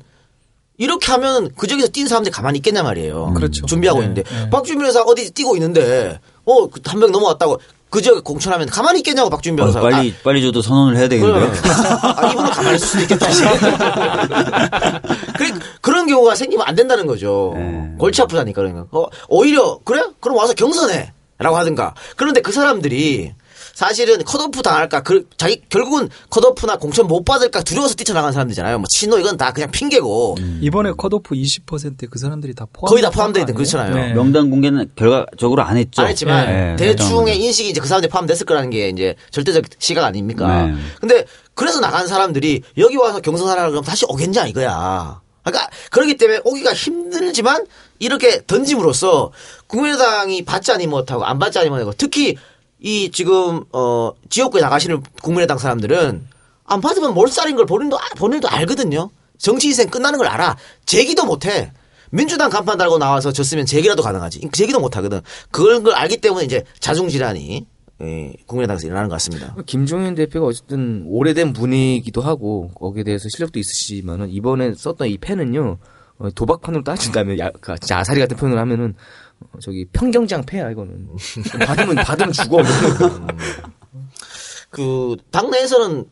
이렇게 0.79 1.11
하면 1.11 1.51
그 1.57 1.67
저기서 1.67 1.89
뛴 1.89 2.07
사람들이 2.07 2.33
가만히 2.33 2.59
있겠냐 2.59 2.85
말이에요. 2.85 3.35
그렇죠. 3.35 3.67
준비하고 3.67 3.99
네, 3.99 4.05
있는데 4.07 4.23
네. 4.23 4.51
박준민 4.51 4.83
변호사 4.87 5.03
어디 5.03 5.33
뛰고 5.33 5.57
있는데 5.57 6.21
어 6.45 6.69
한 6.87 7.01
명 7.01 7.11
넘어왔다고 7.11 7.61
그 7.91 8.01
지역에 8.01 8.21
공천하면 8.21 8.69
가만히 8.69 9.01
있겠냐고 9.01 9.31
박준민 9.31 9.59
어, 9.65 9.67
변호사가. 9.67 9.91
빨리 9.91 10.15
빨리 10.23 10.43
저도 10.43 10.63
선언을 10.63 10.97
해야 10.97 11.07
아. 11.07 11.09
되겠는데. 11.09 11.59
아, 12.03 12.31
이분은 12.31 12.51
가만히 12.53 12.77
있을 12.77 12.87
수도 12.87 13.03
있겠다. 13.03 13.27
그래, 15.41 15.59
그런 15.81 16.07
경우가 16.07 16.35
생기면 16.35 16.67
안 16.67 16.75
된다는 16.75 17.07
거죠. 17.07 17.55
네. 17.57 17.93
골치 17.99 18.21
아프다니까 18.23 18.63
그러면. 18.63 18.87
어, 18.91 19.07
오히려 19.29 19.81
그래? 19.85 20.03
그럼 20.21 20.37
와서 20.37 20.53
경선해. 20.55 21.13
라고 21.39 21.57
하든가. 21.57 21.95
그런데 22.17 22.43
그 22.43 22.53
사람들이 22.53 23.33
사실은 23.73 24.23
컷오프 24.25 24.61
당할까, 24.61 25.03
그, 25.03 25.27
자기, 25.39 25.63
결국은 25.71 26.11
컷오프나 26.29 26.77
공천 26.77 27.07
못 27.07 27.25
받을까 27.25 27.63
두려워서 27.63 27.95
뛰쳐나간 27.95 28.33
사람들이잖아요. 28.33 28.79
뭐, 28.79 28.85
친노 28.91 29.19
이건 29.19 29.39
다 29.39 29.53
그냥 29.53 29.71
핑계고. 29.71 30.37
이번에 30.61 30.93
컷오프 30.93 31.35
20%그 31.35 32.19
사람들이 32.19 32.55
다 32.55 32.67
포함. 32.71 32.91
거의 32.91 33.03
다 33.03 33.09
포함되어 33.09 33.43
있는 33.43 33.55
그렇잖아요. 33.55 33.95
네. 33.95 34.13
명단 34.13 34.51
공개는 34.51 34.91
결과적으로 34.97 35.63
안 35.63 35.79
했죠. 35.79 36.03
안 36.03 36.09
했지만, 36.09 36.47
네, 36.47 36.77
대충의 36.77 37.39
네. 37.39 37.47
인식이 37.47 37.71
이제 37.71 37.81
그 37.81 37.89
사람들이 37.89 38.11
포함됐을 38.11 38.45
거라는 38.45 38.69
게 38.69 38.91
이제 38.91 39.15
절대적 39.31 39.65
시각 39.79 40.05
아닙니까? 40.05 40.67
네. 40.67 40.75
근데, 41.01 41.25
그래서 41.55 41.81
나간 41.81 42.07
사람들이 42.07 42.63
여기 42.77 42.97
와서 42.97 43.21
경선하라 43.21 43.63
그러면 43.63 43.83
다시 43.83 44.05
오겠냐 44.07 44.47
이거야. 44.49 45.23
그러니까, 45.51 45.71
그렇기 45.91 46.17
때문에 46.17 46.41
오기가 46.45 46.73
힘들지만, 46.75 47.67
이렇게 47.99 48.43
던짐으로써, 48.47 49.33
국민의당이 49.67 50.45
받지 50.45 50.73
않으면 50.73 50.91
못하고, 50.91 51.25
안 51.25 51.39
받지 51.39 51.59
않으면 51.59 51.79
못하고, 51.79 51.93
특히, 51.97 52.37
이 52.81 53.11
지금, 53.13 53.65
어, 53.73 54.13
지역구에 54.31 54.61
나가시는 54.61 55.03
국민의당 55.23 55.59
사람들은, 55.59 56.27
안 56.65 56.81
받으면 56.81 57.15
몰살인 57.15 57.57
걸 57.57 57.67
본인도, 57.67 57.99
아- 57.99 58.15
본인도 58.17 58.49
알거든요. 58.49 59.11
정치 59.39 59.69
인생 59.69 59.89
끝나는 59.89 60.19
걸 60.19 60.29
알아. 60.29 60.57
제기도 60.87 61.25
못해. 61.25 61.73
민주당 62.11 62.51
간판 62.51 62.77
달고 62.77 62.99
나와서 62.99 63.33
졌으면 63.33 63.67
제기라도 63.67 64.03
가능하지. 64.03 64.51
제기도 64.53 64.81
못 64.81 64.97
하거든. 64.97 65.21
그걸 65.51 65.83
걸 65.83 65.95
알기 65.95 66.19
때문에 66.19 66.45
이제 66.45 66.65
자중질환이 66.81 67.67
예, 68.03 68.33
국민의당에서 68.47 68.87
일어나는 68.87 69.09
것 69.09 69.15
같습니다. 69.17 69.55
김종인 69.67 70.15
대표가 70.15 70.47
어쨌든 70.47 71.05
오래된 71.07 71.53
분이기도 71.53 72.23
하고 72.23 72.71
거기에 72.75 73.05
대해서 73.05 73.29
실력도 73.29 73.59
있으시지만은 73.59 74.31
이번에 74.31 74.75
썼던 74.75 75.09
이 75.09 75.19
펜은요 75.19 75.79
어, 76.19 76.31
도박판으로 76.31 76.83
따진다면 76.85 77.39
야, 77.39 77.51
그 77.61 77.75
진짜 77.79 77.99
아사리 77.99 78.21
같은 78.21 78.37
표현을 78.37 78.59
하면은 78.59 78.95
어, 79.41 79.59
저기 79.61 79.85
평경장 79.93 80.45
패야 80.47 80.71
이거는 80.71 81.09
받으면 81.67 81.97
받으면 81.97 82.33
죽어 82.33 82.59
그 84.71 85.17
당내에서는 85.31 86.05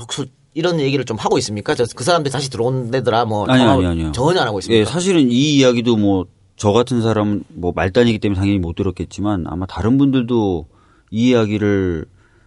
혹시 0.00 0.30
이런 0.54 0.80
얘기를 0.80 1.04
좀 1.04 1.16
하고 1.16 1.38
있습니까? 1.38 1.74
저 1.74 1.84
그 1.94 2.04
사람들 2.04 2.30
다시 2.32 2.50
들어온다더라 2.50 3.24
뭐 3.24 3.46
아니 3.46 3.62
아니 3.62 3.86
아니요. 3.86 4.12
전혀 4.12 4.40
안 4.40 4.48
하고 4.48 4.56
예, 4.56 4.60
있습니다. 4.60 4.90
사실은 4.90 5.30
이 5.30 5.56
이야기도 5.58 5.96
뭐 5.96 6.24
저 6.60 6.72
같은 6.72 7.00
사람은 7.00 7.44
뭐 7.48 7.72
말단이기 7.74 8.18
때문에 8.18 8.38
당연히 8.38 8.58
못 8.58 8.74
들었겠지만 8.74 9.46
아마 9.46 9.64
다른 9.64 9.96
분들도 9.96 10.66
이 11.10 11.30
이야기를 11.30 12.06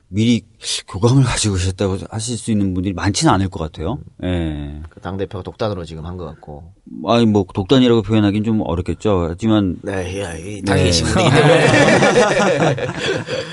미리 0.09 0.43
교감을 0.87 1.23
가지고 1.23 1.55
계셨다고 1.55 1.97
하실 2.11 2.37
수 2.37 2.51
있는 2.51 2.75
분들이 2.75 2.93
많지는 2.93 3.33
않을 3.33 3.49
것 3.49 3.59
같아요. 3.59 3.97
예. 4.23 4.79
그 4.91 4.99
당 5.01 5.17
대표가 5.17 5.41
독단으로 5.43 5.85
지금 5.85 6.05
한 6.05 6.17
것 6.17 6.25
같고. 6.25 6.71
아니, 7.07 7.25
뭐, 7.25 7.45
독단이라고 7.51 8.03
표현하기는 8.03 8.43
좀 8.45 8.61
어렵겠죠. 8.61 9.25
하지만. 9.29 9.77
네, 9.81 10.21
야, 10.21 10.35
이 10.37 10.61
네. 10.61 10.61
당연히 10.61 10.91
신분이기 10.93 11.29
때문에. 11.35 11.67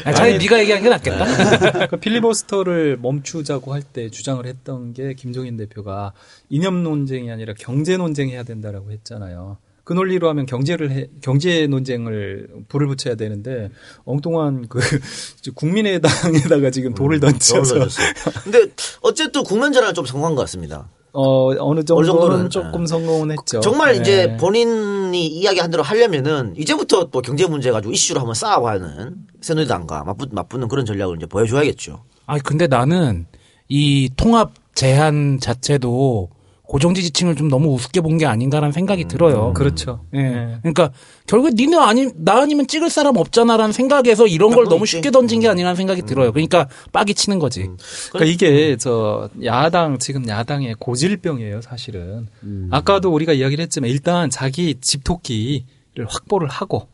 아, 0.04 0.12
차라리 0.12 0.38
네가 0.38 0.60
얘기한 0.60 0.82
게 0.82 0.88
낫겠다. 0.90 1.86
그 1.88 1.96
필리버스터를 1.96 2.98
멈추자고 3.00 3.72
할 3.72 3.82
때 3.82 4.10
주장을 4.10 4.44
했던 4.44 4.92
게 4.92 5.14
김종인 5.14 5.56
대표가 5.56 6.12
이념 6.50 6.82
논쟁이 6.82 7.30
아니라 7.30 7.54
경제 7.58 7.96
논쟁해야 7.96 8.42
된다라고 8.42 8.90
했잖아요. 8.92 9.56
그 9.84 9.92
논리로 9.92 10.28
하면 10.28 10.46
경제를 10.46 10.90
해, 10.90 11.08
경제 11.20 11.66
논쟁을 11.66 12.48
불을 12.68 12.86
붙여야 12.86 13.14
되는데 13.14 13.70
엉뚱한 14.04 14.68
그 14.68 14.80
국민의당에다가 15.54 16.70
지금 16.70 16.94
돌을 16.94 17.20
던져서 17.20 17.74
돌을 17.74 17.88
던졌어요. 17.88 18.12
근데 18.44 18.72
어쨌든 19.02 19.42
국면 19.42 19.72
전환은 19.72 19.94
좀 19.94 20.04
성공한 20.04 20.34
것 20.34 20.42
같습니다. 20.42 20.88
어 21.12 21.48
어느 21.58 21.84
정도는, 21.84 22.06
정도는, 22.06 22.50
조금 22.50 22.86
성공은 22.86 23.32
했죠. 23.32 23.60
정말 23.60 23.94
네. 23.94 24.00
이제 24.00 24.36
본인이 24.36 25.26
이야기한 25.26 25.70
대로 25.70 25.82
하려면은 25.82 26.54
이제부터 26.56 27.10
또 27.10 27.20
경제 27.20 27.46
문제 27.46 27.72
가지고 27.72 27.92
이슈로 27.92 28.20
한번 28.20 28.34
싸워가는 28.34 29.16
새누리당과 29.40 30.04
맞붙, 30.04 30.28
맞붙는 30.32 30.68
그런 30.68 30.86
전략을 30.86 31.16
이제 31.16 31.26
보여줘야겠죠. 31.26 32.04
아 32.26 32.38
근데 32.38 32.68
나는 32.68 33.26
이 33.68 34.08
통합 34.16 34.52
제한 34.74 35.40
자체도 35.40 36.30
고정지 36.70 37.02
지층을 37.02 37.34
좀 37.34 37.48
너무 37.48 37.72
우습게 37.74 38.00
본 38.00 38.16
게 38.20 38.26
아닌가라는 38.26 38.70
생각이 38.72 39.06
들어요. 39.06 39.52
그렇죠. 39.54 40.04
예. 40.14 40.58
그러니까 40.62 40.90
결국 41.26 41.54
니네 41.54 41.76
아니 41.78 42.08
나 42.16 42.42
아니면 42.42 42.66
찍을 42.68 42.90
사람 42.90 43.16
없잖아라는 43.16 43.72
생각에서 43.72 44.26
이런 44.28 44.50
걸 44.52 44.66
너무 44.66 44.86
쉽게 44.86 45.10
던진 45.10 45.40
게 45.40 45.48
아니라는 45.48 45.74
생각이 45.74 46.02
들어요. 46.02 46.32
그러니까 46.32 46.68
빡이 46.92 47.14
치는 47.14 47.38
거지. 47.40 47.68
그러니까 48.12 48.24
이게 48.32 48.76
저 48.76 49.30
야당 49.44 49.98
지금 49.98 50.28
야당의 50.28 50.76
고질병이에요, 50.78 51.60
사실은. 51.62 52.28
아까도 52.70 53.10
우리가 53.12 53.32
이야기를 53.32 53.62
했지만 53.64 53.90
일단 53.90 54.30
자기 54.30 54.76
집토끼를 54.80 56.06
확보를 56.06 56.46
하고 56.48 56.86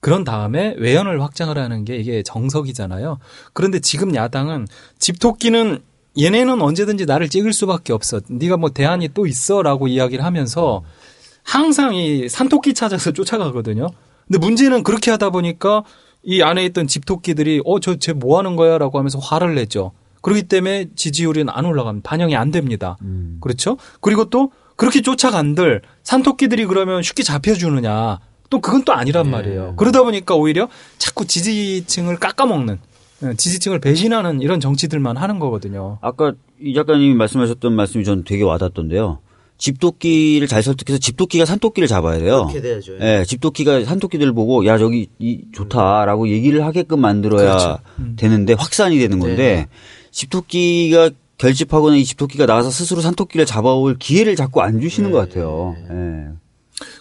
그런 0.00 0.24
다음에 0.24 0.74
외연을 0.78 1.20
확장을 1.22 1.56
하는 1.58 1.84
게 1.84 1.96
이게 1.96 2.22
정석이잖아요. 2.22 3.18
그런데 3.52 3.78
지금 3.80 4.14
야당은 4.14 4.66
집토끼는 4.98 5.80
얘네는 6.18 6.60
언제든지 6.60 7.06
나를 7.06 7.28
찍을 7.28 7.52
수밖에 7.52 7.92
없어. 7.92 8.20
네가 8.28 8.56
뭐 8.56 8.70
대안이 8.70 9.08
또 9.14 9.26
있어라고 9.26 9.88
이야기를 9.88 10.24
하면서 10.24 10.82
항상 11.42 11.94
이 11.94 12.28
산토끼 12.28 12.74
찾아서 12.74 13.10
쫓아가거든요. 13.14 13.88
근데 14.28 14.38
문제는 14.38 14.82
그렇게 14.82 15.10
하다 15.10 15.30
보니까 15.30 15.84
이 16.22 16.42
안에 16.42 16.64
있던 16.66 16.86
집토끼들이 16.86 17.62
어 17.64 17.78
저 17.80 17.96
쟤 17.96 18.12
뭐 18.12 18.38
하는 18.38 18.56
거야라고 18.56 18.98
하면서 18.98 19.18
화를 19.18 19.54
내죠. 19.54 19.92
그렇기 20.20 20.44
때문에 20.44 20.86
지지율이 20.94 21.44
안 21.48 21.64
올라갑니다. 21.64 22.08
반영이 22.08 22.36
안 22.36 22.50
됩니다. 22.52 22.96
그렇죠? 23.40 23.76
그리고 24.00 24.26
또 24.26 24.52
그렇게 24.76 25.00
쫓아간들 25.02 25.82
산토끼들이 26.04 26.66
그러면 26.66 27.02
쉽게 27.02 27.22
잡혀주느냐? 27.24 28.20
또 28.48 28.60
그건 28.60 28.84
또 28.84 28.92
아니란 28.92 29.30
말이에요. 29.30 29.74
그러다 29.76 30.02
보니까 30.04 30.34
오히려 30.36 30.68
자꾸 30.98 31.26
지지층을 31.26 32.18
깎아먹는 32.18 32.74
예, 32.74 32.78
지지층을 33.36 33.78
배신하는 33.78 34.40
이런 34.40 34.60
정치들만 34.60 35.16
하는 35.16 35.38
거거든요. 35.38 35.98
아까 36.00 36.32
이 36.60 36.74
작가님이 36.74 37.14
말씀하셨던 37.14 37.72
말씀이 37.72 38.04
전 38.04 38.24
되게 38.24 38.42
와닿던데요. 38.42 39.18
집토끼를 39.58 40.48
잘 40.48 40.62
설득해서 40.62 40.98
집토끼가 40.98 41.44
산토끼를 41.44 41.86
잡아야 41.86 42.18
돼요. 42.18 42.48
그렇게 42.48 42.60
돼야죠. 42.60 42.98
예, 43.00 43.22
집토끼가 43.24 43.84
산토끼들 43.84 44.32
보고 44.32 44.66
야 44.66 44.76
저기 44.76 45.08
이 45.20 45.42
좋다라고 45.52 46.28
얘기를 46.28 46.64
하게끔 46.64 47.00
만들어야 47.00 47.56
그렇죠. 47.56 47.78
되는데 48.16 48.54
확산이 48.54 48.98
되는 48.98 49.20
네. 49.20 49.26
건데 49.26 49.66
집토끼가 50.10 51.10
결집하거나 51.38 51.96
이 51.96 52.04
집토끼가 52.04 52.46
나가서 52.46 52.70
스스로 52.70 53.00
산토끼를 53.02 53.46
잡아올 53.46 53.96
기회를 53.98 54.34
자꾸 54.34 54.62
안 54.62 54.80
주시는 54.80 55.10
네. 55.10 55.12
것 55.12 55.28
같아요. 55.28 55.76
예. 55.90 56.28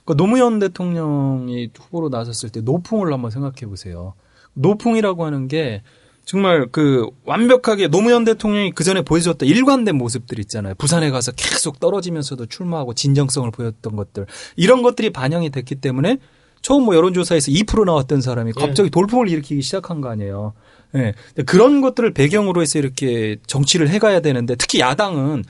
그 0.06 0.16
노무현 0.16 0.60
대통령이 0.60 1.70
후보로 1.76 2.10
나섰을 2.10 2.50
때 2.50 2.62
노풍을 2.62 3.12
한번 3.12 3.32
생각해 3.32 3.68
보세요. 3.68 4.14
노풍이라고 4.54 5.26
하는 5.26 5.48
게 5.48 5.82
정말 6.32 6.66
그 6.72 7.08
완벽하게 7.26 7.90
노무현 7.90 8.24
대통령이 8.24 8.72
그 8.72 8.86
전에 8.86 9.02
보여줬던 9.02 9.50
일관된 9.50 9.98
모습들 9.98 10.40
있잖아요. 10.40 10.76
부산에 10.76 11.12
가서 11.12 11.34
계속 11.34 11.82
떨어지면서도 11.82 12.46
출마하고 12.46 12.94
진정성을 12.94 13.52
보였던 13.52 13.98
것들 13.98 14.28
이런 14.56 14.82
것들이 14.82 15.10
반영이 15.10 15.50
됐기 15.50 15.76
때문에 15.76 16.20
처음 16.62 16.84
뭐 16.86 16.96
여론조사에서 16.96 17.52
2% 17.52 17.84
나왔던 17.84 18.22
사람이 18.22 18.54
갑자기 18.54 18.90
돌풍을 18.90 19.28
일으키기 19.28 19.62
시작한 19.62 20.00
거 20.00 20.08
아니에요. 20.10 20.54
예. 20.96 21.16
그런 21.46 21.82
것들을 21.82 22.14
배경으로 22.14 22.62
해서 22.62 22.80
이렇게 22.80 23.36
정치를 23.46 23.90
해가야 23.90 24.22
되는데 24.22 24.56
특히 24.56 24.80
야당은 24.80 25.44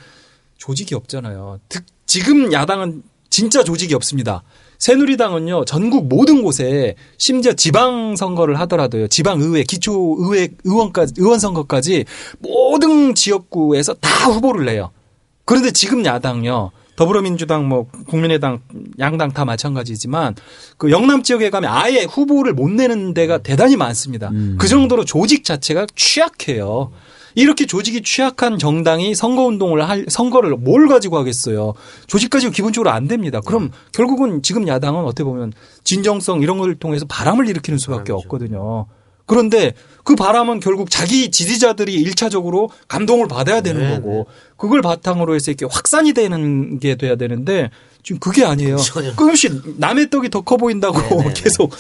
조직이 0.58 0.96
없잖아요. 0.96 1.60
특- 1.70 1.86
지금 2.08 2.52
야당은 2.52 3.04
진짜 3.30 3.64
조직이 3.64 3.94
없습니다. 3.94 4.42
새누리당은요, 4.82 5.66
전국 5.66 6.08
모든 6.08 6.42
곳에 6.42 6.96
심지어 7.20 7.54
지방 7.54 8.16
선거를 8.16 8.60
하더라도요, 8.62 9.08
지방 9.10 9.40
의회, 9.40 9.62
기초 9.62 10.18
의회, 10.20 10.50
의원까지, 10.64 11.14
의원 11.18 11.38
선거까지 11.38 12.06
모든 12.40 13.14
지역구에서 13.14 13.94
다 14.02 14.10
후보를 14.32 14.66
내요. 14.66 14.90
그런데 15.46 15.70
지금 15.70 16.04
야당요, 16.04 16.72
더불어민주당, 16.96 17.70
뭐, 17.70 17.90
국민의당, 18.08 18.62
양당 18.98 19.34
다 19.34 19.46
마찬가지지만 19.46 20.34
그 20.78 20.90
영남 20.90 21.22
지역에 21.22 21.52
가면 21.52 21.72
아예 21.72 22.04
후보를 22.10 22.54
못 22.54 22.72
내는 22.72 23.14
데가 23.14 23.38
대단히 23.38 23.78
많습니다. 23.78 24.32
그 24.58 24.68
정도로 24.68 25.06
조직 25.06 25.44
자체가 25.44 25.86
취약해요. 25.96 26.92
이렇게 27.36 27.66
조직이 27.66 28.02
취약한 28.02 28.58
정당이 28.58 29.16
선거 29.16 29.44
운동을 29.44 29.88
할, 29.88 30.06
선거를 30.10 30.52
뭘 30.58 30.88
가지고 30.88 31.18
하겠어요. 31.18 31.74
조직 32.08 32.30
가지고 32.30 32.52
기본적으로 32.52 32.90
안 32.92 33.08
됩니다. 33.08 33.42
그럼 33.46 33.72
결국은 33.94 34.42
지금 34.42 34.68
야당은 34.68 35.04
어떻게 35.06 35.24
보면 35.24 35.54
진정성 35.84 36.42
이런 36.42 36.58
걸 36.58 36.76
통해서 36.76 37.06
바람을 37.08 37.48
일으키는 37.48 37.78
수밖에 37.80 38.12
없거든요. 38.14 38.88
그런데 39.26 39.74
그 40.04 40.16
바람은 40.16 40.60
결국 40.60 40.90
자기 40.90 41.30
지지자들이 41.32 41.94
일차적으로 41.94 42.70
감동을 42.88 43.28
받아야 43.28 43.62
되는 43.62 43.82
네, 43.82 43.96
거고 43.96 44.28
그걸 44.58 44.82
바탕으로 44.82 45.36
해서 45.36 45.52
이렇게 45.52 45.66
확산이 45.70 46.14
되는 46.14 46.80
게 46.80 46.96
돼야 46.96 47.16
되는데 47.16 47.70
지금 48.04 48.20
그게 48.20 48.44
아니에요. 48.44 48.78
전혀. 48.78 49.14
끊임없이 49.16 49.50
남의 49.78 50.10
떡이 50.10 50.30
더 50.30 50.42
커 50.42 50.58
보인다고 50.58 51.00
네, 51.00 51.34
계속 51.38 51.72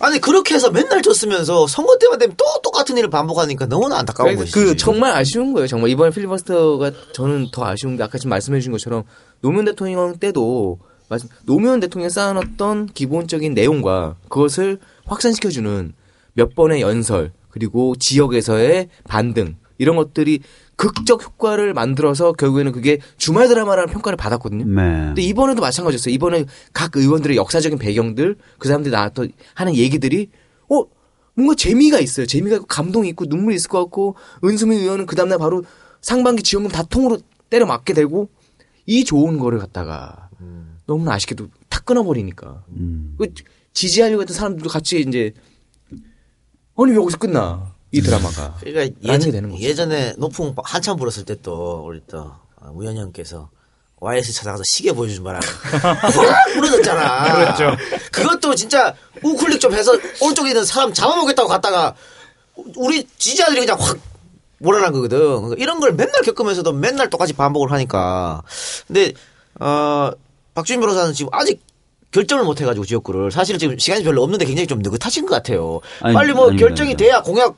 아니 0.00 0.18
그렇게 0.20 0.54
해서 0.54 0.70
맨날 0.70 1.02
졌으면서 1.02 1.66
선거 1.66 1.98
때만 1.98 2.18
되면 2.18 2.34
또 2.36 2.44
똑같은 2.62 2.96
일을 2.96 3.10
반복하니까 3.10 3.66
너무나 3.66 3.98
안타까운 3.98 4.28
그러니까 4.36 4.44
것이지. 4.44 4.54
그 4.54 4.76
정말 4.76 5.12
아쉬운 5.12 5.52
거예요. 5.52 5.66
정말 5.66 5.90
이번 5.90 6.10
필리버스터가 6.12 6.92
저는 7.12 7.48
더 7.52 7.66
아쉬운 7.66 7.96
게 7.96 8.02
아까 8.02 8.16
지금 8.16 8.30
말씀해 8.30 8.58
주신 8.60 8.72
것처럼 8.72 9.02
노무현 9.42 9.64
대통령 9.66 10.16
때도 10.18 10.78
노무현 11.44 11.80
대통령이 11.80 12.10
쌓아놨던 12.10 12.90
기본적인 12.94 13.54
내용과 13.54 14.16
그것을 14.28 14.78
확산시켜주는 15.06 15.92
몇 16.38 16.54
번의 16.54 16.82
연설 16.82 17.32
그리고 17.48 17.96
지역에서의 17.96 18.88
반등 19.08 19.56
이런 19.76 19.96
것들이 19.96 20.38
극적 20.76 21.24
효과를 21.24 21.74
만들어서 21.74 22.32
결국에는 22.32 22.70
그게 22.70 22.98
주말 23.16 23.48
드라마라는 23.48 23.92
평가를 23.92 24.16
받았거든요. 24.16 24.64
네. 24.64 25.06
근데 25.06 25.22
이번에도 25.22 25.60
마찬가지였어요. 25.60 26.14
이번에 26.14 26.44
각 26.72 26.96
의원들의 26.96 27.36
역사적인 27.36 27.78
배경들, 27.78 28.36
그 28.58 28.68
사람들이 28.68 28.92
나왔던 28.92 29.32
하는 29.54 29.74
얘기들이 29.74 30.30
어 30.70 30.84
뭔가 31.34 31.56
재미가 31.56 31.98
있어요. 31.98 32.26
재미가 32.26 32.56
있고 32.56 32.66
감동이 32.66 33.08
있고 33.08 33.24
눈물이 33.24 33.56
있을 33.56 33.68
것 33.68 33.80
같고 33.80 34.14
은수민 34.44 34.78
의원은 34.78 35.06
그 35.06 35.16
다음날 35.16 35.38
바로 35.38 35.64
상반기 36.00 36.44
지원금 36.44 36.70
다 36.70 36.84
통으로 36.84 37.18
때려 37.50 37.66
맞게 37.66 37.94
되고 37.94 38.28
이 38.86 39.04
좋은 39.04 39.38
거를 39.38 39.58
갖다가 39.58 40.28
너무나 40.86 41.14
아쉽게도 41.14 41.48
탁 41.68 41.84
끊어버리니까 41.84 42.62
음. 42.76 43.16
그 43.18 43.26
지지하려고 43.72 44.22
했던 44.22 44.36
사람들도 44.36 44.68
같이 44.68 45.00
이제 45.00 45.32
아니 46.78 46.92
왜 46.92 46.96
여기서 46.96 47.18
끝나 47.18 47.72
이 47.92 48.00
드라마가 48.00 48.54
그러니까 48.60 48.96
예전. 49.02 49.58
예전에 49.60 50.14
높은 50.18 50.54
한참 50.62 50.96
불었을 50.96 51.24
때 51.24 51.34
또 51.42 51.84
우리 51.86 52.00
또 52.10 52.32
우연형께서 52.72 53.48
YS 54.00 54.32
찾아가서 54.32 54.62
시계 54.70 54.92
보여주지 54.92 55.20
마라. 55.20 55.40
확 55.42 56.54
무너졌잖아. 56.54 57.34
그렇죠. 57.56 57.76
그것도 58.12 58.54
진짜 58.54 58.94
우클릭 59.24 59.60
좀 59.60 59.74
해서 59.74 59.92
오른쪽에 60.22 60.50
있는 60.50 60.64
사람 60.64 60.92
잡아보겠다고 60.92 61.48
갔다가 61.48 61.94
우리 62.76 63.04
지지자들이 63.18 63.60
그냥 63.60 63.76
확 63.80 63.98
몰아난 64.58 64.92
거거든. 64.92 65.18
그러니까 65.18 65.56
이런 65.58 65.80
걸 65.80 65.92
맨날 65.94 66.22
겪으면서도 66.22 66.72
맨날 66.74 67.10
똑같이 67.10 67.32
반복을 67.32 67.72
하니까. 67.72 68.42
근데 68.86 69.14
어 69.58 70.10
박주인 70.54 70.80
변호사는 70.80 71.12
지금 71.14 71.30
아직 71.32 71.60
결정을 72.10 72.44
못 72.44 72.60
해가지고 72.60 72.84
지역구를 72.86 73.30
사실 73.30 73.58
지금 73.58 73.78
시간이 73.78 74.02
별로 74.04 74.22
없는데 74.22 74.44
굉장히 74.46 74.66
좀 74.66 74.78
느긋하신 74.80 75.26
것 75.26 75.34
같아요. 75.34 75.80
아니, 76.00 76.14
빨리 76.14 76.32
뭐 76.32 76.44
아닙니다. 76.44 76.66
결정이 76.66 76.96
돼야 76.96 77.20
공약 77.22 77.56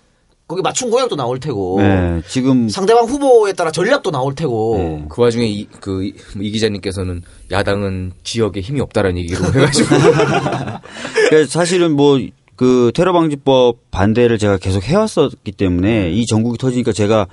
거기 0.48 0.62
맞춤 0.62 0.90
공약도 0.90 1.14
나올 1.14 1.39
테고 1.39 1.77
네, 1.81 2.20
지금 2.27 2.68
상대방 2.68 3.05
후보에 3.05 3.52
따라 3.52 3.70
전략도 3.70 4.10
나올 4.10 4.35
테고 4.35 4.74
네. 4.78 5.05
그 5.09 5.22
와중에 5.22 5.47
이, 5.47 5.66
그, 5.81 6.05
이- 6.05 6.14
이 6.40 6.51
기자님께서는 6.51 7.22
야당은 7.52 8.12
지역에 8.24 8.60
힘이 8.60 8.81
없다라는 8.81 9.18
얘기로 9.18 9.44
해가지고. 9.55 9.89
그러니까 11.28 11.47
사실은 11.48 11.93
뭐 11.97 12.18
그 12.56 12.93
테러 12.94 13.14
방지법 13.14 13.77
반대를 13.90 14.36
제가 14.36 14.59
계속 14.59 14.82
해왔었기 14.85 15.51
때문에 15.52 16.10
이 16.10 16.27
전국이 16.27 16.59
터지니까 16.59 16.93
제가 16.93 17.27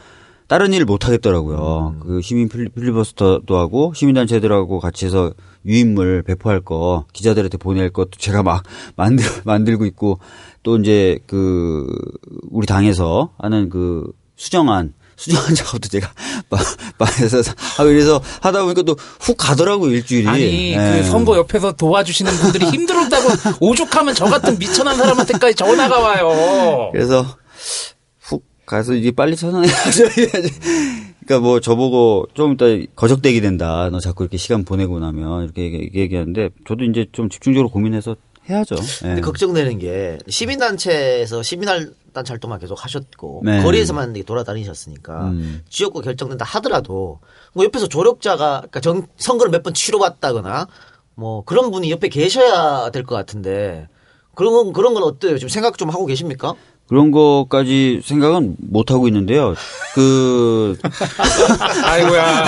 다른 0.47 0.71
일을 0.73 0.85
못 0.85 1.05
하겠더라고요. 1.05 1.95
그 2.01 2.21
시민 2.21 2.47
필리- 2.47 2.69
필리버스터도 2.69 3.57
하고 3.57 3.93
시민단체들하고 3.95 4.79
같이 4.79 5.05
해서 5.05 5.31
유인물 5.65 6.23
배포할 6.23 6.61
거 6.61 7.05
기자들한테 7.11 7.57
보낼 7.57 7.89
것도 7.91 8.11
제가 8.17 8.43
막 8.43 8.63
만들 8.95 9.25
만들고 9.43 9.85
있고 9.87 10.19
또 10.63 10.77
이제 10.77 11.19
그 11.27 11.85
우리 12.49 12.65
당에서 12.65 13.31
하는 13.37 13.69
그 13.69 14.05
수정안 14.37 14.93
수정안 15.17 15.53
작업도 15.55 15.89
제가 15.89 16.09
막해서 16.97 17.41
하고 17.77 17.89
이래서 17.89 18.21
하다 18.41 18.63
보니까 18.63 18.83
또 18.83 18.95
훅 19.19 19.35
가더라고요 19.35 19.91
일주일이. 19.91 20.27
아니 20.29 20.71
예. 20.73 20.77
그 21.01 21.03
선거 21.09 21.35
옆에서 21.37 21.73
도와주시는 21.73 22.31
분들이 22.33 22.65
힘들었다고 22.67 23.57
오죽하면 23.59 24.13
저 24.15 24.25
같은 24.25 24.57
미천한 24.57 24.95
사람한테까지 24.95 25.55
전화가 25.55 25.99
와요. 25.99 26.89
그래서 26.93 27.21
훅 27.23 27.96
가서 28.67 28.93
이제 28.93 29.09
빨리 29.11 29.35
처선해야죠. 29.35 30.03
그러니까 31.25 31.39
뭐 31.45 31.59
저보고 31.59 32.27
좀 32.33 32.53
이따 32.53 32.65
거적대기 32.95 33.41
된다. 33.41 33.89
너 33.91 33.99
자꾸 33.99 34.23
이렇게 34.23 34.37
시간 34.37 34.63
보내고 34.63 34.99
나면 34.99 35.43
이렇게 35.45 35.63
얘기- 35.63 35.91
얘기하는데 35.99 36.49
저도 36.67 36.83
이제 36.83 37.05
좀 37.11 37.29
집중적으로 37.29 37.69
고민해서 37.69 38.15
해야죠. 38.49 38.75
예. 39.03 39.07
근데 39.07 39.21
걱정되는 39.21 39.79
게 39.79 40.17
시민단체에서 40.29 41.43
시민단체 41.43 42.29
활동만 42.29 42.59
계속 42.59 42.81
하셨고 42.83 43.41
네. 43.43 43.61
거리에서만 43.63 44.13
돌아다니셨으니까 44.25 45.29
음. 45.31 45.63
지역구 45.69 46.01
결정된다 46.01 46.45
하더라도 46.45 47.19
뭐 47.53 47.65
옆에서 47.65 47.87
조력자가 47.87 48.57
그러니까 48.59 48.79
정, 48.79 49.07
선거를 49.17 49.51
몇 49.51 49.63
번 49.63 49.73
치러봤다거나 49.73 50.67
뭐 51.15 51.43
그런 51.43 51.71
분이 51.71 51.89
옆에 51.91 52.07
계셔야 52.09 52.89
될 52.91 53.03
것 53.03 53.15
같은데 53.15 53.87
그런 54.35 54.53
건 54.53 54.71
그런 54.71 54.93
건 54.93 55.03
어때요? 55.03 55.37
지금 55.37 55.49
생각 55.49 55.77
좀 55.77 55.89
하고 55.89 56.05
계십니까? 56.05 56.53
그런 56.87 57.11
것까지 57.11 58.01
생각은 58.03 58.55
못 58.59 58.91
하고 58.91 59.07
있는데요. 59.07 59.55
그 59.93 60.77
아이고야. 61.83 62.45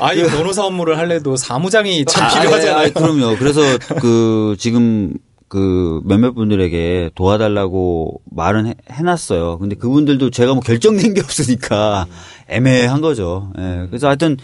아니 0.00 0.22
변호사 0.22 0.64
업무를 0.64 0.98
할래도 0.98 1.36
사무장이 1.36 2.04
참 2.06 2.24
아, 2.24 2.40
필요하잖아요. 2.40 2.76
아, 2.76 2.80
아, 2.82 2.90
그럼요. 2.90 3.36
그래서 3.38 3.60
그 4.00 4.56
지금 4.58 5.14
그 5.48 6.00
몇몇 6.04 6.32
분들에게 6.32 7.10
도와달라고 7.14 8.20
말은 8.32 8.66
해, 8.66 8.74
해놨어요. 8.90 9.58
근데 9.58 9.76
그분들도 9.76 10.30
제가 10.30 10.54
뭐 10.54 10.60
결정된 10.60 11.14
게 11.14 11.20
없으니까 11.20 12.06
애매한 12.48 13.00
거죠. 13.00 13.52
예. 13.58 13.86
그래서 13.88 14.08
하여튼 14.08 14.36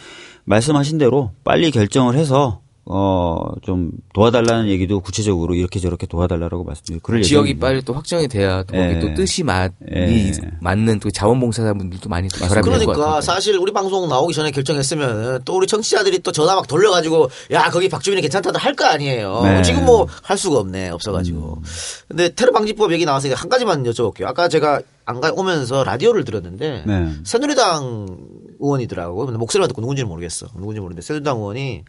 말씀하신 0.44 0.98
대로 0.98 1.32
빨리 1.42 1.72
결정을 1.72 2.14
해서 2.14 2.60
어좀 2.92 3.92
도와달라는 4.14 4.68
얘기도 4.68 5.00
구체적으로 5.00 5.54
이렇게 5.54 5.78
저렇게 5.78 6.08
도와달라고 6.08 6.64
말씀드리고 6.64 7.00
그럴 7.02 7.22
지역이 7.22 7.50
예정입니다. 7.50 7.66
빨리 7.66 7.82
또 7.82 7.92
확정이 7.94 8.26
돼야 8.26 8.64
또 8.64 8.74
거기 8.74 8.94
예. 8.94 8.98
또 8.98 9.14
뜻이 9.14 9.44
맞, 9.44 9.72
예. 9.94 10.32
맞는 10.60 10.98
또 10.98 11.08
자원봉사자분들도 11.10 12.08
많이 12.08 12.28
또 12.28 12.38
결합이 12.38 12.54
될것 12.68 12.80
그러니까 12.80 13.04
같아요. 13.04 13.20
사실 13.20 13.56
우리 13.56 13.72
방송 13.72 14.08
나오기 14.08 14.34
전에 14.34 14.50
결정했으면 14.50 15.42
또 15.44 15.56
우리 15.56 15.68
청취자들이 15.68 16.18
또 16.20 16.32
전화 16.32 16.56
막 16.56 16.66
돌려가지고 16.66 17.30
야 17.52 17.70
거기 17.70 17.88
박주민이 17.88 18.22
괜찮다도 18.22 18.58
할 18.58 18.74
거 18.74 18.86
아니에요. 18.86 19.42
네. 19.42 19.62
지금 19.62 19.84
뭐 19.84 20.06
할 20.22 20.38
수가 20.38 20.58
없네 20.58 20.88
없어가지고. 20.90 21.62
근데 22.08 22.28
테러 22.30 22.50
방지법 22.52 22.92
얘기 22.92 23.04
나와서 23.04 23.28
한 23.34 23.48
가지만 23.48 23.82
여쭤볼게요. 23.84 24.24
아까 24.26 24.48
제가 24.48 24.80
안가 25.04 25.32
오면서 25.32 25.84
라디오를 25.84 26.24
들었는데 26.24 26.84
네. 26.86 27.12
새누리당 27.24 28.16
의원이더라고. 28.60 29.26
근데 29.26 29.38
목소리만 29.38 29.68
듣고 29.68 29.80
누군지는 29.80 30.08
모르겠어. 30.08 30.46
누군지 30.56 30.80
모르는데 30.80 31.02
새누리당 31.02 31.38
의원이 31.38 31.84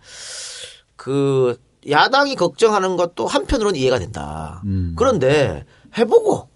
그 1.02 1.58
야당이 1.90 2.36
걱정하는 2.36 2.96
것도 2.96 3.26
한편으로는 3.26 3.76
이해가 3.80 3.98
된다. 3.98 4.62
음. 4.66 4.94
그런데 4.96 5.66
해보고 5.98 6.48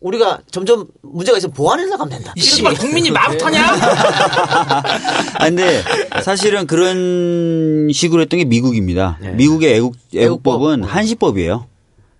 우리가 0.00 0.40
점점 0.50 0.86
문제가 1.02 1.36
있으면 1.36 1.52
보완해 1.52 1.84
나가면 1.84 2.08
된다. 2.08 2.32
이 2.34 2.40
씨발 2.40 2.72
국민이 2.76 3.10
마부터냐? 3.10 3.60
아, 5.36 5.44
근데 5.44 5.82
사실은 6.22 6.66
그런 6.66 7.90
식으로 7.92 8.22
했던 8.22 8.38
게 8.38 8.46
미국입니다. 8.46 9.18
네. 9.20 9.32
미국의 9.32 9.74
애국, 9.74 9.94
애국법은 10.14 10.78
애국법. 10.78 10.96
한시법이에요. 10.96 11.66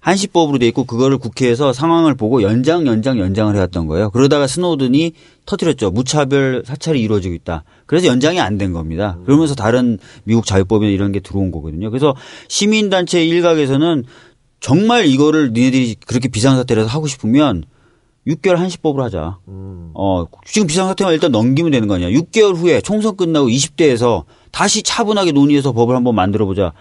한시법으로 0.02 0.58
돼 0.58 0.66
있고 0.68 0.84
그거를 0.84 1.16
국회에서 1.16 1.72
상황을 1.72 2.16
보고 2.16 2.42
연장 2.42 2.86
연장 2.88 3.18
연장을 3.20 3.54
해왔던 3.54 3.86
거예요. 3.86 4.10
그러다가 4.10 4.48
스노든이 4.48 5.12
터뜨렸죠. 5.46 5.90
무차별 5.92 6.64
사찰이 6.66 7.00
이루어지고 7.00 7.34
있다. 7.34 7.62
그래서 7.86 8.08
연장이 8.08 8.40
안 8.40 8.58
된 8.58 8.72
겁니다. 8.72 9.16
그러면서 9.24 9.54
다른 9.54 9.98
미국 10.24 10.44
자유법이나 10.44 10.90
이런 10.90 11.12
게 11.12 11.20
들어온 11.20 11.50
거거든요. 11.52 11.88
그래서 11.90 12.14
시민단체 12.48 13.24
일각에서는 13.24 14.04
정말 14.60 15.06
이거를 15.06 15.52
니네들이 15.52 15.96
그렇게 16.06 16.28
비상사태라서 16.28 16.88
하고 16.88 17.06
싶으면 17.06 17.62
6개월 18.26 18.56
한시법으로 18.56 19.04
하자. 19.04 19.38
어, 19.94 20.26
지금 20.46 20.66
비상사태만 20.66 21.14
일단 21.14 21.30
넘기면 21.32 21.70
되는 21.72 21.86
거 21.88 21.94
아니야. 21.94 22.08
6개월 22.10 22.56
후에 22.56 22.80
총선 22.80 23.16
끝나고 23.16 23.48
20대에서 23.48 24.24
다시 24.50 24.82
차분하게 24.82 25.32
논의해서 25.32 25.72
법을 25.72 25.94
한번 25.96 26.14
만들어 26.16 26.44
보자. 26.46 26.72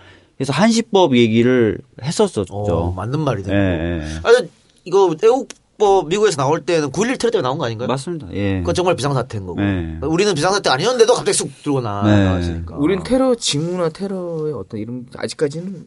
그래서 0.42 0.54
한시법 0.54 1.16
얘기를 1.16 1.78
했었었죠. 2.02 2.52
어, 2.52 2.92
맞는 2.94 3.20
말이네요. 3.20 3.56
예, 3.56 4.02
예. 4.02 4.02
아, 4.24 4.44
이거 4.86 5.16
애국 5.24 5.50
법 5.78 6.08
미국에서 6.08 6.38
나올 6.38 6.62
때는 6.66 6.90
9.11 6.90 7.20
테러 7.20 7.30
때문에 7.30 7.42
나온 7.44 7.60
거 7.60 7.66
아닌가요? 7.66 7.88
맞습니다. 7.88 8.28
예. 8.34 8.58
그건 8.58 8.74
정말 8.74 8.96
비상사태인 8.96 9.46
거고. 9.46 9.62
네. 9.62 10.00
우리는 10.02 10.34
비상사태 10.34 10.72
아니었는데도 10.72 11.14
갑자기 11.14 11.38
쑥 11.38 11.52
들고 11.62 11.82
나, 11.82 12.02
네. 12.08 12.24
나왔으니까. 12.24 12.76
우린 12.78 13.04
테러 13.04 13.36
징후나 13.36 13.90
테러의 13.90 14.54
어떤 14.54 14.80
이런 14.80 15.06
아직까지는 15.16 15.86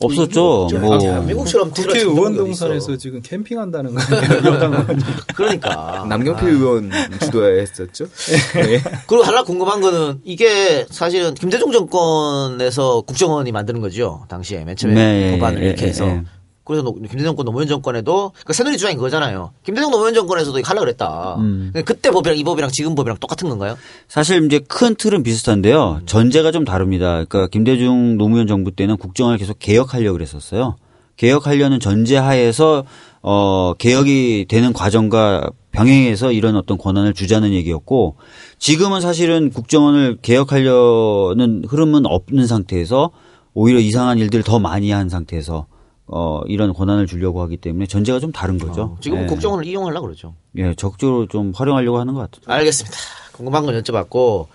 없었죠. 0.00 0.68
뭐. 0.80 0.98
아, 1.08 1.20
미국처럼 1.20 1.72
테러 1.72 1.92
국회 1.92 2.00
의원 2.00 2.46
있어. 2.48 2.96
지금 2.96 3.20
캠핑한다는 3.22 3.94
거. 3.94 4.00
그러니까. 5.36 6.06
남경필 6.08 6.48
의원 6.48 6.90
주도했었죠. 7.20 8.06
네. 8.54 8.82
그리고 9.06 9.22
하나 9.22 9.42
궁금한 9.42 9.80
거는 9.80 10.20
이게 10.24 10.86
사실은 10.90 11.34
김대중 11.34 11.70
정권에서 11.70 13.02
국정원이 13.02 13.52
만드는 13.52 13.80
거죠. 13.80 14.24
당시에 14.28 14.64
맨 14.64 14.76
처음에 14.76 14.94
네, 14.94 15.38
법안을 15.38 15.62
예, 15.62 15.66
이렇게 15.68 15.84
예, 15.84 15.88
해서. 15.88 16.20
예. 16.60 16.64
그래서 16.64 16.82
노- 16.82 16.94
김대중 16.94 17.24
정권 17.24 17.46
노무현 17.46 17.66
정권에도 17.66 18.32
그 18.44 18.52
새누리 18.52 18.76
주장이 18.76 18.94
그거잖아요. 18.96 19.50
김대중 19.64 19.90
노무현 19.90 20.14
정권에서도 20.14 20.60
하려고 20.64 20.84
그랬다. 20.84 21.36
음. 21.38 21.72
그때 21.84 22.10
법이랑 22.10 22.38
이 22.38 22.44
법이랑 22.44 22.70
지금 22.70 22.94
법이랑 22.94 23.18
똑같은 23.18 23.48
건가요? 23.48 23.76
사실 24.08 24.44
이제 24.44 24.60
큰 24.68 24.94
틀은 24.94 25.22
비슷한데요. 25.22 26.02
전제가 26.06 26.52
좀 26.52 26.64
다릅니다. 26.64 27.24
그러니까 27.24 27.46
김대중 27.48 28.16
노무현 28.18 28.46
정부 28.46 28.70
때는 28.70 28.96
국정을 28.98 29.36
계속 29.38 29.58
개혁하려고 29.58 30.12
그랬었어요. 30.14 30.76
개혁하려는 31.16 31.80
전제 31.80 32.16
하에서 32.16 32.84
어 33.22 33.74
개혁이 33.78 34.46
되는 34.48 34.72
과정과 34.72 35.50
병행해서 35.72 36.32
이런 36.32 36.56
어떤 36.56 36.78
권한을 36.78 37.12
주자는 37.14 37.52
얘기였고 37.52 38.16
지금은 38.58 39.00
사실은 39.02 39.50
국정원을 39.50 40.18
개혁하려는 40.22 41.62
흐름은 41.68 42.06
없는 42.06 42.46
상태에서 42.46 43.10
오히려 43.54 43.78
이상한 43.80 44.18
일들을 44.18 44.44
더 44.44 44.58
많이 44.58 44.90
한 44.90 45.08
상태에서 45.08 45.66
어 46.12 46.42
이런 46.46 46.72
권한을 46.72 47.06
주려고 47.06 47.40
하기 47.42 47.56
때문에 47.56 47.86
전제가 47.86 48.18
좀 48.18 48.32
다른 48.32 48.58
거죠. 48.58 48.98
지금 49.00 49.22
예. 49.22 49.26
국정원을 49.26 49.64
이용하려고 49.64 50.06
그러죠. 50.06 50.34
예, 50.56 50.74
적극적으로 50.74 51.28
좀 51.28 51.52
활용하려고 51.54 52.00
하는 52.00 52.14
것 52.14 52.30
같아요. 52.30 52.56
알겠습니다. 52.56 52.96
궁금한 53.32 53.64
건 53.64 53.80
여쭤봤고 53.80 54.48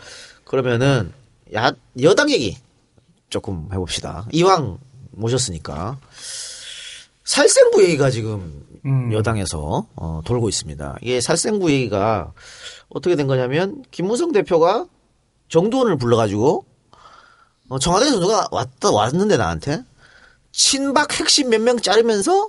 그러면은 0.44 1.14
야 1.56 1.72
여당 2.02 2.30
얘기 2.30 2.58
조금 3.30 3.70
해봅시다. 3.72 4.28
이왕 4.34 4.80
모셨으니까 5.12 5.98
살생부 7.24 7.84
얘기가 7.84 8.10
지금 8.10 8.66
음. 8.86 9.14
여당에서 9.14 9.88
어, 9.96 10.22
돌고 10.26 10.50
있습니다. 10.50 10.98
이게 11.02 11.22
살생부 11.22 11.72
얘기가 11.72 12.34
어떻게 12.90 13.16
된 13.16 13.28
거냐면 13.28 13.84
김무성 13.92 14.32
대표가 14.32 14.88
정두원을 15.50 15.98
불러가지고 15.98 16.66
어, 17.70 17.80
청와대에서 17.80 18.20
누가 18.20 18.48
왔다 18.52 18.92
왔는데 18.92 19.38
나한테 19.38 19.84
친박 20.56 21.20
핵심 21.20 21.50
몇 21.50 21.60
명 21.62 21.80
자르면서 21.80 22.48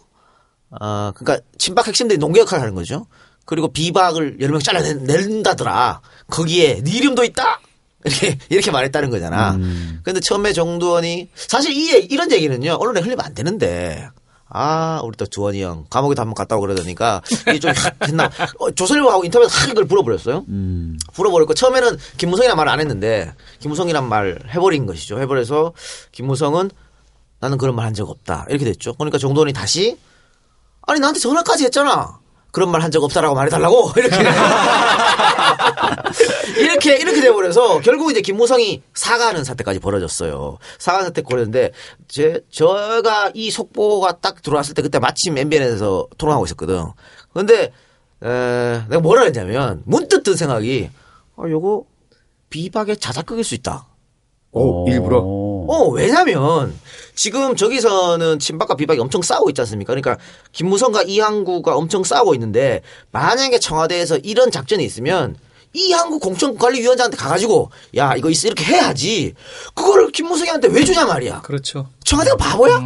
아, 0.80 1.12
그러니까 1.16 1.44
친박 1.58 1.86
핵심들이 1.88 2.18
농계 2.18 2.40
역할을 2.40 2.62
하는 2.62 2.74
거죠. 2.74 3.06
그리고 3.44 3.68
비박을 3.72 4.38
여러 4.40 4.52
명 4.52 4.60
잘라낸다더라. 4.60 6.00
거기에 6.28 6.82
네 6.82 6.90
이름도 6.90 7.24
있다. 7.24 7.60
이렇게 8.04 8.38
이렇게 8.48 8.70
말했다는 8.70 9.10
거잖아. 9.10 9.58
근데 10.04 10.20
처음에 10.20 10.52
정두원이 10.52 11.28
사실 11.34 11.72
이 11.72 12.06
이런 12.10 12.30
얘기는요 12.30 12.74
언론에 12.80 13.00
흘리면 13.00 13.24
안 13.24 13.34
되는데. 13.34 14.08
아, 14.48 15.00
우리 15.02 15.16
또 15.16 15.26
두원이 15.26 15.60
형 15.60 15.86
감옥에도 15.90 16.22
한번 16.22 16.34
갔다 16.36 16.54
오고 16.54 16.66
그러더니까 16.66 17.20
이게 17.48 17.58
좀 17.58 17.72
했나 18.06 18.30
어, 18.60 18.70
조선일보하고 18.70 19.24
인터뷰에서 19.24 19.52
한 19.58 19.70
이걸 19.70 19.86
불어버렸어요. 19.86 20.44
음. 20.48 20.96
불어버렸고 21.14 21.54
처음에는 21.54 21.98
김무성이란 22.16 22.56
말 22.56 22.68
안 22.68 22.78
했는데 22.78 23.32
김무성이란 23.58 24.08
말 24.08 24.38
해버린 24.54 24.86
것이죠. 24.86 25.18
해버려서 25.18 25.72
김무성은 26.12 26.70
나는 27.46 27.58
그런 27.58 27.74
말 27.76 27.86
한 27.86 27.94
적 27.94 28.08
없다 28.10 28.46
이렇게 28.48 28.64
됐죠. 28.64 28.94
그러니까 28.94 29.18
정도원이 29.18 29.52
다시 29.52 29.96
아니 30.82 30.98
나한테 31.00 31.20
전화까지 31.20 31.64
했잖아. 31.64 32.18
그런 32.52 32.70
말 32.70 32.80
한 32.82 32.90
적 32.90 33.02
없다라고 33.04 33.34
말해달라고 33.34 33.92
이렇게 33.96 34.16
이렇게 36.58 36.96
이렇게 36.96 37.20
돼버려서 37.20 37.80
결국 37.80 38.10
이제 38.10 38.20
김무성이 38.20 38.82
사과하는 38.94 39.44
사태까지 39.44 39.78
벌어졌어요. 39.80 40.58
사과 40.78 41.04
사태 41.04 41.22
벌어졌는데 41.22 41.72
제 42.08 42.40
제가 42.50 43.30
이 43.34 43.50
속보가 43.50 44.18
딱 44.20 44.42
들어왔을 44.42 44.74
때 44.74 44.82
그때 44.82 44.98
마침 44.98 45.36
MBN에서 45.38 46.06
토론하고 46.18 46.44
있었거든. 46.46 46.84
에, 48.22 48.82
내가 48.88 49.00
뭐라 49.00 49.22
했냐면 49.24 49.82
문득 49.84 50.22
든 50.22 50.36
생각이 50.36 50.90
아 51.36 51.42
요거 51.48 51.84
비박의 52.50 52.96
자작극일 52.98 53.44
수 53.44 53.54
있다. 53.54 53.86
오, 54.52 54.88
일부러. 54.88 55.18
어, 55.18 55.88
왜냐면 55.92 56.74
지금 57.16 57.56
저기서는 57.56 58.38
친박과 58.38 58.76
비박이 58.76 59.00
엄청 59.00 59.22
싸우고 59.22 59.50
있지 59.50 59.60
않습니까? 59.62 59.92
그러니까 59.94 60.22
김무성과 60.52 61.02
이항구가 61.02 61.74
엄청 61.74 62.04
싸우고 62.04 62.34
있는데 62.34 62.82
만약에 63.10 63.58
청와대에서 63.58 64.18
이런 64.18 64.50
작전이 64.50 64.84
있으면 64.84 65.36
이항구 65.72 66.20
공천관리위원장한테 66.20 67.16
가가지고 67.16 67.70
야 67.96 68.14
이거 68.16 68.30
있어 68.30 68.46
이렇게 68.48 68.64
해야지 68.64 69.34
그거를 69.74 70.12
김무성이한테 70.12 70.68
왜 70.68 70.84
주냐 70.84 71.06
말이야. 71.06 71.40
그렇죠. 71.40 71.88
청와대가 72.04 72.36
바보야? 72.36 72.80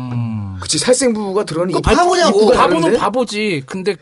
그치 0.61 0.79
살생부가 0.79 1.45
들어오는 1.45 1.75
그 1.75 1.81
바보냐고. 1.81 2.51
바보는 2.51 2.99
바보지. 2.99 3.65
근데 3.67 3.97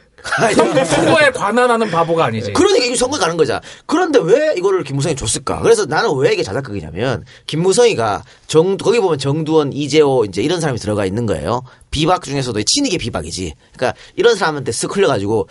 선- 0.54 0.84
선거에 0.84 1.30
관한하는 1.30 1.90
바보가 1.90 2.26
아니지. 2.26 2.52
그러니까 2.52 2.84
이게 2.84 2.96
선거 2.96 3.18
가는 3.18 3.36
거잖아. 3.36 3.60
그런데 3.86 4.18
왜 4.22 4.54
이거를 4.56 4.84
김무성이 4.84 5.14
줬을까? 5.16 5.60
그래서 5.62 5.86
나는 5.86 6.14
왜 6.16 6.32
이게 6.32 6.42
자작극이냐면 6.42 7.24
김무성이가 7.46 8.24
정 8.46 8.76
거기 8.76 9.00
보면 9.00 9.18
정두원, 9.18 9.72
이재호 9.72 10.24
이제 10.26 10.42
이런 10.42 10.60
사람이 10.60 10.78
들어가 10.78 11.04
있는 11.06 11.26
거예요. 11.26 11.62
비박 11.90 12.22
중에서도 12.24 12.60
친이계 12.62 12.98
비박이지. 12.98 13.54
그러니까 13.76 13.98
이런 14.16 14.34
사람한테 14.36 14.72
쓱 14.72 14.94
흘려가지고 14.96 15.48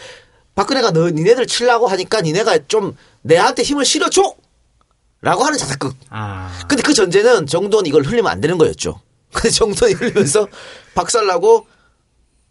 박근혜가 0.55 0.91
너 0.91 1.09
니네들 1.09 1.47
치려고 1.47 1.87
하니까 1.87 2.21
니네가 2.21 2.59
좀 2.67 2.95
내한테 3.21 3.63
힘을 3.63 3.85
실어줘. 3.85 4.35
라고 5.21 5.43
하는 5.43 5.57
자작극. 5.57 5.95
아. 6.11 6.51
근데 6.67 6.83
그 6.83 6.93
전제는 6.93 7.47
정두원 7.47 7.87
이걸 7.87 8.03
흘리면 8.03 8.27
안 8.31 8.39
되는 8.39 8.57
거였죠. 8.57 9.01
근데 9.33 9.49
정두원이 9.49 9.95
흘리면서 9.95 10.47
박살나고 10.93 11.65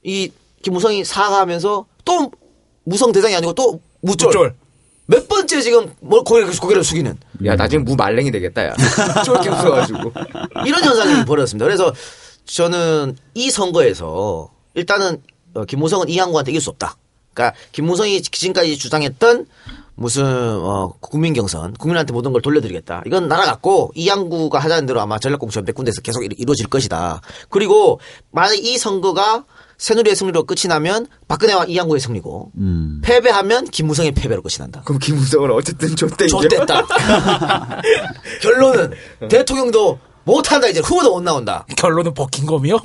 이 0.02 0.32
김무성이 0.62 1.04
사과하면서 1.04 1.86
또 2.06 2.30
무성 2.84 3.12
대상이 3.12 3.34
아니고 3.36 3.52
또 3.52 3.78
무쫄. 4.00 4.28
무쫄. 4.28 4.54
몇 5.08 5.28
번째 5.28 5.60
지금 5.60 5.92
뭘 6.00 6.24
고개를, 6.24 6.50
고개를 6.58 6.82
숙이는 6.82 7.16
야 7.44 7.54
나중에 7.54 7.82
무 7.84 7.94
말랭이 7.94 8.30
되겠다 8.30 8.64
야. 8.66 8.74
쫄게 9.24 9.50
웃어가지고. 9.50 10.12
이런 10.64 10.82
현상이 10.82 11.24
벌어졌습니다. 11.26 11.64
그래서 11.66 11.92
저는 12.46 13.16
이 13.34 13.50
선거에서 13.50 14.50
일단은 14.74 15.22
어, 15.54 15.64
김무성은 15.64 16.08
이항구한테 16.08 16.50
이길 16.52 16.60
수 16.60 16.70
없다. 16.70 16.96
그러니까 17.34 17.56
김무성이 17.72 18.22
지금까지 18.22 18.78
주장했던 18.78 19.46
무슨 19.94 20.24
어 20.26 20.92
국민 21.00 21.32
경선, 21.34 21.74
국민한테 21.74 22.12
모든 22.12 22.32
걸 22.32 22.42
돌려드리겠다. 22.42 23.02
이건 23.06 23.28
날아갔고 23.28 23.92
이항구가 23.94 24.58
하자는 24.58 24.86
대로 24.86 25.00
아마 25.00 25.18
전략공천 25.18 25.64
100군데에서 25.64 26.02
계속 26.02 26.22
이루- 26.24 26.34
이루어질 26.38 26.66
것이다. 26.68 27.20
그리고 27.48 28.00
만약 28.30 28.54
이 28.58 28.76
선거가 28.76 29.44
새누리의 29.78 30.16
승리로 30.16 30.44
끝이 30.44 30.68
나면 30.68 31.06
박근혜와 31.28 31.66
이항구의 31.66 32.00
승리고 32.00 32.52
음. 32.56 33.00
패배하면 33.04 33.66
김무성의 33.66 34.12
패배로 34.12 34.42
끝이 34.42 34.56
난다. 34.58 34.82
그럼 34.84 34.98
김무성은 34.98 35.50
어쨌든 35.50 35.92
이제. 35.92 36.06
좋됐다. 36.26 36.86
결론은 38.42 38.92
대통령도 39.28 39.98
못한다 40.24 40.66
이제 40.68 40.80
후보도 40.80 41.12
못 41.12 41.20
나온다. 41.22 41.66
결론은 41.76 42.14
버킹검이요? 42.14 42.78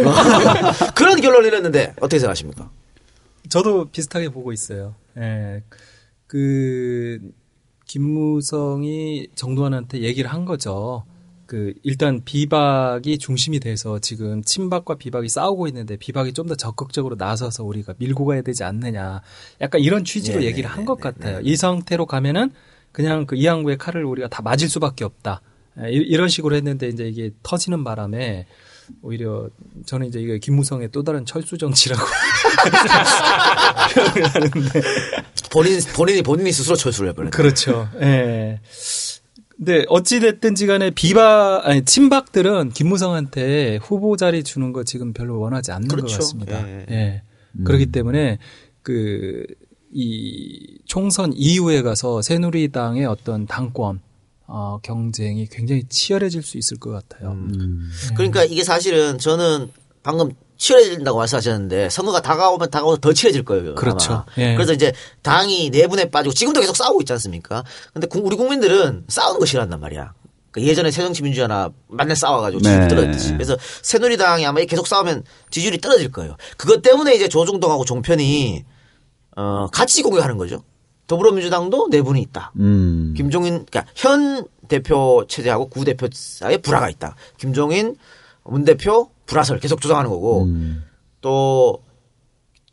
그런 0.95 1.19
결론을 1.21 1.43
내렸는데 1.43 1.93
어떻게 1.99 2.19
생각하십니까? 2.19 2.69
저도 3.49 3.85
비슷하게 3.85 4.29
보고 4.29 4.53
있어요. 4.53 4.95
예. 5.17 5.63
그 6.27 7.19
김무성이 7.87 9.27
정두환한테 9.35 10.01
얘기를 10.01 10.31
한 10.31 10.45
거죠. 10.45 11.03
그 11.51 11.73
일단 11.83 12.21
비박이 12.23 13.17
중심이 13.17 13.59
돼서 13.59 13.99
지금 13.99 14.41
친박과 14.41 14.95
비박이 14.95 15.27
싸우고 15.27 15.67
있는데 15.67 15.97
비박이 15.97 16.31
좀 16.31 16.47
더 16.47 16.55
적극적으로 16.55 17.17
나서서 17.19 17.65
우리가 17.65 17.93
밀고 17.97 18.23
가야 18.25 18.41
되지 18.41 18.63
않느냐. 18.63 19.21
약간 19.59 19.81
이런 19.81 20.05
취지로 20.05 20.39
네, 20.39 20.45
얘기를 20.45 20.69
네, 20.69 20.73
한것 20.73 21.01
같아요. 21.01 21.41
이 21.43 21.57
상태로 21.57 22.05
가면은 22.05 22.51
그냥 22.93 23.25
그 23.25 23.35
이항구의 23.35 23.77
칼을 23.77 24.05
우리가 24.05 24.29
다 24.29 24.41
맞을 24.41 24.69
수밖에 24.69 25.03
없다. 25.03 25.41
예, 25.83 25.91
이- 25.91 25.95
이런 25.97 26.29
식으로 26.29 26.55
했는데 26.55 26.87
이제 26.87 27.03
이게 27.03 27.31
터지는 27.43 27.83
바람에 27.83 28.45
오히려 29.01 29.49
저는 29.85 30.07
이제 30.07 30.19
이게 30.21 30.39
김무성의 30.39 30.89
또 30.93 31.03
다른 31.03 31.25
철수 31.25 31.57
정치라고 31.57 32.01
표현을 33.93 34.23
하는데 34.33 34.81
본인 35.51 35.79
본인이 35.95 36.21
본인이 36.21 36.51
스스로 36.53 36.75
철수를 36.77 37.09
해버렸다. 37.09 37.35
그렇죠. 37.35 37.89
예. 38.01 38.59
근데 39.63 39.85
어찌 39.89 40.19
됐든지 40.19 40.65
간에 40.65 40.89
비박 40.89 41.61
아니 41.63 41.85
친박들은 41.85 42.69
김무성한테 42.69 43.77
후보 43.81 44.17
자리 44.17 44.43
주는 44.43 44.73
거 44.73 44.83
지금 44.83 45.13
별로 45.13 45.39
원하지 45.39 45.71
않는 45.71 45.87
그렇죠. 45.87 46.07
것 46.07 46.15
같습니다. 46.15 46.67
예. 46.67 46.85
예. 46.89 47.21
그렇기 47.63 47.87
때문에 47.87 48.39
그 48.81 49.45
이 49.93 50.77
총선 50.85 51.33
이후에 51.33 51.81
가서 51.81 52.21
새누리당의 52.21 53.05
어떤 53.05 53.45
당권 53.45 53.99
어, 54.47 54.79
경쟁이 54.81 55.47
굉장히 55.47 55.83
치열해질 55.87 56.43
수 56.43 56.57
있을 56.57 56.77
것 56.77 56.91
같아요. 56.91 57.37
그러니까 58.15 58.43
이게 58.43 58.63
사실은 58.63 59.17
저는 59.17 59.69
방금 60.03 60.31
치열해진다고 60.61 61.17
말씀하셨는데 61.17 61.89
선거가 61.89 62.21
다가오면 62.21 62.69
다가오면 62.69 63.01
더 63.01 63.11
치열해질 63.13 63.43
거예요. 63.45 63.73
그렇죠. 63.73 64.25
예. 64.37 64.53
그래서 64.53 64.73
이제 64.73 64.93
당이 65.23 65.71
내분에 65.71 66.11
빠지고 66.11 66.33
지금도 66.35 66.59
계속 66.61 66.77
싸우고 66.77 67.01
있지 67.01 67.11
않습니까? 67.13 67.63
근데 67.93 68.05
구- 68.05 68.19
우리 68.23 68.35
국민들은 68.35 69.05
싸우는 69.07 69.39
거 69.39 69.45
싫어한단 69.47 69.79
말이야. 69.79 70.13
그러니까 70.51 70.69
예전에 70.69 70.91
새정치민주연합 70.91 71.73
맨날 71.89 72.15
싸워가지고 72.15 72.61
지지율이 72.61 72.81
네. 72.83 72.87
떨어졌듯이. 72.89 73.33
그래서 73.33 73.57
새누리당이 73.81 74.45
아마 74.45 74.61
계속 74.65 74.85
싸우면 74.85 75.23
지지율이 75.49 75.81
떨어질 75.81 76.11
거예요. 76.11 76.35
그것 76.57 76.83
때문에 76.83 77.15
이제 77.15 77.27
조중동하고 77.27 77.83
종편이 77.83 78.63
어, 79.37 79.67
같이 79.73 80.03
공격하는 80.03 80.37
거죠. 80.37 80.63
더불어민주당도 81.07 81.87
내분이 81.89 82.21
있다. 82.21 82.51
음. 82.59 83.15
김종인, 83.17 83.65
그러니까 83.65 83.85
현 83.95 84.45
대표 84.67 85.25
체제하고 85.27 85.69
구 85.69 85.83
대표 85.85 86.07
사이에 86.13 86.57
불화가 86.57 86.87
있다. 86.89 87.15
김종인, 87.39 87.95
문 88.43 88.63
대표 88.63 89.09
불화설 89.31 89.59
계속 89.59 89.79
조장하는 89.81 90.09
거고 90.09 90.43
음. 90.43 90.83
또 91.21 91.81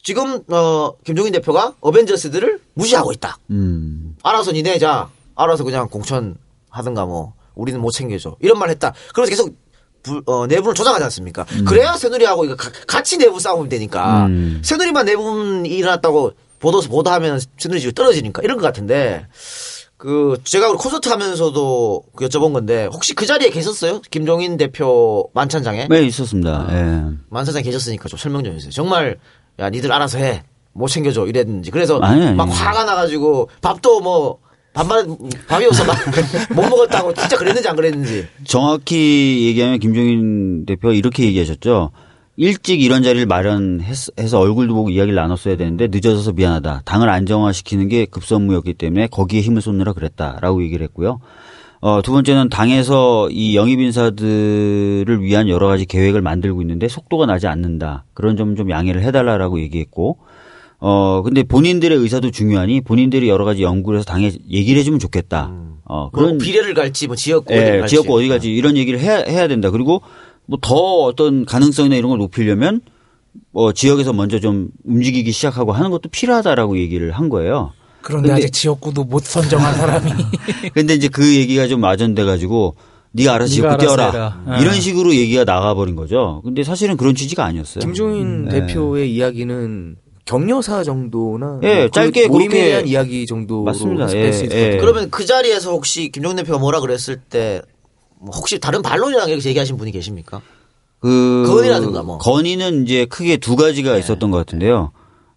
지금 0.03 0.43
어 0.53 0.93
김종인 1.05 1.33
대표가 1.33 1.75
어벤져스들을 1.81 2.61
무시하고 2.75 3.13
있다. 3.13 3.39
음. 3.51 4.17
알아서 4.25 4.51
니네 4.53 4.79
자 4.79 5.09
알아서 5.37 5.63
그냥 5.65 5.89
공천 5.89 6.37
하든가 6.71 7.07
뭐 7.07 7.35
우리는 7.55 7.81
못 7.81 7.93
챙겨줘 7.93 8.37
이런 8.41 8.59
말 8.59 8.71
했다. 8.71 8.93
그래서 9.15 9.31
계속 9.31 9.55
불- 10.03 10.23
어, 10.27 10.47
내분을 10.47 10.75
조장하지 10.75 11.05
않습니까? 11.05 11.45
그래야 11.67 11.97
새누리하고 11.97 12.45
이거 12.45 12.57
가- 12.57 12.71
같이 12.87 13.19
내부 13.19 13.39
싸우면 13.41 13.69
되니까 13.69 14.27
음. 14.27 14.61
새누리만 14.65 15.07
내분이 15.07 15.69
일어났다고 15.69 16.33
보도서 16.59 16.89
보도하면 16.89 17.41
새누리 17.59 17.81
지금 17.81 17.93
떨어지니까 17.95 18.43
이런 18.43 18.57
것 18.59 18.65
같은데 18.65 19.27
그 19.99 20.39
제가 20.45 20.73
콘서트 20.75 21.09
하면서도 21.09 22.05
그 22.15 22.27
여쭤본 22.27 22.53
건데 22.53 22.89
혹시 22.93 23.15
그 23.15 23.27
자리에 23.27 23.51
계셨어요? 23.51 24.01
김종인 24.13 24.57
대표 24.57 25.29
만찬장에 25.35 25.89
네, 25.91 26.03
있었습니다. 26.07 26.69
예. 26.71 27.17
만찬장에 27.31 27.65
계셨으니까 27.65 28.09
좀 28.09 28.17
설명 28.17 28.45
좀 28.45 28.55
해주세요. 28.55 28.71
정말 28.71 29.19
야 29.59 29.69
니들 29.69 29.93
알아서 29.93 30.19
해. 30.19 30.45
못 30.73 30.87
챙겨줘 30.87 31.27
이랬는지 31.27 31.73
그래서 31.73 31.99
아니, 31.99 32.25
아니. 32.25 32.37
막 32.37 32.45
화가 32.45 32.85
나가지고 32.85 33.49
밥도 33.61 34.01
뭐 34.01 34.39
밥만 34.73 35.19
밥이 35.49 35.67
없어 35.67 35.85
막 35.85 35.97
못 36.55 36.63
먹었다고 36.69 37.15
진짜 37.15 37.37
그랬는지 37.37 37.69
안 37.69 37.75
그랬는지 37.75 38.29
정확히 38.45 39.47
얘기하면 39.49 39.81
김종인 39.81 40.65
대표가 40.65 40.95
이렇게 40.95 41.25
얘기하셨죠. 41.25 41.91
일찍 42.41 42.81
이런 42.81 43.03
자리를 43.03 43.27
마련해서 43.27 44.39
얼굴도 44.39 44.73
보고 44.73 44.91
이야기를 44.91 45.17
나눴어야 45.17 45.57
되는데 45.57 45.89
늦어져서 45.89 46.35
미안하다. 46.35 46.83
당을 46.85 47.09
안정화시키는 47.09 47.89
게 47.89 48.07
급선무였기 48.07 48.75
때문에 48.75 49.09
거기에 49.09 49.41
힘을 49.41 49.61
쏟느라 49.61 49.93
그랬다라고 49.93 50.63
얘기를 50.63 50.85
했고요. 50.85 51.19
어, 51.81 52.01
두 52.01 52.13
번째는 52.13 52.49
당에서 52.49 53.29
이 53.31 53.57
영입 53.57 53.81
인사들을 53.81 55.19
위한 55.21 55.49
여러 55.49 55.67
가지 55.67 55.85
계획을 55.85 56.23
만들고 56.23 56.61
있는데 56.63 56.87
속도가 56.87 57.27
나지 57.27 57.49
않는다. 57.49 58.05
그런 58.15 58.37
점 58.37 58.55
좀 58.55 58.71
양해를 58.71 59.03
해달라라고 59.03 59.61
얘기했고, 59.61 60.19
어, 60.79 61.23
근데 61.25 61.43
본인들의 61.43 61.97
의사도 61.99 62.31
중요하니 62.31 62.83
본인들이 62.83 63.29
여러 63.29 63.45
가지 63.45 63.63
연구를 63.65 63.99
해서 63.99 64.07
당에 64.07 64.31
얘기를 64.49 64.79
해주면 64.79 65.01
좋겠다. 65.01 65.53
어, 65.85 66.11
뭐 66.13 66.37
비례를 66.39 66.75
갈지 66.75 67.07
뭐 67.09 67.17
지역구 67.17 67.53
예, 67.55 67.79
갈지 67.81 67.95
지역구 67.95 68.15
어디 68.17 68.29
갈지 68.29 68.53
이런 68.53 68.77
얘기를 68.77 69.01
해야, 69.01 69.17
해야 69.19 69.49
된다. 69.49 69.71
그리고 69.71 70.03
뭐 70.49 70.59
더 70.61 70.75
어떤 70.75 71.45
가능성이나 71.45 71.95
이런 71.97 72.09
걸 72.11 72.19
높이려면 72.19 72.81
뭐 73.53 73.73
지역에서 73.73 74.13
먼저 74.13 74.41
좀 74.41 74.71
움직이기 74.85 75.31
시작하고 75.31 75.73
하는 75.73 75.91
것도 75.91 76.09
필요하다라고 76.11 76.79
얘기를 76.79 77.13
한 77.13 77.29
거예요. 77.29 77.73
그런데 78.01 78.29
근데- 78.29 78.43
아직 78.45 78.53
지역구도 78.53 79.05
못 79.05 79.23
선정한 79.25 79.75
사람이 79.75 80.11
근데 80.75 80.95
이제 80.95 81.09
그 81.09 81.35
얘기가 81.37 81.69
좀 81.69 81.81
마전돼 81.81 82.25
가지고 82.25 82.77
네가 83.13 83.35
알아서 83.35 83.53
지역구. 83.53 83.85
해라. 83.91 84.41
아. 84.47 84.59
이런 84.61 84.75
식으로 84.81 85.15
얘기가 85.15 85.45
나가버린 85.45 85.97
거죠. 85.97 86.41
근데 86.45 86.63
사실은 86.63 86.97
그런 86.97 87.15
취지가 87.15 87.45
아니었어요. 87.45 87.81
김종인 87.81 88.45
네. 88.47 88.67
대표의 88.67 89.15
이야기는 89.15 89.97
격려사 90.25 90.85
정도나 90.85 91.61
예, 91.63 91.85
그 91.87 91.91
짧게 91.91 92.29
모임에 92.29 92.49
그렇게- 92.49 92.65
대한 92.69 92.87
이야기 92.87 93.27
정도로 93.27 93.65
맞습니다. 93.65 94.15
예, 94.15 94.31
수 94.33 94.45
있을 94.45 94.57
예. 94.57 94.61
것 94.61 94.65
같아요. 94.67 94.81
그러면 94.81 95.11
그 95.11 95.25
자리에서 95.25 95.71
혹시 95.73 96.11
김종대 96.11 96.43
대표가 96.43 96.59
뭐라 96.59 96.81
그랬을 96.81 97.17
때뭐 97.31 97.63
혹시 98.27 98.59
다른 98.59 98.83
반론이랑 98.83 99.29
이렇게 99.29 99.49
얘기하신 99.49 99.77
분이 99.77 99.91
계십니까? 99.93 100.41
그 101.01 101.45
건의라든가 101.47 102.03
뭐. 102.03 102.19
건의는 102.19 102.83
이제 102.85 103.05
크게 103.07 103.37
두 103.37 103.55
가지가 103.57 103.97
있었던 103.99 104.31
것 104.31 104.39
같은데요. 104.39 104.91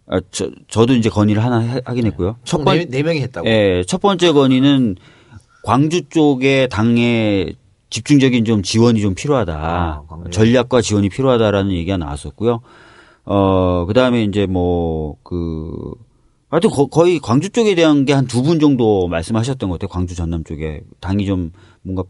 아, 0.08 0.20
저, 0.32 0.49
저도 0.68 0.94
이제 0.95 1.10
건의를 1.10 1.44
하나 1.44 1.60
해- 1.60 1.82
하긴 1.86 2.06
했고요. 2.08 2.38
총 2.44 2.66
번- 2.66 2.78
네, 2.78 2.86
네 2.86 3.03
명이 3.03 3.22
했다고. 3.22 3.48
예, 3.48 3.84
첫 3.88 4.02
번째 4.02 4.32
건의는 4.32 4.95
광주 5.64 6.02
쪽에 6.10 6.68
당에 6.68 7.53
집중적인 7.91 8.45
좀 8.45 8.64
지원이 8.64 8.99
좀 9.02 9.14
필요하다. 9.16 9.53
아. 9.56 10.02
전략과 10.32 10.82
지원이 10.82 11.10
필요하다라는 11.10 11.72
얘기가 11.74 11.98
나왔었고요. 11.98 12.62
어, 13.26 13.86
그 13.86 13.94
다음에 13.94 14.24
이제 14.24 14.48
뭐, 14.48 15.18
그, 15.24 15.72
하여튼 16.49 16.70
거, 16.72 16.88
거의 16.88 17.20
광주 17.20 17.49
쪽에 17.49 17.76
대한 17.76 18.03
게 18.06 18.14
한 18.14 18.26
두 18.28 18.41
분 18.41 18.60
정도 18.60 19.08
말씀하셨던 19.08 19.70
것 19.70 19.80
같아요. 19.80 19.94
광주 19.94 20.16
전남 20.16 20.44
쪽에. 20.44 20.82
당이 20.99 21.26
좀 21.26 21.52
뭔가 21.84 22.03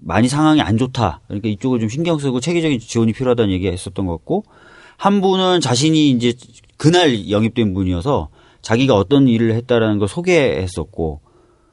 많이 0.00 0.28
상황이 0.28 0.60
안 0.60 0.76
좋다. 0.76 1.20
그러니까 1.26 1.48
이쪽을 1.48 1.80
좀 1.80 1.88
신경 1.88 2.18
쓰고 2.18 2.40
체계적인 2.40 2.78
지원이 2.80 3.12
필요하다는 3.12 3.52
얘기가 3.52 3.72
있었던 3.72 4.06
것 4.06 4.12
같고 4.18 4.44
한 4.96 5.20
분은 5.20 5.60
자신이 5.60 6.10
이제 6.10 6.34
그날 6.76 7.30
영입된 7.30 7.74
분이어서 7.74 8.28
자기가 8.62 8.94
어떤 8.94 9.28
일을 9.28 9.54
했다라는 9.54 9.98
걸 9.98 10.08
소개했었고 10.08 11.20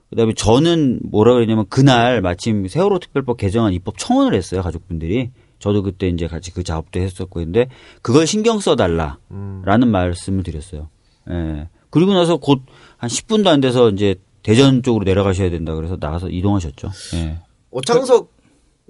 그다음에 0.10 0.34
저는 0.34 0.99
뭐라 1.03 1.34
그러냐면 1.34 1.65
그날 1.69 2.22
마침 2.22 2.68
세월호 2.68 2.99
특별법 2.99 3.38
개정안 3.38 3.73
입법 3.73 3.98
청원을 3.98 4.34
했어요 4.34 4.61
가족분들이 4.61 5.31
저도 5.60 5.84
그때 5.84 6.07
이제 6.07 6.27
같이 6.27 6.53
그 6.53 6.64
작업도 6.64 6.99
했었고 6.99 7.41
근데 7.41 7.68
그걸 8.02 8.26
신경 8.26 8.60
써달라라는 8.60 9.88
말씀을 9.89 10.44
드렸어요. 10.44 10.89
예. 11.30 11.68
그리고 11.89 12.14
나서 12.14 12.38
곧 12.38 12.61
한 12.98 13.10
10분도 13.10 13.48
안 13.48 13.61
돼서 13.61 13.89
이제 13.89 14.15
대전 14.44 14.81
쪽으로 14.81 15.03
내려가셔야 15.06 15.49
된다 15.49 15.76
그래서 15.76 15.98
나가서 15.99 16.30
이동하셨죠. 16.30 16.89
예. 17.15 17.38
오창석 17.72 18.31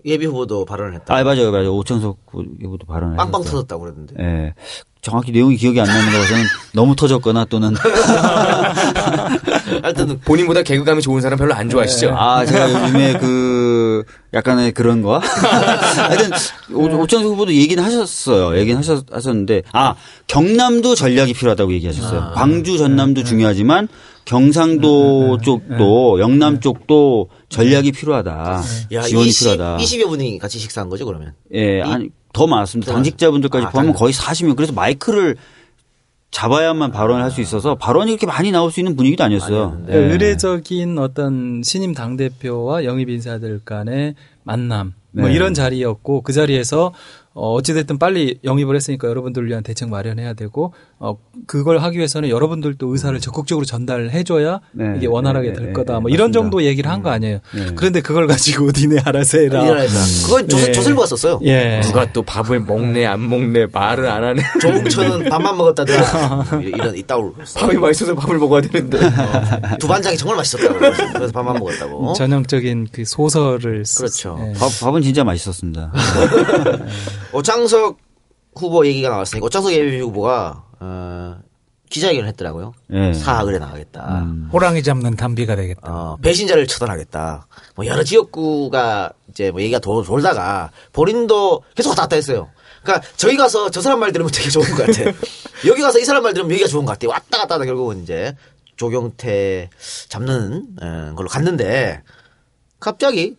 예비 0.06 0.26
후보도 0.28 0.64
발언을 0.66 0.94
했다. 0.96 1.16
아 1.16 1.24
맞아요, 1.24 1.52
맞아요. 1.52 1.76
오창석 1.76 2.18
후보도 2.32 2.86
발언을 2.86 3.18
빵빵 3.18 3.42
했었어요. 3.42 3.62
터졌다고 3.64 3.82
그랬는데. 3.84 4.16
예. 4.20 4.54
정확히 5.02 5.32
내용이 5.32 5.56
기억이 5.56 5.80
안 5.80 5.88
나는 5.88 6.12
거라서는 6.12 6.44
너무 6.74 6.96
터졌거나 6.96 7.46
또는 7.46 7.74
하여튼 9.82 10.20
본인보다 10.20 10.64
개그감이 10.64 11.02
좋은 11.02 11.22
사람 11.22 11.38
별로 11.38 11.54
안 11.54 11.70
좋아하시죠? 11.70 12.14
아 12.18 12.46
제가 12.46 12.72
요즘에 12.84 13.18
그 13.20 14.04
약간의 14.34 14.72
그런 14.74 15.02
거 15.02 15.20
하여튼 15.20 16.32
오- 16.74 17.02
오창석 17.04 17.32
후보도 17.32 17.54
얘기는 17.54 17.82
하셨어요. 17.82 18.58
얘기는 18.60 18.78
하셨, 18.78 19.06
하셨는데 19.12 19.64
아 19.72 19.96
경남도 20.28 20.96
전략이 20.96 21.34
필요하다고 21.34 21.72
얘기하셨어요. 21.74 22.32
광주 22.36 22.78
전남도 22.78 23.24
중요하지만 23.24 23.88
경상도 24.28 25.38
쪽도 25.42 26.20
영남 26.20 26.60
쪽도 26.60 27.30
전략이 27.50 27.94
필요하다. 27.94 28.62
야, 28.92 29.02
지원이 29.02 29.30
20, 29.30 29.52
필요하다. 29.54 29.84
20여 29.84 30.08
분이 30.10 30.38
같이 30.38 30.60
식사한 30.60 30.90
거죠, 30.90 31.06
그러면? 31.06 31.34
예, 31.54 31.82
아니 31.82 32.10
더 32.34 32.46
많았습니다. 32.46 32.92
당직자분들까지 32.92 33.66
아, 33.66 33.70
포함하면 33.70 33.94
당직. 33.94 34.00
거의 34.00 34.14
40명. 34.14 34.56
그래서 34.58 34.74
마이크를 34.74 35.38
잡아야만 36.32 36.92
발언을 36.92 37.24
할 37.24 37.32
수 37.32 37.40
있어서 37.42 37.76
발언이 37.76 38.12
이렇게 38.12 38.26
많이 38.28 38.52
나올 38.52 38.70
수 38.70 38.82
있는 38.82 38.96
분위기도 38.98 39.24
아니었어요. 39.24 39.82
예. 39.90 39.96
의례적인 39.96 40.98
어떤 41.00 41.62
신임 41.64 41.94
당 41.94 42.18
대표와 42.18 42.84
영입 42.84 43.10
인사들 43.10 43.62
간의 43.64 44.16
만남 44.44 44.94
뭐 45.12 45.30
네. 45.30 45.34
이런 45.36 45.54
자리였고 45.54 46.22
그 46.22 46.34
자리에서 46.34 46.94
어, 47.40 47.54
어찌됐든 47.54 48.00
빨리 48.00 48.40
영입을 48.44 48.76
했으니까 48.76 49.08
여러분들을 49.08 49.48
위한 49.48 49.62
대책 49.62 49.90
마련해야 49.90 50.34
되고 50.34 50.74
어, 50.98 51.18
그걸 51.46 51.78
하기 51.78 51.98
위해서는 51.98 52.30
여러분들도 52.30 52.88
의사를 52.92 53.20
적극적으로 53.20 53.64
전달해줘야 53.64 54.60
네. 54.72 54.96
이게 54.98 55.06
원활하게 55.06 55.50
네, 55.50 55.54
될 55.54 55.68
네, 55.68 55.74
거다 55.74 55.94
네, 55.94 56.00
뭐 56.00 56.10
이런 56.10 56.30
맞습니다. 56.30 56.40
정도 56.42 56.64
얘기를 56.64 56.90
한 56.90 57.04
거 57.04 57.12
아니에요. 57.12 57.38
네. 57.54 57.66
그런데 57.76 58.02
그걸 58.02 58.26
가지고 58.26 58.72
니네 58.76 59.02
알아서 59.06 59.38
해라. 59.38 59.64
일어나서. 59.64 60.26
그건 60.26 60.50
조, 60.50 60.58
예. 60.60 60.72
조슬부가 60.72 61.06
썼어요. 61.06 61.40
예. 61.44 61.80
누가 61.84 62.12
또 62.12 62.24
밥을 62.24 62.62
먹네 62.62 63.06
안 63.06 63.30
먹네 63.30 63.68
말을 63.72 64.08
안 64.08 64.24
하네. 64.24 64.42
조홍천은 64.60 65.30
밥만 65.30 65.56
먹었다더라. 65.58 66.48
이런 66.66 66.98
이따울. 66.98 67.34
밥이 67.56 67.76
맛있어서 67.78 68.16
밥을 68.16 68.40
먹어야 68.40 68.62
되는데. 68.62 68.98
두 69.80 69.88
반장이 69.88 70.18
정말 70.18 70.38
맛있었다고. 70.38 70.80
그래서 71.14 71.32
밥만 71.32 71.54
먹었다고. 71.60 72.14
전형적인 72.14 72.88
그 72.92 73.06
소설을 73.06 73.86
쓰- 73.86 74.00
그렇죠. 74.00 74.40
예. 74.42 74.54
밥, 74.60 74.70
밥은 74.82 75.04
진짜 75.04 75.24
맛있었습니다. 75.24 75.94
오창석 77.34 77.98
후보 78.56 78.86
얘기가 78.86 79.10
나왔으니까 79.10 79.46
오창석 79.46 79.74
예비 79.74 80.00
후보가 80.00 80.64
어, 80.80 81.40
기자회견을 81.90 82.28
했더라고요. 82.30 82.74
예. 82.92 83.14
사학을에 83.14 83.60
나가겠다. 83.60 84.22
음. 84.24 84.50
호랑이 84.52 84.84
잡는 84.84 85.16
담비가 85.16 85.56
되겠다. 85.56 85.82
어, 85.84 86.18
배신자를 86.22 86.68
처단하겠다. 86.68 87.48
뭐 87.76 87.86
여러 87.86 88.04
지역구가 88.04 89.14
이제 89.30 89.52
뭐 89.52 89.62
얘기가 89.62 89.80
돌, 89.80 90.04
돌다가 90.06 90.72
본인도 90.94 91.64
계속 91.76 91.90
왔다 91.90 92.04
갔다 92.04 92.16
했어요. 92.16 92.50
그러니까 92.84 93.08
저희 93.16 93.38
가서 93.38 93.70
저 93.70 93.82
사람 93.82 94.00
말 94.00 94.12
들으면 94.12 94.32
되게 94.34 94.50
좋은 94.50 94.66
것 94.76 94.86
같아. 94.86 95.12
여기 95.66 95.82
가서 95.82 96.00
이 96.00 96.06
사람 96.06 96.24
말 96.24 96.34
들으면 96.34 96.52
여기가 96.52 96.68
좋은 96.68 96.86
것 96.86 96.92
같아. 96.94 97.08
왔다 97.08 97.38
갔다 97.40 97.56
하다 97.56 97.66
결국은 97.66 98.04
이제 98.04 98.36
조경태 98.76 99.70
잡는 100.10 100.68
어, 100.82 101.14
걸로 101.16 101.28
갔는데 101.30 102.04
갑자기 102.80 103.38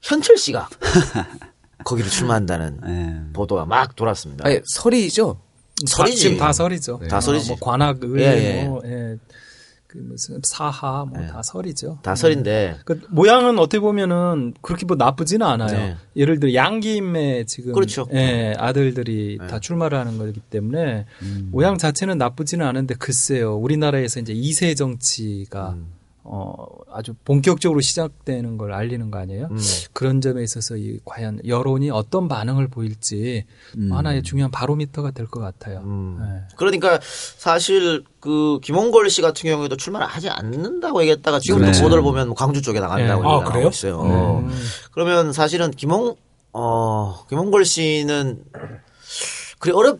현철 0.00 0.36
씨가 0.38 0.68
거기를 1.84 2.10
출마한다는 2.10 2.80
예. 2.86 3.32
보도가 3.32 3.66
막 3.66 3.94
돌았습니다. 3.96 4.46
아니 4.48 4.60
설이죠. 4.64 5.40
설이지. 5.86 6.16
지금 6.18 6.38
다 6.38 6.52
설이죠. 6.52 7.00
다 7.08 7.20
설이지. 7.20 7.48
뭐 7.50 7.56
관악을 7.60 8.20
예, 8.20 8.24
예. 8.24 8.64
뭐 8.64 8.80
예. 8.84 9.16
그 9.86 9.98
무슨 9.98 10.40
사하 10.42 11.04
뭐 11.04 11.24
다 11.28 11.40
설이죠. 11.42 11.98
다 12.02 12.14
설인데 12.16 12.78
그 12.84 13.00
모양은 13.10 13.58
어떻게 13.60 13.78
보면은 13.78 14.54
그렇게 14.60 14.86
뭐 14.86 14.96
나쁘지는 14.96 15.46
않아요. 15.46 15.76
네. 15.76 15.96
예를 16.16 16.40
들어 16.40 16.52
양김의 16.52 17.46
지금 17.46 17.72
그렇죠. 17.72 18.06
예, 18.12 18.54
아들들이 18.58 19.38
다 19.48 19.60
출마를 19.60 19.96
하는 19.98 20.18
거기 20.18 20.40
때문에 20.40 21.06
모양 21.50 21.78
자체는 21.78 22.18
나쁘지는 22.18 22.66
않은데 22.66 22.94
글쎄요. 22.96 23.56
우리나라에서 23.56 24.18
이제 24.18 24.32
이세 24.32 24.74
정치가 24.74 25.76
어 26.26 26.54
아주 26.90 27.12
본격적으로 27.24 27.82
시작되는 27.82 28.56
걸 28.56 28.72
알리는 28.72 29.10
거 29.10 29.18
아니에요? 29.18 29.48
음. 29.50 29.58
그런 29.92 30.22
점에 30.22 30.42
있어서 30.42 30.76
이 30.76 30.98
과연 31.04 31.40
여론이 31.46 31.90
어떤 31.90 32.28
반응을 32.28 32.68
보일지 32.68 33.44
하나의 33.90 34.22
중요한 34.22 34.50
바로미터가 34.50 35.10
될 35.10 35.26
것 35.26 35.40
같아요. 35.40 35.80
음. 35.84 36.18
예. 36.22 36.54
그러니까 36.56 36.98
사실 37.02 38.04
그 38.20 38.58
김홍걸 38.62 39.10
씨 39.10 39.20
같은 39.20 39.50
경우에도 39.50 39.76
출마를 39.76 40.06
하지 40.06 40.30
않는다고 40.30 41.02
얘기했다가 41.02 41.40
지금도 41.40 41.70
네. 41.72 41.82
보도를 41.82 42.02
보면 42.02 42.28
뭐 42.28 42.34
광주 42.36 42.62
쪽에 42.62 42.80
나간다고 42.80 43.22
네. 43.22 43.28
아, 43.28 43.44
그래요? 43.44 43.68
있어요. 43.68 43.98
어. 44.00 44.48
그러면 44.92 45.32
사실은 45.34 45.70
김홍 45.70 46.16
어 46.54 47.26
김홍걸 47.28 47.64
씨는 47.66 48.44
그래 49.58 49.72
어렵 49.74 49.98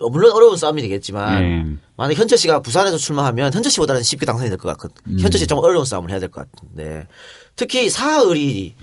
어, 0.00 0.08
물론 0.08 0.32
어려운 0.32 0.56
싸움이 0.56 0.80
되겠지만 0.82 1.42
예. 1.44 1.64
만약 2.02 2.16
현철 2.18 2.36
씨가 2.36 2.62
부산에서 2.62 2.98
출마하면 2.98 3.52
현철 3.54 3.70
씨보다는 3.70 4.02
쉽게 4.02 4.26
당선이 4.26 4.48
될 4.50 4.58
것 4.58 4.68
같거든. 4.76 5.20
현철 5.20 5.38
씨 5.38 5.46
좀 5.46 5.58
어려운 5.58 5.84
싸움을 5.84 6.10
해야 6.10 6.18
될 6.18 6.28
것 6.30 6.50
같은데 6.50 7.06
특히 7.54 7.88
사흘이 7.88 8.74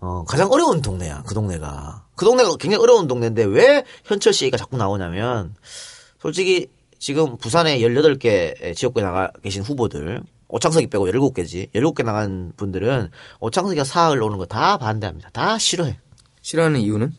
어, 0.00 0.24
가장 0.26 0.50
어려운 0.50 0.82
동네야 0.82 1.22
그 1.28 1.32
동네가 1.34 2.06
그 2.16 2.24
동네가 2.24 2.56
굉장히 2.56 2.82
어려운 2.82 3.06
동네인데 3.06 3.44
왜 3.44 3.84
현철 4.04 4.32
씨 4.32 4.46
얘기가 4.46 4.56
자꾸 4.56 4.76
나오냐면 4.76 5.54
솔직히 6.20 6.66
지금 6.98 7.36
부산에 7.38 7.78
18개 7.78 8.74
지역구에 8.74 9.04
나가 9.04 9.30
계신 9.44 9.62
후보들 9.62 10.22
오창석이 10.48 10.88
빼고 10.88 11.06
17개지 11.06 11.70
17개 11.72 12.04
나간 12.04 12.52
분들은 12.56 13.10
오창석이가 13.38 13.84
사흘 13.84 14.20
오는 14.24 14.38
거 14.38 14.46
다 14.46 14.76
반대합니다. 14.76 15.30
다 15.30 15.56
싫어해. 15.56 15.98
싫어하는 16.42 16.80
이유는? 16.80 17.12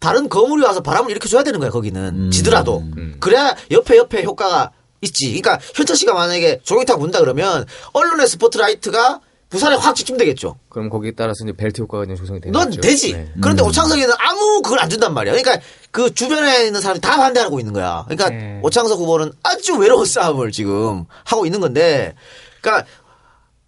다른 0.00 0.28
거물이 0.28 0.64
와서 0.64 0.80
바람을 0.80 1.10
일으켜줘야 1.12 1.44
되는 1.44 1.60
거야 1.60 1.70
거기는 1.70 2.02
음. 2.26 2.30
지더라도 2.30 2.82
그래야 3.20 3.54
옆에 3.70 3.96
옆에 3.96 4.24
효과가 4.24 4.72
있지 5.02 5.26
그러니까 5.26 5.58
현철 5.74 5.94
씨가 5.96 6.12
만약에 6.14 6.60
조경탁 6.62 6.98
문다 6.98 7.20
그러면 7.20 7.64
언론의 7.92 8.26
스포트라이트가 8.26 9.20
부산에 9.50 9.76
확 9.76 9.94
집중되겠죠 9.96 10.56
그럼 10.68 10.88
거기에 10.90 11.12
따라서 11.12 11.44
이제 11.44 11.52
벨트 11.52 11.82
효과가 11.82 12.04
이제 12.04 12.14
조성이 12.14 12.40
되는 12.40 12.52
넌 12.52 12.66
거죠. 12.70 12.80
되지 12.80 13.12
네. 13.12 13.32
그런데 13.42 13.62
오창석이는 13.62 14.14
아무 14.18 14.62
그걸 14.62 14.78
안 14.78 14.88
준단 14.88 15.12
말이야 15.12 15.34
그러니까 15.34 15.64
그 15.90 16.14
주변에 16.14 16.66
있는 16.66 16.80
사람이 16.80 17.00
다 17.00 17.16
반대하고 17.16 17.58
있는 17.60 17.72
거야 17.72 18.04
그러니까 18.08 18.30
네. 18.30 18.60
오창석 18.62 18.98
후보는 19.00 19.32
아주 19.42 19.76
외로운 19.76 20.04
싸움을 20.06 20.50
지금 20.52 21.04
하고 21.24 21.46
있는 21.46 21.60
건데 21.60 22.14
그러니까 22.60 22.86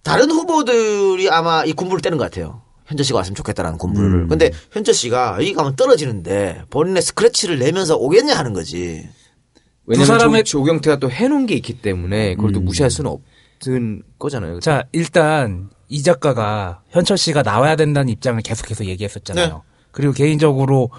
다른 0.03 0.31
후보들이 0.31 1.31
아마 1.31 1.65
이 1.65 1.73
군부를 1.73 2.01
떼는 2.03 2.19
것 2.19 2.25
같아요. 2.25 2.63
현철 2.93 3.05
씨가 3.05 3.19
왔으면 3.19 3.35
좋겠다라는 3.35 3.79
군부를. 3.79 4.29
근데 4.29 4.51
현철 4.71 4.93
씨가 4.95 5.37
여기 5.39 5.55
가면 5.55 5.77
떨어지는데 5.77 6.63
본인의 6.71 7.03
스크래치를 7.03 7.59
내면서 7.59 7.97
오겠냐 7.97 8.37
하는 8.37 8.53
거지. 8.53 9.09
왜냐면 9.87 10.07
두 10.07 10.13
사람의- 10.25 10.45
조, 10.45 10.59
조경태가 10.59 10.99
또 10.99 11.11
해놓은 11.11 11.47
게 11.47 11.55
있기 11.55 11.81
때문에 11.81 12.35
그걸 12.37 12.53
또 12.53 12.61
무시할 12.61 12.91
수는 12.91 13.11
없는 13.65 14.03
거잖아요. 14.19 14.61
자, 14.61 14.85
일단 14.93 15.71
이 15.89 16.03
작가가 16.03 16.83
현철 16.91 17.17
씨가 17.19 17.43
나와야 17.43 17.77
된다는 17.77 18.11
입장을 18.11 18.41
계속해서 18.43 18.85
얘기했었잖아요. 18.85 19.47
네. 19.47 19.61
그리고 19.91 20.13
개인적으로 20.13 20.91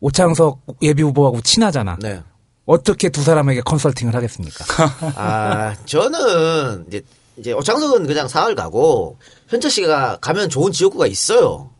오창석 0.00 0.60
예비 0.82 1.02
후보하고 1.02 1.40
친하잖아. 1.40 1.96
네. 2.00 2.20
어떻게 2.66 3.08
두 3.08 3.22
사람에게 3.22 3.62
컨설팅을 3.62 4.14
하겠습니까? 4.14 4.64
아, 5.16 5.74
저는 5.86 6.84
이제 6.88 7.02
이제 7.36 7.52
오창석은 7.52 8.06
그냥 8.06 8.28
사흘 8.28 8.54
가고 8.54 9.18
현철 9.50 9.70
씨가 9.70 10.18
가면 10.20 10.48
좋은 10.48 10.72
지역구가 10.72 11.06
있어요. 11.06 11.70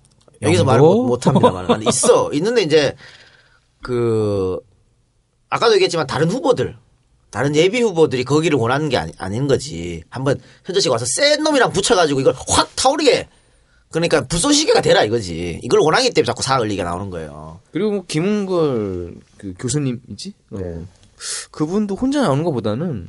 여기서 0.43 0.65
말 0.65 0.79
영도? 0.79 1.05
못 1.07 1.27
합니다만 1.27 1.83
있어. 1.87 2.31
있는데 2.33 2.63
이제 2.63 2.97
그 3.83 4.59
아까도 5.49 5.75
얘기했지만 5.75 6.07
다른 6.07 6.31
후보들 6.31 6.77
다른 7.31 7.55
예비 7.55 7.81
후보들이 7.81 8.25
거기를 8.25 8.59
원하는 8.59 8.89
게 8.89 8.97
아니, 8.97 9.13
아닌 9.19 9.47
거지. 9.47 10.03
한번 10.11 10.41
현철 10.65 10.83
씨가 10.83 10.95
와서 10.95 11.07
센 11.07 11.43
놈이랑 11.45 11.73
붙여가지고 11.73 12.21
이걸 12.21 12.35
확 12.49 12.75
타오르게 12.75 13.29
그러니까 13.91 14.27
불쏘시개가 14.27 14.81
되라 14.83 15.05
이거지. 15.05 15.61
이걸 15.63 15.81
원하기 15.81 16.11
때문에 16.11 16.27
자꾸 16.27 16.43
사흘 16.43 16.71
얘기가 16.71 16.85
나오는 16.85 17.09
거예요. 17.11 17.61
그리고 17.73 17.91
뭐 17.93 18.05
김은걸 18.07 19.15
그 19.37 19.55
교수님이지? 19.59 20.35
어. 20.53 20.87
그분도 21.53 21.95
혼자 21.95 22.21
나오는 22.23 22.43
것보다는 22.43 23.09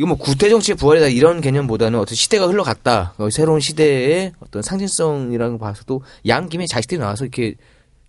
이거 0.00 0.06
뭐 0.06 0.16
구태 0.16 0.48
정치의 0.48 0.76
부활이다 0.76 1.08
이런 1.08 1.42
개념보다는 1.42 1.98
어떤 1.98 2.14
시대가 2.14 2.46
흘러갔다. 2.48 3.12
어, 3.18 3.28
새로운 3.28 3.60
시대의 3.60 4.32
어떤 4.40 4.62
상징성이라는 4.62 5.58
거 5.58 5.66
봐서도 5.66 6.00
양 6.26 6.48
김에 6.48 6.64
자식들이 6.66 6.98
나와서 6.98 7.24
이렇게 7.26 7.56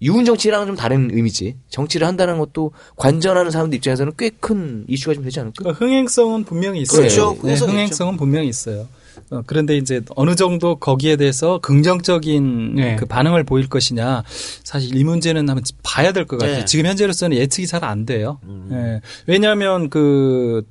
유은 0.01 0.23
정치랑은 0.23 0.67
좀 0.67 0.75
다른 0.77 1.09
의미지. 1.11 1.57
정치를 1.67 2.07
한다는 2.07 2.37
것도 2.39 2.71
관전하는 2.95 3.51
사람들 3.51 3.75
입장에서는 3.75 4.13
꽤 4.17 4.29
큰 4.39 4.85
이슈가 4.87 5.15
좀 5.15 5.25
되지 5.25 5.41
않을까? 5.41 5.53
그러니까 5.57 5.85
흥행성은 5.85 6.45
분명히 6.45 6.79
있어요. 6.79 7.01
그렇죠. 7.01 7.31
네, 7.33 7.39
흥행성이 7.41 7.71
흥행성은 7.73 8.15
분명히 8.17 8.47
있어요. 8.47 8.87
어, 9.29 9.41
그런데 9.45 9.75
이제 9.75 9.99
어느 10.15 10.35
정도 10.35 10.77
거기에 10.77 11.17
대해서 11.17 11.59
긍정적인 11.59 12.75
네. 12.75 12.95
그 12.95 13.05
반응을 13.05 13.43
보일 13.43 13.67
것이냐 13.67 14.23
사실 14.63 14.95
이 14.95 15.03
문제는 15.03 15.49
한번 15.49 15.61
봐야 15.83 16.13
될 16.13 16.25
것 16.25 16.39
같아요. 16.39 16.59
네. 16.59 16.65
지금 16.65 16.85
현재로서는 16.85 17.35
예측이 17.35 17.67
잘 17.67 17.83
안 17.83 18.05
돼요. 18.05 18.39
예. 18.71 19.01
왜냐하면 19.27 19.89
그 19.89 20.63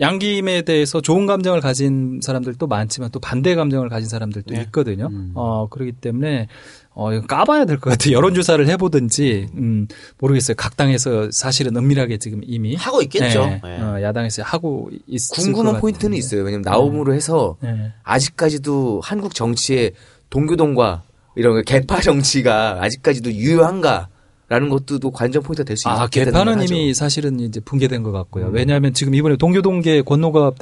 양김에 0.00 0.62
대해서 0.62 1.00
좋은 1.00 1.26
감정을 1.26 1.60
가진 1.60 2.20
사람들도 2.22 2.66
많지만 2.66 3.10
또 3.12 3.20
반대 3.20 3.54
감정을 3.54 3.88
가진 3.88 4.08
사람들도 4.08 4.52
있거든요. 4.62 5.08
어 5.34 5.68
그렇기 5.68 5.92
때문에 5.92 6.48
어 6.94 7.12
이거 7.12 7.24
까봐야 7.26 7.64
될 7.64 7.78
것 7.78 7.90
같아요. 7.90 8.14
여론조사를 8.16 8.66
해보든지 8.68 9.48
음 9.54 9.86
모르겠어요. 10.18 10.56
각 10.56 10.76
당에서 10.76 11.30
사실은 11.30 11.76
은밀하게 11.76 12.18
지금 12.18 12.40
이미 12.44 12.74
하고 12.74 13.02
있겠죠. 13.02 13.46
네, 13.46 13.60
네. 13.62 13.80
어, 13.80 14.02
야당에서 14.02 14.42
하고 14.42 14.90
있을 15.06 15.36
궁금한 15.36 15.74
것 15.74 15.80
포인트는. 15.80 16.16
있어요. 16.16 16.42
왜냐면 16.42 16.62
나옴으로 16.62 17.14
해서 17.14 17.56
네. 17.60 17.92
아직까지도 18.02 19.00
한국 19.04 19.34
정치의 19.34 19.92
동교동과 20.30 21.02
이런 21.36 21.62
개파 21.64 22.00
정치가 22.00 22.78
아직까지도 22.82 23.32
유효한가 23.32 24.08
라는 24.48 24.68
것도 24.68 24.98
또 24.98 25.10
관전 25.10 25.42
포인트가 25.42 25.66
될 25.66 25.76
수 25.76 25.88
있는 25.88 26.00
아, 26.02 26.06
개파는 26.06 26.62
이미 26.62 26.92
사실은 26.94 27.40
이제 27.40 27.60
붕괴된 27.60 28.02
것 28.02 28.12
같고요. 28.12 28.48
왜냐하면 28.52 28.92
지금 28.92 29.14
이번에 29.14 29.36
동교동계 29.36 30.02
권노갑 30.02 30.56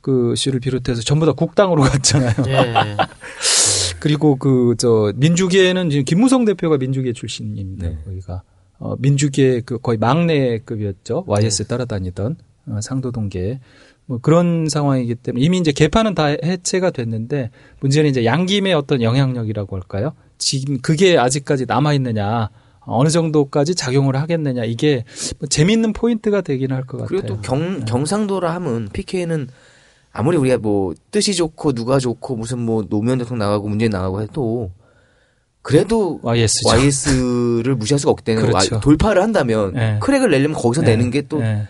그 0.00 0.34
씨를 0.36 0.60
비롯해서 0.60 1.00
전부 1.02 1.24
다 1.24 1.32
국당으로 1.32 1.82
갔잖아요. 1.86 2.34
예. 2.48 2.96
그리고 4.00 4.36
그 4.36 4.74
저 4.78 5.12
민주계는 5.16 5.90
지금 5.90 6.04
김무성 6.04 6.44
대표가 6.44 6.76
민주계 6.76 7.12
출신입니다. 7.12 7.88
네. 7.88 7.98
거기가 8.04 8.42
어 8.78 8.96
민주계 8.98 9.60
그 9.64 9.78
거의 9.78 9.96
막내급이었죠. 9.98 11.24
YS 11.26 11.66
따라다니던 11.68 12.36
어, 12.66 12.78
상도동계 12.82 13.60
뭐 14.06 14.18
그런 14.20 14.68
상황이기 14.68 15.14
때문에 15.14 15.42
이미 15.44 15.58
이제 15.58 15.72
개파는 15.72 16.14
다 16.14 16.26
해체가 16.26 16.90
됐는데 16.90 17.50
문제는 17.80 18.10
이제 18.10 18.24
양김의 18.24 18.74
어떤 18.74 19.00
영향력이라고 19.00 19.76
할까요? 19.76 20.12
지금 20.36 20.78
그게 20.80 21.16
아직까지 21.16 21.64
남아 21.66 21.94
있느냐? 21.94 22.50
어느 22.86 23.08
정도까지 23.08 23.74
작용을 23.74 24.16
하겠느냐 24.16 24.64
이게 24.64 25.04
뭐 25.38 25.48
재밌는 25.48 25.92
포인트가 25.92 26.40
되긴 26.40 26.72
할 26.72 26.82
것 26.84 26.98
같아요. 26.98 27.06
그리고 27.08 27.26
또 27.26 27.40
경, 27.40 27.84
경상도라 27.84 28.52
하면 28.54 28.88
PK는 28.92 29.48
아무리 30.12 30.36
우리가 30.36 30.58
뭐 30.58 30.94
뜻이 31.10 31.34
좋고 31.34 31.72
누가 31.72 31.98
좋고 31.98 32.36
무슨 32.36 32.58
뭐 32.60 32.84
노무현 32.88 33.18
대통령 33.18 33.46
나가고 33.48 33.68
문재인 33.68 33.90
나가고 33.90 34.22
해도 34.22 34.70
그래도 35.62 36.20
YS죠. 36.22 36.68
YS를 36.68 37.74
무시할 37.74 37.98
수가 37.98 38.10
없기 38.12 38.22
때문에 38.24 38.46
그렇죠. 38.46 38.74
와- 38.76 38.80
돌파를 38.80 39.22
한다면 39.22 39.72
네. 39.72 39.98
크랙을 40.00 40.30
내려면 40.30 40.56
거기서 40.56 40.82
네. 40.82 40.90
내는 40.96 41.10
게또 41.10 41.38
네. 41.40 41.66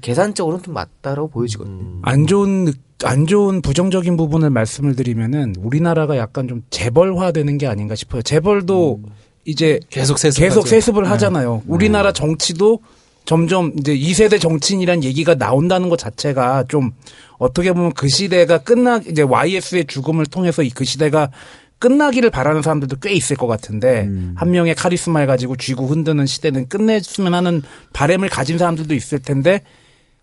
계산적으로는 0.00 0.62
좀 0.64 0.74
맞다라고 0.74 1.28
보여지거든요. 1.28 1.74
음. 1.76 1.98
안 2.02 2.26
좋은 2.28 2.66
느- 2.66 2.72
안 3.04 3.26
좋은 3.26 3.62
부정적인 3.62 4.16
부분을 4.16 4.50
말씀을 4.50 4.94
드리면은 4.94 5.54
우리나라가 5.58 6.16
약간 6.16 6.46
좀 6.46 6.62
재벌화되는 6.70 7.58
게 7.58 7.66
아닌가 7.66 7.96
싶어요. 7.96 8.22
재벌도 8.22 9.00
이제 9.44 9.80
계속 9.90 10.18
세습 10.18 10.40
계속 10.40 10.68
세습을 10.68 11.04
네. 11.04 11.08
하잖아요. 11.10 11.62
우리나라 11.66 12.12
정치도 12.12 12.80
점점 13.24 13.72
이제 13.78 13.96
2세대 13.96 14.40
정치인이란 14.40 15.04
얘기가 15.04 15.34
나온다는 15.34 15.88
것 15.88 15.98
자체가 15.98 16.64
좀 16.68 16.92
어떻게 17.38 17.72
보면 17.72 17.92
그 17.92 18.08
시대가 18.08 18.58
끝나 18.58 18.98
이제 18.98 19.22
YS의 19.22 19.86
죽음을 19.86 20.26
통해서 20.26 20.62
이 20.62 20.70
그 20.70 20.84
시대가 20.84 21.30
끝나기를 21.78 22.30
바라는 22.30 22.62
사람들도 22.62 22.96
꽤 23.02 23.12
있을 23.12 23.34
것 23.36 23.48
같은데 23.48 24.08
한 24.36 24.52
명의 24.52 24.72
카리스마를 24.72 25.26
가지고 25.26 25.56
쥐고 25.56 25.86
흔드는 25.86 26.26
시대는 26.26 26.68
끝냈으면 26.68 27.34
하는 27.34 27.62
바램을 27.92 28.28
가진 28.28 28.56
사람들도 28.56 28.94
있을 28.94 29.18
텐데 29.18 29.62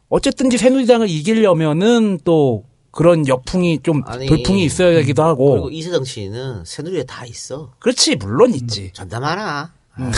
어쨌든지 0.07 0.57
새누리당을 0.57 1.09
이기려면은 1.09 2.19
또 2.23 2.63
그런 2.91 3.27
역풍이 3.27 3.81
좀 3.83 4.03
아니, 4.05 4.27
돌풍이 4.27 4.63
있어야 4.63 4.91
되기도 4.91 5.23
하고 5.23 5.51
그리고 5.51 5.69
이세 5.69 5.91
정치인은 5.91 6.65
새누리에 6.65 7.03
다 7.03 7.25
있어. 7.25 7.71
그렇지 7.79 8.15
물론 8.15 8.53
있지 8.53 8.91
전담 8.93 9.23
하나. 9.23 9.71
아유, 9.95 10.11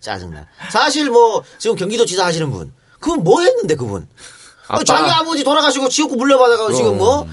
짜증나. 0.00 0.46
사실 0.70 1.10
뭐 1.10 1.42
지금 1.58 1.76
경기도지사 1.76 2.24
하시는 2.24 2.50
분, 2.50 2.72
그분 3.00 3.22
뭐 3.24 3.40
했는데 3.42 3.74
그분? 3.74 4.08
어, 4.68 4.84
자기 4.84 5.10
아버지 5.10 5.44
돌아가시고 5.44 5.88
지역구 5.88 6.16
물려받아가지고 6.16 6.76
지금 6.76 6.98
뭐 6.98 7.26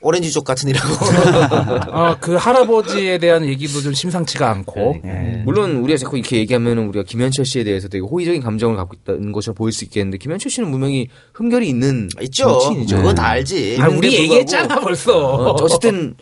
오렌지족 0.00 0.44
같은 0.44 0.68
이라고. 0.68 0.94
어, 1.92 2.16
그 2.20 2.34
할아버지에 2.36 3.18
대한 3.18 3.44
얘기도 3.46 3.80
좀 3.80 3.92
심상치가 3.94 4.48
않고 4.50 5.00
예. 5.04 5.42
물론 5.44 5.76
우리가 5.78 5.96
자꾸 5.98 6.16
이렇게 6.16 6.36
얘기하면 6.38 6.78
우리가 6.78 7.04
김현철 7.04 7.44
씨에 7.44 7.64
대해서 7.64 7.88
되게 7.88 8.04
호의적인 8.04 8.40
감정을 8.42 8.76
갖고 8.76 8.94
있다는 8.94 9.32
것처럼 9.32 9.56
보일 9.56 9.72
수 9.72 9.84
있겠는데 9.84 10.18
김현철 10.18 10.50
씨는 10.52 10.70
분명히 10.70 11.08
흠결이 11.34 11.68
있는 11.68 12.08
있죠. 12.22 12.44
정치인이죠. 12.60 12.96
그건 12.98 13.14
다 13.16 13.26
알지. 13.28 13.78
아, 13.80 13.88
우리 13.88 14.14
얘기했잖아 14.14 14.80
벌써 14.80 15.18
어, 15.18 15.52
어쨌든 15.62 16.14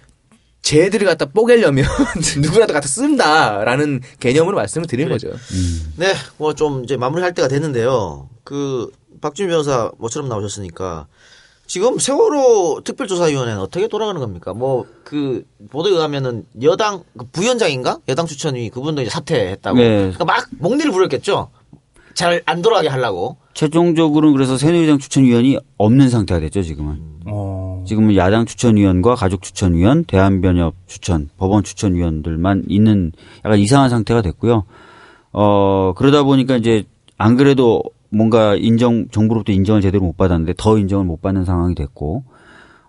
쟤들을 0.63 1.07
갖다 1.07 1.27
뽀개려면 1.27 1.85
누구라도 2.41 2.73
갖다 2.73 2.89
쓴다라는 2.89 4.01
개념으로 4.19 4.57
말씀을 4.57 4.87
드리는 4.87 5.11
거죠. 5.13 5.29
네, 5.97 6.13
뭐 6.39 6.55
좀 6.55 6.83
이제 6.83 6.97
마무리할 6.97 7.35
때가 7.35 7.47
됐는데요. 7.49 8.29
그 8.43 8.91
박준 9.21 9.49
변호사 9.49 9.91
모처럼 9.99 10.29
나오셨으니까 10.29 11.07
지금 11.67 11.99
세월호 11.99 12.83
특별조사위원회는 12.85 13.61
어떻게 13.61 13.89
돌아가는 13.89 14.21
겁니까? 14.21 14.53
뭐 14.55 14.87
그 15.07 15.45
보도에 15.71 15.93
의하면은 15.93 16.45
여당 16.63 17.05
그 17.17 17.27
부위원장인가 17.31 17.99
여당 18.09 18.27
추천위 18.27 18.71
그분도 18.71 19.03
이제 19.03 19.11
사퇴했다고. 19.11 19.79
네. 19.79 19.89
그러니까 19.99 20.25
막 20.25 20.47
목리를 20.59 20.91
부렸겠죠. 20.91 21.49
잘 22.15 22.43
안 22.47 22.61
돌아가게 22.61 22.89
하려고. 22.89 23.37
최종적으로는 23.55 24.35
그래서 24.35 24.57
새누리당 24.59 24.99
추천위원이 24.99 25.59
없는 25.79 26.09
상태가 26.09 26.41
됐죠, 26.41 26.63
지금은. 26.63 26.99
어. 27.27 27.85
지금은 27.87 28.17
야당 28.17 28.47
추천위원과 28.47 29.15
가족 29.15 29.43
추천위원, 29.43 30.05
대한변협 30.05 30.75
추천, 30.87 31.29
법원 31.37 31.63
추천위원들만 31.63 32.65
있는 32.69 33.13
약간 33.45 33.61
이상한 33.61 33.91
상태가 33.91 34.23
됐고요. 34.23 34.65
어, 35.33 35.93
그러다 35.97 36.25
보니까 36.25 36.57
이제 36.57 36.83
안 37.17 37.37
그래도 37.37 37.83
뭔가 38.17 38.57
인정, 38.57 39.09
정부로부터 39.11 39.53
인정을 39.53 39.83
제대로 39.83 40.05
못 40.05 40.17
받았는데 40.17 40.55
더 40.57 40.79
인정을 40.79 41.05
못 41.05 41.21
받는 41.21 41.45
상황이 41.45 41.75
됐고, 41.75 42.25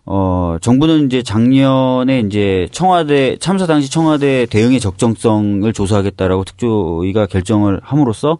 어, 0.05 0.57
정부는 0.61 1.07
이제 1.07 1.21
작년에 1.21 2.21
이제 2.21 2.67
청와대, 2.71 3.37
참사 3.39 3.65
당시 3.65 3.91
청와대 3.91 4.45
대응의 4.45 4.79
적정성을 4.79 5.71
조사하겠다라고 5.73 6.45
특조위가 6.45 7.25
결정을 7.25 7.81
함으로써 7.83 8.37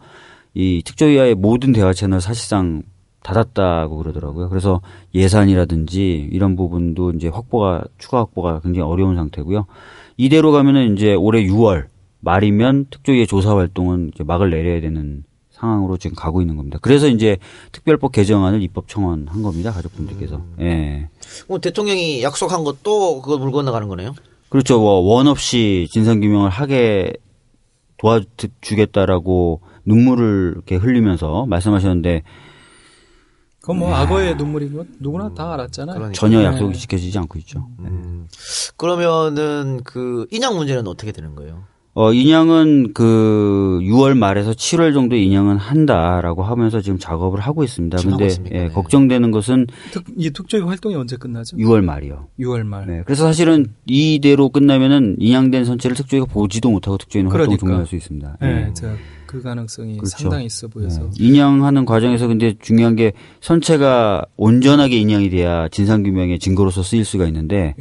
이 0.54 0.82
특조위와의 0.86 1.36
모든 1.36 1.74
대화 1.74 1.92
채널 1.92 2.22
사실상 2.22 2.84
닫았다고 3.22 3.98
그러더라고요. 3.98 4.48
그래서 4.48 4.80
예산이라든지 5.14 6.30
이런 6.32 6.56
부분도 6.56 7.12
이제 7.12 7.28
확보가 7.28 7.84
추가 7.98 8.20
확보가 8.20 8.62
굉장히 8.62 8.90
어려운 8.90 9.18
상태고요. 9.18 9.66
이대로 10.16 10.54
가면은 10.54 10.94
이제 10.94 11.14
올해 11.14 11.44
6월 11.44 11.88
말이면 12.22 12.88
특조위의 12.90 13.28
조사 13.28 13.56
활동은 13.58 14.12
이제 14.14 14.24
막을 14.24 14.50
내려야 14.50 14.80
되는 14.80 15.24
상황으로 15.60 15.98
지금 15.98 16.16
가고 16.16 16.42
있는 16.42 16.56
겁니다. 16.56 16.78
그래서 16.82 17.08
이제 17.08 17.38
특별법 17.72 18.12
개정안을 18.12 18.62
입법 18.62 18.88
청원한 18.88 19.42
겁니다. 19.42 19.72
가족분들께서. 19.72 20.42
예. 20.62 21.10
뭐 21.48 21.60
대통령이 21.60 22.22
약속한 22.24 22.64
것도 22.64 23.22
그거 23.22 23.38
물 23.38 23.52
건너가는 23.52 23.88
거네요. 23.88 24.14
그렇죠. 24.50 24.80
뭐원 24.80 25.28
없이 25.28 25.88
진상 25.92 26.20
규명을 26.22 26.50
하게 26.50 27.14
도와주겠다라고 27.98 29.62
눈물을 29.86 30.54
이렇게 30.56 30.76
흘리면서 30.76 31.46
말씀하셨는데 31.48 32.24
그건 33.62 33.80
뭐 33.80 33.94
악어의 33.94 34.36
눈물이고 34.38 34.86
누구나 35.00 35.34
다 35.34 35.54
알았잖아요. 35.54 35.96
그러니까. 35.96 36.18
전혀 36.18 36.40
네. 36.40 36.46
약속이 36.46 36.78
지켜지지 36.78 37.18
않고 37.18 37.40
있죠. 37.40 37.68
그러면은 38.78 39.82
그 39.84 40.28
인양 40.32 40.56
문제는 40.56 40.88
어떻게 40.88 41.12
되는 41.12 41.36
거예요? 41.36 41.64
어, 42.00 42.14
인양은 42.14 42.94
그 42.94 43.80
6월 43.82 44.16
말에서 44.16 44.52
7월 44.52 44.94
정도 44.94 45.16
인양은 45.16 45.58
한다라고 45.58 46.44
하면서 46.44 46.80
지금 46.80 47.00
작업을 47.00 47.40
하고 47.40 47.64
있습니다. 47.64 47.98
지금 47.98 48.14
하고 48.14 48.28
근데? 48.28 48.56
예, 48.56 48.60
네. 48.66 48.70
걱정되는 48.70 49.32
것은 49.32 49.66
특, 49.92 50.04
이 50.16 50.30
특조위 50.30 50.62
활동이 50.62 50.94
언제 50.94 51.18
끝나죠? 51.18 51.58
6월 51.58 51.84
말이요. 51.84 52.28
6월 52.40 52.62
말. 52.66 52.86
네. 52.86 53.02
그래서 53.04 53.24
사실은 53.24 53.74
이대로 53.88 54.50
끝나면은 54.50 55.16
인양된 55.18 55.66
선체를 55.66 55.98
특조위가 55.98 56.28
보지도 56.28 56.70
못하고 56.70 57.00
특조위는 57.00 57.32
그러니까. 57.32 57.58
종료할 57.58 57.88
수 57.88 57.96
있습니다. 57.96 58.38
네, 58.42 58.48
예. 58.48 58.74
저, 58.76 58.90
그 59.26 59.42
가능성이 59.42 59.98
그렇죠. 59.98 60.18
상당히 60.20 60.46
있어 60.46 60.68
보여서. 60.68 61.02
네. 61.02 61.10
인양하는 61.18 61.86
과정에서 61.86 62.28
근데 62.28 62.54
중요한 62.60 62.96
게 62.96 63.14
선체가 63.42 64.24
온전하게 64.36 64.98
인양이 64.98 65.32
돼야 65.32 65.68
진상 65.70 66.04
규명의 66.04 66.38
증거로서 66.38 66.84
쓰일 66.84 67.06
수가 67.06 67.26
있는데 67.26 67.74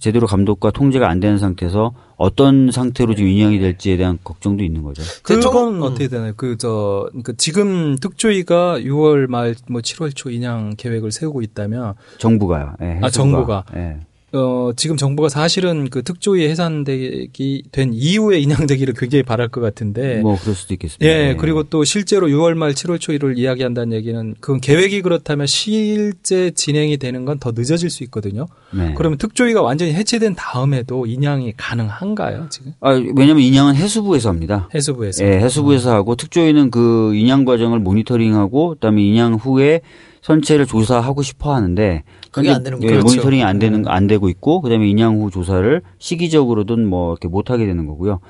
제대로 0.00 0.26
감독과 0.26 0.70
통제가 0.72 1.08
안 1.08 1.20
되는 1.20 1.38
상태에서 1.38 1.92
어떤 2.16 2.70
상태로 2.70 3.14
지금 3.14 3.30
인양이 3.30 3.58
될지에 3.58 3.96
대한 3.96 4.18
걱정도 4.24 4.64
있는 4.64 4.82
거죠. 4.82 5.02
그건 5.22 5.76
음. 5.76 5.82
어떻게 5.82 6.08
되나요? 6.08 6.32
그, 6.36 6.56
저, 6.56 7.08
그 7.22 7.36
지금 7.36 7.96
특조위가 7.96 8.80
6월 8.80 9.26
말, 9.28 9.54
뭐 9.68 9.80
7월 9.80 10.14
초 10.14 10.30
인양 10.30 10.74
계획을 10.76 11.12
세우고 11.12 11.42
있다면, 11.42 11.94
정부가요. 12.18 12.74
예, 12.82 12.98
아. 13.02 13.10
정부가. 13.10 13.64
예. 13.76 14.00
어, 14.32 14.70
지금 14.76 14.96
정부가 14.96 15.28
사실은 15.28 15.90
그 15.90 16.02
특조위 16.02 16.46
해산되기 16.48 17.64
된 17.72 17.90
이후에 17.92 18.38
인양되기를 18.38 18.94
굉장히 18.94 19.22
바랄 19.24 19.48
것 19.48 19.60
같은데. 19.60 20.20
뭐 20.20 20.36
그럴 20.40 20.54
수도 20.54 20.74
있겠습니다. 20.74 21.04
예, 21.04 21.34
그리고 21.36 21.64
또 21.64 21.82
실제로 21.84 22.28
6월 22.28 22.54
말 22.54 22.72
7월 22.74 23.00
초를 23.00 23.38
이야기한다는 23.38 23.96
얘기는 23.96 24.34
그건 24.40 24.60
계획이 24.60 25.02
그렇다면 25.02 25.46
실제 25.46 26.50
진행이 26.52 26.96
되는 26.98 27.24
건 27.24 27.40
더 27.40 27.52
늦어질 27.52 27.88
수 27.90 28.04
있거든요. 28.04 28.48
네. 28.70 28.92
그러면 28.96 29.16
특조위가 29.16 29.62
완전히 29.62 29.94
해체된 29.94 30.34
다음에도 30.34 31.06
인양이 31.06 31.54
가능한가요, 31.56 32.48
지금? 32.50 32.74
아, 32.80 32.90
왜냐면 32.90 33.38
인양은 33.40 33.74
해수부에서 33.76 34.28
합니다. 34.28 34.68
해수부에서. 34.74 35.24
예, 35.24 35.38
해수부에서 35.38 35.90
하고 35.94 36.16
특조위는 36.16 36.70
그 36.70 37.14
인양 37.14 37.46
과정을 37.46 37.78
모니터링하고 37.78 38.74
그다음에 38.74 39.02
인양 39.02 39.34
후에 39.34 39.80
선체를 40.22 40.66
조사하고 40.66 41.22
싶어 41.22 41.54
하는데 41.54 42.02
그게 42.30 42.50
안 42.50 42.62
되는 42.62 42.82
예, 42.82 42.88
거죠. 42.96 43.04
모니터링이 43.04 43.42
안 43.42 43.58
되는 43.58 43.86
안 43.88 44.06
되고 44.06 44.28
있고 44.28 44.60
그다음에 44.60 44.88
인양 44.88 45.20
후 45.20 45.30
조사를 45.30 45.80
시기적으로든 45.98 46.86
뭐 46.86 47.12
이렇게 47.12 47.28
못 47.28 47.50
하게 47.50 47.66
되는 47.66 47.86
거고요. 47.86 48.20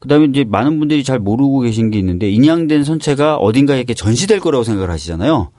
그다음에 0.00 0.26
이제 0.26 0.44
많은 0.44 0.78
분들이 0.78 1.02
잘 1.04 1.18
모르고 1.18 1.60
계신 1.60 1.90
게 1.90 1.98
있는데 1.98 2.30
인양된 2.30 2.84
선체가 2.84 3.36
어딘가에 3.36 3.78
이렇게 3.78 3.94
전시될 3.94 4.40
거라고 4.40 4.64
생각을 4.64 4.90
하시잖아요. 4.90 5.50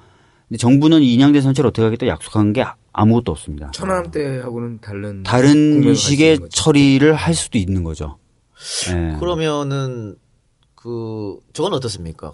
근데 0.47 0.57
정부는 0.57 1.01
이 1.01 1.13
인양된 1.13 1.41
선체를 1.41 1.67
어떻게 1.69 1.83
하겠다 1.83 2.07
약속한 2.07 2.53
게 2.53 2.61
아- 2.63 2.75
아무것도 2.91 3.31
없습니다. 3.31 3.69
천안 3.71 4.09
때하고는 4.11 4.79
다른 4.81 5.23
다른 5.23 5.93
식의. 5.93 6.39
처리를 6.49 7.13
할 7.13 7.33
수도 7.33 7.57
있는 7.57 7.83
거죠. 7.83 8.17
예. 8.91 9.15
그러면은 9.19 10.15
그 10.75 11.37
저건 11.53 11.73
어떻습니까? 11.73 12.33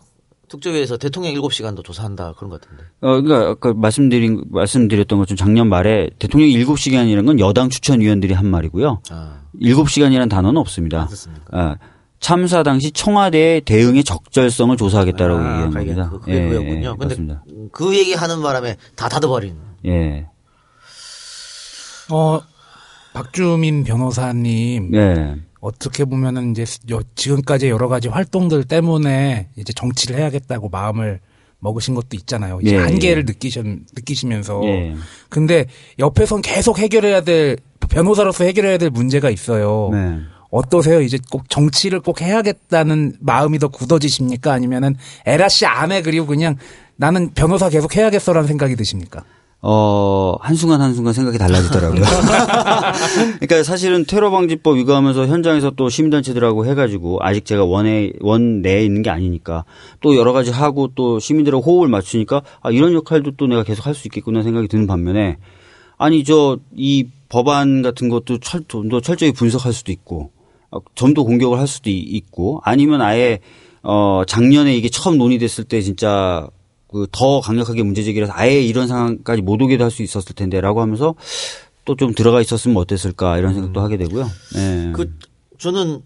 특조위에서 0.55 0.97
대통령 0.97 1.33
7시간도 1.35 1.83
조사한다 1.83 2.33
그런 2.37 2.49
것 2.49 2.61
같은데. 2.61 2.83
어, 3.01 3.21
그러니까 3.21 3.49
아까 3.51 3.73
말씀드린 3.73 4.43
말씀드렸던 4.49 5.19
것처럼 5.19 5.37
작년 5.37 5.67
말에 5.69 6.09
대통령 6.19 6.49
7시간이라는 6.49 7.25
건 7.25 7.39
여당 7.39 7.69
추천위원들이 7.69 8.33
한 8.33 8.47
말이고요. 8.47 9.01
아, 9.11 9.37
7시간이라는 9.61 10.29
단어는 10.29 10.59
없습니다. 10.61 11.07
아, 11.51 11.75
참사 12.19 12.63
당시 12.63 12.91
청와대의 12.91 13.61
대응의 13.61 14.03
적절성을 14.03 14.75
조사하겠다라고 14.77 15.39
아, 15.39 15.51
얘기한 15.51 15.71
겁니다. 15.73 16.09
그- 16.09 16.19
그게 16.21 16.41
그거였군요. 16.49 16.97
근데 16.97 17.05
맞습니다. 17.05 17.43
그 17.71 17.95
얘기 17.97 18.13
하는 18.13 18.41
바람에 18.41 18.77
다 18.95 19.09
닫아버린. 19.09 19.55
예. 19.85 20.25
어, 22.11 22.39
박주민 23.13 23.83
변호사님. 23.83 24.93
예. 24.95 25.35
어떻게 25.59 26.05
보면은 26.05 26.51
이제 26.51 26.65
여- 26.91 27.01
지금까지 27.15 27.69
여러 27.69 27.87
가지 27.87 28.07
활동들 28.07 28.63
때문에 28.65 29.49
이제 29.55 29.73
정치를 29.73 30.17
해야겠다고 30.17 30.69
마음을 30.69 31.19
먹으신 31.59 31.95
것도 31.95 32.09
있잖아요. 32.13 32.59
이제 32.61 32.75
예, 32.75 32.79
한계를 32.79 33.23
예. 33.23 33.25
느끼시, 33.33 33.59
느끼시면서. 33.95 34.61
예. 34.65 34.95
근데 35.29 35.65
옆에선 35.97 36.41
계속 36.41 36.77
해결해야 36.77 37.21
될, 37.21 37.57
변호사로서 37.89 38.43
해결해야 38.43 38.77
될 38.77 38.89
문제가 38.91 39.29
있어요. 39.29 39.89
네. 39.91 40.19
어떠세요? 40.51 41.01
이제 41.01 41.17
꼭 41.31 41.49
정치를 41.49 42.01
꼭 42.01 42.21
해야겠다는 42.21 43.15
마음이 43.19 43.57
더 43.59 43.67
굳어지십니까? 43.69 44.53
아니면은 44.53 44.95
에라 45.25 45.49
씨 45.49 45.65
안에 45.65 46.01
그리고 46.01 46.27
그냥 46.27 46.55
나는 46.97 47.31
변호사 47.33 47.69
계속 47.69 47.95
해야겠어라는 47.95 48.47
생각이 48.47 48.75
드십니까? 48.75 49.23
어, 49.61 50.35
한순간 50.41 50.79
한순간 50.81 51.13
생각이 51.13 51.37
달라지더라고요. 51.39 52.01
그러니까 53.39 53.63
사실은 53.63 54.05
테러 54.05 54.29
방지법 54.29 54.77
위반하면서 54.77 55.25
현장에서 55.27 55.71
또 55.71 55.89
시민단체들하고 55.89 56.65
해가지고 56.67 57.17
아직 57.21 57.45
제가 57.45 57.65
원에, 57.65 58.11
원 58.21 58.61
내에 58.61 58.83
있는 58.85 59.01
게 59.01 59.09
아니니까 59.09 59.65
또 60.01 60.15
여러 60.15 60.33
가지 60.33 60.51
하고 60.51 60.89
또 60.93 61.19
시민들하고 61.19 61.63
호흡을 61.63 61.87
맞추니까 61.87 62.43
아, 62.61 62.69
이런 62.71 62.93
역할도 62.93 63.31
또 63.37 63.47
내가 63.47 63.63
계속 63.63 63.85
할 63.87 63.95
수 63.95 64.07
있겠구나 64.07 64.43
생각이 64.43 64.67
드는 64.67 64.85
반면에 64.87 65.37
아니 65.97 66.23
저 66.23 66.59
이 66.77 67.07
법안 67.29 67.81
같은 67.81 68.07
것도 68.09 68.37
철, 68.39 68.61
좀 68.67 68.87
더 68.89 68.99
철저히 69.01 69.31
분석할 69.31 69.73
수도 69.73 69.91
있고 69.91 70.29
어, 70.69 70.77
좀더 70.93 71.23
공격을 71.23 71.57
할 71.57 71.65
수도 71.67 71.89
이- 71.89 71.97
있고 71.99 72.61
아니면 72.63 73.01
아예 73.01 73.39
어 73.81 74.21
작년에 74.27 74.75
이게 74.75 74.89
처음 74.89 75.17
논의됐을 75.17 75.63
때 75.63 75.81
진짜 75.81 76.47
그 76.87 77.07
더 77.11 77.41
강력하게 77.41 77.83
문제 77.83 78.03
제기를 78.03 78.27
해서 78.27 78.33
아예 78.37 78.61
이런 78.61 78.87
상황까지 78.87 79.41
못 79.41 79.61
오게도 79.61 79.83
할 79.83 79.91
수 79.91 80.03
있었을 80.03 80.35
텐데라고 80.35 80.81
하면서 80.81 81.15
또 81.85 81.95
좀 81.95 82.13
들어가 82.15 82.41
있었으면 82.41 82.77
어땠을까 82.77 83.37
이런 83.37 83.53
생각도 83.53 83.81
하게 83.81 83.97
되고요. 83.97 84.27
예. 84.57 84.91
그 84.93 85.13
저는 85.59 86.01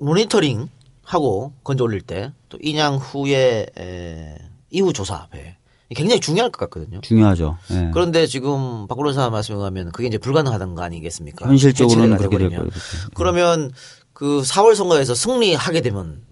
모니터링 0.00 0.68
하고 1.02 1.52
건져 1.62 1.84
올릴 1.84 2.00
때 2.00 2.32
또 2.48 2.58
인양 2.62 2.96
후에 2.96 3.66
에, 3.78 4.36
이후 4.70 4.92
조사회 4.92 5.56
굉장히 5.94 6.20
중요할 6.20 6.50
것 6.50 6.58
같거든요. 6.68 7.00
중요하죠. 7.02 7.58
예. 7.70 7.90
그런데 7.92 8.26
지금 8.26 8.86
박 8.88 8.96
변호사 8.96 9.28
말씀에 9.30 9.56
가면 9.56 9.92
그게 9.92 10.08
이제 10.08 10.18
불가능하다는 10.18 10.74
거 10.74 10.82
아니겠습니까? 10.82 11.46
현실적으로는 11.46 12.16
그렇게 12.16 12.38
될. 12.38 12.48
거예요. 12.48 12.60
그렇죠. 12.62 12.78
그러면 13.14 13.72
그 14.12 14.40
4월 14.42 14.74
선거에서 14.74 15.14
승리하게 15.14 15.82
되면 15.82 16.22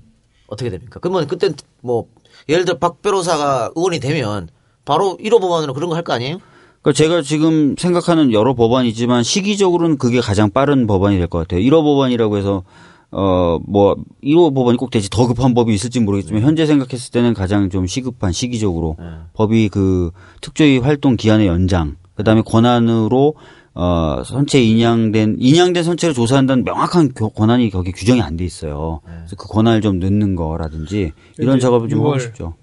어떻게 0.46 0.70
됩니까? 0.70 0.98
그러면 1.00 1.26
그때 1.28 1.50
뭐 1.82 2.06
예를 2.48 2.64
들어 2.64 2.78
박 2.78 3.02
변호사가 3.02 3.70
의원이 3.76 4.00
되면 4.00 4.48
바로 4.84 5.16
1호 5.20 5.40
법안으로 5.40 5.74
그런 5.74 5.88
거 5.90 5.96
할 5.96 6.02
거 6.02 6.12
아니에요? 6.12 6.38
그러니까 6.82 6.96
제가 6.96 7.22
지금 7.22 7.76
생각하는 7.78 8.32
여러 8.32 8.54
법안이지만 8.54 9.22
시기적으로는 9.22 9.98
그게 9.98 10.20
가장 10.20 10.50
빠른 10.50 10.86
법안이 10.88 11.16
될 11.18 11.28
것 11.28 11.38
같아요. 11.38 11.60
1호 11.60 11.82
법안이라고 11.84 12.36
해서 12.38 12.64
어뭐 13.12 13.96
1호 14.24 14.54
법안이 14.54 14.78
꼭 14.78 14.90
되지 14.90 15.10
더 15.10 15.26
급한 15.26 15.54
법이 15.54 15.72
있을지 15.74 16.00
모르겠지만 16.00 16.42
현재 16.42 16.66
생각했을 16.66 17.12
때는 17.12 17.34
가장 17.34 17.68
좀 17.70 17.86
시급한 17.86 18.32
시기적으로 18.32 18.96
법이 19.34 19.68
그 19.68 20.10
특조위 20.40 20.78
활동 20.78 21.16
기한의 21.16 21.46
연장 21.46 21.96
그다음에 22.16 22.42
권한으로 22.42 23.34
어 23.74 24.22
선체 24.24 24.60
인양된 24.62 25.36
인양된 25.38 25.82
선체를 25.82 26.14
조사한다는 26.14 26.64
명확한 26.64 27.12
교- 27.14 27.30
권한이 27.30 27.70
거기 27.70 27.90
규정이 27.92 28.20
안 28.20 28.36
돼 28.36 28.44
있어요. 28.44 29.00
그래서 29.04 29.36
그 29.36 29.48
권한을 29.48 29.80
좀 29.80 29.98
넣는 29.98 30.36
거라든지 30.36 31.12
이런 31.38 31.58
작업을 31.58 31.88
좀 31.88 32.00
하고 32.00 32.14
6월 32.16 32.20
싶죠. 32.20 32.54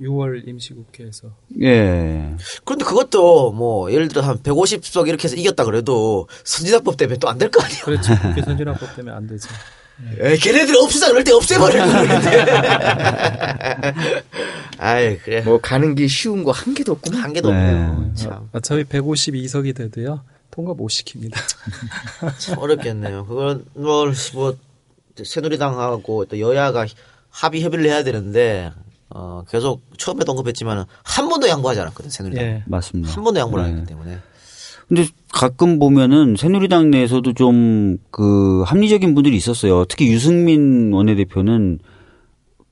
6월 0.00 0.48
임시국회에서 0.48 1.28
예. 1.62 2.34
그런데 2.64 2.84
그것도 2.84 3.52
뭐 3.52 3.92
예를 3.92 4.08
들어 4.08 4.22
한 4.22 4.38
150석 4.38 5.06
이렇게 5.08 5.24
해서 5.24 5.36
이겼다 5.36 5.64
그래도 5.64 6.26
선진화법 6.44 6.96
때문에 6.96 7.18
또 7.18 7.28
안 7.28 7.38
될 7.38 7.50
거 7.50 7.62
아니에요? 7.62 7.82
그렇죠. 7.84 8.14
국회 8.20 8.40
선진화법 8.42 8.96
때문에 8.96 9.14
안 9.14 9.26
되죠. 9.26 9.48
에이, 10.20 10.36
걔네들이 10.38 10.76
없애자 10.76 11.08
그럴 11.10 11.22
때 11.22 11.30
없애버리는 11.32 11.86
건데. 11.86 12.44
아이, 14.78 15.18
그래. 15.18 15.42
뭐 15.42 15.60
가는 15.60 15.94
게 15.94 16.06
쉬운 16.08 16.42
거 16.42 16.50
한 16.50 16.74
개도 16.74 16.92
없구나. 16.92 17.22
한 17.22 17.32
개도 17.32 17.48
없네요. 17.48 18.10
참, 18.14 18.48
어차피 18.52 18.82
152석이 18.84 19.74
돼도요. 19.76 20.22
통과 20.54 20.72
못 20.72 20.88
시킵니다. 20.88 21.34
참 22.38 22.58
어렵겠네요. 22.58 23.26
그건 23.26 23.64
뭐, 23.74 24.06
뭐, 24.34 24.56
새누리당하고 25.20 26.26
또 26.26 26.38
여야가 26.38 26.86
합의 27.28 27.62
협의를 27.62 27.86
해야 27.86 28.04
되는데, 28.04 28.70
어, 29.10 29.42
계속 29.50 29.82
처음에도 29.98 30.30
언급했지만 30.30 30.84
한 31.02 31.28
번도 31.28 31.48
양보하지 31.48 31.80
않았거든, 31.80 32.08
새누리당. 32.10 32.44
예. 32.44 32.62
맞습니다. 32.66 33.12
한 33.12 33.24
번도 33.24 33.40
양보를 33.40 33.64
안 33.64 33.70
네. 33.70 33.76
했기 33.78 33.88
때문에. 33.88 34.18
근데 34.86 35.08
가끔 35.32 35.78
보면은 35.80 36.36
새누리당 36.36 36.90
내에서도 36.90 37.32
좀 37.32 37.98
그 38.10 38.62
합리적인 38.62 39.14
분들이 39.14 39.36
있었어요. 39.36 39.84
특히 39.86 40.06
유승민 40.12 40.92
원내대표는 40.92 41.80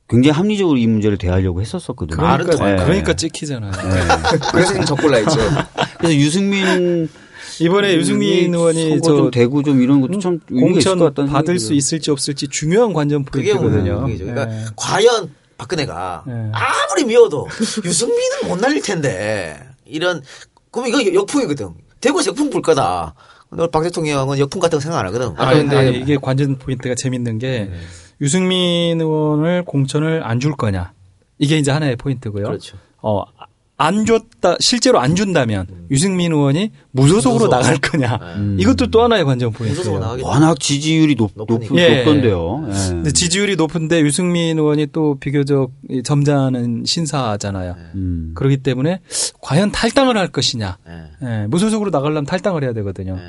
굉장히 0.08 0.36
합리적으로 0.36 0.76
이 0.78 0.86
문제를 0.86 1.18
대하려고 1.18 1.60
했었었거든요. 1.60 2.16
그러니까, 2.16 2.64
네. 2.64 2.76
그러니까 2.76 3.14
찍히잖아요. 3.14 3.72
그래서 4.52 4.72
지금 4.72 4.84
적골라 4.84 5.18
있죠. 5.20 5.36
그래서 5.98 6.14
유승민 6.14 7.08
이번에 7.60 7.94
유승민 7.96 8.54
의원이 8.54 8.90
선거 8.90 9.06
저좀 9.06 9.30
되고 9.30 9.62
좀 9.62 9.82
이런 9.82 10.00
것도 10.00 10.18
참 10.20 10.40
공천 10.48 10.98
같다는 10.98 11.30
받을 11.32 11.58
수. 11.58 11.74
있을지 11.74 12.10
없을지 12.10 12.48
중요한 12.48 12.92
관전 12.92 13.24
그게 13.24 13.52
포인트거든요. 13.54 14.00
문제죠. 14.02 14.24
그러니까 14.26 14.54
예. 14.54 14.64
과연 14.76 15.34
박근혜가 15.58 16.24
네. 16.26 16.50
아무리 16.52 17.04
미워도 17.04 17.48
유승민은 17.84 18.48
못 18.48 18.58
날릴 18.60 18.82
텐데 18.82 19.58
이런 19.84 20.22
그럼 20.70 20.88
이거 20.88 21.02
역풍이거든. 21.14 21.70
대구에서 22.00 22.30
역풍 22.30 22.50
불 22.50 22.62
거다. 22.62 23.14
근데 23.48 23.66
박 23.70 23.82
대통령은 23.82 24.38
역풍 24.38 24.60
같은 24.60 24.78
거 24.78 24.80
생각 24.80 24.98
안 25.00 25.06
하거든. 25.06 25.34
아, 25.36 25.52
근데 25.52 25.76
아니, 25.76 25.98
이게 25.98 26.16
관전 26.16 26.58
포인트가 26.58 26.94
재밌는 26.96 27.38
게 27.38 27.70
유승민 28.20 29.00
의원을 29.00 29.64
공천을 29.64 30.22
안 30.24 30.40
줄 30.40 30.52
거냐. 30.56 30.92
이게 31.38 31.58
이제 31.58 31.70
하나의 31.70 31.96
포인트고요. 31.96 32.44
그렇죠. 32.44 32.76
어, 33.02 33.22
안 33.76 34.06
줬다, 34.06 34.56
실제로 34.60 35.00
안 35.00 35.16
준다면 35.16 35.86
유승민 35.90 36.32
의원이 36.32 36.70
무소속으로 36.92 37.46
무소속. 37.46 37.50
나갈 37.50 37.78
거냐. 37.78 38.18
이것도 38.58 38.88
또 38.88 39.02
하나의 39.02 39.24
관전 39.24 39.52
무소속으로 39.58 40.00
포인트예요. 40.00 40.26
워낙 40.26 40.60
지지율이 40.60 41.16
높, 41.16 41.30
높, 41.34 41.50
예. 41.78 41.98
높던데요. 41.98 42.66
예. 42.68 42.88
근데 42.90 43.10
지지율이 43.12 43.56
높은데 43.56 44.00
유승민 44.02 44.58
의원이 44.58 44.88
또 44.92 45.16
비교적 45.18 45.72
이 45.90 46.02
점잖은 46.02 46.84
신사잖아요. 46.86 47.76
음. 47.94 48.32
그렇기 48.34 48.58
때문에 48.58 49.00
과연 49.40 49.72
탈당을 49.72 50.16
할 50.16 50.28
것이냐. 50.28 50.76
예. 50.86 51.02
예, 51.26 51.46
무소속으로 51.46 51.90
나가려면 51.90 52.26
탈당을 52.26 52.62
해야 52.62 52.72
되거든요. 52.74 53.16
예. 53.18 53.22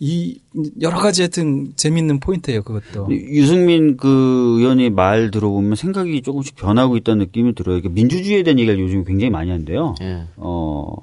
이 0.00 0.38
여러 0.80 0.96
가지 0.98 1.22
하여튼 1.22 1.72
재밌는 1.76 2.20
포인트예요, 2.20 2.62
그것도. 2.62 3.08
유승민 3.10 3.96
그 3.96 4.56
의원의 4.58 4.90
말 4.90 5.30
들어보면 5.30 5.76
생각이 5.76 6.22
조금씩 6.22 6.56
변하고 6.56 6.96
있다는 6.96 7.26
느낌이 7.26 7.54
들어요. 7.54 7.76
이게 7.78 7.88
민주주의에 7.88 8.42
대한 8.42 8.58
얘기를 8.58 8.80
요즘 8.80 9.04
굉장히 9.04 9.30
많이 9.30 9.50
하는데요. 9.50 9.94
예. 10.02 10.22
어, 10.36 10.94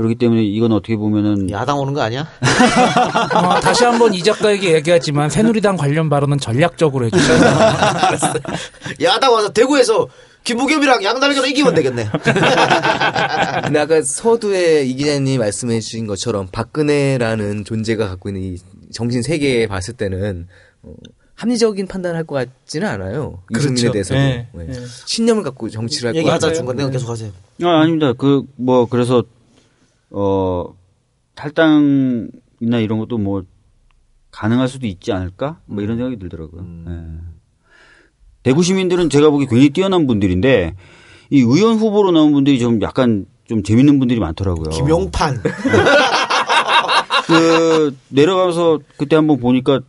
그렇기 0.00 0.14
때문에 0.16 0.42
이건 0.42 0.72
어떻게 0.72 0.96
보면은 0.96 1.50
야당 1.50 1.78
오는 1.78 1.92
거 1.92 2.00
아니야? 2.00 2.26
어, 3.34 3.60
다시 3.60 3.84
한번 3.84 4.14
이 4.14 4.22
작가에게 4.22 4.74
얘기하지만 4.74 5.28
새누리당 5.28 5.76
관련 5.76 6.08
발언은 6.08 6.38
전략적으로 6.38 7.04
해주세요. 7.06 7.38
야당 9.02 9.32
와서 9.34 9.52
대구에서 9.52 10.08
김부겸이랑 10.44 11.04
양달걀로 11.04 11.46
이기면 11.46 11.74
되겠네. 11.74 12.08
근데 13.64 13.78
아까 13.78 14.00
서두에 14.02 14.84
이 14.84 14.94
기자님이 14.94 15.36
말씀해 15.38 15.80
주신 15.80 16.06
것처럼 16.06 16.48
박근혜라는 16.50 17.64
존재가 17.66 18.08
갖고 18.08 18.30
있는 18.30 18.42
이 18.42 18.56
정신 18.90 19.22
세계에 19.22 19.66
봤을 19.66 19.92
때는 19.94 20.48
어, 20.82 20.92
합리적인 21.34 21.86
판단을 21.88 22.16
할 22.16 22.24
것 22.24 22.34
같지는 22.36 22.88
않아요. 22.88 23.42
그렇죠. 23.52 23.92
대해서도. 23.92 24.18
예, 24.18 24.48
네. 24.52 24.66
예. 24.68 24.74
신념을 25.06 25.42
갖고 25.42 25.68
정치를 25.68 26.08
할것 26.08 26.18
얘기하자 26.18 26.46
같아요. 26.48 26.56
중간 26.58 26.76
내가 26.76 26.90
계속 26.90 27.10
하세요. 27.10 27.30
아, 27.62 27.80
아닙니다. 27.82 28.12
그, 28.16 28.42
뭐, 28.56 28.86
그래서, 28.86 29.22
어, 30.10 30.74
탈당이나 31.34 32.78
이런 32.80 32.98
것도 32.98 33.18
뭐, 33.18 33.44
가능할 34.30 34.68
수도 34.68 34.86
있지 34.86 35.12
않을까? 35.12 35.58
뭐 35.66 35.82
이런 35.82 35.96
생각이 35.96 36.18
들더라고요. 36.18 36.64
예. 36.88 37.00
대구 38.42 38.62
시민들은 38.62 39.10
제가 39.10 39.30
보기 39.30 39.46
굉장히 39.46 39.70
뛰어난 39.70 40.06
분들인데, 40.06 40.74
이 41.30 41.40
의원 41.40 41.76
후보로 41.78 42.12
나온 42.12 42.32
분들이 42.32 42.58
좀 42.58 42.80
약간 42.82 43.26
좀 43.46 43.62
재밌는 43.62 43.98
분들이 43.98 44.20
많더라고요. 44.20 44.70
김용판. 44.70 45.42
그, 47.26 47.96
내려가서 48.08 48.80
그때 48.96 49.16
한번 49.16 49.38
보니까 49.40 49.80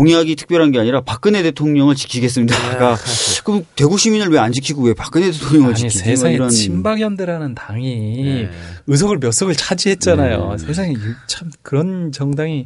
공약이 0.00 0.34
특별한 0.36 0.70
게 0.72 0.78
아니라 0.78 1.02
박근혜 1.02 1.42
대통령을 1.42 1.94
지키겠습니다가 1.94 2.96
그럼 3.44 3.66
대구 3.76 3.98
시민을 3.98 4.28
왜 4.28 4.38
안 4.38 4.50
지키고 4.52 4.82
왜 4.84 4.94
박근혜 4.94 5.30
대통령을 5.30 5.70
아니 5.74 5.76
지키지? 5.80 5.98
뭐 5.98 6.04
세상에 6.06 6.34
이런 6.34 6.48
친박연대라는 6.48 7.54
당이 7.54 8.22
네. 8.24 8.50
의석을 8.86 9.18
몇 9.18 9.30
석을 9.32 9.54
차지했잖아요. 9.54 10.56
세상에 10.56 10.94
유- 10.94 11.14
참 11.26 11.50
그런 11.60 12.12
정당이 12.12 12.64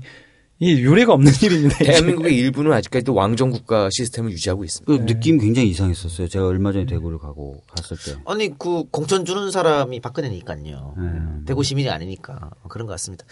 이 0.60 0.70
유례가 0.74 1.12
없는 1.14 1.32
일입니다. 1.42 1.74
이게. 1.80 1.84
대한민국의 1.86 2.36
일부는 2.36 2.72
아직까지도 2.72 3.12
왕정 3.14 3.50
국가 3.50 3.88
시스템을 3.90 4.30
유지하고 4.30 4.62
있습니다. 4.62 4.86
그 4.92 5.04
느낌 5.12 5.38
굉장히 5.38 5.68
이상했었어요. 5.70 6.28
제가 6.28 6.46
얼마 6.46 6.70
전에 6.72 6.86
대구를 6.86 7.18
가고 7.18 7.64
갔을 7.76 7.96
때. 7.96 8.16
아니 8.26 8.56
그 8.56 8.84
공천 8.92 9.24
주는 9.24 9.50
사람이 9.50 9.98
박근혜니까요. 9.98 10.94
음. 10.98 11.44
대구 11.48 11.64
시민이 11.64 11.90
아니니까 11.90 12.50
그런 12.68 12.86
것 12.86 12.92
같습니다. 12.92 13.24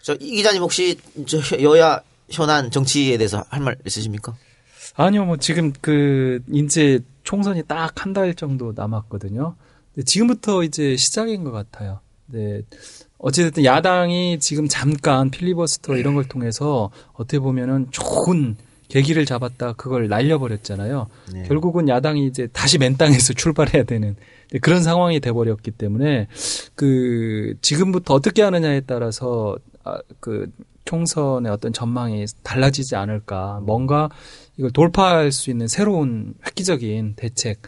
저 0.00 0.14
이 0.18 0.36
기자님 0.36 0.62
혹시 0.62 0.96
저 1.26 1.38
여야 1.60 2.00
현안 2.30 2.70
정치에 2.70 3.16
대해서 3.18 3.44
할 3.48 3.62
말 3.62 3.76
있으십니까? 3.86 4.34
아니요, 4.94 5.24
뭐 5.24 5.36
지금 5.38 5.72
그 5.80 6.40
이제 6.52 7.00
총선이 7.24 7.62
딱 7.64 7.92
한 8.04 8.12
달 8.12 8.34
정도 8.34 8.72
남았거든요. 8.74 9.54
지금부터 10.04 10.62
이제 10.64 10.96
시작인 10.96 11.44
것 11.44 11.50
같아요. 11.52 12.00
네. 12.26 12.62
어찌됐든 13.18 13.64
야당이 13.64 14.38
지금 14.40 14.66
잠깐 14.68 15.30
필리버스터 15.30 15.96
이런 15.96 16.14
걸 16.14 16.24
통해서 16.24 16.90
어떻게 17.12 17.38
보면은 17.38 17.86
좋은 17.90 18.56
계기를 18.88 19.24
잡았다 19.24 19.74
그걸 19.74 20.08
날려버렸잖아요. 20.08 21.06
네. 21.32 21.42
결국은 21.44 21.88
야당이 21.88 22.26
이제 22.26 22.48
다시 22.52 22.78
맨 22.78 22.96
땅에서 22.96 23.32
출발해야 23.34 23.84
되는 23.84 24.16
그런 24.60 24.82
상황이 24.82 25.20
돼버렸기 25.20 25.70
때문에 25.70 26.26
그 26.74 27.54
지금부터 27.62 28.14
어떻게 28.14 28.42
하느냐에 28.42 28.80
따라서 28.80 29.56
아, 29.84 29.98
그 30.20 30.50
총선의 30.84 31.50
어떤 31.52 31.72
전망이 31.72 32.24
달라지지 32.42 32.96
않을까. 32.96 33.60
뭔가 33.62 34.08
이걸 34.56 34.70
돌파할 34.70 35.32
수 35.32 35.50
있는 35.50 35.68
새로운 35.68 36.34
획기적인 36.46 37.14
대책, 37.16 37.62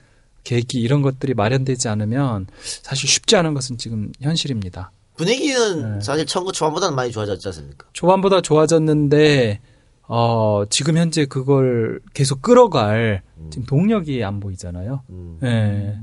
계기 0.45 0.81
이런 0.81 1.03
것들이 1.03 1.35
마련되지 1.35 1.89
않으면 1.89 2.47
사실 2.61 3.09
쉽지 3.09 3.37
않은 3.37 3.55
것은 3.55 3.79
지금 3.79 4.13
현실입니다. 4.21 4.93
분위기는 5.17 5.95
네. 5.95 6.01
사실 6.01 6.27
선거 6.29 6.53
초반보다는 6.53 6.95
많이 6.95 7.11
좋아졌지 7.11 7.49
않습니까? 7.49 7.87
초반보다 7.93 8.41
좋아졌는데 8.41 9.61
어 10.07 10.65
지금 10.69 10.99
현재 10.99 11.25
그걸 11.25 12.01
계속 12.13 12.43
끌어갈 12.43 13.23
지금 13.51 13.65
동력이 13.65 14.23
안 14.23 14.41
보이잖아요. 14.41 15.03
음. 15.11 15.39
예. 15.43 15.99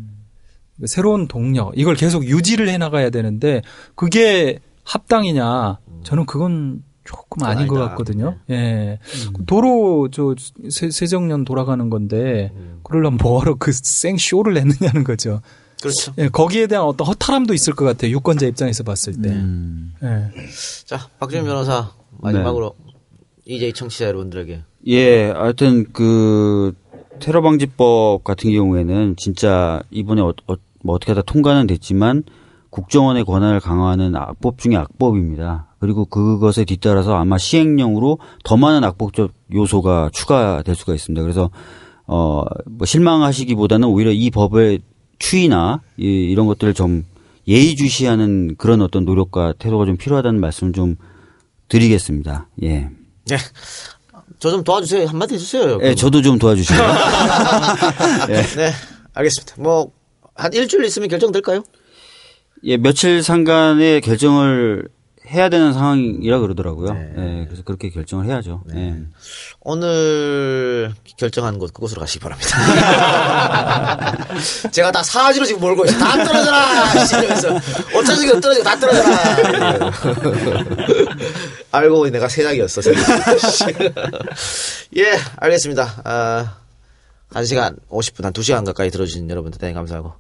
새로운 0.88 1.28
동력 1.28 1.74
이걸 1.76 1.96
계속 1.96 2.26
유지를 2.26 2.70
해 2.70 2.78
나가야 2.78 3.12
되는데 3.12 3.62
그게 3.96 4.60
합당이냐? 4.84 5.78
저는 6.04 6.26
그건 6.26 6.84
조금 7.04 7.44
아닌 7.44 7.68
것 7.68 7.78
아니다. 7.78 7.90
같거든요. 7.92 8.38
예. 8.50 9.00
도로 9.48 10.10
저 10.12 10.36
세, 10.70 10.90
세정년 10.92 11.46
돌아가는 11.46 11.90
건데 11.90 12.52
그러려면 12.84 13.18
뭐하러 13.22 13.56
그 13.56 13.72
생 13.74 14.18
쇼를 14.18 14.54
냈느냐는 14.54 15.04
거죠. 15.04 15.42
그렇죠. 15.82 16.14
예, 16.20 16.28
거기에 16.30 16.68
대한 16.68 16.86
어떤 16.86 17.08
허탈함도 17.08 17.54
있을 17.56 17.74
것 17.74 17.86
같아요. 17.86 18.12
유권자 18.12 18.46
입장에서 18.46 18.84
봤을 18.84 19.20
때. 19.20 19.30
음. 19.30 19.94
예. 20.04 20.26
자 20.86 21.10
박준현 21.20 21.46
변호사 21.46 21.92
마지막으로 22.20 22.76
이제 23.46 23.72
청취자 23.72 24.06
여러분들에게 24.06 24.62
예, 24.88 25.32
하여튼 25.32 25.86
그 25.92 26.74
테러 27.20 27.42
방지법 27.42 28.24
같은 28.24 28.52
경우에는 28.52 29.16
진짜 29.18 29.82
이번에 29.90 30.22
어, 30.22 30.34
어, 30.48 30.56
뭐 30.84 30.96
어떻게 30.96 31.12
하다 31.12 31.24
통과는 31.24 31.68
됐지만 31.68 32.24
국정원의 32.72 33.26
권한을 33.26 33.60
강화하는 33.60 34.16
악법 34.16 34.58
중의 34.58 34.78
악법입니다. 34.78 35.68
그리고 35.80 36.06
그것에 36.06 36.66
뒤따라서 36.66 37.16
아마 37.16 37.38
시행령으로 37.38 38.18
더 38.44 38.58
많은 38.58 38.84
악법적 38.84 39.32
요소가 39.54 40.10
추가될 40.14 40.74
수가 40.76 40.96
있습니다. 40.96 41.22
그래서 41.22 41.50
어, 42.08 42.44
뭐 42.66 42.86
실망하시기보다는 42.86 43.88
오히려 43.88 44.12
이 44.12 44.30
법의 44.32 44.80
추이나 45.20 45.82
이, 45.98 46.06
이런 46.06 46.48
것들을 46.48 46.74
좀 46.74 47.04
예의주시하는 47.48 48.56
그런 48.58 48.82
어떤 48.82 49.06
노력과 49.06 49.54
태도가 49.60 49.86
좀 49.86 49.98
필요하다는 49.98 50.40
말씀을 50.40 50.74
좀 50.74 50.96
드리겠습니다. 51.68 52.48
예. 52.64 52.90
네. 53.28 53.38
저 54.40 54.50
좀 54.50 54.64
도와주세요. 54.64 55.08
한마디 55.08 55.36
해주세요. 55.36 55.80
예, 55.84 55.94
저도 55.94 56.22
좀 56.22 56.40
도와주시고요. 56.40 56.88
예. 58.30 58.42
네, 58.58 58.72
알겠습니다. 59.14 59.56
뭐, 59.60 59.92
한 60.34 60.52
일주일 60.54 60.84
있으면 60.86 61.10
결정될까요? 61.10 61.64
예, 62.64 62.78
며칠 62.78 63.24
상간에 63.24 64.00
결정을 64.02 64.88
해야 65.28 65.50
되는 65.50 65.74
상황이라 65.74 66.40
그러더라고요. 66.40 66.96
예, 66.96 67.46
그래서 67.46 67.64
그렇게 67.64 67.90
결정을 67.90 68.26
해야죠. 68.26 68.62
예. 68.76 68.96
오늘 69.62 70.94
결정한 71.18 71.58
곳, 71.58 71.74
그곳으로 71.74 72.02
가시기 72.02 72.20
바랍니다. 72.20 72.50
제가 74.72 74.92
다 74.92 75.02
사지로 75.02 75.46
지금 75.46 75.62
몰고 75.62 75.86
있어요. 75.86 75.98
다 76.00 76.24
떨어져라! 76.24 76.94
이러면서. 77.22 77.50
어쩌지기 77.96 78.42
떨어지고 78.42 78.64
다 78.64 78.78
떨어져라! 78.78 79.92
알고 81.72 81.96
보니 81.98 82.12
내가 82.12 82.28
세작이었어. 82.28 82.82
예, 84.98 85.18
알겠습니다. 85.38 86.02
아, 86.04 86.58
한 87.32 87.46
시간 87.46 87.78
50분, 87.90 88.24
한두 88.24 88.44
시간 88.44 88.66
가까이 88.66 88.92
들어주신 88.92 89.30
여러분들 89.30 89.58
대단히 89.60 89.74
감사하고. 89.74 90.14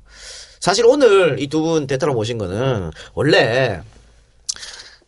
사실 0.61 0.85
오늘 0.85 1.37
이 1.41 1.47
두 1.47 1.61
분 1.61 1.87
대타로 1.87 2.13
모신 2.13 2.37
거는 2.37 2.91
원래 3.13 3.81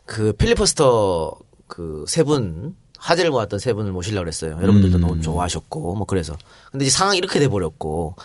그 0.04 0.32
필리퍼스터 0.34 1.38
그 1.66 2.04
세 2.08 2.22
분 2.24 2.76
화제를 2.98 3.30
모았던 3.30 3.58
세 3.58 3.72
분을 3.74 3.92
모시려고 3.92 4.24
그랬어요. 4.24 4.52
여러분들도 4.62 4.98
너무 4.98 5.20
좋아하셨고 5.20 5.94
뭐 5.94 6.06
그래서 6.06 6.36
근데 6.70 6.86
이제 6.86 6.92
상황이 6.96 7.18
이렇게 7.18 7.38
돼 7.38 7.48
버렸고 7.48 8.16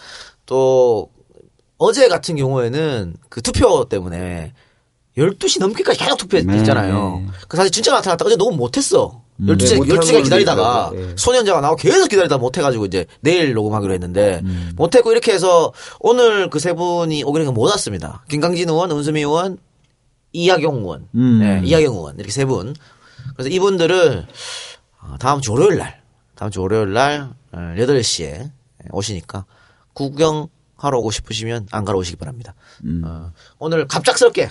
또 0.46 1.10
어제 1.78 2.08
같은 2.08 2.36
경우에는 2.38 3.16
그 3.30 3.42
투표 3.42 3.86
때문에 3.90 4.54
12시 5.18 5.60
넘게까지 5.60 6.00
계속 6.00 6.18
투표했잖아요. 6.18 7.26
그 7.48 7.58
사실 7.58 7.72
진짜 7.72 7.92
나타났다. 7.92 8.26
어제 8.26 8.36
너무 8.36 8.56
못했어. 8.56 9.22
12시에, 9.42 9.70
네, 9.72 9.76
못한 9.78 9.98
12시간 10.00 10.12
걸로 10.12 10.24
기다리다가. 10.24 10.92
예. 10.96 11.14
소년자가 11.16 11.62
나오고 11.62 11.78
계속 11.78 12.10
기다리다 12.10 12.38
못해가지고 12.38 12.86
이제 12.86 13.06
내일 13.22 13.54
녹음하기로 13.54 13.94
했는데 13.94 14.42
못했고 14.76 15.12
이렇게 15.14 15.32
해서 15.34 15.72
오늘 16.00 16.50
그 16.50 16.60
세 16.60 16.74
분이 16.74 17.24
오기로 17.24 17.52
못 17.54 17.70
왔습니다. 17.70 18.24
김강진 18.30 18.68
의원, 18.70 18.92
은수미 18.92 19.22
의원, 19.22 19.58
이하경 20.34 20.76
의원, 20.80 21.08
음. 21.16 21.40
네, 21.40 21.62
이하경 21.66 21.94
의원 21.94 22.16
이렇게 22.16 22.32
세 22.32 22.44
분. 22.46 22.76
그래서 23.36 23.50
이분들을 23.50 24.28
어, 25.02 25.16
다음 25.20 25.40
주 25.42 25.54
월요일 25.54 25.78
날, 25.78 26.02
다음 26.36 26.52
주 26.52 26.62
월요일 26.62 26.92
날 26.94 27.30
어, 27.54 27.58
8시에 27.78 28.52
오시니까 28.92 29.46
구경하러 29.94 30.98
오고 31.00 31.12
싶으시면 31.12 31.68
안 31.72 31.86
가러 31.86 31.98
오시기 32.00 32.18
바랍니다. 32.18 32.56
어, 33.06 33.32
오늘 33.58 33.88
갑작스럽게 33.88 34.50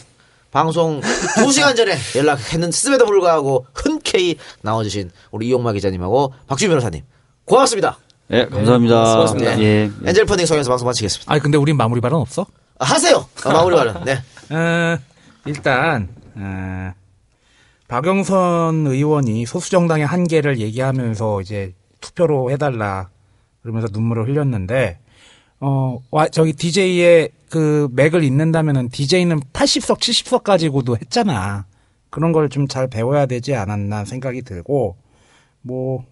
방송 0.51 1.01
2시간 1.01 1.75
전에 1.77 1.95
연락했는데도 2.17 3.05
불구하고 3.07 3.67
흔쾌히 3.75 4.37
나와주신 4.63 5.11
우리 5.31 5.49
이용마 5.49 5.73
기자님하고 5.73 6.33
박주민 6.47 6.71
변호사님 6.71 7.03
고맙습니다. 7.45 7.99
네, 8.29 8.47
감사합니다. 8.47 9.15
고맙습니다. 9.15 9.61
예. 9.61 9.91
엔젤 10.05 10.27
펀딩 10.27 10.47
성에서 10.47 10.69
방송 10.69 10.87
마치겠습니다. 10.87 11.33
아니 11.33 11.41
근데 11.41 11.57
우린 11.57 11.77
마무리 11.77 12.01
발언 12.01 12.21
없어? 12.21 12.47
아, 12.79 12.85
하세요. 12.85 13.27
아, 13.45 13.53
마무리 13.53 13.75
발언. 13.77 14.05
네. 14.05 14.23
어, 14.55 14.99
일단 15.47 16.09
어, 16.37 16.93
박영선 17.89 18.87
의원이 18.87 19.47
소수정당의 19.47 20.07
한계를 20.07 20.61
얘기하면서 20.61 21.41
이제 21.41 21.75
투표로 22.01 22.51
해달라 22.51 23.09
그러면서 23.63 23.89
눈물을 23.91 24.29
흘렸는데 24.29 24.99
어, 25.61 25.99
와, 26.11 26.29
저기 26.29 26.53
DJ의 26.53 27.31
그 27.51 27.89
맥을 27.93 28.23
잇는다면은 28.25 28.89
DJ는 28.91 29.41
80석, 29.53 29.99
70석 30.01 30.43
가지고도 30.43 30.97
했잖아. 30.97 31.67
그런 32.11 32.33
걸 32.33 32.49
좀 32.49 32.67
잘 32.69 32.89
배워야 32.89 33.27
되지 33.27 33.55
않았나 33.55 34.05
생각이 34.05 34.43
들고 34.43 34.97
뭐 35.63 36.05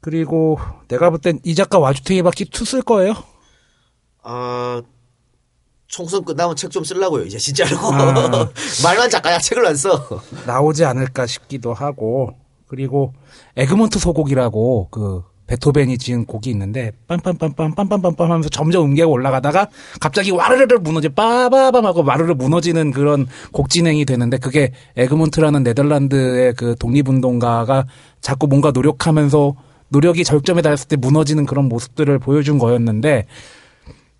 그리고 0.00 0.58
내가 0.88 1.10
볼 1.10 1.18
땐 1.20 1.40
이 1.44 1.54
작가 1.54 1.78
와주택의 1.78 2.22
바퀴 2.22 2.44
투쓸 2.44 2.82
거예요. 2.82 3.14
아, 4.22 4.82
총선 5.86 6.24
끝나면 6.24 6.54
책좀 6.54 6.84
쓰려고요, 6.84 7.24
이제 7.24 7.38
진짜로. 7.38 7.76
아. 7.78 8.50
말만 8.84 9.08
작가야 9.10 9.38
책을 9.38 9.66
안 9.66 9.74
써. 9.74 10.06
나오지 10.46 10.84
않을까 10.84 11.26
싶기도 11.26 11.72
하고 11.72 12.34
그리고 12.66 13.14
에그먼트 13.56 13.98
소곡이라고 13.98 14.88
그 14.90 15.24
베토벤이 15.48 15.98
지은 15.98 16.26
곡이 16.26 16.50
있는데 16.50 16.92
빰빰빰빰 17.08 17.74
빰빰빰빰 17.74 18.18
하면서 18.18 18.48
점점 18.48 18.84
음계가 18.84 19.08
올라가다가 19.08 19.68
갑자기 19.98 20.30
와르르르 20.30 20.78
무너지 20.80 21.08
빠바밤 21.08 21.84
하고 21.84 22.04
와르르 22.04 22.34
무너지는 22.34 22.92
그런 22.92 23.26
곡 23.50 23.70
진행이 23.70 24.04
되는데 24.04 24.36
그게 24.38 24.72
에그먼트라는 24.96 25.62
네덜란드의 25.64 26.54
그 26.54 26.76
독립운동가가 26.78 27.86
자꾸 28.20 28.46
뭔가 28.46 28.70
노력하면서 28.70 29.54
노력이 29.88 30.22
절점에 30.22 30.60
달했을 30.60 30.86
때 30.86 30.96
무너지는 30.96 31.46
그런 31.46 31.64
모습들을 31.64 32.18
보여준 32.18 32.58
거였는데 32.58 33.26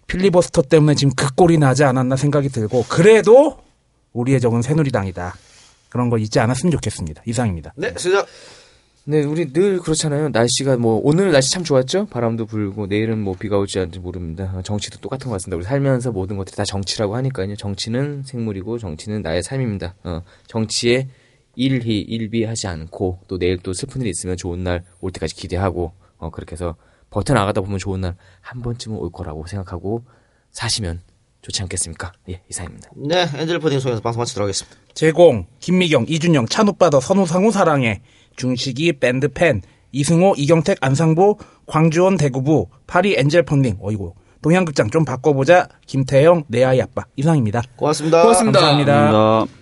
필리버스터 0.06 0.62
때문에 0.62 0.94
지금 0.94 1.12
그 1.14 1.34
꼴이 1.34 1.58
나지 1.58 1.84
않았나 1.84 2.16
생각이 2.16 2.48
들고 2.48 2.86
그래도 2.88 3.58
우리의 4.14 4.40
적은 4.40 4.62
새누리당이다. 4.62 5.34
그런 5.90 6.08
걸 6.08 6.20
잊지 6.20 6.40
않았으면 6.40 6.70
좋겠습니다. 6.72 7.22
이상입니다. 7.26 7.74
네, 7.76 7.92
수작. 7.96 8.26
네, 9.10 9.22
우리 9.22 9.50
늘 9.54 9.78
그렇잖아요. 9.78 10.28
날씨가 10.28 10.76
뭐 10.76 11.00
오늘 11.02 11.32
날씨 11.32 11.50
참 11.50 11.64
좋았죠. 11.64 12.06
바람도 12.10 12.44
불고 12.44 12.86
내일은 12.86 13.18
뭐 13.18 13.34
비가 13.34 13.56
올지 13.56 13.78
않을지 13.78 14.00
모릅니다. 14.00 14.52
어, 14.54 14.60
정치도 14.60 14.98
똑같은 15.00 15.28
것 15.28 15.32
같습니다. 15.36 15.56
우리 15.56 15.64
살면서 15.64 16.12
모든 16.12 16.36
것들이 16.36 16.54
다 16.54 16.64
정치라고 16.64 17.16
하니까요. 17.16 17.56
정치는 17.56 18.24
생물이고 18.26 18.76
정치는 18.76 19.22
나의 19.22 19.42
삶입니다. 19.42 19.94
어, 20.04 20.20
정치에 20.46 21.08
일희 21.56 22.00
일비하지 22.02 22.66
않고 22.66 23.20
또 23.28 23.38
내일 23.38 23.56
또 23.62 23.72
슬픈 23.72 24.02
일이 24.02 24.10
있으면 24.10 24.36
좋은 24.36 24.62
날 24.62 24.84
올 25.00 25.10
때까지 25.10 25.34
기대하고 25.36 25.92
어, 26.18 26.28
그렇게 26.28 26.52
해서 26.52 26.76
버텨 27.08 27.32
나가다 27.32 27.62
보면 27.62 27.78
좋은 27.78 28.02
날 28.02 28.14
한 28.42 28.60
번쯤은 28.60 28.98
올 28.98 29.10
거라고 29.10 29.46
생각하고 29.46 30.04
사시면 30.50 31.00
좋지 31.40 31.62
않겠습니까? 31.62 32.12
예, 32.28 32.42
이상입니다. 32.50 32.90
네, 32.94 33.26
엔젤 33.34 33.58
펀딩 33.60 33.80
성에서 33.80 34.02
방송 34.02 34.20
마치도록 34.20 34.44
하겠습니다. 34.44 34.76
제공 34.92 35.46
김미경 35.60 36.04
이준영 36.08 36.48
찬오빠더 36.48 37.00
선우상우 37.00 37.52
사랑해 37.52 38.02
중식이 38.38 38.94
밴드팬 38.94 39.60
이승호 39.92 40.34
이경택 40.38 40.78
안상보 40.80 41.38
광주원 41.66 42.16
대구부 42.16 42.68
파리 42.86 43.14
엔젤 43.18 43.42
펀딩 43.42 43.76
어이구 43.82 44.14
동양극장 44.40 44.90
좀 44.90 45.04
바꿔보자 45.04 45.68
김태영 45.86 46.44
내 46.48 46.64
아이 46.64 46.80
아빠 46.80 47.04
이상입니다. 47.16 47.62
고맙습니다. 47.76 48.22
고맙습니다. 48.22 48.60
감사합니다. 48.60 48.92
감사합니다. 48.94 49.57